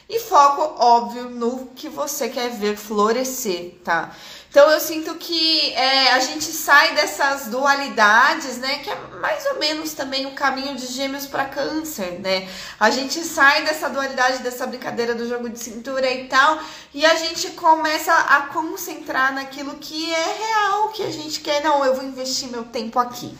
e 0.08 0.20
foco, 0.20 0.82
óbvio, 0.82 1.28
no 1.30 1.66
que 1.74 1.88
você 1.88 2.28
quer 2.28 2.50
ver 2.50 2.76
florescer, 2.76 3.74
tá? 3.82 4.14
Então 4.48 4.70
eu 4.70 4.80
sinto 4.80 5.16
que 5.16 5.72
é, 5.74 6.12
a 6.12 6.20
gente 6.20 6.44
sai 6.44 6.94
dessas 6.94 7.48
dualidades, 7.48 8.56
né? 8.56 8.78
Que 8.78 8.88
é 8.88 8.96
mais 9.20 9.44
ou 9.46 9.58
menos 9.58 9.92
também 9.92 10.24
o 10.24 10.30
caminho 10.30 10.76
de 10.76 10.86
gêmeos 10.86 11.26
para 11.26 11.44
câncer, 11.44 12.20
né? 12.20 12.48
A 12.78 12.88
gente 12.88 13.22
sai 13.24 13.64
dessa 13.64 13.90
dualidade, 13.90 14.42
dessa 14.42 14.66
brincadeira 14.66 15.14
do 15.14 15.28
jogo 15.28 15.48
de 15.48 15.58
cintura 15.58 16.10
e 16.10 16.26
tal, 16.26 16.58
e 16.94 17.04
a 17.04 17.16
gente 17.16 17.50
começa 17.50 18.14
a 18.14 18.42
concentrar 18.42 19.34
naquilo 19.34 19.74
que 19.74 20.14
é 20.14 20.36
real, 20.38 20.88
que 20.88 21.02
a 21.02 21.10
gente 21.10 21.40
quer. 21.40 21.62
Não, 21.62 21.84
eu 21.84 21.94
vou 21.94 22.04
investir 22.04 22.48
meu 22.48 22.64
tempo 22.64 22.98
aqui. 22.98 23.36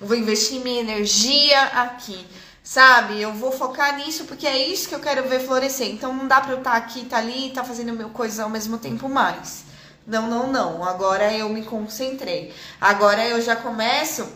Eu 0.00 0.06
vou 0.06 0.16
investir 0.16 0.60
minha 0.60 0.80
energia 0.80 1.60
aqui, 1.62 2.26
sabe? 2.64 3.20
Eu 3.20 3.34
vou 3.34 3.52
focar 3.52 3.96
nisso 3.96 4.24
porque 4.24 4.46
é 4.46 4.66
isso 4.66 4.88
que 4.88 4.94
eu 4.94 5.00
quero 5.00 5.28
ver 5.28 5.40
florescer. 5.40 5.88
Então 5.88 6.12
não 6.12 6.26
dá 6.26 6.40
para 6.40 6.52
eu 6.52 6.58
estar 6.58 6.72
tá 6.72 6.76
aqui, 6.76 7.04
tá 7.04 7.18
ali, 7.18 7.50
tá 7.50 7.62
fazendo 7.62 7.92
meu 7.92 8.08
coisa 8.08 8.42
ao 8.42 8.50
mesmo 8.50 8.78
tempo 8.78 9.08
mais. 9.08 9.66
Não, 10.06 10.26
não, 10.26 10.50
não. 10.50 10.82
Agora 10.82 11.32
eu 11.32 11.48
me 11.50 11.62
concentrei. 11.62 12.52
Agora 12.80 13.24
eu 13.26 13.40
já 13.40 13.54
começo 13.54 14.26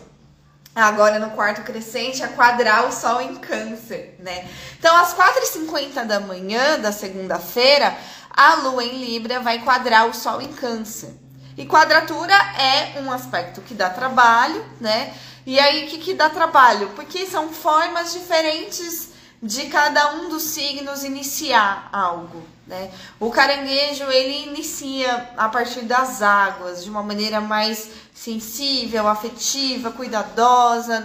agora 0.75 1.19
no 1.19 1.31
quarto 1.31 1.63
crescente, 1.63 2.23
a 2.23 2.29
quadrar 2.29 2.87
o 2.87 2.91
Sol 2.91 3.19
em 3.21 3.35
Câncer, 3.35 4.15
né? 4.19 4.47
Então, 4.77 4.95
às 4.95 5.13
4h50 5.13 6.05
da 6.05 6.19
manhã 6.19 6.79
da 6.79 6.91
segunda-feira, 6.91 7.97
a 8.29 8.55
Lua 8.55 8.83
em 8.83 9.03
Libra 9.03 9.39
vai 9.39 9.59
quadrar 9.59 10.07
o 10.07 10.13
Sol 10.13 10.41
em 10.41 10.53
Câncer. 10.53 11.13
E 11.57 11.65
quadratura 11.65 12.33
é 12.33 13.01
um 13.01 13.11
aspecto 13.11 13.61
que 13.61 13.73
dá 13.73 13.89
trabalho, 13.89 14.63
né? 14.79 15.13
E 15.49 15.59
aí, 15.59 15.85
o 15.85 15.87
que, 15.87 15.97
que 15.97 16.13
dá 16.13 16.29
trabalho? 16.29 16.89
Porque 16.89 17.25
são 17.25 17.49
formas 17.49 18.13
diferentes 18.13 19.09
de 19.41 19.65
cada 19.65 20.13
um 20.13 20.29
dos 20.29 20.43
signos 20.43 21.03
iniciar 21.03 21.89
algo, 21.91 22.43
né? 22.67 22.91
O 23.19 23.31
caranguejo, 23.31 24.03
ele 24.11 24.43
inicia 24.49 25.31
a 25.35 25.49
partir 25.49 25.85
das 25.85 26.21
águas, 26.21 26.83
de 26.83 26.89
uma 26.91 27.01
maneira 27.01 27.41
mais 27.41 27.89
sensível, 28.13 29.07
afetiva, 29.07 29.89
cuidadosa, 29.89 30.99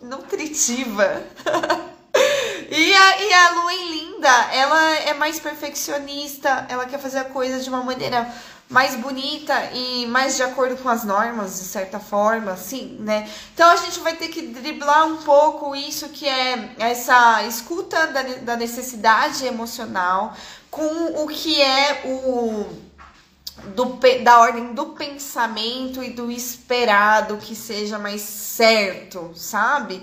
nutritiva. 0.00 1.22
e, 2.70 2.94
a, 2.94 3.22
e 3.22 3.34
a 3.34 3.50
lua 3.50 3.74
em 3.74 3.90
linda, 3.90 4.54
ela 4.54 4.94
é 5.00 5.12
mais 5.12 5.38
perfeccionista, 5.38 6.64
ela 6.70 6.86
quer 6.86 6.98
fazer 6.98 7.18
a 7.18 7.24
coisa 7.24 7.60
de 7.60 7.68
uma 7.68 7.82
maneira 7.82 8.26
mais 8.72 8.96
bonita 8.96 9.70
e 9.74 10.06
mais 10.06 10.34
de 10.34 10.42
acordo 10.42 10.78
com 10.78 10.88
as 10.88 11.04
normas, 11.04 11.58
de 11.58 11.66
certa 11.66 12.00
forma, 12.00 12.52
assim, 12.52 12.96
né? 13.00 13.30
Então 13.52 13.70
a 13.70 13.76
gente 13.76 14.00
vai 14.00 14.16
ter 14.16 14.28
que 14.28 14.46
driblar 14.46 15.06
um 15.06 15.18
pouco 15.18 15.76
isso 15.76 16.08
que 16.08 16.26
é 16.26 16.74
essa 16.78 17.42
escuta 17.44 18.06
da, 18.06 18.22
da 18.22 18.56
necessidade 18.56 19.44
emocional 19.44 20.34
com 20.70 21.22
o 21.22 21.28
que 21.28 21.60
é 21.60 22.00
o 22.06 22.66
do, 23.74 23.98
da 24.24 24.40
ordem 24.40 24.72
do 24.72 24.86
pensamento 24.86 26.02
e 26.02 26.08
do 26.08 26.32
esperado 26.32 27.36
que 27.36 27.54
seja 27.54 27.98
mais 27.98 28.22
certo, 28.22 29.32
sabe? 29.36 30.02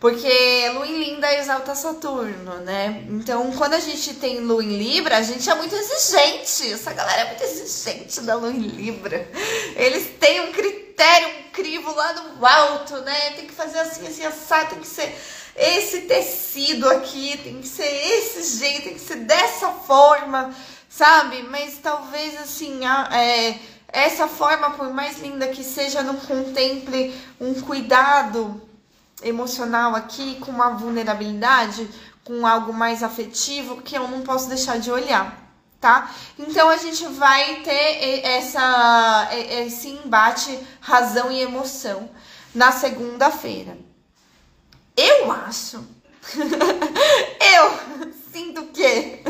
Porque 0.00 0.70
Lua 0.74 0.86
em 0.86 0.96
Linda 0.96 1.34
exalta 1.34 1.74
Saturno, 1.74 2.58
né? 2.58 3.04
Então, 3.08 3.50
quando 3.52 3.74
a 3.74 3.80
gente 3.80 4.14
tem 4.14 4.38
Lua 4.38 4.62
em 4.62 4.78
Libra, 4.78 5.16
a 5.16 5.22
gente 5.22 5.50
é 5.50 5.54
muito 5.56 5.74
exigente. 5.74 6.72
Essa 6.72 6.92
galera 6.92 7.22
é 7.22 7.24
muito 7.24 7.42
exigente 7.42 8.20
da 8.20 8.36
Lua 8.36 8.52
em 8.52 8.60
Libra. 8.60 9.28
Eles 9.74 10.08
têm 10.20 10.42
um 10.42 10.52
critério, 10.52 11.28
um 11.28 11.50
crivo 11.50 11.92
lá 11.92 12.12
no 12.12 12.46
alto, 12.46 12.96
né? 13.00 13.32
Tem 13.32 13.46
que 13.46 13.52
fazer 13.52 13.80
assim, 13.80 14.06
assim, 14.06 14.24
assado, 14.24 14.70
tem 14.70 14.80
que 14.80 14.86
ser 14.86 15.12
esse 15.56 16.02
tecido 16.02 16.88
aqui, 16.88 17.36
tem 17.38 17.60
que 17.60 17.66
ser 17.66 17.88
esse 17.88 18.56
jeito, 18.60 18.84
tem 18.84 18.94
que 18.94 19.00
ser 19.00 19.16
dessa 19.16 19.68
forma, 19.70 20.54
sabe? 20.88 21.42
Mas 21.42 21.76
talvez 21.82 22.40
assim, 22.40 22.82
é, 23.12 23.58
essa 23.88 24.28
forma, 24.28 24.70
por 24.70 24.94
mais 24.94 25.18
linda 25.18 25.48
que 25.48 25.64
seja, 25.64 26.04
não 26.04 26.14
contemple 26.14 27.12
um 27.40 27.60
cuidado 27.60 28.67
emocional 29.22 29.94
aqui, 29.94 30.36
com 30.36 30.50
uma 30.50 30.70
vulnerabilidade, 30.70 31.88
com 32.24 32.46
algo 32.46 32.72
mais 32.72 33.02
afetivo 33.02 33.82
que 33.82 33.96
eu 33.96 34.06
não 34.08 34.20
posso 34.20 34.48
deixar 34.48 34.78
de 34.78 34.90
olhar, 34.90 35.50
tá? 35.80 36.10
Então 36.38 36.68
a 36.68 36.76
gente 36.76 37.06
vai 37.06 37.56
ter 37.62 38.24
essa, 38.24 39.28
esse 39.32 39.88
embate 39.88 40.58
razão 40.80 41.32
e 41.32 41.40
emoção 41.40 42.10
na 42.54 42.72
segunda-feira. 42.72 43.78
Eu 44.96 45.30
acho. 45.30 45.84
eu 46.34 48.12
sinto 48.32 48.64
que. 48.66 49.22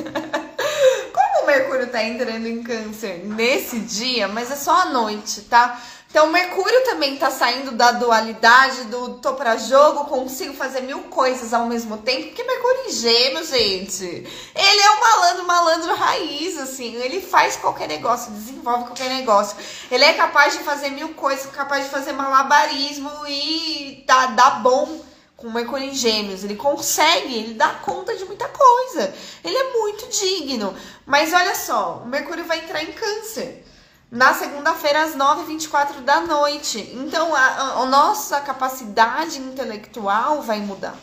Como 1.13 1.43
o 1.43 1.47
Mercúrio 1.47 1.87
tá 1.89 2.03
entrando 2.03 2.47
em 2.47 2.63
câncer 2.63 3.25
nesse 3.27 3.81
dia, 3.81 4.27
mas 4.29 4.51
é 4.51 4.57
só 4.57 4.83
à 4.83 4.85
noite, 4.87 5.43
tá? 5.43 5.81
Então, 6.11 6.29
Mercúrio 6.29 6.85
também 6.85 7.19
tá 7.19 7.31
saindo 7.31 7.73
da 7.73 7.93
dualidade 7.93 8.85
do 8.85 9.19
tô 9.19 9.35
pra 9.35 9.59
jogo, 9.59 10.07
consigo 10.07 10.55
fazer 10.55 10.81
mil 10.81 11.01
coisas 11.01 11.53
ao 11.53 11.67
mesmo 11.67 11.99
tempo, 11.99 12.29
porque 12.29 12.43
Mercúrio 12.43 12.87
em 12.87 12.93
gêmeos, 12.93 13.49
gente, 13.49 14.05
ele 14.05 14.81
é 14.81 14.91
um 14.91 15.01
malandro, 15.01 15.47
malandro 15.47 15.95
raiz, 15.95 16.59
assim, 16.59 16.95
ele 16.95 17.21
faz 17.21 17.57
qualquer 17.57 17.89
negócio, 17.89 18.33
desenvolve 18.33 18.85
qualquer 18.85 19.11
negócio. 19.11 19.59
Ele 19.91 20.03
é 20.03 20.15
capaz 20.15 20.57
de 20.57 20.65
fazer 20.65 20.89
mil 20.91 21.11
coisas, 21.11 21.45
capaz 21.53 21.85
de 21.85 21.91
fazer 21.91 22.13
malabarismo 22.13 23.11
e 23.27 24.03
dá, 24.07 24.27
dá 24.29 24.51
bom 24.51 25.05
com 25.37 25.51
Mercúrio 25.51 25.89
em 25.89 25.95
Gêmeos. 25.95 26.43
Ele 26.43 26.57
consegue, 26.57 27.35
ele 27.35 27.55
dá 27.55 27.69
conta 27.69 28.17
de 28.17 28.25
muita 28.25 28.49
coisa. 28.49 29.15
Ele 29.45 29.57
é 29.57 29.73
muito 29.73 30.09
digno. 30.09 30.75
Mas 31.05 31.35
olha 31.35 31.55
só, 31.55 32.03
o 32.03 32.09
Mercúrio 32.09 32.45
vai 32.45 32.61
entrar 32.61 32.83
em 32.83 32.93
Câncer. 32.93 33.65
Na 34.11 34.33
segunda-feira, 34.33 35.03
às 35.05 35.15
9h24 35.15 36.01
da 36.01 36.21
noite. 36.21 36.79
Então, 36.95 37.35
a, 37.35 37.47
a- 37.83 37.87
nossa 37.87 38.41
capacidade 38.41 39.39
intelectual 39.39 40.41
vai 40.43 40.61
mudar. 40.61 40.95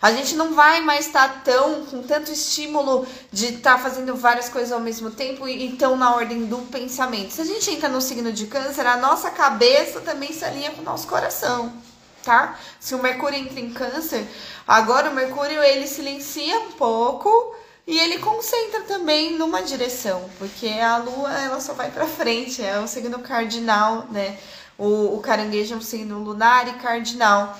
A 0.00 0.12
gente 0.12 0.36
não 0.36 0.54
vai 0.54 0.80
mais 0.80 1.06
estar 1.06 1.42
tão 1.42 1.84
com 1.86 2.02
tanto 2.02 2.30
estímulo 2.30 3.04
de 3.32 3.54
estar 3.56 3.78
fazendo 3.78 4.14
várias 4.14 4.48
coisas 4.48 4.70
ao 4.72 4.78
mesmo 4.78 5.10
tempo 5.10 5.46
e 5.48 5.72
tão 5.76 5.96
na 5.96 6.14
ordem 6.14 6.46
do 6.46 6.58
pensamento. 6.58 7.32
Se 7.32 7.40
a 7.40 7.44
gente 7.44 7.68
entra 7.70 7.88
no 7.88 8.00
signo 8.00 8.32
de 8.32 8.46
câncer, 8.46 8.86
a 8.86 8.96
nossa 8.96 9.28
cabeça 9.30 10.00
também 10.00 10.32
se 10.32 10.44
alinha 10.44 10.70
com 10.70 10.82
o 10.82 10.84
nosso 10.84 11.08
coração, 11.08 11.72
tá? 12.22 12.56
Se 12.78 12.94
o 12.94 13.02
Mercúrio 13.02 13.38
entra 13.40 13.58
em 13.58 13.70
câncer, 13.72 14.24
agora 14.68 15.10
o 15.10 15.14
Mercúrio 15.14 15.60
ele 15.64 15.88
silencia 15.88 16.60
um 16.60 16.72
pouco 16.72 17.56
e 17.88 17.98
ele 17.98 18.18
concentra 18.18 18.82
também 18.82 19.38
numa 19.38 19.62
direção, 19.62 20.28
porque 20.38 20.68
a 20.68 20.98
Lua 20.98 21.32
ela 21.32 21.58
só 21.58 21.72
vai 21.72 21.90
para 21.90 22.06
frente, 22.06 22.62
é 22.62 22.78
o 22.78 22.86
signo 22.86 23.18
cardinal, 23.20 24.06
né? 24.10 24.36
O, 24.76 25.16
o 25.16 25.20
caranguejo 25.20 25.72
é 25.72 25.76
um 25.78 25.80
signo 25.80 26.18
lunar 26.18 26.68
e 26.68 26.74
cardinal 26.74 27.58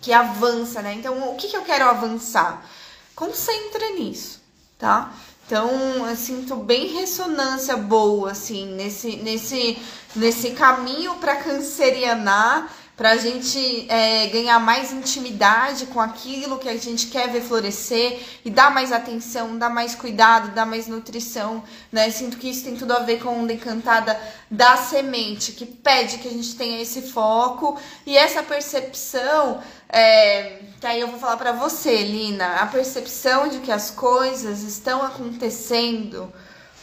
que 0.00 0.12
avança, 0.12 0.82
né? 0.82 0.94
Então, 0.94 1.30
o 1.30 1.36
que, 1.36 1.46
que 1.46 1.56
eu 1.56 1.62
quero 1.62 1.84
avançar? 1.84 2.68
Concentra 3.14 3.90
nisso, 3.90 4.42
tá? 4.76 5.14
Então, 5.46 5.70
eu 6.04 6.16
sinto 6.16 6.56
bem 6.56 6.88
ressonância 6.88 7.76
boa, 7.76 8.32
assim, 8.32 8.66
nesse, 8.74 9.18
nesse, 9.18 9.78
nesse 10.16 10.50
caminho 10.50 11.14
para 11.18 11.36
cancerianar, 11.36 12.68
pra 12.96 13.16
gente 13.16 13.86
é, 13.90 14.28
ganhar 14.28 14.58
mais 14.60 14.92
intimidade 14.92 15.86
com 15.86 16.00
aquilo 16.00 16.58
que 16.58 16.68
a 16.68 16.76
gente 16.76 17.08
quer 17.08 17.28
ver 17.28 17.42
florescer 17.42 18.20
e 18.44 18.50
dar 18.50 18.72
mais 18.72 18.92
atenção, 18.92 19.58
dar 19.58 19.68
mais 19.68 19.94
cuidado, 19.96 20.54
dar 20.54 20.64
mais 20.64 20.86
nutrição, 20.86 21.64
né? 21.90 22.08
Sinto 22.10 22.36
que 22.36 22.48
isso 22.48 22.64
tem 22.64 22.76
tudo 22.76 22.92
a 22.92 23.00
ver 23.00 23.20
com 23.20 23.28
a 23.28 23.32
onda 23.32 23.52
encantada 23.52 24.18
da 24.48 24.76
semente, 24.76 25.52
que 25.52 25.66
pede 25.66 26.18
que 26.18 26.28
a 26.28 26.30
gente 26.30 26.54
tenha 26.54 26.80
esse 26.80 27.02
foco 27.02 27.78
e 28.06 28.16
essa 28.16 28.42
percepção. 28.42 29.60
É, 29.88 30.60
que 30.80 30.86
aí 30.86 31.00
eu 31.00 31.08
vou 31.08 31.18
falar 31.18 31.36
pra 31.36 31.52
você, 31.52 32.02
Lina, 32.04 32.56
a 32.56 32.66
percepção 32.66 33.48
de 33.48 33.58
que 33.58 33.72
as 33.72 33.90
coisas 33.90 34.62
estão 34.62 35.02
acontecendo, 35.02 36.32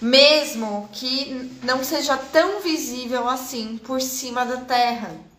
mesmo 0.02 0.90
que 0.92 1.58
não 1.64 1.84
seja 1.84 2.18
tão 2.18 2.62
visível 2.62 3.28
assim 3.28 3.78
por 3.84 4.02
cima 4.02 4.46
da 4.46 4.58
terra 4.58 5.31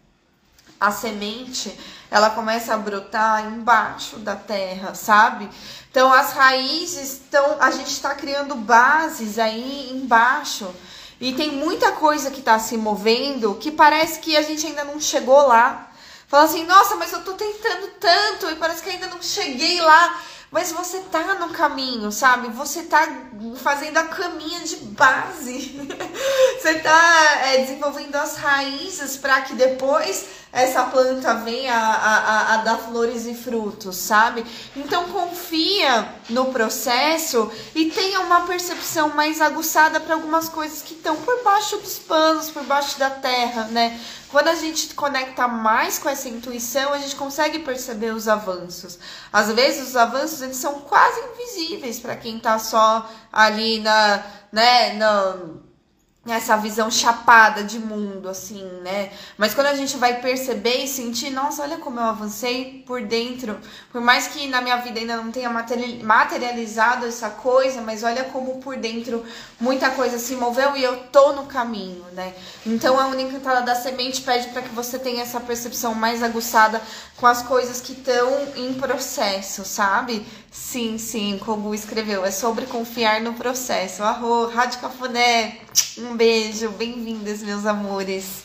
a 0.82 0.90
semente 0.90 1.78
ela 2.10 2.28
começa 2.28 2.74
a 2.74 2.76
brotar 2.76 3.46
embaixo 3.46 4.16
da 4.16 4.36
terra, 4.36 4.94
sabe? 4.94 5.48
Então 5.90 6.12
as 6.12 6.32
raízes 6.32 7.12
estão, 7.14 7.56
a 7.58 7.70
gente 7.70 7.90
está 7.90 8.14
criando 8.14 8.54
bases 8.54 9.38
aí 9.38 9.90
embaixo 9.92 10.70
e 11.18 11.32
tem 11.32 11.52
muita 11.52 11.92
coisa 11.92 12.30
que 12.30 12.40
está 12.40 12.58
se 12.58 12.76
movendo 12.76 13.54
que 13.54 13.70
parece 13.70 14.18
que 14.18 14.36
a 14.36 14.42
gente 14.42 14.66
ainda 14.66 14.84
não 14.84 15.00
chegou 15.00 15.46
lá. 15.46 15.88
Fala 16.28 16.44
assim, 16.44 16.64
nossa, 16.64 16.96
mas 16.96 17.12
eu 17.12 17.22
tô 17.22 17.32
tentando 17.32 17.88
tanto 18.00 18.50
e 18.50 18.56
parece 18.56 18.82
que 18.82 18.90
ainda 18.90 19.06
não 19.06 19.22
cheguei 19.22 19.80
lá. 19.80 20.20
Mas 20.50 20.70
você 20.70 20.98
tá 21.10 21.34
no 21.36 21.48
caminho, 21.48 22.12
sabe? 22.12 22.48
Você 22.48 22.82
tá 22.82 23.08
fazendo 23.56 23.96
a 23.96 24.04
caminha 24.04 24.60
de 24.60 24.76
base. 24.76 25.80
você 26.60 26.74
tá 26.80 27.40
é, 27.46 27.58
desenvolvendo 27.58 28.16
as 28.16 28.36
raízes 28.36 29.16
para 29.16 29.40
que 29.40 29.54
depois 29.54 30.41
essa 30.52 30.84
planta 30.84 31.34
venha 31.36 31.74
a, 31.74 32.16
a, 32.16 32.54
a 32.54 32.56
dar 32.58 32.76
flores 32.76 33.24
e 33.24 33.34
frutos, 33.34 33.96
sabe? 33.96 34.44
Então 34.76 35.08
confia 35.08 36.06
no 36.28 36.52
processo 36.52 37.50
e 37.74 37.86
tenha 37.86 38.20
uma 38.20 38.42
percepção 38.42 39.08
mais 39.10 39.40
aguçada 39.40 39.98
para 39.98 40.14
algumas 40.14 40.50
coisas 40.50 40.82
que 40.82 40.92
estão 40.92 41.16
por 41.16 41.42
baixo 41.42 41.78
dos 41.78 41.98
panos, 41.98 42.50
por 42.50 42.64
baixo 42.64 42.98
da 42.98 43.08
terra, 43.08 43.64
né? 43.64 43.98
Quando 44.28 44.48
a 44.48 44.54
gente 44.54 44.94
conecta 44.94 45.48
mais 45.48 45.98
com 45.98 46.08
essa 46.08 46.28
intuição, 46.28 46.92
a 46.92 46.98
gente 46.98 47.16
consegue 47.16 47.58
perceber 47.60 48.14
os 48.14 48.28
avanços. 48.28 48.98
Às 49.32 49.50
vezes 49.52 49.88
os 49.88 49.96
avanços 49.96 50.42
eles 50.42 50.56
são 50.56 50.80
quase 50.80 51.18
invisíveis 51.32 51.98
para 51.98 52.16
quem 52.16 52.38
tá 52.38 52.58
só 52.58 53.10
ali 53.32 53.80
na, 53.80 54.22
né, 54.52 54.92
na 54.94 55.36
essa 56.24 56.56
visão 56.56 56.88
chapada 56.88 57.64
de 57.64 57.80
mundo, 57.80 58.28
assim, 58.28 58.62
né? 58.82 59.10
Mas 59.36 59.54
quando 59.54 59.66
a 59.66 59.74
gente 59.74 59.96
vai 59.96 60.20
perceber 60.20 60.84
e 60.84 60.86
sentir, 60.86 61.30
nossa, 61.30 61.62
olha 61.62 61.78
como 61.78 61.98
eu 61.98 62.04
avancei 62.04 62.84
por 62.86 63.02
dentro. 63.02 63.58
Por 63.90 64.00
mais 64.00 64.28
que 64.28 64.46
na 64.46 64.60
minha 64.60 64.76
vida 64.76 65.00
ainda 65.00 65.16
não 65.16 65.32
tenha 65.32 65.50
materi- 65.50 66.00
materializado 66.00 67.06
essa 67.06 67.28
coisa, 67.28 67.80
mas 67.82 68.04
olha 68.04 68.22
como 68.24 68.60
por 68.60 68.76
dentro 68.76 69.24
muita 69.58 69.90
coisa 69.90 70.16
se 70.16 70.36
moveu 70.36 70.76
e 70.76 70.84
eu 70.84 70.96
tô 71.10 71.32
no 71.32 71.46
caminho, 71.46 72.04
né? 72.12 72.34
Então 72.64 73.00
a 73.00 73.06
Única 73.06 73.40
da 73.62 73.74
Semente 73.74 74.20
pede 74.20 74.48
para 74.48 74.62
que 74.62 74.68
você 74.68 75.00
tenha 75.00 75.22
essa 75.22 75.40
percepção 75.40 75.92
mais 75.92 76.22
aguçada 76.22 76.80
com 77.16 77.26
as 77.26 77.42
coisas 77.42 77.80
que 77.80 77.92
estão 77.92 78.30
em 78.56 78.74
processo, 78.74 79.64
sabe? 79.64 80.24
Sim, 80.52 80.98
sim, 80.98 81.40
como 81.42 81.74
escreveu, 81.74 82.26
é 82.26 82.30
sobre 82.30 82.66
confiar 82.66 83.22
no 83.22 83.32
processo. 83.32 84.02
Arro, 84.02 84.48
Rádio 84.48 84.80
Cafuné, 84.80 85.60
um 85.96 86.14
beijo, 86.14 86.68
bem-vindas, 86.72 87.42
meus 87.42 87.64
amores. 87.64 88.42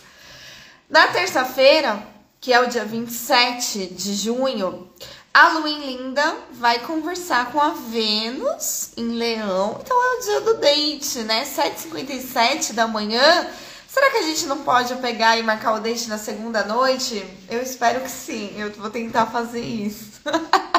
Na 0.89 1.09
terça-feira, 1.09 2.01
que 2.39 2.53
é 2.53 2.61
o 2.61 2.69
dia 2.69 2.85
27 2.85 3.87
de 3.87 4.13
junho, 4.15 4.89
a 5.33 5.49
Lua 5.49 5.69
em 5.69 5.85
Linda 5.85 6.33
vai 6.53 6.79
conversar 6.79 7.51
com 7.51 7.59
a 7.59 7.71
Vênus 7.71 8.91
em 8.95 9.09
Leão. 9.09 9.77
Então 9.83 10.01
é 10.01 10.17
o 10.17 10.21
dia 10.21 10.41
do 10.41 10.53
date, 10.61 11.19
né? 11.23 11.43
7h57 11.43 12.71
da 12.71 12.87
manhã. 12.87 13.49
Será 13.85 14.11
que 14.11 14.17
a 14.17 14.23
gente 14.23 14.45
não 14.45 14.59
pode 14.59 14.95
pegar 14.95 15.37
e 15.37 15.43
marcar 15.43 15.73
o 15.73 15.81
date 15.81 16.07
na 16.07 16.17
segunda 16.17 16.63
noite? 16.63 17.21
Eu 17.49 17.61
espero 17.61 17.99
que 17.99 18.09
sim. 18.09 18.53
Eu 18.57 18.71
vou 18.71 18.89
tentar 18.89 19.25
fazer 19.25 19.59
isso. 19.59 20.21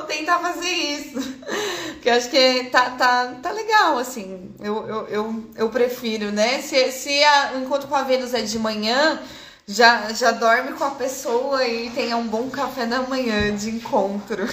vou 0.00 0.04
tentar 0.04 0.38
fazer 0.38 0.68
isso. 0.68 1.20
Porque 1.94 2.10
acho 2.10 2.30
que 2.30 2.64
tá, 2.64 2.90
tá, 2.90 3.34
tá 3.42 3.52
legal, 3.52 3.98
assim. 3.98 4.54
Eu, 4.60 4.86
eu, 4.86 5.08
eu, 5.08 5.44
eu 5.54 5.68
prefiro, 5.68 6.32
né? 6.32 6.62
Se, 6.62 6.90
se 6.92 7.22
a, 7.22 7.52
o 7.54 7.60
encontro 7.60 7.88
com 7.88 7.94
a 7.94 8.02
Vênus 8.02 8.32
é 8.32 8.40
de 8.40 8.58
manhã, 8.58 9.20
já, 9.66 10.12
já 10.12 10.30
dorme 10.30 10.72
com 10.72 10.84
a 10.84 10.90
pessoa 10.92 11.66
e 11.66 11.90
tenha 11.90 12.16
um 12.16 12.26
bom 12.26 12.48
café 12.48 12.86
da 12.86 13.02
manhã 13.02 13.54
de 13.54 13.70
encontro. 13.70 14.44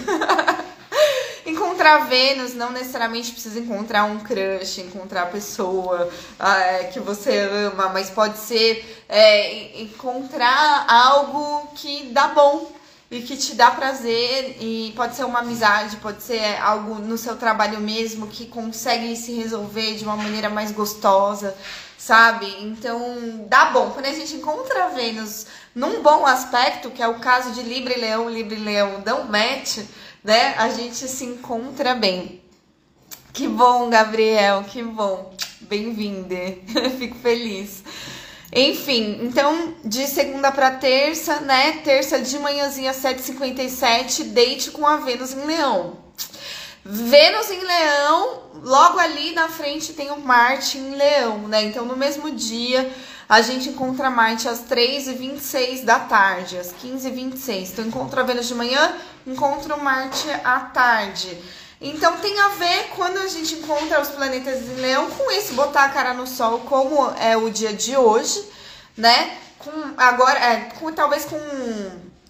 Encontrar 1.46 2.10
Vênus 2.10 2.54
não 2.54 2.72
necessariamente 2.72 3.32
precisa 3.32 3.58
encontrar 3.58 4.04
um 4.04 4.20
crush, 4.20 4.80
encontrar 4.80 5.24
a 5.24 5.28
pessoa 5.28 6.10
ah, 6.38 6.84
que 6.92 7.00
você 7.00 7.40
ama, 7.40 7.88
mas 7.88 8.10
pode 8.10 8.38
ser 8.38 9.02
é, 9.08 9.82
encontrar 9.82 10.86
algo 10.90 11.70
que 11.74 12.08
dá 12.12 12.28
bom 12.28 12.77
e 13.10 13.22
que 13.22 13.38
te 13.38 13.56
dá 13.56 13.72
prazer 13.72 14.58
e 14.60 14.94
pode 14.96 15.16
ser 15.16 15.24
uma 15.24 15.40
amizade, 15.40 15.96
pode 15.98 16.22
ser 16.22 16.60
algo 16.62 16.96
no 16.96 17.18
seu 17.18 17.38
trabalho 17.38 17.80
mesmo 17.80 18.28
que 18.28 18.46
consegue 18.46 19.16
se 19.16 19.34
resolver 19.34 19.96
de 19.96 20.04
uma 20.04 20.18
maneira 20.18 20.50
mais 20.50 20.72
gostosa, 20.72 21.56
sabe? 21.98 22.46
Então, 22.62 23.46
dá 23.48 23.66
bom. 23.66 23.92
Quando 23.92 24.08
a 24.08 24.14
gente 24.14 24.36
encontra 24.36 24.90
Vênus 24.90 25.48
num 25.74 26.02
bom 26.02 26.26
aspecto, 26.26 26.92
que 26.92 27.02
é 27.02 27.08
o 27.08 27.20
caso 27.20 27.52
de 27.52 27.62
Libra 27.62 27.98
e 27.98 28.02
Leão, 28.02 28.30
Libra 28.30 28.56
e 28.56 28.64
Leão 28.64 29.00
dão 29.00 29.24
match, 29.24 29.80
né? 30.22 30.56
A 30.58 30.70
gente 30.70 31.08
se 31.08 31.24
encontra 31.24 31.96
bem. 31.96 32.42
Que 33.32 33.48
bom, 33.48 33.90
Gabriel, 33.90 34.66
que 34.66 34.84
bom. 34.84 35.34
Bem-vinda. 35.62 36.36
Fico 37.00 37.16
feliz. 37.20 37.84
Enfim, 38.54 39.20
então 39.24 39.76
de 39.84 40.08
segunda 40.08 40.52
para 40.52 40.72
terça, 40.72 41.42
né? 41.42 41.74
Terça 41.84 42.20
de 42.20 42.40
manhãzinha 42.40 42.94
7h57, 42.94 44.24
date 44.26 44.72
com 44.72 44.86
a 44.88 44.98
Vênus 44.98 45.34
em 45.34 45.46
Leão. 45.46 45.98
Vênus 46.86 47.52
em 47.52 47.60
Leão, 47.60 48.44
logo 48.64 48.98
ali 48.98 49.34
na 49.34 49.50
frente 49.50 49.92
tem 49.92 50.10
o 50.10 50.22
Marte 50.22 50.78
em 50.78 50.96
Leão, 50.96 51.40
né? 51.40 51.64
Então 51.66 51.84
no 51.84 51.98
mesmo 51.98 52.32
dia 52.32 52.90
a 53.28 53.42
gente 53.42 53.68
encontra 53.68 54.10
Marte 54.10 54.48
às 54.48 54.62
3h26 54.62 55.84
da 55.84 56.00
tarde, 56.00 56.58
às 56.58 56.74
15h26. 56.74 57.72
Então 57.74 57.86
encontra 57.86 58.24
Vênus 58.24 58.48
de 58.48 58.56
manhã, 58.56 58.96
encontra 59.26 59.76
o 59.76 59.84
Marte 59.84 60.30
à 60.46 60.62
tarde. 60.62 61.38
Então 61.80 62.18
tem 62.18 62.40
a 62.40 62.50
ver 62.50 62.90
quando 62.96 63.18
a 63.18 63.28
gente 63.28 63.56
encontra 63.56 64.02
os 64.02 64.10
planetas 64.10 64.62
em 64.62 64.76
Leão 64.76 65.10
com 65.12 65.32
isso, 65.32 65.54
botar 65.54 65.86
a 65.86 65.90
cara 65.90 66.14
no 66.14 66.26
sol, 66.26 66.60
como 66.62 67.12
é 67.20 67.38
o 67.38 67.50
dia 67.52 67.72
de 67.72 67.96
hoje, 67.96 68.44
né? 68.96 69.38
Com 69.60 69.72
agora, 69.96 70.40
é, 70.40 70.72
com 70.80 70.92
talvez 70.92 71.26
com 71.26 71.38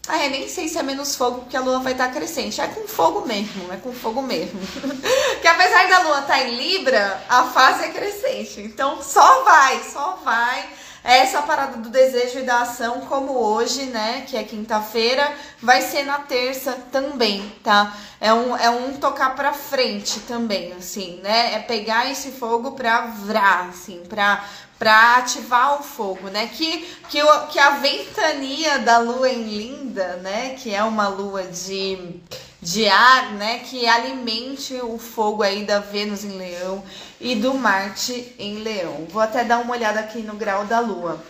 ah, 0.08 0.24
é, 0.24 0.30
nem 0.30 0.48
sei 0.48 0.68
se 0.70 0.78
é 0.78 0.84
menos 0.84 1.16
fogo, 1.16 1.42
porque 1.42 1.58
a 1.58 1.62
lua 1.62 1.80
vai 1.80 1.92
estar 1.92 2.10
crescente. 2.10 2.62
É 2.62 2.68
com 2.68 2.88
fogo 2.88 3.28
mesmo, 3.28 3.72
é 3.74 3.78
com 3.78 3.92
fogo 3.92 4.22
mesmo. 4.22 4.60
que 5.42 5.48
apesar 5.48 5.88
da 5.90 6.00
lua 6.00 6.20
estar 6.22 6.40
em 6.46 6.56
Libra, 6.56 7.22
a 7.28 7.44
fase 7.44 7.86
é 7.86 7.90
crescente. 7.90 8.62
Então 8.62 9.02
só 9.02 9.44
vai, 9.44 9.84
só 9.84 10.20
vai. 10.24 10.66
Essa 11.04 11.42
parada 11.42 11.78
do 11.78 11.90
desejo 11.90 12.40
e 12.40 12.44
da 12.44 12.64
ação, 12.64 13.02
como 13.02 13.32
hoje, 13.32 13.84
né, 13.86 14.26
que 14.28 14.36
é 14.36 14.44
quinta-feira, 14.44 15.32
vai 15.62 15.82
ser 15.82 16.04
na 16.04 16.20
terça 16.20 16.74
também, 16.92 17.50
tá? 17.64 17.96
É 18.20 18.34
um, 18.34 18.58
é 18.58 18.70
um 18.70 18.92
tocar 18.94 19.34
pra 19.34 19.54
frente 19.54 20.20
também, 20.22 20.74
assim, 20.74 21.22
né? 21.24 21.54
É 21.54 21.60
pegar 21.60 22.12
esse 22.12 22.32
fogo 22.32 22.72
pra 22.72 23.06
vrar, 23.06 23.70
assim, 23.70 24.04
pra, 24.10 24.44
pra 24.78 25.18
ativar 25.18 25.80
o 25.80 25.84
fogo, 25.84 26.30
né? 26.30 26.48
Que, 26.48 26.86
que, 27.10 27.22
o, 27.22 27.48
que 27.48 27.60
a 27.60 27.72
ventania 27.72 28.80
da 28.80 29.00
lua 29.00 29.30
em 29.30 29.44
Linda, 29.44 30.18
né, 30.18 30.56
que 30.56 30.74
é 30.74 30.84
uma 30.84 31.08
lua 31.08 31.44
de 31.44 32.22
de 32.62 32.88
ar, 32.88 33.34
né, 33.34 33.60
que 33.60 33.88
alimente 33.88 34.74
o 34.82 34.98
fogo 34.98 35.44
aí 35.44 35.64
da 35.64 35.80
Vênus 35.80 36.24
em 36.24 36.38
Leão 36.38 36.84
e 37.22 37.36
do 37.36 37.54
Marte 37.54 38.36
em 38.38 38.60
Leão. 38.60 39.08
Vou 39.10 39.22
até 39.22 39.44
dar 39.44 39.60
uma 39.60 39.74
olhada 39.74 40.00
aqui 40.00 40.20
no 40.20 40.36
grau 40.36 40.66
da 40.66 40.80
Lua. 40.80 41.24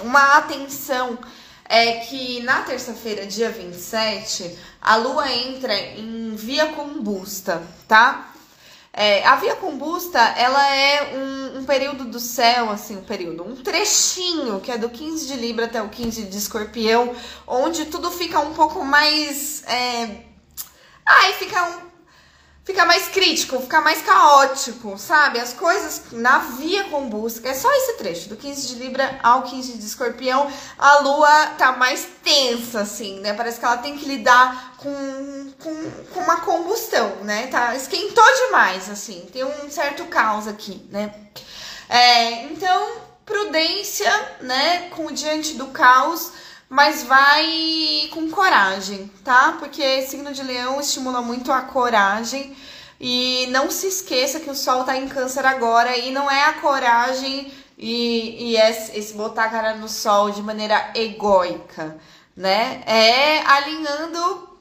Uma 0.00 0.36
atenção 0.36 1.18
é 1.64 2.00
que 2.00 2.42
na 2.42 2.62
terça-feira, 2.62 3.24
dia 3.24 3.50
27, 3.50 4.58
a 4.80 4.96
Lua 4.96 5.30
entra 5.30 5.74
em 5.74 6.34
via 6.34 6.66
combusta, 6.66 7.62
tá? 7.86 8.31
É, 8.92 9.24
a 9.24 9.36
via 9.36 9.56
combusta, 9.56 10.18
ela 10.18 10.74
é 10.74 11.16
um, 11.16 11.58
um, 11.60 11.64
período 11.64 12.04
do 12.04 12.20
céu, 12.20 12.68
assim, 12.68 12.96
um 12.96 13.02
período, 13.02 13.42
um 13.42 13.56
trechinho, 13.56 14.60
que 14.60 14.70
é 14.70 14.76
do 14.76 14.90
15 14.90 15.26
de 15.26 15.34
Libra 15.34 15.64
até 15.64 15.82
o 15.82 15.88
15 15.88 16.24
de 16.24 16.36
Escorpião, 16.36 17.14
onde 17.46 17.86
tudo 17.86 18.10
fica 18.10 18.38
um 18.40 18.52
pouco 18.52 18.84
mais 18.84 19.64
é, 19.66 20.24
Aí 21.04 21.32
fica 21.34 21.62
um 21.64 21.91
fica 22.64 22.84
mais 22.84 23.08
crítico, 23.08 23.60
fica 23.60 23.80
mais 23.80 24.02
caótico, 24.02 24.96
sabe? 24.96 25.40
As 25.40 25.52
coisas 25.52 26.02
na 26.12 26.38
via 26.38 26.84
com 26.84 27.08
busca. 27.08 27.48
É 27.48 27.54
só 27.54 27.70
esse 27.72 27.94
trecho, 27.94 28.28
do 28.28 28.36
15 28.36 28.68
de 28.68 28.74
Libra 28.76 29.18
ao 29.22 29.42
15 29.42 29.78
de 29.78 29.84
Escorpião. 29.84 30.50
A 30.78 30.98
lua 31.00 31.46
tá 31.58 31.72
mais 31.72 32.06
tensa, 32.22 32.80
assim, 32.80 33.20
né? 33.20 33.32
Parece 33.34 33.58
que 33.58 33.64
ela 33.64 33.78
tem 33.78 33.98
que 33.98 34.06
lidar 34.06 34.76
com, 34.76 35.52
com, 35.58 35.90
com 36.12 36.20
uma 36.20 36.40
combustão, 36.40 37.16
né? 37.22 37.48
Tá, 37.48 37.74
esquentou 37.74 38.24
demais, 38.46 38.88
assim. 38.88 39.28
Tem 39.32 39.44
um 39.44 39.70
certo 39.70 40.04
caos 40.04 40.46
aqui, 40.46 40.86
né? 40.90 41.12
É, 41.88 42.44
então, 42.44 42.92
prudência, 43.26 44.10
né? 44.40 44.88
Com 44.90 45.10
diante 45.10 45.54
do 45.54 45.66
caos 45.68 46.32
mas 46.72 47.02
vai 47.02 48.08
com 48.12 48.30
coragem, 48.30 49.10
tá? 49.22 49.56
Porque 49.58 50.00
signo 50.06 50.32
de 50.32 50.42
leão 50.42 50.80
estimula 50.80 51.20
muito 51.20 51.52
a 51.52 51.60
coragem. 51.60 52.56
E 52.98 53.46
não 53.50 53.70
se 53.70 53.88
esqueça 53.88 54.40
que 54.40 54.48
o 54.48 54.54
sol 54.54 54.82
tá 54.82 54.96
em 54.96 55.06
câncer 55.06 55.44
agora 55.44 55.94
e 55.98 56.10
não 56.10 56.30
é 56.30 56.44
a 56.44 56.54
coragem 56.54 57.52
e, 57.76 58.52
e 58.52 58.56
esse, 58.56 58.96
esse 58.98 59.12
botar 59.12 59.44
a 59.44 59.48
cara 59.50 59.74
no 59.74 59.86
sol 59.86 60.30
de 60.30 60.40
maneira 60.40 60.92
egóica, 60.94 61.98
né? 62.34 62.82
É 62.86 63.42
alinhando 63.46 64.51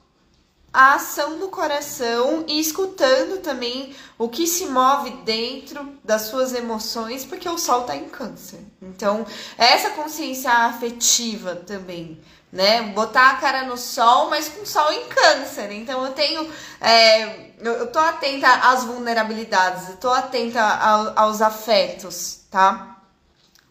a 0.73 0.95
ação 0.95 1.37
do 1.37 1.49
coração 1.49 2.45
e 2.47 2.59
escutando 2.59 3.41
também 3.41 3.93
o 4.17 4.29
que 4.29 4.47
se 4.47 4.67
move 4.67 5.09
dentro 5.23 5.97
das 6.03 6.23
suas 6.23 6.53
emoções, 6.53 7.25
porque 7.25 7.49
o 7.49 7.57
sol 7.57 7.81
está 7.81 7.95
em 7.95 8.07
câncer. 8.07 8.59
Então, 8.81 9.25
essa 9.57 9.89
consciência 9.89 10.49
afetiva 10.49 11.55
também, 11.55 12.21
né? 12.51 12.83
Botar 12.93 13.31
a 13.31 13.35
cara 13.35 13.63
no 13.63 13.77
sol, 13.77 14.29
mas 14.29 14.47
com 14.47 14.65
sol 14.65 14.91
em 14.93 15.07
câncer. 15.07 15.71
Então, 15.71 16.05
eu 16.05 16.13
tenho. 16.13 16.49
É, 16.79 17.51
eu, 17.59 17.87
tô 17.87 17.99
atenta 17.99 18.47
às 18.47 18.85
vulnerabilidades, 18.85 19.89
eu 19.89 19.97
tô 19.97 20.09
atenta 20.09 20.61
ao, 20.61 21.19
aos 21.19 21.41
afetos, 21.41 22.41
tá? 22.49 22.97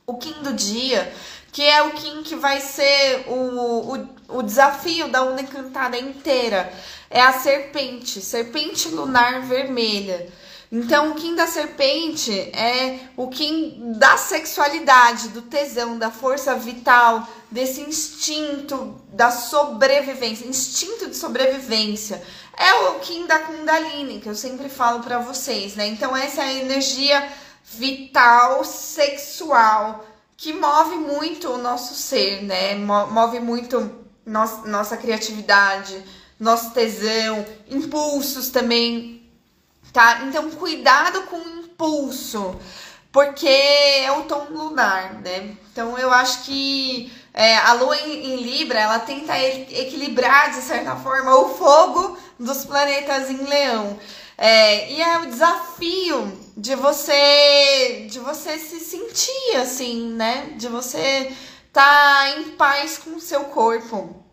O 0.06 0.18
Kim 0.18 0.42
do 0.42 0.52
dia 0.52 1.12
que 1.52 1.62
é 1.62 1.82
o 1.82 1.90
Kim 1.90 2.22
que 2.22 2.36
vai 2.36 2.60
ser 2.60 3.24
o, 3.26 3.94
o, 3.94 4.08
o 4.32 4.42
desafio 4.42 5.08
da 5.08 5.22
Una 5.22 5.42
Encantada 5.42 5.98
inteira. 5.98 6.72
É 7.08 7.20
a 7.20 7.32
serpente, 7.32 8.20
serpente 8.20 8.88
lunar 8.88 9.42
vermelha. 9.42 10.28
Então, 10.72 11.10
o 11.10 11.14
Kim 11.16 11.34
da 11.34 11.48
serpente 11.48 12.30
é 12.32 13.00
o 13.16 13.26
Kim 13.26 13.94
da 13.98 14.16
sexualidade, 14.16 15.30
do 15.30 15.42
tesão, 15.42 15.98
da 15.98 16.12
força 16.12 16.54
vital, 16.54 17.26
desse 17.50 17.80
instinto 17.80 19.00
da 19.12 19.32
sobrevivência, 19.32 20.46
instinto 20.46 21.08
de 21.08 21.16
sobrevivência. 21.16 22.22
É 22.56 22.72
o 22.88 23.00
Kim 23.00 23.26
da 23.26 23.40
Kundalini, 23.40 24.20
que 24.20 24.28
eu 24.28 24.34
sempre 24.36 24.68
falo 24.68 25.00
para 25.00 25.18
vocês, 25.18 25.74
né? 25.74 25.88
Então, 25.88 26.16
essa 26.16 26.42
é 26.42 26.44
a 26.44 26.52
energia 26.52 27.28
vital, 27.64 28.64
sexual, 28.64 30.04
que 30.36 30.52
move 30.52 30.96
muito 30.96 31.48
o 31.48 31.58
nosso 31.58 31.94
ser, 31.94 32.44
né? 32.44 32.76
Move 32.76 33.40
muito 33.40 33.99
nossa, 34.30 34.66
nossa 34.68 34.96
criatividade, 34.96 36.02
nosso 36.38 36.70
tesão, 36.70 37.44
impulsos 37.68 38.48
também, 38.48 39.28
tá? 39.92 40.22
Então, 40.22 40.48
cuidado 40.52 41.22
com 41.22 41.36
o 41.36 41.64
impulso, 41.64 42.56
porque 43.10 43.48
é 43.48 44.10
o 44.12 44.22
tom 44.22 44.46
lunar, 44.50 45.14
né? 45.14 45.56
Então, 45.72 45.98
eu 45.98 46.12
acho 46.12 46.44
que 46.44 47.12
é, 47.34 47.56
a 47.56 47.72
lua 47.72 47.96
em, 47.96 48.34
em, 48.34 48.36
Libra, 48.42 48.78
ela 48.78 49.00
tenta 49.00 49.36
equilibrar, 49.36 50.52
de 50.52 50.62
certa 50.62 50.94
forma, 50.94 51.34
o 51.34 51.54
fogo 51.56 52.16
dos 52.38 52.64
planetas 52.64 53.28
em 53.28 53.44
Leão. 53.44 53.98
É, 54.38 54.92
e 54.92 55.02
é 55.02 55.18
o 55.18 55.26
desafio 55.26 56.38
de 56.56 56.74
você 56.74 58.06
de 58.08 58.18
você 58.20 58.58
se 58.58 58.80
sentir 58.80 59.56
assim, 59.56 60.12
né? 60.12 60.54
De 60.56 60.66
você 60.68 61.30
tá 61.72 62.30
em 62.36 62.50
paz 62.52 62.98
com 62.98 63.16
o 63.16 63.20
seu 63.20 63.44
corpo. 63.44 64.24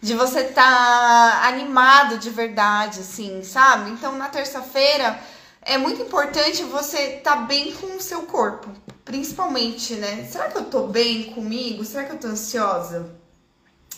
De 0.00 0.14
você 0.14 0.44
tá 0.44 1.42
animado 1.46 2.18
de 2.18 2.28
verdade, 2.28 3.00
assim, 3.00 3.42
sabe? 3.42 3.90
Então, 3.90 4.16
na 4.16 4.28
terça-feira, 4.28 5.18
é 5.62 5.78
muito 5.78 6.02
importante 6.02 6.62
você 6.64 7.20
tá 7.24 7.36
bem 7.36 7.72
com 7.72 7.96
o 7.96 8.00
seu 8.00 8.22
corpo. 8.22 8.70
Principalmente, 9.04 9.94
né? 9.94 10.26
Será 10.30 10.48
que 10.48 10.58
eu 10.58 10.64
tô 10.64 10.86
bem 10.88 11.32
comigo? 11.32 11.84
Será 11.84 12.04
que 12.04 12.12
eu 12.12 12.18
tô 12.18 12.28
ansiosa? 12.28 13.14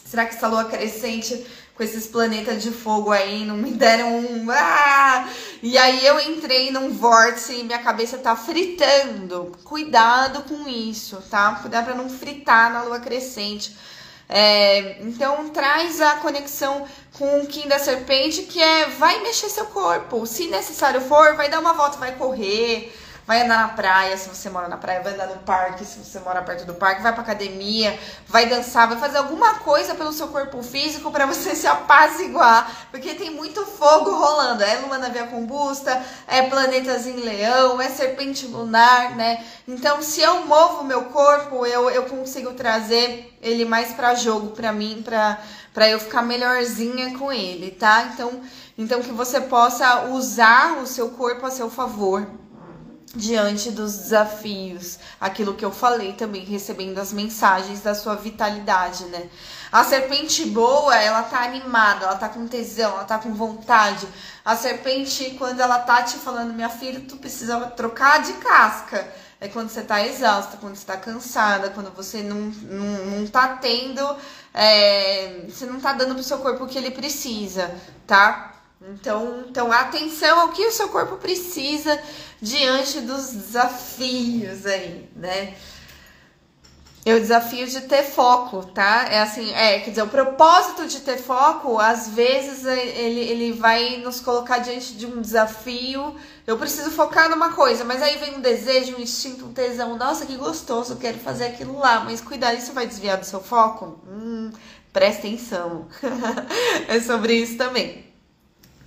Será 0.05 0.25
que 0.25 0.37
essa 0.37 0.47
lua 0.47 0.67
crescente 0.67 1.45
com 1.77 1.83
esses 1.83 2.07
planetas 2.07 2.63
de 2.63 2.71
fogo 2.71 3.13
aí, 3.13 3.45
não 3.45 3.57
me 3.57 3.71
deram 3.73 4.19
um. 4.19 4.51
Ah! 4.51 5.29
E 5.63 5.77
aí 5.77 6.07
eu 6.07 6.19
entrei 6.19 6.71
num 6.71 6.91
vórtice 6.91 7.55
e 7.55 7.65
minha 7.65 7.79
cabeça 7.79 8.17
tá 8.17 8.35
fritando. 8.35 9.53
Cuidado 9.63 10.43
com 10.45 10.67
isso, 10.67 11.23
tá? 11.31 11.57
Cuidado 11.57 11.85
para 11.85 11.95
não 11.95 12.09
fritar 12.09 12.73
na 12.73 12.83
lua 12.83 12.99
crescente. 12.99 13.77
É, 14.29 15.01
então 15.03 15.51
traz 15.51 16.01
a 16.01 16.17
conexão 16.17 16.87
com 17.13 17.41
o 17.41 17.47
Kim 17.47 17.69
da 17.69 17.79
Serpente, 17.79 18.43
que 18.43 18.61
é 18.61 18.87
vai 18.87 19.23
mexer 19.23 19.49
seu 19.51 19.67
corpo. 19.67 20.27
Se 20.27 20.49
necessário 20.49 21.01
for, 21.03 21.37
vai 21.37 21.49
dar 21.51 21.61
uma 21.61 21.75
volta, 21.75 21.99
vai 21.99 22.17
correr, 22.17 22.93
vai 23.27 23.43
andar 23.43 23.67
na 23.67 23.69
praia, 23.69 24.17
se 24.17 24.29
você 24.29 24.49
mora 24.49 24.69
na 24.69 24.77
praia, 24.77 25.03
vai 25.03 25.15
andar 25.15 25.27
no 25.27 25.39
parque, 25.39 25.85
se 25.85 25.99
você 25.99 26.21
mora 26.21 26.41
perto 26.43 26.65
do 26.65 26.75
parque, 26.75 27.03
vai 27.03 27.13
pra 27.13 27.23
academia, 27.23 27.99
vai 28.29 28.47
dançar, 28.47 28.87
vai 28.87 28.99
fazer 28.99 29.19
alguma 29.19 29.55
coisa 29.55 29.97
pelo 29.97 30.13
seu 30.13 30.29
corpo 30.29 30.63
físico 30.63 31.11
para 31.11 31.27
você 31.27 31.53
se 31.57 31.67
apaziguar, 31.67 32.89
porque 32.93 33.15
tem 33.15 33.31
muito 33.31 33.67
fogo 33.67 34.13
rolando. 34.13 34.63
É 34.63 34.77
lua 34.77 34.99
na 34.99 35.09
via 35.09 35.27
combusta, 35.27 36.01
é 36.29 36.43
planetas 36.43 37.07
em 37.07 37.17
leão, 37.17 37.81
é 37.81 37.89
serpente 37.89 38.47
lunar, 38.47 39.17
né? 39.17 39.45
Então, 39.67 40.01
se 40.01 40.21
eu 40.21 40.47
movo 40.47 40.83
o 40.83 40.85
meu 40.85 41.07
corpo, 41.07 41.67
eu, 41.67 41.91
eu 41.91 42.05
consigo 42.05 42.53
trazer 42.53 43.37
ele 43.43 43.65
mais 43.65 43.93
para 43.93 44.15
jogo 44.15 44.51
para 44.51 44.73
mim, 44.73 45.03
para 45.05 45.41
para 45.75 45.91
eu 45.91 46.01
ficar 46.01 46.23
melhorzinha 46.23 47.19
com 47.19 47.31
ele, 47.31 47.71
tá? 47.71 48.09
Então, 48.15 48.41
então 48.79 49.03
que 49.03 49.13
você 49.13 49.43
possa 49.43 50.07
usar 50.07 50.79
o 50.79 50.87
seu 50.87 51.11
corpo 51.11 51.45
a 51.45 51.51
seu 51.51 51.69
favor 51.69 52.27
diante 53.17 53.71
dos 53.71 53.97
desafios, 53.97 54.99
aquilo 55.21 55.55
que 55.55 55.65
eu 55.65 55.73
falei 55.73 56.13
também, 56.13 56.45
recebendo 56.45 56.99
as 56.99 57.13
mensagens 57.13 57.81
da 57.81 57.95
sua 57.95 58.15
vitalidade, 58.15 59.05
né? 59.07 59.29
A 59.73 59.83
serpente 59.83 60.45
boa, 60.47 60.95
ela 60.97 61.23
tá 61.23 61.43
animada, 61.43 62.07
ela 62.07 62.17
tá 62.17 62.29
com 62.29 62.47
tesão, 62.47 62.93
ela 62.93 63.05
tá 63.05 63.19
com 63.19 63.35
vontade. 63.35 64.07
A 64.45 64.55
serpente, 64.55 65.35
quando 65.39 65.61
ela 65.61 65.79
tá 65.81 66.03
te 66.03 66.17
falando, 66.19 66.55
minha 66.55 66.69
filha, 66.69 67.03
tu 67.09 67.17
precisa 67.17 67.59
trocar 67.71 68.23
de 68.23 68.35
casca. 68.35 69.07
É 69.39 69.49
quando 69.49 69.69
você 69.69 69.83
tá 69.83 70.03
exausta, 70.07 70.57
quando 70.57 70.77
você 70.77 70.87
tá 70.87 70.97
cansada, 70.97 71.69
quando 71.69 71.95
você 71.95 72.23
não, 72.23 72.41
não, 72.41 73.19
não 73.19 73.27
tá 73.27 73.49
tendo 73.57 74.01
é, 74.57 75.43
você 75.47 75.67
não 75.67 75.79
tá 75.79 75.93
dando 75.93 76.15
pro 76.15 76.25
seu 76.25 76.39
corpo 76.39 76.65
o 76.65 76.67
que 76.67 76.79
ele 76.79 76.91
precisa, 76.91 77.71
tá? 78.07 78.56
Então, 78.89 79.45
então 79.49 79.73
atenção 79.73 80.41
ao 80.41 80.49
que 80.53 80.65
o 80.65 80.71
seu 80.71 80.89
corpo 80.89 81.17
precisa 81.17 82.01
diante 82.41 83.01
dos 83.01 83.31
desafios 83.33 84.65
aí, 84.65 85.09
né? 85.17 85.55
É 87.05 87.15
o 87.15 87.21
desafio 87.21 87.69
de 87.69 87.83
ter 87.83 88.03
foco, 88.03 88.65
tá? 88.65 89.07
É 89.09 89.21
assim, 89.21 89.53
é, 89.53 89.79
quer 89.79 89.91
dizer, 89.91 90.03
o 90.03 90.09
propósito 90.09 90.89
de 90.89 91.01
ter 91.01 91.19
foco, 91.19 91.79
às 91.79 92.09
vezes 92.09 92.67
é, 92.67 92.85
ele, 92.85 93.21
ele 93.21 93.53
vai 93.53 93.99
nos 93.99 94.21
colocar 94.21 94.59
diante 94.59 94.95
de 94.95 95.07
um 95.07 95.21
desafio. 95.21 96.17
Eu 96.45 96.59
preciso 96.59 96.91
focar 96.91 97.31
numa 97.31 97.53
coisa, 97.53 97.85
mas 97.85 98.03
aí 98.03 98.19
vem 98.19 98.37
um 98.37 98.41
desejo, 98.41 98.97
um 98.97 99.01
instinto, 99.01 99.47
um 99.47 99.53
tesão. 99.53 99.97
Nossa, 99.97 100.27
que 100.27 100.37
gostoso, 100.37 100.95
eu 100.95 100.97
quero 100.97 101.19
fazer 101.19 101.47
aquilo 101.47 101.79
lá. 101.79 102.01
Mas 102.01 102.21
cuidado, 102.21 102.59
isso 102.59 102.73
vai 102.73 102.89
desviar 102.89 103.19
do 103.19 103.25
seu 103.25 103.41
foco? 103.41 104.01
Hum, 104.09 104.51
presta 104.93 105.29
atenção. 105.29 105.87
é 106.89 107.01
sobre 107.01 107.35
isso 107.35 107.57
também. 107.57 108.06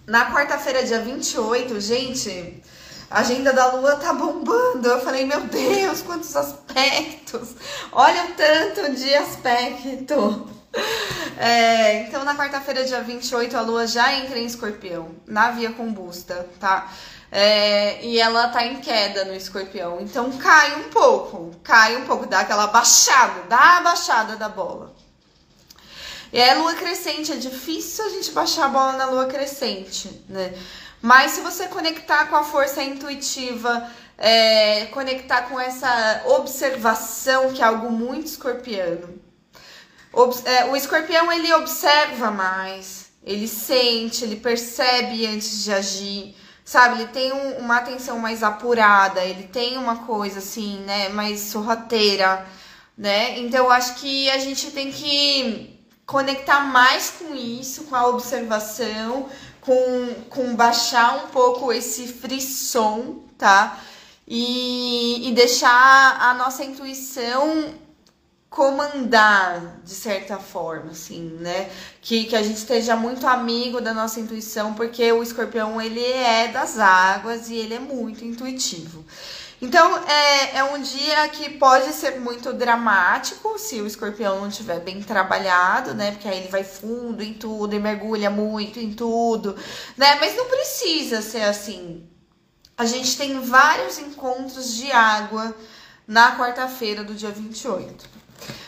Na 0.09 0.31
quarta-feira, 0.31 0.83
dia 0.83 0.99
28, 1.01 1.79
gente, 1.79 2.63
a 3.11 3.19
agenda 3.19 3.53
da 3.53 3.73
lua 3.73 3.95
tá 3.95 4.11
bombando. 4.11 4.87
Eu 4.87 4.99
falei, 5.01 5.23
meu 5.23 5.41
Deus, 5.41 6.01
quantos 6.01 6.35
aspectos! 6.35 7.49
Olha 7.91 8.25
o 8.25 8.33
tanto 8.33 8.95
de 8.95 9.13
aspecto! 9.13 10.49
É, 11.37 12.01
então, 12.01 12.25
na 12.25 12.35
quarta-feira, 12.35 12.83
dia 12.83 13.03
28, 13.03 13.55
a 13.55 13.61
lua 13.61 13.85
já 13.85 14.11
entra 14.15 14.39
em 14.39 14.45
escorpião, 14.45 15.11
na 15.27 15.51
via 15.51 15.71
combusta, 15.73 16.49
tá? 16.59 16.91
É, 17.31 18.03
e 18.03 18.19
ela 18.19 18.47
tá 18.47 18.65
em 18.65 18.81
queda 18.81 19.25
no 19.25 19.35
escorpião. 19.35 19.99
Então, 20.01 20.31
cai 20.31 20.75
um 20.79 20.89
pouco, 20.89 21.51
cai 21.63 21.95
um 21.97 22.05
pouco, 22.05 22.25
dá 22.25 22.39
aquela 22.39 22.65
baixada, 22.65 23.43
dá 23.47 23.77
a 23.77 23.81
baixada 23.81 24.35
da 24.35 24.49
bola. 24.49 24.91
E 26.31 26.39
é 26.39 26.53
lua 26.53 26.73
crescente, 26.75 27.31
é 27.31 27.35
difícil 27.35 28.05
a 28.05 28.09
gente 28.09 28.31
baixar 28.31 28.65
a 28.65 28.69
bola 28.69 28.93
na 28.93 29.05
lua 29.05 29.25
crescente, 29.25 30.23
né? 30.29 30.53
Mas 31.01 31.31
se 31.31 31.41
você 31.41 31.67
conectar 31.67 32.27
com 32.27 32.35
a 32.35 32.43
força 32.43 32.83
intuitiva, 32.83 33.89
é, 34.17 34.85
conectar 34.87 35.43
com 35.43 35.59
essa 35.59 36.23
observação, 36.25 37.53
que 37.53 37.61
é 37.61 37.65
algo 37.65 37.89
muito 37.89 38.27
escorpiano. 38.27 39.19
Ob 40.11 40.35
é, 40.45 40.65
o 40.65 40.75
escorpião 40.75 41.31
ele 41.31 41.53
observa 41.53 42.29
mais, 42.29 43.11
ele 43.23 43.47
sente, 43.47 44.23
ele 44.23 44.35
percebe 44.35 45.25
antes 45.25 45.63
de 45.63 45.71
agir, 45.71 46.35
sabe? 46.65 47.01
Ele 47.01 47.07
tem 47.07 47.31
um, 47.31 47.59
uma 47.59 47.77
atenção 47.77 48.19
mais 48.19 48.43
apurada, 48.43 49.23
ele 49.23 49.43
tem 49.43 49.77
uma 49.77 50.05
coisa 50.05 50.39
assim, 50.39 50.79
né, 50.79 51.09
mais 51.09 51.39
sorrateira, 51.41 52.45
né? 52.97 53.39
Então 53.39 53.65
eu 53.65 53.71
acho 53.71 53.95
que 53.95 54.29
a 54.29 54.37
gente 54.37 54.71
tem 54.71 54.91
que 54.91 55.78
conectar 56.09 56.61
mais 56.61 57.11
com 57.11 57.35
isso, 57.35 57.83
com 57.83 57.95
a 57.95 58.07
observação, 58.07 59.29
com, 59.61 60.15
com 60.27 60.55
baixar 60.55 61.23
um 61.23 61.27
pouco 61.27 61.71
esse 61.71 62.07
frisson, 62.07 63.19
tá? 63.37 63.79
E, 64.27 65.29
e 65.29 65.31
deixar 65.33 66.17
a 66.19 66.33
nossa 66.33 66.63
intuição 66.63 67.75
comandar 68.49 69.81
de 69.83 69.91
certa 69.91 70.37
forma, 70.37 70.89
assim, 70.93 71.37
né? 71.41 71.69
Que, 72.01 72.25
que 72.25 72.35
a 72.35 72.41
gente 72.41 72.57
esteja 72.57 72.95
muito 72.95 73.27
amigo 73.27 73.79
da 73.79 73.93
nossa 73.93 74.19
intuição, 74.19 74.73
porque 74.73 75.11
o 75.11 75.21
escorpião 75.21 75.79
ele 75.79 76.03
é 76.03 76.47
das 76.47 76.79
águas 76.79 77.49
e 77.49 77.55
ele 77.55 77.75
é 77.75 77.79
muito 77.79 78.25
intuitivo. 78.25 79.05
Então, 79.61 79.97
é, 80.07 80.57
é 80.57 80.63
um 80.63 80.81
dia 80.81 81.27
que 81.29 81.49
pode 81.57 81.91
ser 81.91 82.19
muito 82.19 82.53
dramático 82.53 83.59
se 83.59 83.81
o 83.81 83.87
escorpião 83.87 84.39
não 84.39 84.47
estiver 84.47 84.79
bem 84.79 85.01
trabalhado, 85.03 85.93
né? 85.93 86.11
Porque 86.11 86.29
aí 86.29 86.39
ele 86.39 86.47
vai 86.47 86.63
fundo 86.63 87.21
em 87.21 87.33
tudo 87.33 87.75
e 87.75 87.79
mergulha 87.79 88.29
muito 88.29 88.79
em 88.79 88.93
tudo, 88.93 89.55
né? 89.97 90.15
Mas 90.15 90.35
não 90.37 90.45
precisa 90.45 91.21
ser 91.21 91.41
assim. 91.41 92.07
A 92.77 92.85
gente 92.85 93.17
tem 93.17 93.41
vários 93.41 93.99
encontros 93.99 94.73
de 94.75 94.89
água 94.91 95.53
na 96.07 96.37
quarta-feira 96.37 97.03
do 97.03 97.13
dia 97.13 97.29
28. 97.29 98.07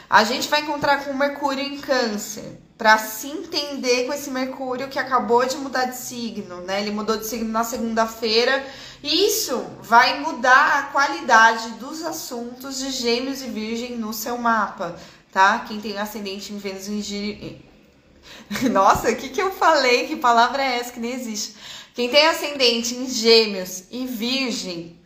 A 0.10 0.26
gente 0.26 0.50
vai 0.50 0.62
encontrar 0.62 1.06
com 1.06 1.12
o 1.12 1.18
Mercúrio 1.18 1.64
em 1.64 1.80
Câncer 1.80 2.60
para 2.82 2.98
se 2.98 3.28
entender 3.28 4.08
com 4.08 4.14
esse 4.14 4.32
Mercúrio 4.32 4.88
que 4.88 4.98
acabou 4.98 5.46
de 5.46 5.56
mudar 5.56 5.86
de 5.86 5.98
signo, 5.98 6.62
né? 6.62 6.82
Ele 6.82 6.90
mudou 6.90 7.16
de 7.16 7.28
signo 7.28 7.52
na 7.52 7.64
segunda-feira 7.64 8.66
isso 9.04 9.66
vai 9.82 10.20
mudar 10.20 10.78
a 10.78 10.84
qualidade 10.92 11.72
dos 11.72 12.04
assuntos 12.04 12.78
de 12.78 12.92
Gêmeos 12.92 13.42
e 13.42 13.48
Virgem 13.48 13.98
no 13.98 14.14
seu 14.14 14.38
mapa, 14.38 14.96
tá? 15.32 15.66
Quem 15.68 15.82
tem 15.82 15.98
ascendente 15.98 16.54
em 16.54 16.60
Vênus 16.60 16.88
em 16.88 17.02
Gêmeos. 17.02 17.62
Nossa, 18.72 19.10
o 19.10 19.16
que, 19.16 19.30
que 19.30 19.42
eu 19.42 19.52
falei? 19.52 20.06
Que 20.06 20.18
palavra 20.18 20.62
é 20.64 20.78
essa 20.78 20.94
que 20.94 21.00
nem 21.00 21.14
existe? 21.14 21.56
Quem 21.96 22.10
tem 22.10 22.28
ascendente 22.28 22.94
em 22.94 23.10
Gêmeos 23.10 23.86
e 23.90 24.06
Virgem 24.06 25.00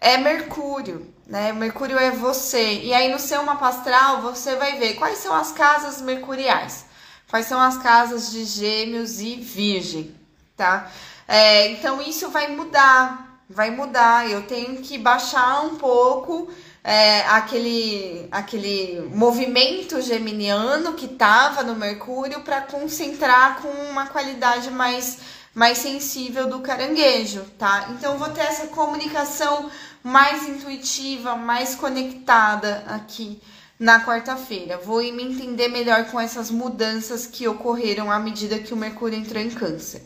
é 0.00 0.16
Mercúrio, 0.16 1.12
né? 1.26 1.52
Mercúrio 1.52 1.98
é 1.98 2.10
você. 2.10 2.80
E 2.80 2.94
aí 2.94 3.12
no 3.12 3.18
seu 3.18 3.42
mapa 3.42 3.68
astral 3.68 4.22
você 4.22 4.56
vai 4.56 4.78
ver 4.78 4.94
quais 4.94 5.18
são 5.18 5.34
as 5.34 5.52
casas 5.52 6.00
mercuriais, 6.00 6.86
quais 7.28 7.46
são 7.46 7.60
as 7.60 7.78
casas 7.78 8.30
de 8.30 8.44
Gêmeos 8.44 9.20
e 9.20 9.36
Virgem, 9.36 10.14
tá? 10.56 10.90
É, 11.26 11.72
então 11.72 12.00
isso 12.00 12.30
vai 12.30 12.48
mudar, 12.48 13.42
vai 13.48 13.70
mudar. 13.70 14.28
Eu 14.28 14.42
tenho 14.46 14.80
que 14.80 14.96
baixar 14.96 15.64
um 15.64 15.76
pouco 15.76 16.48
é, 16.82 17.20
aquele, 17.26 18.26
aquele 18.30 19.00
movimento 19.14 20.00
geminiano 20.00 20.94
que 20.94 21.04
estava 21.04 21.62
no 21.62 21.76
Mercúrio 21.76 22.40
para 22.40 22.62
concentrar 22.62 23.60
com 23.60 23.68
uma 23.68 24.06
qualidade 24.06 24.70
mais, 24.70 25.18
mais 25.54 25.78
sensível 25.78 26.48
do 26.48 26.60
caranguejo, 26.60 27.44
tá? 27.58 27.88
Então 27.90 28.16
vou 28.16 28.30
ter 28.30 28.40
essa 28.40 28.68
comunicação 28.68 29.70
mais 30.02 30.48
intuitiva, 30.48 31.36
mais 31.36 31.74
conectada 31.74 32.84
aqui 32.88 33.38
na 33.78 34.04
quarta-feira. 34.04 34.76
Vou 34.78 35.00
me 35.00 35.22
entender 35.22 35.68
melhor 35.68 36.06
com 36.06 36.18
essas 36.18 36.50
mudanças 36.50 37.26
que 37.26 37.46
ocorreram 37.46 38.10
à 38.10 38.18
medida 38.18 38.58
que 38.58 38.74
o 38.74 38.76
Mercúrio 38.76 39.18
entrou 39.18 39.42
em 39.42 39.50
Câncer. 39.50 40.02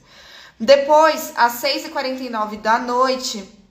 Depois, 0.60 1.32
às 1.34 1.62
6h49 1.62 2.60
da 2.60 2.78
noite 2.78 3.61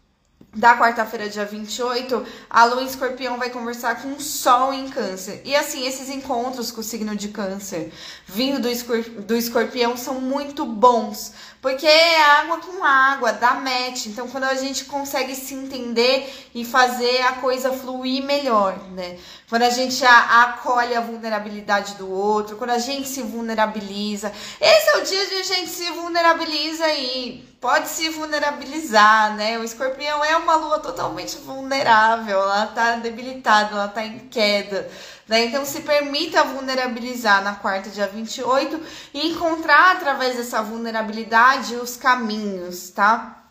da 0.54 0.78
quarta-feira, 0.78 1.30
dia 1.30 1.46
28, 1.46 2.26
a 2.50 2.66
Lua 2.66 2.84
em 2.84 2.86
Escorpião 2.86 3.38
vai 3.38 3.50
conversar 3.50 4.02
com 4.02 4.10
o 4.10 4.22
Sol 4.22 4.74
em 4.74 4.90
Câncer. 4.90 5.42
E 5.46 5.56
assim, 5.56 5.88
esses 5.88 6.10
encontros 6.10 6.72
com 6.72 6.82
o 6.82 6.84
signo 6.84 7.16
de 7.16 7.30
Câncer, 7.30 7.92
vindo 8.26 8.60
do, 8.60 8.68
escorp 8.68 9.08
do 9.22 9.36
escorpião, 9.36 9.96
são 9.96 10.20
muito 10.20 10.66
bons 10.66 11.34
porque 11.62 11.86
é 11.86 12.20
água 12.24 12.58
com 12.58 12.84
água, 12.84 13.34
dá 13.34 13.54
match. 13.54 14.08
Então, 14.08 14.28
quando 14.28 14.46
a 14.46 14.56
gente 14.56 14.86
consegue 14.86 15.36
se 15.36 15.54
entender 15.54 16.50
e 16.56 16.66
fazer 16.66 17.22
a 17.22 17.34
coisa 17.34 17.72
fluir 17.72 18.24
melhor, 18.24 18.76
né? 18.90 19.20
Quando 19.48 19.62
a 19.62 19.70
gente 19.70 20.04
acolhe 20.04 20.96
a 20.96 21.02
vulnerabilidade 21.02 21.96
do 21.96 22.10
outro, 22.10 22.58
quando 22.58 22.72
a 22.72 22.80
gente 22.80 23.08
se 23.08 23.22
vulnerabiliza. 23.22 24.34
Esse 24.60 24.90
é 24.90 24.98
o 24.98 25.04
dia 25.04 25.28
de 25.28 25.36
a 25.36 25.44
gente 25.44 25.70
se 25.70 25.92
vulnerabiliza 25.92 26.92
e 26.94 27.51
pode 27.62 27.90
se 27.90 28.10
vulnerabilizar, 28.10 29.36
né? 29.36 29.60
O 29.60 29.64
escorpião 29.64 30.26
é 30.26 30.36
uma 30.36 30.56
lua 30.56 30.80
totalmente 30.80 31.38
vulnerável, 31.38 32.42
ela 32.42 32.66
tá 32.66 32.96
debilitada, 32.96 33.76
ela 33.76 33.88
tá 33.88 34.04
em 34.04 34.18
queda. 34.18 34.90
Né? 35.28 35.46
Então, 35.46 35.64
se 35.64 35.82
permita 35.82 36.44
vulnerabilizar 36.44 37.44
na 37.44 37.54
quarta, 37.54 37.92
dia 37.92 38.08
28, 38.08 38.82
e 39.14 39.30
encontrar 39.30 39.92
através 39.92 40.36
dessa 40.36 40.64
vulnerabilidade 40.64 41.76
os 41.76 41.96
caminhos, 41.96 42.90
tá? 42.90 43.46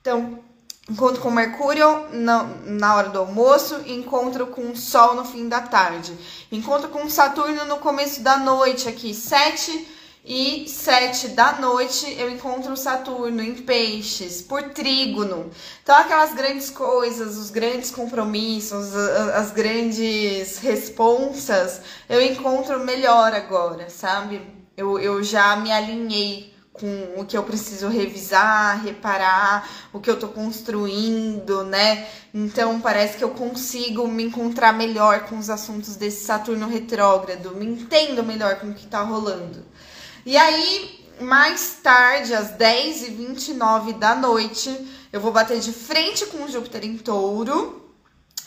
Então, 0.00 0.38
encontro 0.88 1.22
com 1.22 1.30
Mercúrio 1.30 2.06
na, 2.12 2.42
na 2.66 2.94
hora 2.94 3.08
do 3.08 3.18
almoço, 3.18 3.80
encontro 3.86 4.48
com 4.48 4.76
Sol 4.76 5.14
no 5.14 5.24
fim 5.24 5.48
da 5.48 5.62
tarde. 5.62 6.16
Encontro 6.52 6.90
com 6.90 7.08
Saturno 7.08 7.64
no 7.64 7.78
começo 7.78 8.20
da 8.20 8.36
noite 8.36 8.86
aqui, 8.90 9.14
7 9.14 9.93
e 10.24 10.66
7 10.66 11.28
da 11.28 11.60
noite 11.60 12.10
eu 12.18 12.30
encontro 12.30 12.74
Saturno 12.78 13.42
em 13.42 13.54
peixes, 13.56 14.40
por 14.40 14.62
trígono. 14.70 15.50
Então, 15.82 15.94
aquelas 15.94 16.32
grandes 16.32 16.70
coisas, 16.70 17.36
os 17.36 17.50
grandes 17.50 17.90
compromissos, 17.90 18.94
as 19.34 19.50
grandes 19.50 20.58
responsas, 20.58 21.82
eu 22.08 22.22
encontro 22.22 22.80
melhor 22.80 23.34
agora, 23.34 23.90
sabe? 23.90 24.40
Eu, 24.74 24.98
eu 24.98 25.22
já 25.22 25.56
me 25.56 25.70
alinhei 25.70 26.54
com 26.72 27.20
o 27.20 27.24
que 27.24 27.36
eu 27.36 27.42
preciso 27.44 27.88
revisar, 27.88 28.82
reparar, 28.82 29.68
o 29.92 30.00
que 30.00 30.10
eu 30.10 30.18
tô 30.18 30.28
construindo, 30.28 31.64
né? 31.64 32.08
Então 32.32 32.80
parece 32.80 33.18
que 33.18 33.22
eu 33.22 33.30
consigo 33.30 34.08
me 34.08 34.24
encontrar 34.24 34.72
melhor 34.72 35.26
com 35.26 35.38
os 35.38 35.50
assuntos 35.50 35.96
desse 35.96 36.24
Saturno 36.24 36.66
retrógrado, 36.66 37.54
me 37.54 37.66
entendo 37.66 38.24
melhor 38.24 38.56
com 38.56 38.70
o 38.70 38.74
que 38.74 38.86
tá 38.86 39.02
rolando. 39.02 39.64
E 40.26 40.38
aí, 40.38 41.06
mais 41.20 41.80
tarde, 41.82 42.32
às 42.32 42.52
10h29 42.52 43.98
da 43.98 44.14
noite, 44.14 44.74
eu 45.12 45.20
vou 45.20 45.30
bater 45.30 45.60
de 45.60 45.70
frente 45.70 46.24
com 46.26 46.44
o 46.44 46.48
Júpiter 46.48 46.82
em 46.82 46.96
touro. 46.96 47.92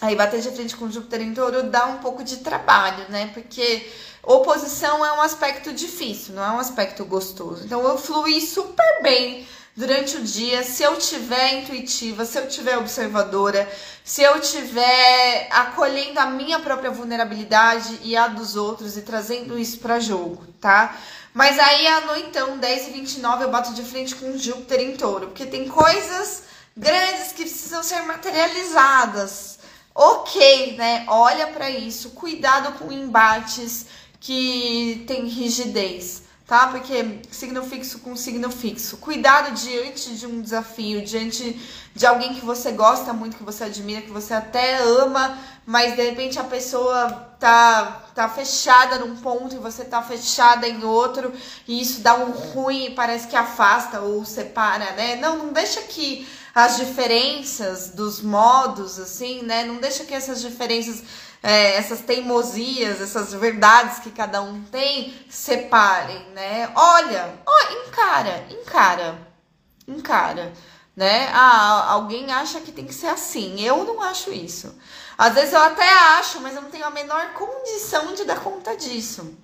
Aí 0.01 0.15
bater 0.15 0.41
de 0.41 0.49
frente 0.49 0.75
com 0.75 0.89
Júpiter 0.89 1.21
em 1.21 1.35
touro 1.35 1.63
dá 1.63 1.85
um 1.85 1.99
pouco 1.99 2.23
de 2.23 2.37
trabalho, 2.37 3.05
né? 3.09 3.29
Porque 3.31 3.87
oposição 4.23 5.05
é 5.05 5.13
um 5.13 5.21
aspecto 5.21 5.71
difícil, 5.71 6.33
não 6.33 6.43
é 6.43 6.51
um 6.51 6.59
aspecto 6.59 7.05
gostoso. 7.05 7.63
Então 7.63 7.87
eu 7.87 7.97
fluí 7.97 8.41
super 8.41 9.01
bem 9.03 9.47
durante 9.75 10.17
o 10.17 10.23
dia, 10.23 10.63
se 10.63 10.81
eu 10.81 10.97
tiver 10.97 11.61
intuitiva, 11.61 12.25
se 12.25 12.39
eu 12.39 12.47
tiver 12.47 12.77
observadora, 12.79 13.69
se 14.03 14.23
eu 14.23 14.39
tiver 14.41 15.47
acolhendo 15.51 16.19
a 16.19 16.25
minha 16.25 16.59
própria 16.59 16.89
vulnerabilidade 16.89 17.99
e 18.01 18.17
a 18.17 18.27
dos 18.27 18.55
outros 18.55 18.97
e 18.97 19.03
trazendo 19.03 19.57
isso 19.57 19.77
para 19.77 19.99
jogo, 19.99 20.43
tá? 20.59 20.97
Mas 21.37 21.59
aí 21.59 21.85
à 21.85 22.01
noitão, 22.01 22.57
10 22.57 22.87
e 22.87 22.91
29 22.93 23.43
eu 23.43 23.51
bato 23.51 23.71
de 23.75 23.83
frente 23.83 24.15
com 24.15 24.35
Júpiter 24.39 24.81
em 24.81 24.97
touro, 24.97 25.27
porque 25.27 25.45
tem 25.45 25.67
coisas 25.67 26.41
grandes 26.75 27.31
que 27.31 27.43
precisam 27.43 27.83
ser 27.83 28.01
materializadas. 28.07 29.59
Ok, 29.93 30.75
né? 30.77 31.05
Olha 31.07 31.45
para 31.45 31.69
isso, 31.69 32.09
cuidado 32.09 32.79
com 32.79 32.91
embates 32.91 33.85
que 34.19 35.03
tem 35.05 35.27
rigidez, 35.27 36.23
tá? 36.47 36.67
Porque 36.67 37.19
signo 37.29 37.61
fixo 37.61 37.99
com 37.99 38.15
signo 38.15 38.49
fixo. 38.49 38.97
Cuidado 38.97 39.53
diante 39.53 40.15
de 40.15 40.25
um 40.25 40.41
desafio, 40.41 41.03
diante 41.03 41.61
de 41.93 42.05
alguém 42.05 42.33
que 42.33 42.45
você 42.45 42.71
gosta 42.71 43.11
muito, 43.11 43.35
que 43.35 43.43
você 43.43 43.65
admira, 43.65 44.01
que 44.01 44.11
você 44.11 44.33
até 44.33 44.77
ama, 44.77 45.37
mas 45.65 45.95
de 45.95 46.01
repente 46.01 46.39
a 46.39 46.43
pessoa 46.45 47.09
tá, 47.37 48.03
tá 48.15 48.29
fechada 48.29 48.99
num 48.99 49.17
ponto 49.17 49.55
e 49.55 49.59
você 49.59 49.83
tá 49.83 50.01
fechada 50.01 50.65
em 50.67 50.83
outro, 50.85 51.33
e 51.67 51.81
isso 51.81 51.99
dá 51.99 52.15
um 52.15 52.31
ruim 52.31 52.85
e 52.85 52.91
parece 52.91 53.27
que 53.27 53.35
afasta 53.35 53.99
ou 53.99 54.23
separa, 54.23 54.93
né? 54.93 55.17
Não, 55.17 55.37
não 55.37 55.53
deixa 55.53 55.81
que 55.81 56.25
as 56.55 56.77
diferenças 56.77 57.89
dos 57.89 58.21
modos, 58.21 58.97
assim, 58.97 59.43
né? 59.43 59.63
Não 59.63 59.75
deixa 59.75 60.05
que 60.05 60.13
essas 60.13 60.41
diferenças, 60.41 61.03
é, 61.41 61.75
essas 61.75 62.01
teimosias, 62.01 63.01
essas 63.01 63.33
verdades 63.33 63.99
que 63.99 64.11
cada 64.11 64.41
um 64.41 64.63
tem 64.63 65.13
separem, 65.29 66.29
né? 66.31 66.71
Olha, 66.75 67.33
ó, 67.45 67.87
encara, 67.87 68.45
encara, 68.49 69.17
encara, 69.87 70.53
né? 70.95 71.29
Ah, 71.31 71.91
alguém 71.91 72.31
acha 72.31 72.59
que 72.61 72.71
tem 72.71 72.85
que 72.85 72.93
ser 72.93 73.07
assim. 73.07 73.61
Eu 73.61 73.83
não 73.83 74.01
acho 74.01 74.31
isso. 74.31 74.75
Às 75.17 75.33
vezes 75.33 75.53
eu 75.53 75.61
até 75.61 75.87
acho, 76.19 76.39
mas 76.41 76.55
eu 76.55 76.61
não 76.61 76.69
tenho 76.69 76.85
a 76.85 76.91
menor 76.91 77.33
condição 77.33 78.13
de 78.13 78.23
dar 78.23 78.39
conta 78.39 78.75
disso. 78.75 79.35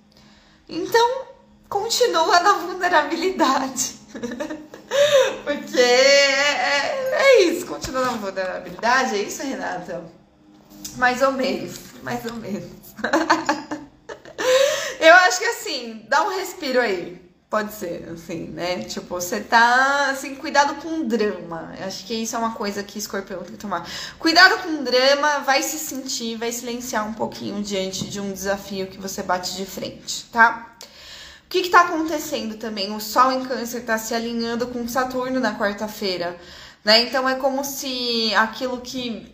Então, 0.68 1.28
continua 1.70 2.39
na 2.39 2.54
vulnerabilidade. 2.54 3.96
Porque 5.44 5.80
é, 5.80 6.52
é, 6.52 7.12
é 7.14 7.41
isso, 7.44 7.66
continua 7.66 8.02
na 8.02 8.12
vulnerabilidade, 8.12 9.16
é 9.16 9.24
isso, 9.24 9.41
Renata? 9.41 10.22
Mais 10.97 11.21
ou 11.21 11.31
menos, 11.31 11.79
mais 12.01 12.25
ou 12.25 12.34
menos. 12.34 12.69
Eu 14.99 15.13
acho 15.15 15.39
que 15.39 15.45
assim, 15.45 16.05
dá 16.07 16.23
um 16.23 16.29
respiro 16.29 16.79
aí. 16.79 17.23
Pode 17.53 17.71
ser, 17.71 18.09
assim, 18.11 18.47
né? 18.47 18.84
Tipo, 18.84 19.09
você 19.09 19.39
tá, 19.39 20.09
assim, 20.09 20.34
cuidado 20.34 20.81
com 20.81 21.07
drama. 21.07 21.71
Eu 21.79 21.86
Acho 21.86 22.03
que 22.03 22.15
isso 22.15 22.36
é 22.36 22.39
uma 22.39 22.55
coisa 22.55 22.81
que 22.81 22.97
escorpião 22.97 23.43
tem 23.43 23.51
que 23.51 23.59
tomar. 23.59 23.88
Cuidado 24.17 24.63
com 24.63 24.84
drama, 24.84 25.38
vai 25.41 25.61
se 25.61 25.77
sentir, 25.77 26.36
vai 26.36 26.51
silenciar 26.51 27.07
um 27.07 27.13
pouquinho 27.13 27.61
diante 27.61 28.09
de 28.09 28.19
um 28.19 28.34
desafio 28.34 28.88
que 28.88 28.97
você 28.97 29.21
bate 29.21 29.55
de 29.55 29.67
frente, 29.67 30.25
tá? 30.31 30.75
O 31.45 31.49
que 31.49 31.59
está 31.59 31.81
acontecendo 31.81 32.55
também? 32.55 32.91
O 32.91 32.99
Sol 32.99 33.31
em 33.31 33.45
Câncer 33.45 33.81
está 33.81 33.99
se 33.99 34.15
alinhando 34.15 34.65
com 34.65 34.88
Saturno 34.88 35.39
na 35.39 35.55
quarta-feira, 35.55 36.36
né? 36.84 37.03
Então 37.03 37.29
é 37.29 37.36
como 37.36 37.63
se 37.63 38.34
aquilo 38.34 38.81
que, 38.81 39.31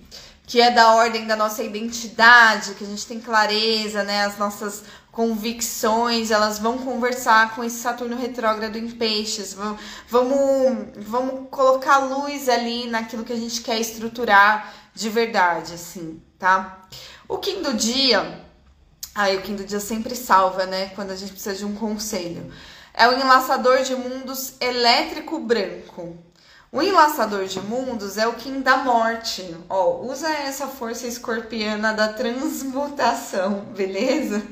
que 0.49 0.59
é 0.59 0.71
da 0.71 0.95
ordem 0.95 1.27
da 1.27 1.35
nossa 1.35 1.63
identidade, 1.63 2.73
que 2.73 2.83
a 2.83 2.87
gente 2.87 3.05
tem 3.05 3.19
clareza, 3.19 4.03
né? 4.03 4.25
As 4.25 4.39
nossas 4.39 4.83
convicções, 5.11 6.31
elas 6.31 6.57
vão 6.57 6.79
conversar 6.79 7.53
com 7.53 7.63
esse 7.63 7.77
Saturno 7.77 8.17
retrógrado 8.17 8.75
em 8.75 8.89
peixes. 8.89 9.53
Vamos, 9.53 9.79
vamos, 10.97 11.47
colocar 11.51 11.99
luz 11.99 12.49
ali 12.49 12.87
naquilo 12.87 13.23
que 13.23 13.31
a 13.31 13.35
gente 13.35 13.61
quer 13.61 13.79
estruturar 13.79 14.73
de 14.91 15.07
verdade, 15.07 15.75
assim, 15.75 16.19
tá? 16.39 16.79
O 17.27 17.37
Kim 17.37 17.61
do 17.61 17.75
dia 17.75 18.43
Aí 19.13 19.37
o 19.37 19.41
Kim 19.41 19.55
do 19.55 19.63
dia 19.63 19.79
sempre 19.79 20.15
salva, 20.15 20.65
né? 20.65 20.91
Quando 20.95 21.11
a 21.11 21.15
gente 21.15 21.31
precisa 21.31 21.55
de 21.55 21.65
um 21.65 21.75
conselho. 21.75 22.51
É 22.93 23.07
o 23.07 23.13
enlaçador 23.13 23.83
de 23.83 23.95
mundos 23.95 24.53
elétrico 24.59 25.39
branco. 25.39 26.17
O 26.71 26.83
enlaçador 26.83 27.45
de 27.45 27.59
mundos 27.59 28.15
é 28.15 28.27
o 28.27 28.35
Kim 28.35 28.61
da 28.61 28.77
morte. 28.77 29.57
Ó, 29.67 30.01
usa 30.03 30.29
essa 30.29 30.67
força 30.67 31.07
escorpiana 31.07 31.93
da 31.93 32.13
transmutação, 32.13 33.61
beleza? 33.75 34.43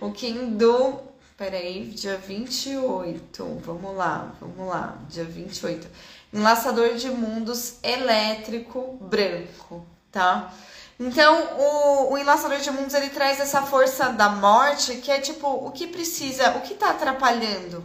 O 0.00 0.10
Kim 0.12 0.56
do. 0.56 0.98
Peraí, 1.36 1.90
dia 1.90 2.16
28. 2.16 3.60
Vamos 3.64 3.94
lá, 3.94 4.32
vamos 4.40 4.66
lá. 4.66 4.96
Dia 5.10 5.24
28. 5.24 5.86
Enlaçador 6.32 6.94
de 6.94 7.10
mundos 7.10 7.74
elétrico 7.82 8.96
branco, 8.98 9.84
tá? 10.10 10.50
Então, 10.98 11.58
o, 11.58 12.12
o 12.12 12.18
enlaçador 12.18 12.60
de 12.60 12.70
mundos 12.70 12.94
ele 12.94 13.10
traz 13.10 13.38
essa 13.40 13.60
força 13.60 14.08
da 14.08 14.30
morte, 14.30 14.96
que 14.96 15.10
é 15.10 15.20
tipo, 15.20 15.46
o 15.48 15.70
que 15.70 15.86
precisa, 15.86 16.56
o 16.56 16.62
que 16.62 16.74
tá 16.74 16.90
atrapalhando? 16.90 17.84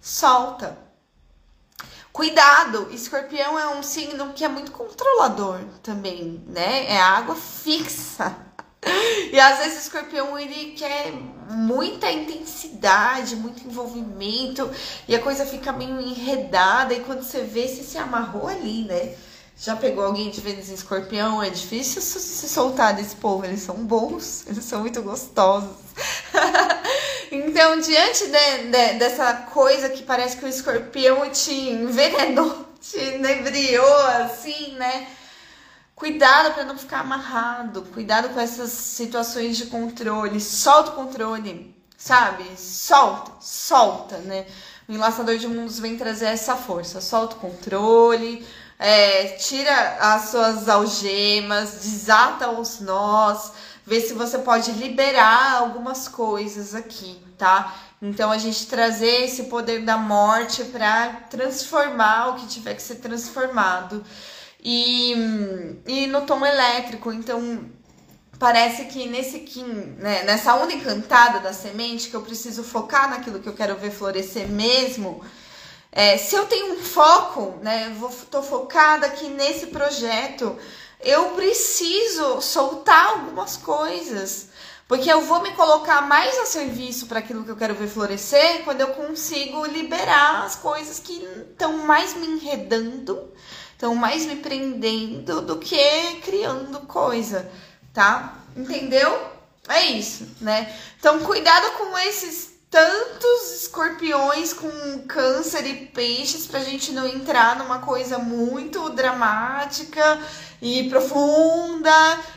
Solta. 0.00 0.89
Cuidado, 2.12 2.88
escorpião 2.90 3.58
é 3.58 3.68
um 3.68 3.82
signo 3.82 4.32
que 4.32 4.44
é 4.44 4.48
muito 4.48 4.72
controlador 4.72 5.60
também, 5.82 6.42
né? 6.46 6.86
É 6.86 7.00
água 7.00 7.36
fixa. 7.36 8.36
E 9.32 9.38
às 9.38 9.58
vezes 9.58 9.78
o 9.78 9.80
escorpião 9.82 10.38
ele 10.38 10.72
quer 10.72 11.12
muita 11.50 12.10
intensidade, 12.10 13.36
muito 13.36 13.66
envolvimento, 13.66 14.68
e 15.06 15.14
a 15.14 15.20
coisa 15.20 15.46
fica 15.46 15.72
meio 15.72 16.00
enredada, 16.00 16.94
e 16.94 17.00
quando 17.00 17.22
você 17.22 17.42
vê, 17.42 17.68
você 17.68 17.82
se 17.82 17.98
amarrou 17.98 18.48
ali, 18.48 18.84
né? 18.84 19.14
Já 19.62 19.76
pegou 19.76 20.02
alguém 20.06 20.30
de 20.30 20.40
Vênus 20.40 20.70
em 20.70 20.74
escorpião? 20.74 21.42
É 21.42 21.50
difícil 21.50 22.00
se 22.00 22.48
soltar 22.48 22.94
desse 22.94 23.14
povo. 23.16 23.44
Eles 23.44 23.60
são 23.60 23.76
bons, 23.84 24.44
eles 24.48 24.64
são 24.64 24.80
muito 24.80 25.02
gostosos. 25.02 25.68
então, 27.30 27.78
diante 27.78 28.24
de, 28.26 28.70
de- 28.70 28.98
dessa 28.98 29.34
coisa 29.34 29.90
que 29.90 30.02
parece 30.02 30.38
que 30.38 30.46
o 30.46 30.48
escorpião 30.48 31.28
te 31.28 31.52
envenenou, 31.52 32.68
te 32.80 32.98
inebriou, 32.98 33.96
assim, 34.24 34.76
né? 34.76 35.08
Cuidado 35.94 36.54
para 36.54 36.64
não 36.64 36.78
ficar 36.78 37.00
amarrado. 37.00 37.82
Cuidado 37.92 38.30
com 38.30 38.40
essas 38.40 38.70
situações 38.70 39.58
de 39.58 39.66
controle. 39.66 40.40
Solta 40.40 40.92
o 40.92 40.94
controle, 40.94 41.76
sabe? 41.98 42.44
Solta, 42.56 43.32
solta, 43.42 44.16
né? 44.20 44.46
O 44.88 44.92
enlaçador 44.92 45.36
de 45.36 45.46
mundos 45.46 45.78
vem 45.78 45.98
trazer 45.98 46.28
essa 46.28 46.56
força. 46.56 47.02
Solta 47.02 47.36
o 47.36 47.38
controle, 47.38 48.42
é, 48.80 49.36
tira 49.36 49.98
as 50.00 50.30
suas 50.30 50.66
algemas, 50.66 51.72
desata 51.82 52.50
os 52.50 52.80
nós, 52.80 53.52
vê 53.84 54.00
se 54.00 54.14
você 54.14 54.38
pode 54.38 54.72
liberar 54.72 55.56
algumas 55.56 56.08
coisas 56.08 56.74
aqui, 56.74 57.20
tá? 57.36 57.74
Então 58.00 58.30
a 58.30 58.38
gente 58.38 58.66
trazer 58.66 59.24
esse 59.24 59.44
poder 59.44 59.84
da 59.84 59.98
morte 59.98 60.64
para 60.64 61.12
transformar 61.28 62.28
o 62.30 62.34
que 62.36 62.46
tiver 62.46 62.74
que 62.74 62.82
ser 62.82 62.96
transformado. 62.96 64.02
E, 64.64 65.12
e 65.86 66.06
no 66.06 66.22
tom 66.22 66.44
elétrico, 66.44 67.12
então 67.12 67.66
parece 68.38 68.86
que 68.86 69.06
nesse 69.06 69.40
Kim, 69.40 69.66
né, 69.98 70.22
nessa 70.22 70.54
onda 70.54 70.72
encantada 70.72 71.40
da 71.40 71.52
semente, 71.52 72.08
que 72.08 72.16
eu 72.16 72.22
preciso 72.22 72.64
focar 72.64 73.10
naquilo 73.10 73.40
que 73.40 73.48
eu 73.48 73.54
quero 73.54 73.76
ver 73.76 73.90
florescer 73.90 74.48
mesmo, 74.48 75.22
É, 75.92 76.16
se 76.16 76.36
eu 76.36 76.46
tenho 76.46 76.74
um 76.74 76.82
foco, 76.82 77.58
né, 77.62 77.94
tô 78.30 78.42
focada 78.42 79.06
aqui 79.06 79.28
nesse 79.28 79.66
projeto, 79.66 80.56
eu 81.00 81.30
preciso 81.30 82.40
soltar 82.40 83.08
algumas 83.08 83.56
coisas. 83.56 84.48
Porque 84.86 85.10
eu 85.10 85.20
vou 85.20 85.40
me 85.40 85.52
colocar 85.52 86.00
mais 86.02 86.36
a 86.38 86.46
serviço 86.46 87.06
para 87.06 87.20
aquilo 87.20 87.44
que 87.44 87.50
eu 87.50 87.56
quero 87.56 87.76
ver 87.76 87.86
florescer 87.86 88.64
quando 88.64 88.80
eu 88.80 88.88
consigo 88.88 89.64
liberar 89.64 90.42
as 90.44 90.56
coisas 90.56 90.98
que 90.98 91.12
estão 91.48 91.86
mais 91.86 92.14
me 92.14 92.26
enredando, 92.26 93.32
estão 93.70 93.94
mais 93.94 94.26
me 94.26 94.34
prendendo 94.34 95.42
do 95.42 95.58
que 95.58 96.20
criando 96.24 96.80
coisa, 96.88 97.48
tá? 97.94 98.36
Entendeu? 98.56 99.16
É 99.68 99.86
isso, 99.86 100.26
né? 100.40 100.76
Então, 100.98 101.20
cuidado 101.20 101.70
com 101.78 101.96
esses 101.96 102.49
tantos 102.70 103.62
escorpiões 103.62 104.52
com 104.52 105.02
câncer 105.08 105.66
e 105.66 105.86
peixes 105.86 106.46
pra 106.46 106.60
gente 106.60 106.92
não 106.92 107.06
entrar 107.06 107.58
numa 107.58 107.80
coisa 107.80 108.16
muito 108.16 108.90
dramática 108.90 110.20
e 110.62 110.88
profunda 110.88 111.90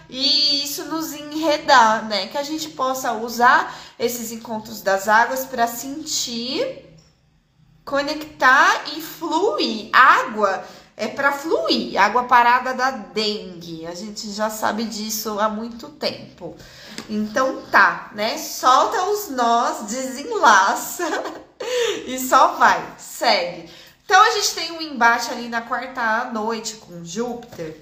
e 0.09 0.63
isso 0.63 0.85
nos 0.85 1.13
enredar, 1.13 2.05
né? 2.07 2.27
Que 2.27 2.37
a 2.37 2.43
gente 2.43 2.69
possa 2.69 3.13
usar 3.13 3.75
esses 3.99 4.31
encontros 4.31 4.81
das 4.81 5.07
águas 5.07 5.45
para 5.45 5.67
sentir, 5.67 6.97
conectar 7.85 8.85
e 8.97 9.01
fluir. 9.01 9.89
Água 9.93 10.65
é 10.95 11.07
para 11.07 11.31
fluir, 11.31 11.99
água 11.99 12.23
parada 12.23 12.73
da 12.73 12.91
dengue. 12.91 13.85
A 13.87 13.95
gente 13.95 14.31
já 14.31 14.49
sabe 14.49 14.85
disso 14.85 15.39
há 15.39 15.49
muito 15.49 15.89
tempo. 15.89 16.55
Então 17.09 17.63
tá, 17.71 18.11
né? 18.13 18.37
Solta 18.37 19.03
os 19.05 19.29
nós, 19.29 19.87
desenlaça 19.87 21.05
e 22.05 22.19
só 22.19 22.53
vai, 22.53 22.93
segue. 22.97 23.69
Então 24.05 24.21
a 24.21 24.31
gente 24.31 24.53
tem 24.53 24.71
um 24.71 24.81
embate 24.81 25.31
ali 25.31 25.49
na 25.49 25.61
quarta 25.61 26.25
noite 26.25 26.75
com 26.75 27.03
Júpiter. 27.03 27.81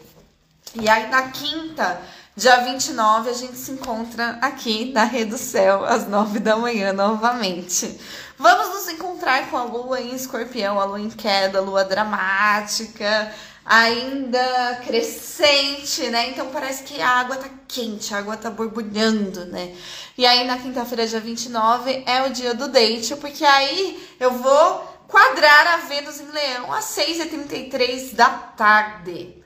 E 0.74 0.88
aí 0.88 1.10
na 1.10 1.30
quinta, 1.30 2.02
dia 2.36 2.58
29, 2.62 3.30
a 3.30 3.34
gente 3.34 3.58
se 3.58 3.72
encontra 3.72 4.40
aqui 4.42 4.92
na 4.94 5.04
Rede 5.04 5.32
do 5.32 5.38
Céu 5.38 5.84
às 5.84 6.08
nove 6.08 6.40
da 6.40 6.56
manhã 6.56 6.94
novamente. 6.94 8.00
Vamos 8.38 8.70
nos 8.70 8.88
encontrar 8.90 9.50
com 9.50 9.58
a 9.58 9.64
lua 9.64 10.00
em 10.00 10.16
escorpião, 10.16 10.80
a 10.80 10.86
lua 10.86 11.00
em 11.00 11.10
queda, 11.10 11.60
a 11.60 11.62
lua 11.62 11.84
dramática, 11.84 13.32
ainda 13.66 14.82
crescente, 14.86 16.04
né? 16.10 16.30
Então 16.30 16.48
parece 16.48 16.84
que 16.84 17.02
a 17.02 17.10
água 17.10 17.36
tá 17.36 17.50
quente, 17.68 18.14
a 18.14 18.20
água 18.20 18.38
tá 18.38 18.50
borbulhando, 18.50 19.46
né? 19.46 19.76
E 20.18 20.26
aí 20.26 20.48
na 20.48 20.58
quinta-feira, 20.58 21.06
dia 21.06 21.20
29, 21.20 22.04
é 22.08 22.24
o 22.24 22.32
dia 22.32 22.54
do 22.54 22.70
date, 22.70 23.16
porque 23.18 23.44
aí 23.44 24.10
eu 24.20 24.32
vou 24.32 25.04
quadrar 25.08 25.68
a 25.68 25.78
Vênus 25.78 26.22
em 26.22 26.32
Leão 26.32 26.72
às 26.72 26.86
6h33 26.86 28.16
da 28.16 28.30
tarde, 28.30 29.44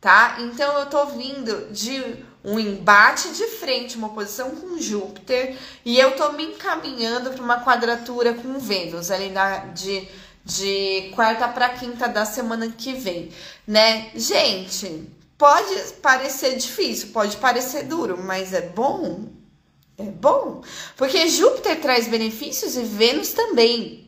tá? 0.00 0.36
Então 0.40 0.78
eu 0.78 0.86
tô 0.86 1.06
vindo 1.06 1.72
de 1.72 2.25
um 2.46 2.58
embate 2.58 3.30
de 3.30 3.44
frente, 3.48 3.98
uma 3.98 4.06
oposição 4.06 4.50
com 4.56 4.78
Júpiter, 4.78 5.58
e 5.84 5.98
eu 5.98 6.16
tô 6.16 6.32
me 6.32 6.44
encaminhando 6.44 7.30
para 7.30 7.42
uma 7.42 7.62
quadratura 7.62 8.32
com 8.32 8.58
Vênus 8.58 9.10
ali 9.10 9.28
na, 9.30 9.58
de 9.66 10.08
de 10.46 11.10
quarta 11.12 11.48
para 11.48 11.70
quinta 11.70 12.08
da 12.08 12.24
semana 12.24 12.68
que 12.68 12.92
vem, 12.92 13.32
né? 13.66 14.12
Gente, 14.14 15.10
pode 15.36 15.74
parecer 16.00 16.54
difícil, 16.56 17.08
pode 17.08 17.36
parecer 17.38 17.82
duro, 17.82 18.16
mas 18.22 18.52
é 18.52 18.60
bom. 18.60 19.24
É 19.98 20.04
bom, 20.04 20.62
porque 20.94 21.26
Júpiter 21.26 21.80
traz 21.80 22.06
benefícios 22.06 22.76
e 22.76 22.82
Vênus 22.82 23.30
também. 23.30 24.06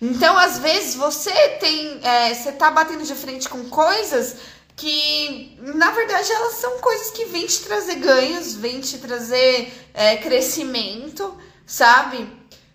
Então, 0.00 0.36
às 0.36 0.58
vezes, 0.58 0.94
você 0.94 1.32
tem. 1.58 1.98
É, 2.02 2.34
você 2.34 2.52
tá 2.52 2.70
batendo 2.70 3.02
de 3.02 3.14
frente 3.14 3.48
com 3.48 3.64
coisas 3.70 4.36
que, 4.76 5.56
na 5.58 5.90
verdade, 5.90 6.30
elas 6.30 6.54
são 6.54 6.78
coisas 6.78 7.10
que 7.10 7.24
vêm 7.24 7.46
te 7.46 7.60
trazer 7.60 7.94
ganhos, 7.96 8.54
vêm 8.54 8.80
te 8.80 8.98
trazer 8.98 9.72
é, 9.94 10.18
crescimento, 10.18 11.34
sabe? 11.66 12.28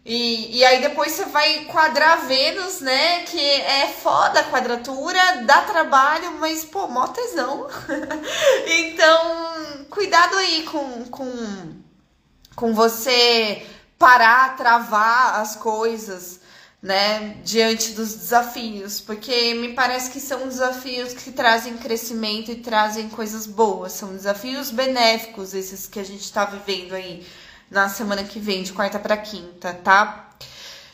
E, 0.03 0.57
e 0.57 0.65
aí 0.65 0.81
depois 0.81 1.11
você 1.11 1.25
vai 1.25 1.65
quadrar 1.65 2.25
Vênus, 2.25 2.81
né? 2.81 3.21
Que 3.23 3.39
é 3.39 3.87
foda 3.87 4.39
a 4.39 4.49
quadratura, 4.49 5.43
dá 5.45 5.61
trabalho, 5.61 6.39
mas, 6.39 6.65
pô, 6.65 6.87
mó 6.87 7.07
tesão. 7.07 7.67
então, 8.65 9.85
cuidado 9.91 10.35
aí 10.37 10.63
com, 10.63 11.05
com, 11.05 11.81
com 12.55 12.73
você 12.73 13.63
parar, 13.99 14.57
travar 14.57 15.39
as 15.39 15.55
coisas, 15.55 16.40
né? 16.81 17.37
Diante 17.43 17.91
dos 17.91 18.13
desafios. 18.15 18.99
Porque 18.99 19.53
me 19.53 19.73
parece 19.73 20.09
que 20.09 20.19
são 20.19 20.47
desafios 20.47 21.13
que 21.13 21.31
trazem 21.31 21.77
crescimento 21.77 22.51
e 22.51 22.55
trazem 22.55 23.09
coisas 23.09 23.45
boas. 23.45 23.93
São 23.93 24.13
desafios 24.13 24.71
benéficos 24.71 25.53
esses 25.53 25.87
que 25.87 25.99
a 25.99 26.03
gente 26.03 26.31
tá 26.31 26.45
vivendo 26.45 26.93
aí 26.93 27.25
na 27.69 27.87
semana 27.87 28.23
que 28.23 28.39
vem, 28.39 28.63
de 28.63 28.73
quarta 28.73 28.99
para 28.99 29.15
quinta, 29.15 29.73
tá? 29.73 30.29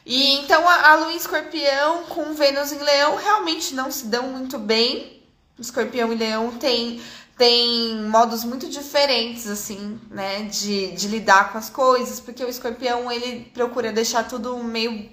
E 0.05 0.35
então 0.35 0.67
a, 0.67 0.91
a 0.91 0.95
Lua 0.95 1.11
em 1.11 1.17
Escorpião 1.17 2.03
com 2.03 2.33
Vênus 2.33 2.71
em 2.71 2.77
Leão 2.77 3.15
realmente 3.15 3.73
não 3.73 3.91
se 3.91 4.05
dão 4.05 4.29
muito 4.29 4.59
bem. 4.59 5.21
Escorpião 5.59 6.13
e 6.13 6.15
Leão 6.15 6.51
tem 6.57 7.01
tem 7.37 7.95
modos 8.09 8.43
muito 8.43 8.67
diferentes, 8.67 9.47
assim, 9.47 9.99
né, 10.09 10.43
de, 10.45 10.93
de 10.93 11.07
lidar 11.07 11.51
com 11.51 11.59
as 11.59 11.69
coisas, 11.69 12.19
porque 12.19 12.43
o 12.43 12.49
escorpião, 12.49 13.11
ele 13.11 13.51
procura 13.53 13.93
deixar 13.93 14.27
tudo 14.27 14.57
meio 14.63 15.07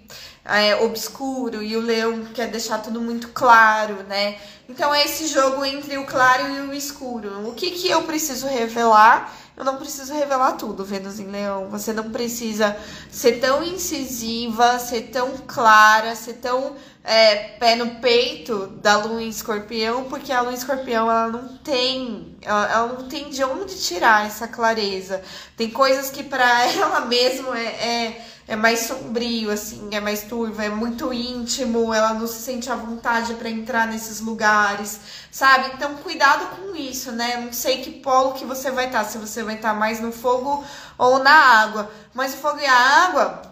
é, 0.45 0.77
obscuro 0.77 1.62
e 1.62 1.77
o 1.77 1.81
leão 1.81 2.25
quer 2.35 2.49
deixar 2.51 2.79
tudo 2.79 3.01
muito 3.01 3.29
claro, 3.29 4.03
né? 4.05 4.39
Então 4.69 4.95
é 4.95 5.05
esse 5.05 5.27
jogo 5.27 5.65
entre 5.65 5.97
o 5.99 6.07
claro 6.07 6.49
e 6.49 6.61
o 6.61 6.73
escuro. 6.73 7.49
O 7.49 7.55
que 7.55 7.71
que 7.71 7.89
eu 7.89 8.03
preciso 8.03 8.47
revelar 8.47 9.33
eu 9.57 9.65
não 9.65 9.77
preciso 9.77 10.12
revelar 10.12 10.53
tudo, 10.55 10.85
Vênus 10.85 11.21
em 11.21 11.31
Leão. 11.31 11.69
Você 11.69 11.93
não 11.93 12.11
precisa 12.11 12.77
ser 13.09 13.39
tão 13.39 13.62
incisiva, 13.62 14.81
ser 14.81 15.03
tão 15.12 15.37
clara, 15.47 16.16
ser 16.16 16.35
tão 16.35 16.75
é, 17.05 17.36
pé 17.59 17.76
no 17.76 17.97
peito 17.97 18.66
da 18.82 18.97
Lua 18.97 19.22
em 19.22 19.28
Escorpião, 19.28 20.05
porque 20.05 20.32
a 20.32 20.40
Lua 20.40 20.52
em 20.52 20.56
Escorpião 20.56 21.10
ela 21.10 21.28
não 21.28 21.59
tem, 21.59 22.36
ela, 22.40 22.72
ela 22.72 22.86
não 22.94 23.09
tem 23.09 23.28
de 23.28 23.44
onde 23.44 23.78
tirar 23.78 24.26
essa 24.26 24.48
clareza. 24.48 25.22
Tem 25.56 25.70
coisas 25.70 26.10
que 26.10 26.22
para 26.22 26.64
ela 26.72 27.01
mesmo 27.02 27.55
é, 27.55 27.64
é 27.64 28.24
é 28.47 28.56
mais 28.56 28.81
sombrio, 28.81 29.51
assim, 29.51 29.89
é 29.93 30.01
mais 30.01 30.24
turvo, 30.24 30.60
é 30.60 30.68
muito 30.68 31.12
íntimo, 31.12 31.94
ela 31.94 32.12
não 32.12 32.26
se 32.26 32.43
sente 32.43 32.70
à 32.70 32.76
vontade 32.76 33.35
para 33.35 33.48
entrar 33.48 33.86
nesses 33.86 34.20
lugares, 34.20 35.01
sabe? 35.31 35.70
Então, 35.74 35.94
cuidado 35.97 36.56
com 36.56 36.76
isso, 36.76 37.10
né? 37.12 37.39
Não 37.39 37.52
sei 37.52 37.81
que 37.81 37.90
polo 37.90 38.35
que 38.35 38.44
você 38.44 38.70
vai 38.70 38.86
estar, 38.86 39.05
tá, 39.05 39.09
se 39.09 39.16
você 39.16 39.43
vai 39.43 39.55
estar 39.55 39.72
tá 39.72 39.74
mais 39.74 39.98
no 39.98 40.12
fogo 40.12 40.62
ou 40.98 41.20
na 41.20 41.32
água. 41.32 41.90
Mas 42.12 42.35
o 42.35 42.36
fogo 42.36 42.60
e 42.60 42.66
a 42.66 43.06
água, 43.06 43.43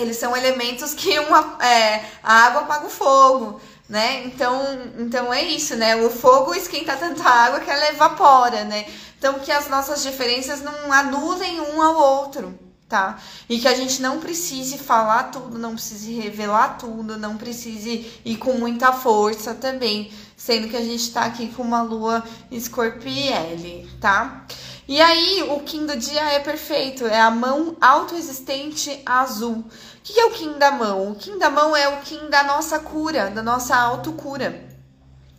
eles 0.00 0.16
são 0.16 0.36
elementos 0.36 0.94
que 0.94 1.18
uma, 1.18 1.58
é, 1.62 2.04
a 2.22 2.46
água 2.46 2.62
apaga 2.62 2.86
o 2.86 2.90
fogo. 2.90 3.60
Né? 3.88 4.24
Então, 4.24 4.62
então 5.00 5.34
é 5.34 5.42
isso, 5.42 5.74
né? 5.74 5.96
O 5.96 6.10
fogo 6.10 6.54
esquenta 6.54 6.96
tanta 6.96 7.28
água 7.28 7.58
que 7.58 7.68
ela 7.68 7.88
evapora, 7.88 8.62
né? 8.62 8.86
Então 9.18 9.40
que 9.40 9.50
as 9.50 9.68
nossas 9.68 10.00
diferenças 10.04 10.62
não 10.62 10.92
anulem 10.92 11.60
um 11.60 11.82
ao 11.82 11.96
outro, 11.96 12.56
tá? 12.88 13.18
E 13.48 13.58
que 13.58 13.66
a 13.66 13.74
gente 13.74 14.00
não 14.00 14.20
precise 14.20 14.78
falar 14.78 15.24
tudo, 15.24 15.58
não 15.58 15.74
precise 15.74 16.12
revelar 16.12 16.78
tudo, 16.78 17.16
não 17.16 17.36
precise 17.36 18.20
ir 18.24 18.36
com 18.36 18.52
muita 18.54 18.92
força 18.92 19.54
também, 19.54 20.12
sendo 20.36 20.68
que 20.68 20.76
a 20.76 20.84
gente 20.84 21.12
tá 21.12 21.22
aqui 21.22 21.48
com 21.48 21.62
uma 21.62 21.82
lua 21.82 22.22
escorpiele, 22.50 23.90
tá? 24.00 24.46
E 24.88 25.00
aí, 25.00 25.44
o 25.48 25.60
Kim 25.60 25.86
do 25.86 25.96
dia 25.96 26.32
é 26.32 26.40
perfeito, 26.40 27.06
é 27.06 27.20
a 27.20 27.30
mão 27.30 27.76
autoexistente 27.80 29.00
azul. 29.06 29.64
O 30.00 30.02
que 30.02 30.18
é 30.18 30.24
o 30.24 30.30
Kim 30.30 30.58
da 30.58 30.70
mão? 30.70 31.12
O 31.12 31.14
Kim 31.14 31.38
da 31.38 31.50
mão 31.50 31.76
é 31.76 31.88
o 31.88 32.00
Kim 32.00 32.30
da 32.30 32.42
nossa 32.42 32.78
cura, 32.78 33.30
da 33.30 33.42
nossa 33.42 33.76
autocura. 33.76 34.68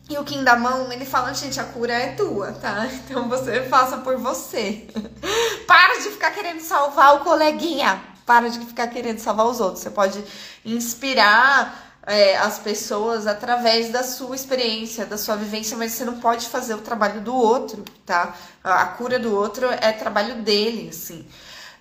E 0.08 0.18
o 0.18 0.24
Kim 0.24 0.44
da 0.44 0.56
mão, 0.56 0.92
ele 0.92 1.06
fala, 1.06 1.34
gente, 1.34 1.60
a 1.60 1.64
cura 1.64 1.94
é 1.94 2.14
tua, 2.14 2.52
tá? 2.54 2.86
Então 3.06 3.28
você 3.28 3.64
faça 3.64 3.98
por 3.98 4.18
você. 4.18 4.88
Para 5.66 5.98
de 6.00 6.10
ficar 6.10 6.32
querendo 6.32 6.60
salvar 6.60 7.16
o 7.16 7.20
coleguinha. 7.22 8.02
Para 8.26 8.50
de 8.50 8.60
ficar 8.60 8.88
querendo 8.88 9.20
salvar 9.20 9.48
os 9.48 9.60
outros. 9.60 9.82
Você 9.82 9.90
pode 9.90 10.24
inspirar 10.64 11.98
é, 12.06 12.38
as 12.38 12.60
pessoas 12.60 13.26
através 13.26 13.90
da 13.92 14.04
sua 14.04 14.36
experiência, 14.36 15.06
da 15.06 15.18
sua 15.18 15.36
vivência, 15.36 15.76
mas 15.76 15.94
você 15.94 16.06
não 16.06 16.20
pode 16.20 16.48
fazer 16.50 16.76
o 16.76 16.82
trabalho 16.82 17.22
do 17.22 17.36
outro, 17.36 17.84
tá? 18.06 18.36
A 18.64 18.86
cura 18.86 19.18
do 19.18 19.36
outro 19.36 19.68
é 19.70 19.92
trabalho 19.92 20.42
dele, 20.44 20.90
assim. 20.90 21.26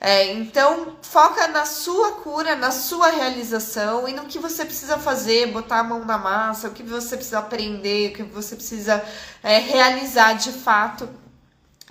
É, 0.01 0.33
então, 0.33 0.97
foca 1.03 1.47
na 1.49 1.67
sua 1.67 2.13
cura, 2.13 2.57
na 2.57 2.71
sua 2.71 3.11
realização 3.11 4.09
e 4.09 4.13
no 4.15 4.25
que 4.25 4.39
você 4.39 4.65
precisa 4.65 4.99
fazer, 4.99 5.49
botar 5.53 5.81
a 5.81 5.85
mão 5.85 6.05
na 6.07 6.17
massa, 6.17 6.69
o 6.69 6.73
que 6.73 6.83
você 6.83 7.17
precisa 7.17 7.39
aprender, 7.41 8.11
o 8.11 8.15
que 8.15 8.23
você 8.23 8.57
precisa 8.57 9.05
é, 9.43 9.59
realizar 9.59 10.35
de 10.35 10.53
fato, 10.53 11.09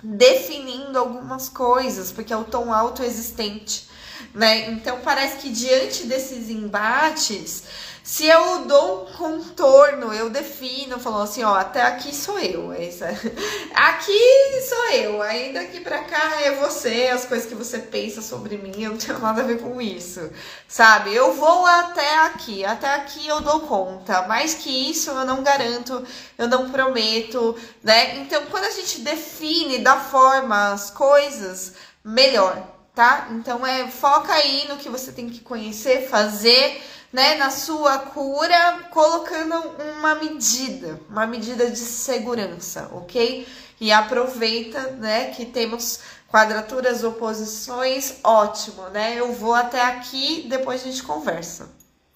definindo 0.02 0.98
algumas 0.98 1.48
coisas, 1.48 2.10
porque 2.12 2.32
é 2.32 2.36
o 2.36 2.44
tom 2.44 2.72
autoexistente. 2.74 3.88
né? 4.34 4.70
Então 4.70 5.00
parece 5.02 5.38
que 5.38 5.50
diante 5.50 6.04
desses 6.06 6.50
embates, 6.50 7.64
se 8.02 8.26
eu 8.26 8.64
dou 8.64 9.02
um 9.02 9.12
contorno, 9.12 10.12
eu 10.12 10.30
defino, 10.30 10.98
falo 10.98 11.22
assim, 11.22 11.42
ó, 11.42 11.54
até 11.54 11.82
aqui 11.82 12.14
sou 12.14 12.38
eu, 12.38 12.72
essa, 12.72 13.06
aqui 13.74 14.62
sou 14.68 14.90
eu, 14.92 15.22
aí 15.22 15.52
daqui 15.52 15.80
pra 15.80 16.04
cá 16.04 16.40
é 16.42 16.52
você, 16.52 17.10
as 17.12 17.24
coisas 17.26 17.46
que 17.46 17.54
você 17.54 17.78
pensa 17.78 18.22
sobre 18.22 18.56
mim, 18.56 18.82
eu 18.82 18.90
não 18.92 18.98
tenho 18.98 19.18
nada 19.20 19.42
a 19.42 19.44
ver 19.44 19.60
com 19.60 19.80
isso, 19.80 20.30
sabe? 20.66 21.14
Eu 21.14 21.34
vou 21.34 21.66
até 21.66 22.20
aqui, 22.20 22.64
até 22.64 22.94
aqui 22.94 23.26
eu 23.28 23.40
dou 23.40 23.60
conta, 23.60 24.22
mais 24.22 24.54
que 24.54 24.90
isso 24.90 25.10
eu 25.10 25.24
não 25.24 25.42
garanto, 25.42 26.04
eu 26.38 26.48
não 26.48 26.70
prometo, 26.70 27.56
né? 27.82 28.16
Então 28.16 28.46
quando 28.46 28.64
a 28.64 28.70
gente 28.70 29.00
define 29.00 29.78
da 29.78 29.96
forma 29.96 30.72
as 30.72 30.90
coisas, 30.90 31.74
melhor, 32.02 32.66
tá? 32.94 33.28
Então 33.32 33.66
é 33.66 33.88
foca 33.88 34.32
aí 34.32 34.66
no 34.68 34.76
que 34.76 34.88
você 34.88 35.12
tem 35.12 35.28
que 35.28 35.40
conhecer, 35.40 36.08
fazer, 36.08 36.82
né, 37.12 37.34
na 37.34 37.50
sua 37.50 37.98
cura, 37.98 38.88
colocando 38.90 39.54
uma 39.98 40.14
medida, 40.14 41.00
uma 41.08 41.26
medida 41.26 41.68
de 41.70 41.78
segurança, 41.78 42.88
ok? 42.92 43.46
E 43.80 43.90
aproveita, 43.90 44.80
né, 44.92 45.30
que 45.30 45.44
temos 45.46 46.00
quadraturas, 46.28 47.02
oposições, 47.02 48.16
ótimo, 48.22 48.88
né? 48.90 49.16
Eu 49.18 49.32
vou 49.32 49.54
até 49.54 49.82
aqui, 49.82 50.46
depois 50.48 50.80
a 50.82 50.84
gente 50.84 51.02
conversa, 51.02 51.68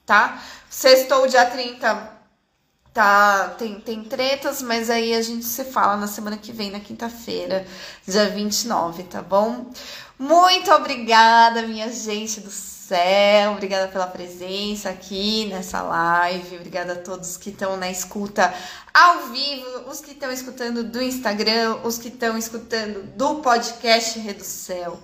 tá? 0.07 0.41
Sextou 0.71 1.27
dia 1.27 1.47
30, 1.47 2.12
tá, 2.93 3.55
tem, 3.59 3.81
tem 3.81 4.05
tretas, 4.05 4.62
mas 4.62 4.89
aí 4.89 5.15
a 5.15 5.23
gente 5.23 5.45
se 5.45 5.65
fala 5.65 5.97
na 5.97 6.07
semana 6.07 6.37
que 6.37 6.53
vem, 6.53 6.71
na 6.71 6.79
quinta-feira, 6.79 7.66
dia 8.07 8.29
29, 8.31 9.03
tá 9.05 9.21
bom? 9.21 9.73
Muito 10.16 10.71
obrigada, 10.71 11.62
minha 11.62 11.91
gente 11.93 12.41
do 12.41 12.51
céu, 12.89 13.52
obrigada 13.52 13.89
pela 13.89 14.06
presença 14.06 14.90
aqui 14.90 15.47
nessa 15.47 15.81
live, 15.81 16.56
obrigada 16.56 16.93
a 16.93 16.97
todos 16.97 17.39
que 17.39 17.48
estão 17.48 17.77
na 17.78 17.90
escuta 17.90 18.52
ao 18.93 19.28
vivo, 19.28 19.89
os 19.90 20.01
que 20.01 20.11
estão 20.11 20.31
escutando 20.31 20.85
do 20.85 21.02
Instagram, 21.02 21.78
os 21.82 21.97
que 21.97 22.09
estão 22.09 22.36
escutando 22.36 23.02
do 23.16 23.36
podcast 23.36 24.19
Reducel. 24.19 24.98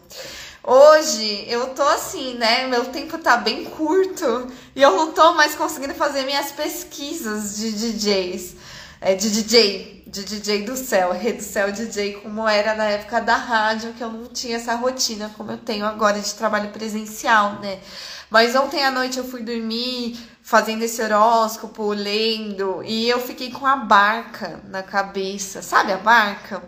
Hoje 0.63 1.47
eu 1.49 1.69
tô 1.69 1.83
assim, 1.83 2.35
né? 2.35 2.67
Meu 2.67 2.85
tempo 2.87 3.17
tá 3.17 3.39
bem 3.39 3.65
curto 3.65 4.47
e 4.77 4.83
eu 4.83 4.95
não 4.95 5.13
tô 5.13 5.33
mais 5.33 5.55
conseguindo 5.55 5.95
fazer 5.95 6.25
minhas 6.25 6.53
pesquisas 6.53 7.57
de 7.57 7.73
DJs, 7.73 8.57
é, 9.01 9.15
de 9.15 9.31
DJ, 9.31 10.05
de 10.07 10.25
DJ 10.25 10.65
do 10.65 10.77
céu, 10.77 11.13
Rede 11.13 11.39
do 11.39 11.45
Céu 11.45 11.73
DJ, 11.73 12.15
como 12.15 12.47
era 12.47 12.75
na 12.75 12.85
época 12.85 13.21
da 13.21 13.37
rádio, 13.37 13.95
que 13.95 14.03
eu 14.03 14.11
não 14.11 14.27
tinha 14.27 14.57
essa 14.57 14.75
rotina 14.75 15.33
como 15.37 15.53
eu 15.53 15.59
tenho 15.59 15.87
agora 15.87 16.21
de 16.21 16.35
trabalho 16.35 16.71
presencial, 16.71 17.61
né? 17.61 17.81
Mas 18.29 18.55
ontem 18.55 18.85
à 18.85 18.91
noite 18.91 19.19
eu 19.19 19.25
fui 19.25 19.43
dormir 19.43 20.19
fazendo 20.43 20.83
esse 20.83 21.03
horóscopo, 21.03 21.93
lendo, 21.93 22.83
e 22.85 23.09
eu 23.09 23.21
fiquei 23.21 23.51
com 23.51 23.67
a 23.67 23.77
barca 23.77 24.61
na 24.69 24.83
cabeça. 24.83 25.63
Sabe 25.63 25.93
a 25.93 25.99
barca? 25.99 26.63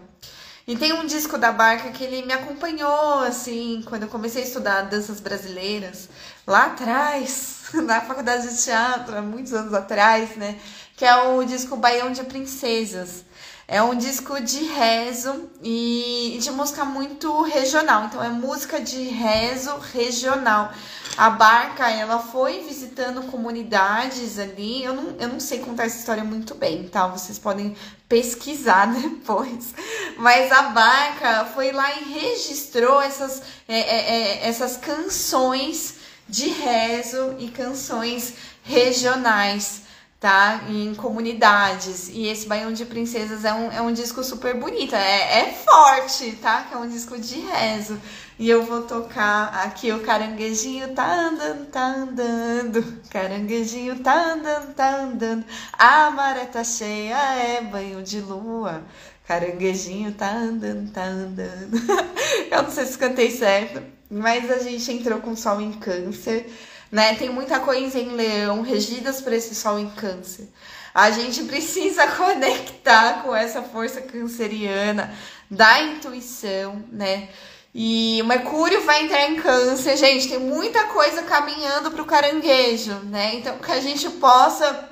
E 0.66 0.76
tem 0.76 0.92
um 0.92 1.04
disco 1.04 1.36
da 1.36 1.50
Barca 1.50 1.90
que 1.90 2.04
ele 2.04 2.24
me 2.24 2.32
acompanhou, 2.32 3.18
assim, 3.18 3.82
quando 3.84 4.04
eu 4.04 4.08
comecei 4.08 4.42
a 4.42 4.46
estudar 4.46 4.82
danças 4.82 5.18
brasileiras, 5.18 6.08
lá 6.46 6.66
atrás, 6.66 7.64
na 7.74 8.00
faculdade 8.00 8.48
de 8.48 8.62
teatro, 8.62 9.16
há 9.16 9.22
muitos 9.22 9.52
anos 9.52 9.74
atrás, 9.74 10.36
né? 10.36 10.56
Que 11.02 11.06
é 11.06 11.16
o 11.16 11.42
disco 11.42 11.74
Baião 11.74 12.12
de 12.12 12.22
Princesas. 12.22 13.24
É 13.66 13.82
um 13.82 13.92
disco 13.92 14.40
de 14.40 14.62
rezo 14.66 15.50
e 15.60 16.38
de 16.40 16.48
música 16.52 16.84
muito 16.84 17.42
regional. 17.42 18.04
Então, 18.04 18.22
é 18.22 18.28
música 18.28 18.80
de 18.80 19.02
rezo 19.08 19.76
regional. 19.92 20.72
A 21.16 21.28
Barca, 21.28 21.90
ela 21.90 22.20
foi 22.20 22.60
visitando 22.60 23.20
comunidades 23.22 24.38
ali. 24.38 24.84
Eu 24.84 24.94
não, 24.94 25.16
eu 25.18 25.28
não 25.28 25.40
sei 25.40 25.58
contar 25.58 25.86
essa 25.86 25.98
história 25.98 26.22
muito 26.22 26.54
bem, 26.54 26.86
tá? 26.86 27.08
Vocês 27.08 27.36
podem 27.36 27.76
pesquisar 28.08 28.86
depois. 28.94 29.74
Mas 30.18 30.52
a 30.52 30.62
Barca 30.68 31.46
foi 31.46 31.72
lá 31.72 31.92
e 31.98 32.12
registrou 32.12 33.02
essas, 33.02 33.42
é, 33.66 33.76
é, 33.76 34.14
é, 34.44 34.48
essas 34.48 34.76
canções 34.76 35.96
de 36.28 36.46
rezo 36.46 37.34
e 37.40 37.48
canções 37.48 38.34
regionais 38.62 39.81
tá? 40.22 40.62
Em 40.68 40.94
comunidades. 40.94 42.08
E 42.08 42.28
esse 42.28 42.46
Baião 42.46 42.72
de 42.72 42.86
Princesas 42.86 43.44
é 43.44 43.52
um, 43.52 43.72
é 43.72 43.82
um 43.82 43.92
disco 43.92 44.22
super 44.22 44.54
bonito. 44.54 44.94
É, 44.94 45.40
é 45.40 45.52
forte, 45.52 46.36
tá? 46.36 46.62
Que 46.62 46.74
é 46.74 46.78
um 46.78 46.88
disco 46.88 47.18
de 47.18 47.40
rezo. 47.40 48.00
E 48.38 48.48
eu 48.48 48.62
vou 48.62 48.82
tocar 48.82 49.48
aqui 49.64 49.90
o 49.90 50.00
caranguejinho 50.00 50.94
tá 50.94 51.12
andando, 51.12 51.66
tá 51.66 51.86
andando. 51.86 53.02
Caranguejinho 53.10 53.98
tá 53.98 54.34
andando, 54.34 54.72
tá 54.74 54.96
andando. 55.00 55.44
A 55.72 56.10
maré 56.12 56.46
tá 56.46 56.62
cheia, 56.62 57.16
é 57.16 57.60
banho 57.60 58.00
de 58.00 58.20
lua. 58.20 58.84
Caranguejinho 59.26 60.12
tá 60.12 60.32
andando, 60.32 60.92
tá 60.92 61.04
andando. 61.04 61.76
eu 62.48 62.62
não 62.62 62.70
sei 62.70 62.86
se 62.86 62.96
cantei 62.96 63.30
certo, 63.30 63.82
mas 64.08 64.48
a 64.50 64.58
gente 64.58 64.92
entrou 64.92 65.20
com 65.20 65.34
sol 65.34 65.60
em 65.60 65.72
câncer 65.72 66.46
né? 66.92 67.14
Tem 67.14 67.30
muita 67.30 67.58
coisa 67.58 67.98
em 67.98 68.10
leão 68.10 68.60
regidas 68.60 69.22
por 69.22 69.32
esse 69.32 69.54
sol 69.54 69.78
em 69.78 69.88
câncer. 69.88 70.46
A 70.92 71.10
gente 71.10 71.44
precisa 71.44 72.06
conectar 72.12 73.22
com 73.22 73.34
essa 73.34 73.62
força 73.62 74.02
canceriana 74.02 75.12
da 75.50 75.80
intuição, 75.80 76.84
né? 76.92 77.30
E 77.74 78.20
o 78.20 78.26
Mercúrio 78.26 78.82
vai 78.82 79.04
entrar 79.04 79.30
em 79.30 79.36
câncer, 79.36 79.96
gente. 79.96 80.28
Tem 80.28 80.38
muita 80.38 80.84
coisa 80.84 81.22
caminhando 81.22 81.90
para 81.90 82.02
o 82.02 82.06
caranguejo, 82.06 82.92
né? 83.04 83.36
Então, 83.36 83.56
que 83.56 83.72
a 83.72 83.80
gente 83.80 84.10
possa 84.10 84.91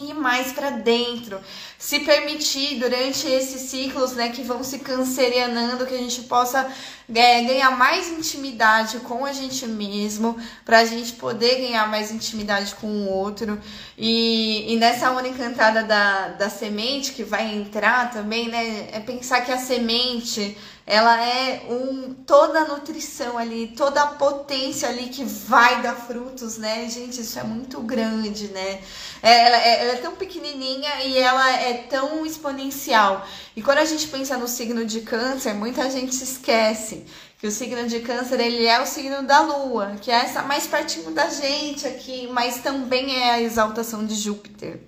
ir 0.00 0.14
mais 0.14 0.52
para 0.52 0.70
dentro, 0.70 1.40
se 1.76 1.98
permitir 1.98 2.78
durante 2.78 3.26
esses 3.26 3.62
ciclos, 3.62 4.12
né, 4.12 4.28
que 4.28 4.44
vão 4.44 4.62
se 4.62 4.78
cancerianando, 4.78 5.84
que 5.86 5.94
a 5.94 5.98
gente 5.98 6.22
possa 6.22 6.70
é, 7.12 7.42
ganhar 7.42 7.76
mais 7.76 8.08
intimidade 8.08 9.00
com 9.00 9.24
a 9.24 9.32
gente 9.32 9.66
mesmo, 9.66 10.38
para 10.64 10.78
a 10.78 10.84
gente 10.84 11.14
poder 11.14 11.56
ganhar 11.56 11.88
mais 11.88 12.12
intimidade 12.12 12.76
com 12.76 12.86
o 12.86 13.10
outro. 13.10 13.60
E, 13.96 14.72
e 14.72 14.76
nessa 14.76 15.10
onda 15.10 15.26
encantada 15.26 15.82
da, 15.82 16.28
da 16.28 16.48
semente 16.48 17.10
que 17.10 17.24
vai 17.24 17.52
entrar 17.52 18.12
também, 18.12 18.48
né, 18.48 18.90
é 18.92 19.00
pensar 19.00 19.40
que 19.40 19.50
a 19.50 19.58
semente 19.58 20.56
ela 20.90 21.22
é 21.22 21.66
um 21.68 22.14
toda 22.14 22.60
a 22.60 22.64
nutrição 22.64 23.36
ali, 23.36 23.74
toda 23.76 24.02
a 24.02 24.06
potência 24.06 24.88
ali 24.88 25.10
que 25.10 25.22
vai 25.22 25.82
dar 25.82 25.94
frutos, 25.94 26.56
né? 26.56 26.88
Gente, 26.88 27.20
isso 27.20 27.38
é 27.38 27.42
muito 27.42 27.78
grande, 27.82 28.48
né? 28.48 28.80
É, 29.22 29.46
ela, 29.46 29.56
é, 29.58 29.82
ela 29.82 29.92
é 29.92 29.96
tão 29.96 30.16
pequenininha 30.16 31.04
e 31.04 31.18
ela 31.18 31.50
é 31.60 31.74
tão 31.74 32.24
exponencial. 32.24 33.22
E 33.54 33.60
quando 33.60 33.78
a 33.78 33.84
gente 33.84 34.08
pensa 34.08 34.38
no 34.38 34.48
signo 34.48 34.86
de 34.86 35.02
câncer, 35.02 35.52
muita 35.52 35.90
gente 35.90 36.14
se 36.14 36.24
esquece 36.24 37.04
que 37.38 37.46
o 37.46 37.50
signo 37.50 37.86
de 37.86 38.00
câncer 38.00 38.40
ele 38.40 38.64
é 38.64 38.80
o 38.80 38.86
signo 38.86 39.22
da 39.26 39.40
lua, 39.40 39.96
que 40.00 40.10
é 40.10 40.14
essa 40.14 40.42
mais 40.42 40.66
pertinho 40.66 41.10
da 41.10 41.28
gente 41.28 41.86
aqui, 41.86 42.28
mas 42.32 42.62
também 42.62 43.14
é 43.14 43.32
a 43.32 43.42
exaltação 43.42 44.06
de 44.06 44.14
Júpiter. 44.14 44.87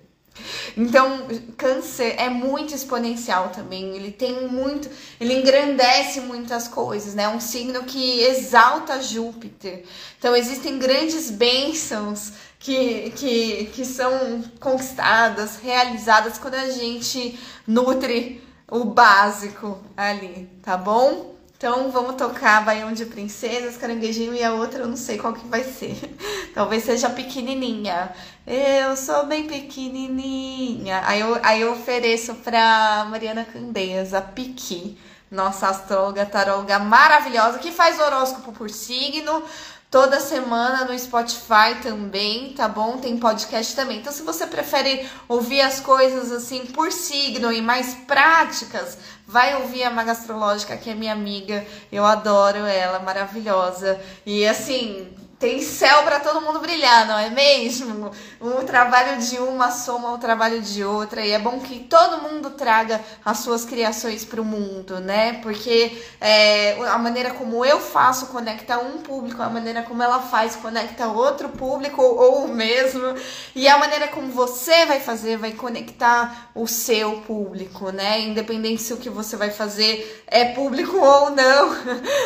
Então, 0.76 1.26
câncer 1.56 2.14
é 2.18 2.28
muito 2.28 2.74
exponencial 2.74 3.50
também. 3.50 3.96
Ele 3.96 4.10
tem 4.10 4.48
muito, 4.48 4.88
ele 5.20 5.34
engrandece 5.34 6.20
muitas 6.20 6.68
coisas, 6.68 7.14
né? 7.14 7.24
É 7.24 7.28
um 7.28 7.40
signo 7.40 7.84
que 7.84 8.20
exalta 8.22 9.02
Júpiter. 9.02 9.84
Então, 10.18 10.36
existem 10.36 10.78
grandes 10.78 11.30
bênçãos 11.30 12.32
que, 12.58 13.10
que, 13.16 13.70
que 13.72 13.84
são 13.84 14.44
conquistadas, 14.60 15.56
realizadas 15.56 16.38
quando 16.38 16.54
a 16.54 16.70
gente 16.70 17.38
nutre 17.66 18.42
o 18.70 18.84
básico 18.84 19.78
ali, 19.96 20.48
tá 20.62 20.76
bom? 20.76 21.39
Então 21.60 21.90
vamos 21.90 22.14
tocar 22.14 22.64
Baião 22.64 22.90
de 22.90 23.04
Princesas, 23.04 23.76
Caranguejinho 23.76 24.32
e 24.32 24.42
a 24.42 24.54
outra 24.54 24.80
eu 24.80 24.88
não 24.88 24.96
sei 24.96 25.18
qual 25.18 25.34
que 25.34 25.46
vai 25.46 25.62
ser. 25.62 25.94
Talvez 26.54 26.84
seja 26.84 27.10
pequenininha. 27.10 28.10
Eu 28.46 28.96
sou 28.96 29.26
bem 29.26 29.46
pequenininha. 29.46 31.02
Aí 31.04 31.20
eu, 31.20 31.38
aí 31.42 31.60
eu 31.60 31.72
ofereço 31.72 32.34
pra 32.36 33.06
Mariana 33.10 33.44
Candeias, 33.44 34.14
a 34.14 34.22
Piqui, 34.22 34.96
nossa 35.30 35.68
astróloga, 35.68 36.24
taróloga 36.24 36.78
maravilhosa, 36.78 37.58
que 37.58 37.70
faz 37.70 38.00
horóscopo 38.00 38.52
por 38.52 38.70
signo, 38.70 39.42
toda 39.90 40.20
semana 40.20 40.84
no 40.84 40.96
Spotify 40.96 41.80
também, 41.82 42.52
tá 42.52 42.68
bom? 42.68 42.98
Tem 42.98 43.18
podcast 43.18 43.74
também. 43.74 43.98
Então, 43.98 44.12
se 44.12 44.22
você 44.22 44.46
prefere 44.46 45.08
ouvir 45.28 45.60
as 45.60 45.80
coisas 45.80 46.30
assim 46.30 46.66
por 46.66 46.92
signo 46.92 47.52
e 47.52 47.60
mais 47.60 47.94
práticas, 48.06 48.96
vai 49.26 49.60
ouvir 49.60 49.82
a 49.82 49.90
Magastrológica, 49.90 50.76
que 50.76 50.90
é 50.90 50.94
minha 50.94 51.12
amiga. 51.12 51.66
Eu 51.90 52.04
adoro 52.04 52.58
ela, 52.58 53.00
maravilhosa. 53.00 54.00
E 54.24 54.46
assim, 54.46 55.08
tem 55.40 55.62
céu 55.62 56.02
para 56.02 56.20
todo 56.20 56.42
mundo 56.42 56.60
brilhar, 56.60 57.06
não 57.06 57.18
é 57.18 57.30
mesmo? 57.30 58.10
O 58.38 58.62
trabalho 58.62 59.18
de 59.22 59.38
uma 59.38 59.70
soma 59.70 60.10
ao 60.10 60.18
trabalho 60.18 60.60
de 60.60 60.84
outra 60.84 61.24
e 61.24 61.30
é 61.30 61.38
bom 61.38 61.58
que 61.60 61.80
todo 61.80 62.20
mundo 62.20 62.50
traga 62.50 63.00
as 63.24 63.38
suas 63.38 63.64
criações 63.64 64.22
para 64.22 64.42
o 64.42 64.44
mundo, 64.44 65.00
né? 65.00 65.40
Porque 65.42 65.98
é, 66.20 66.76
a 66.86 66.98
maneira 66.98 67.30
como 67.30 67.64
eu 67.64 67.80
faço 67.80 68.26
conecta 68.26 68.78
um 68.80 68.98
público, 68.98 69.40
a 69.40 69.48
maneira 69.48 69.82
como 69.82 70.02
ela 70.02 70.20
faz 70.20 70.56
conecta 70.56 71.08
outro 71.08 71.48
público 71.48 72.02
ou 72.02 72.44
o 72.44 72.48
mesmo 72.48 73.14
e 73.54 73.66
a 73.66 73.78
maneira 73.78 74.08
como 74.08 74.30
você 74.30 74.84
vai 74.84 75.00
fazer 75.00 75.38
vai 75.38 75.52
conectar 75.52 76.50
o 76.54 76.66
seu 76.66 77.22
público, 77.22 77.90
né? 77.90 78.20
Independente 78.20 78.82
se 78.82 78.92
o 78.92 78.98
que 78.98 79.08
você 79.08 79.38
vai 79.38 79.50
fazer 79.50 80.22
é 80.26 80.52
público 80.52 80.98
ou 81.00 81.30
não, 81.30 81.70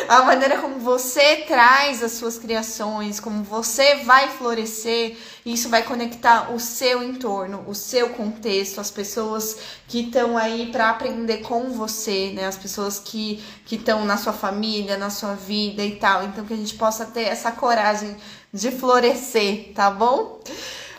a 0.09 0.23
maneira 0.23 0.57
como 0.57 0.79
você 0.79 1.45
traz 1.47 2.03
as 2.03 2.11
suas 2.11 2.37
criações 2.37 3.04
como 3.19 3.43
você 3.43 3.97
vai 3.97 4.29
florescer, 4.29 5.17
isso 5.45 5.69
vai 5.69 5.83
conectar 5.83 6.53
o 6.53 6.59
seu 6.59 7.03
entorno, 7.03 7.63
o 7.67 7.75
seu 7.75 8.09
contexto, 8.09 8.81
as 8.81 8.91
pessoas 8.91 9.57
que 9.87 10.01
estão 10.01 10.37
aí 10.37 10.71
para 10.71 10.89
aprender 10.89 11.37
com 11.39 11.69
você, 11.71 12.31
né? 12.33 12.45
As 12.45 12.57
pessoas 12.57 12.99
que 12.99 13.43
que 13.65 13.75
estão 13.75 14.05
na 14.05 14.17
sua 14.17 14.33
família, 14.33 14.97
na 14.97 15.09
sua 15.09 15.33
vida 15.33 15.83
e 15.83 15.95
tal. 15.95 16.23
Então 16.23 16.45
que 16.45 16.53
a 16.53 16.57
gente 16.57 16.75
possa 16.75 17.05
ter 17.05 17.23
essa 17.23 17.51
coragem 17.51 18.15
de 18.53 18.71
florescer, 18.71 19.73
tá 19.73 19.89
bom? 19.91 20.39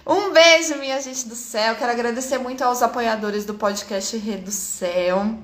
Um 0.07 0.33
beijo, 0.33 0.77
minha 0.77 1.01
gente 1.01 1.27
do 1.27 1.35
céu. 1.35 1.75
Quero 1.75 1.91
agradecer 1.91 2.39
muito 2.39 2.63
aos 2.63 2.81
apoiadores 2.81 3.45
do 3.45 3.55
podcast 3.55 4.17
Rede 4.17 4.43
do 4.43 4.53
Céu 4.53 5.37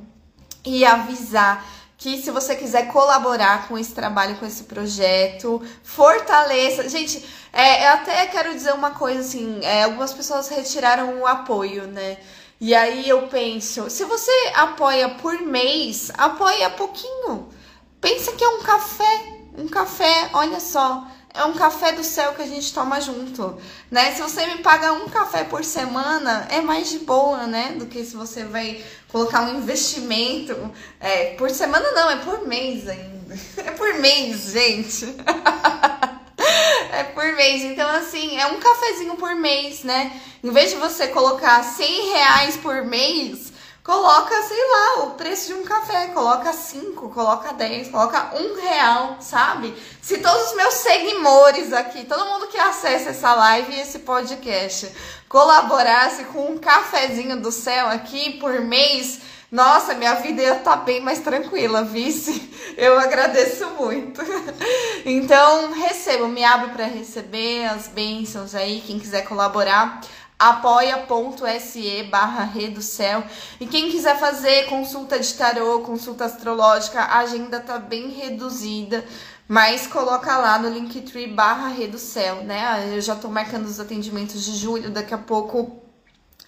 e 0.65 0.85
avisar 0.85 1.67
que 2.03 2.21
se 2.21 2.33
você 2.33 2.57
quiser 2.57 2.89
colaborar 2.89 3.69
com 3.69 3.79
esse 3.79 3.95
trabalho, 3.95 4.35
com 4.35 4.45
esse 4.45 4.65
projeto, 4.65 5.63
fortaleça. 5.85 6.89
Gente, 6.89 7.25
é, 7.53 7.87
eu 7.87 7.93
até 7.93 8.27
quero 8.27 8.53
dizer 8.53 8.75
uma 8.75 8.91
coisa 8.91 9.21
assim: 9.21 9.61
é, 9.63 9.85
algumas 9.85 10.13
pessoas 10.13 10.49
retiraram 10.49 11.21
o 11.21 11.27
apoio, 11.29 11.87
né? 11.87 12.19
E 12.61 12.75
aí 12.75 13.09
eu 13.09 13.29
penso, 13.29 13.89
se 13.89 14.05
você 14.05 14.33
apoia 14.55 15.11
por 15.11 15.41
mês, 15.43 16.11
apoia 16.19 16.71
pouquinho. 16.71 17.49
Pensa 18.01 18.33
que 18.33 18.43
é 18.43 18.49
um 18.49 18.63
café, 18.63 19.39
um 19.57 19.69
café, 19.69 20.31
olha 20.33 20.59
só, 20.59 21.07
é 21.35 21.45
um 21.45 21.55
café 21.55 21.93
do 21.93 22.05
céu 22.05 22.35
que 22.35 22.43
a 22.43 22.47
gente 22.47 22.73
toma 22.73 23.01
junto, 23.01 23.57
né? 23.91 24.15
Se 24.15 24.21
você 24.21 24.47
me 24.47 24.59
paga 24.59 24.93
um 24.93 25.09
café 25.09 25.45
por 25.45 25.65
semana, 25.65 26.47
é 26.51 26.61
mais 26.61 26.91
de 26.91 26.99
boa, 27.01 27.47
né? 27.47 27.75
Do 27.79 27.87
que 27.87 28.05
se 28.05 28.15
você 28.15 28.45
vai 28.45 28.85
colocar 29.09 29.43
um 29.43 29.57
investimento 29.59 30.55
é, 31.01 31.35
por 31.35 31.51
semana, 31.51 31.91
não, 31.93 32.11
é 32.11 32.17
por 32.17 32.47
mês 32.47 32.89
ainda. 32.89 33.13
É 33.57 33.71
por 33.71 33.95
mês, 33.95 34.53
gente. 34.53 35.07
é 36.93 37.05
por 37.05 37.25
mês. 37.33 37.63
Então, 37.63 37.89
assim, 37.89 38.37
é 38.39 38.47
um 38.47 38.61
cafezinho 38.61 39.17
por 39.17 39.35
mês, 39.35 39.85
né? 39.85 40.21
Em 40.45 40.51
vez 40.51 40.71
de 40.71 40.77
você 40.77 41.09
colocar 41.09 41.63
100 41.63 42.13
reais 42.13 42.57
por 42.59 42.85
mês, 42.85 43.52
coloca, 43.83 44.43
sei 44.43 44.71
lá, 44.71 45.05
o 45.05 45.11
preço 45.13 45.49
de 45.49 45.55
um 45.55 45.65
café, 45.65 46.09
coloca 46.09 46.53
5, 46.53 47.09
coloca 47.09 47.53
10, 47.53 47.89
coloca 47.89 48.31
um 48.37 48.61
real, 48.61 49.17
sabe? 49.21 49.75
Se 50.01 50.19
todos 50.19 50.51
os 50.51 50.57
meus 50.57 50.75
seguidores 50.75 51.73
aqui, 51.73 52.05
todo 52.05 52.27
mundo 52.27 52.47
que 52.47 52.59
acessa 52.59 53.11
essa 53.11 53.35
live 53.35 53.75
e 53.75 53.81
esse 53.81 54.01
podcast, 54.01 54.91
colaborasse 55.29 56.25
com 56.25 56.53
um 56.53 56.59
cafezinho 56.59 57.41
do 57.41 57.51
céu 57.51 57.89
aqui 57.89 58.39
por 58.39 58.61
mês, 58.61 59.21
nossa, 59.51 59.93
minha 59.93 60.15
vida 60.15 60.41
ia 60.41 60.57
estar 60.57 60.79
tá 60.79 60.83
bem 60.83 61.03
mais 61.03 61.19
tranquila, 61.19 61.85
vice. 61.85 62.51
Eu 62.75 62.99
agradeço 62.99 63.69
muito. 63.71 64.23
Então, 65.05 65.73
recebo, 65.73 66.29
me 66.29 66.45
abro 66.45 66.71
para 66.71 66.87
receber 66.87 67.65
as 67.65 67.89
bênçãos 67.89 68.55
aí, 68.55 68.81
quem 68.87 69.01
quiser 69.01 69.23
colaborar 69.23 70.01
apoia.se 70.51 72.03
barra 72.11 72.51
do 72.69 72.83
céu. 72.83 73.23
E 73.61 73.67
quem 73.67 73.91
quiser 73.91 74.19
fazer 74.19 74.67
consulta 74.67 75.19
de 75.19 75.33
tarô, 75.35 75.81
consulta 75.81 76.25
astrológica, 76.25 77.01
a 77.01 77.19
agenda 77.19 77.61
tá 77.61 77.79
bem 77.79 78.11
reduzida, 78.11 79.05
mas 79.47 79.87
coloca 79.87 80.37
lá 80.39 80.59
no 80.59 80.69
Linktree 80.69 81.29
barra 81.29 81.87
do 81.87 81.99
céu, 81.99 82.43
né? 82.43 82.93
Eu 82.93 83.01
já 83.01 83.15
tô 83.15 83.29
marcando 83.29 83.67
os 83.67 83.79
atendimentos 83.79 84.45
de 84.45 84.57
julho, 84.57 84.91
daqui 84.91 85.15
a 85.15 85.19
pouco 85.19 85.81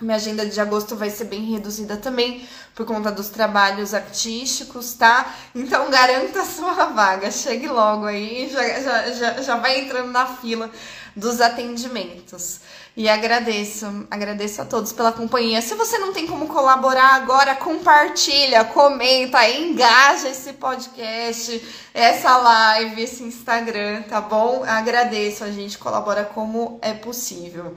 minha 0.00 0.16
agenda 0.16 0.44
de 0.44 0.60
agosto 0.60 0.96
vai 0.96 1.08
ser 1.08 1.26
bem 1.26 1.52
reduzida 1.52 1.96
também 1.96 2.46
por 2.74 2.84
conta 2.84 3.12
dos 3.12 3.28
trabalhos 3.28 3.94
artísticos, 3.94 4.94
tá? 4.94 5.32
Então 5.54 5.88
garanta 5.88 6.42
a 6.42 6.44
sua 6.44 6.86
vaga, 6.86 7.30
chegue 7.30 7.68
logo 7.68 8.06
aí, 8.06 8.50
já, 8.52 8.80
já, 8.80 9.12
já, 9.12 9.42
já 9.42 9.56
vai 9.56 9.78
entrando 9.78 10.10
na 10.10 10.26
fila 10.26 10.68
dos 11.14 11.40
atendimentos. 11.40 12.60
E 12.96 13.08
agradeço, 13.08 14.06
agradeço 14.08 14.62
a 14.62 14.64
todos 14.64 14.92
pela 14.92 15.10
companhia. 15.10 15.60
Se 15.60 15.74
você 15.74 15.98
não 15.98 16.12
tem 16.12 16.28
como 16.28 16.46
colaborar 16.46 17.14
agora, 17.14 17.56
compartilha, 17.56 18.64
comenta, 18.64 19.48
engaja 19.48 20.28
esse 20.28 20.52
podcast, 20.52 21.60
essa 21.92 22.36
live, 22.36 23.02
esse 23.02 23.24
Instagram, 23.24 24.02
tá 24.02 24.20
bom? 24.20 24.62
Agradeço, 24.64 25.42
a 25.42 25.50
gente 25.50 25.76
colabora 25.76 26.24
como 26.24 26.78
é 26.80 26.94
possível. 26.94 27.76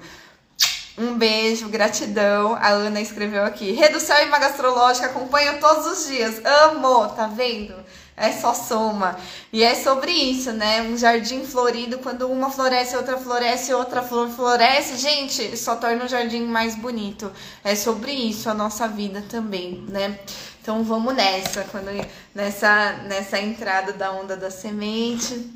Um 0.96 1.16
beijo, 1.16 1.68
gratidão. 1.68 2.56
A 2.56 2.70
Ana 2.70 3.02
escreveu 3.02 3.44
aqui. 3.44 3.72
Redução 3.72 4.18
e 4.20 4.26
Magastrológica, 4.28 5.08
acompanho 5.08 5.60
todos 5.60 5.86
os 5.86 6.08
dias. 6.08 6.42
Amo, 6.46 7.08
tá 7.10 7.26
vendo? 7.26 7.74
É 8.18 8.32
só 8.32 8.52
soma. 8.52 9.16
E 9.54 9.64
é 9.64 9.76
sobre 9.76 10.12
isso, 10.12 10.52
né? 10.52 10.82
Um 10.82 10.98
jardim 10.98 11.46
florido, 11.46 12.00
quando 12.00 12.28
uma 12.28 12.50
floresce, 12.50 12.98
outra 12.98 13.16
floresce, 13.16 13.72
outra 13.72 14.02
flor 14.02 14.28
floresce, 14.30 14.98
gente, 14.98 15.56
só 15.56 15.76
torna 15.76 16.06
o 16.06 16.08
jardim 16.08 16.42
mais 16.42 16.74
bonito. 16.74 17.32
É 17.64 17.76
sobre 17.76 18.12
isso 18.12 18.50
a 18.50 18.56
nossa 18.56 18.88
vida 18.88 19.24
também, 19.30 19.86
né? 19.88 20.20
Então 20.60 20.84
vamos 20.84 21.14
nessa, 21.14 21.64
quando 21.66 21.90
nessa 22.34 22.94
nessa 23.04 23.40
entrada 23.40 23.94
da 23.94 24.12
onda 24.12 24.36
da 24.36 24.50
semente. 24.50 25.54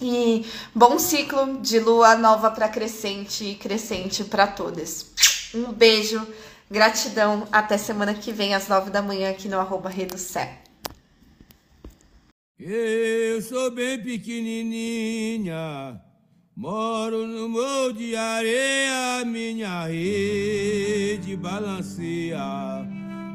E 0.00 0.46
bom 0.74 0.98
ciclo 0.98 1.58
de 1.60 1.78
lua 1.78 2.14
nova 2.16 2.50
para 2.50 2.68
crescente 2.68 3.44
e 3.44 3.54
crescente 3.56 4.24
para 4.24 4.46
todas. 4.46 5.10
Um 5.52 5.72
beijo, 5.72 6.26
gratidão, 6.70 7.46
até 7.52 7.76
semana 7.76 8.14
que 8.14 8.32
vem 8.32 8.54
às 8.54 8.68
nove 8.68 8.90
da 8.90 9.02
manhã 9.02 9.30
aqui 9.30 9.48
no 9.48 9.58
arroba. 9.58 9.90
Eu 12.62 13.40
sou 13.40 13.70
bem 13.70 13.98
pequenininha, 14.02 15.98
moro 16.54 17.26
no 17.26 17.48
morro 17.48 17.90
de 17.94 18.14
areia, 18.14 19.24
minha 19.24 19.86
rede 19.86 21.36
balanceia. 21.36 22.36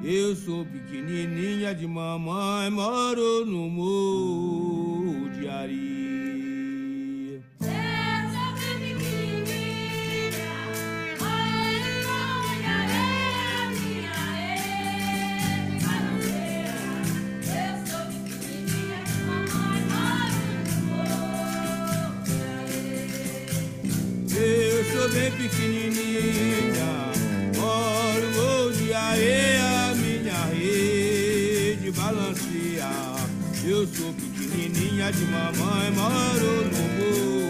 Eu 0.03 0.35
sou 0.35 0.63
pequenininha 0.63 1.73
de 1.73 1.87
mamãe, 1.87 2.69
moro 2.69 3.43
no 3.47 3.67
morro 3.67 5.27
de 5.31 5.47
areia. 5.47 5.94
Sou 25.05 25.09
bem 25.13 25.31
pequenininha, 25.31 27.11
moro 27.55 28.31
no 28.31 28.73
de 28.73 28.93
areia, 28.93 29.93
minha 29.95 30.45
rede 30.45 31.91
balanceia. 31.91 32.89
Eu 33.63 33.85
sou 33.87 34.13
pequenininha 34.13 35.11
de 35.11 35.25
mamãe, 35.25 35.91
moro 35.91 36.65
no 36.71 36.83
morro 36.97 37.44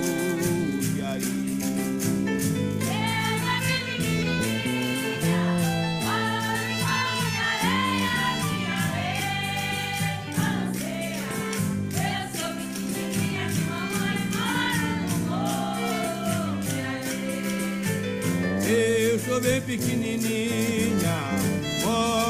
sou 19.36 19.42
bem 19.42 19.60
pequenininha, 19.62 21.18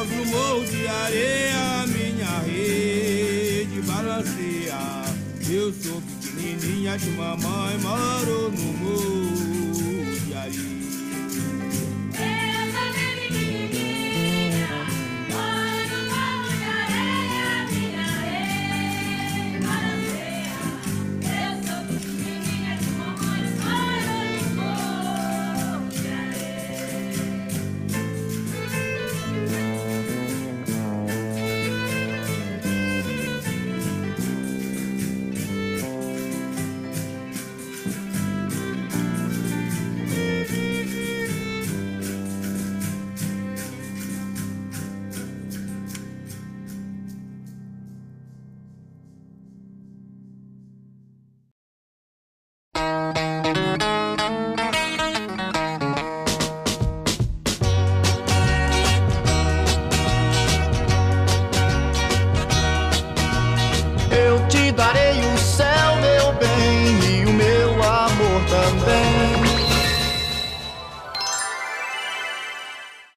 no 0.05 0.25
morro 0.25 0.65
de 0.65 0.87
areia, 0.87 1.85
minha 1.87 2.39
rede 2.39 3.79
balanceia. 3.81 5.05
Eu 5.47 5.71
sou 5.71 6.01
pequenininha 6.01 6.97
de 6.97 7.11
mamãe, 7.11 7.77
moro 7.77 8.49
no 8.49 8.73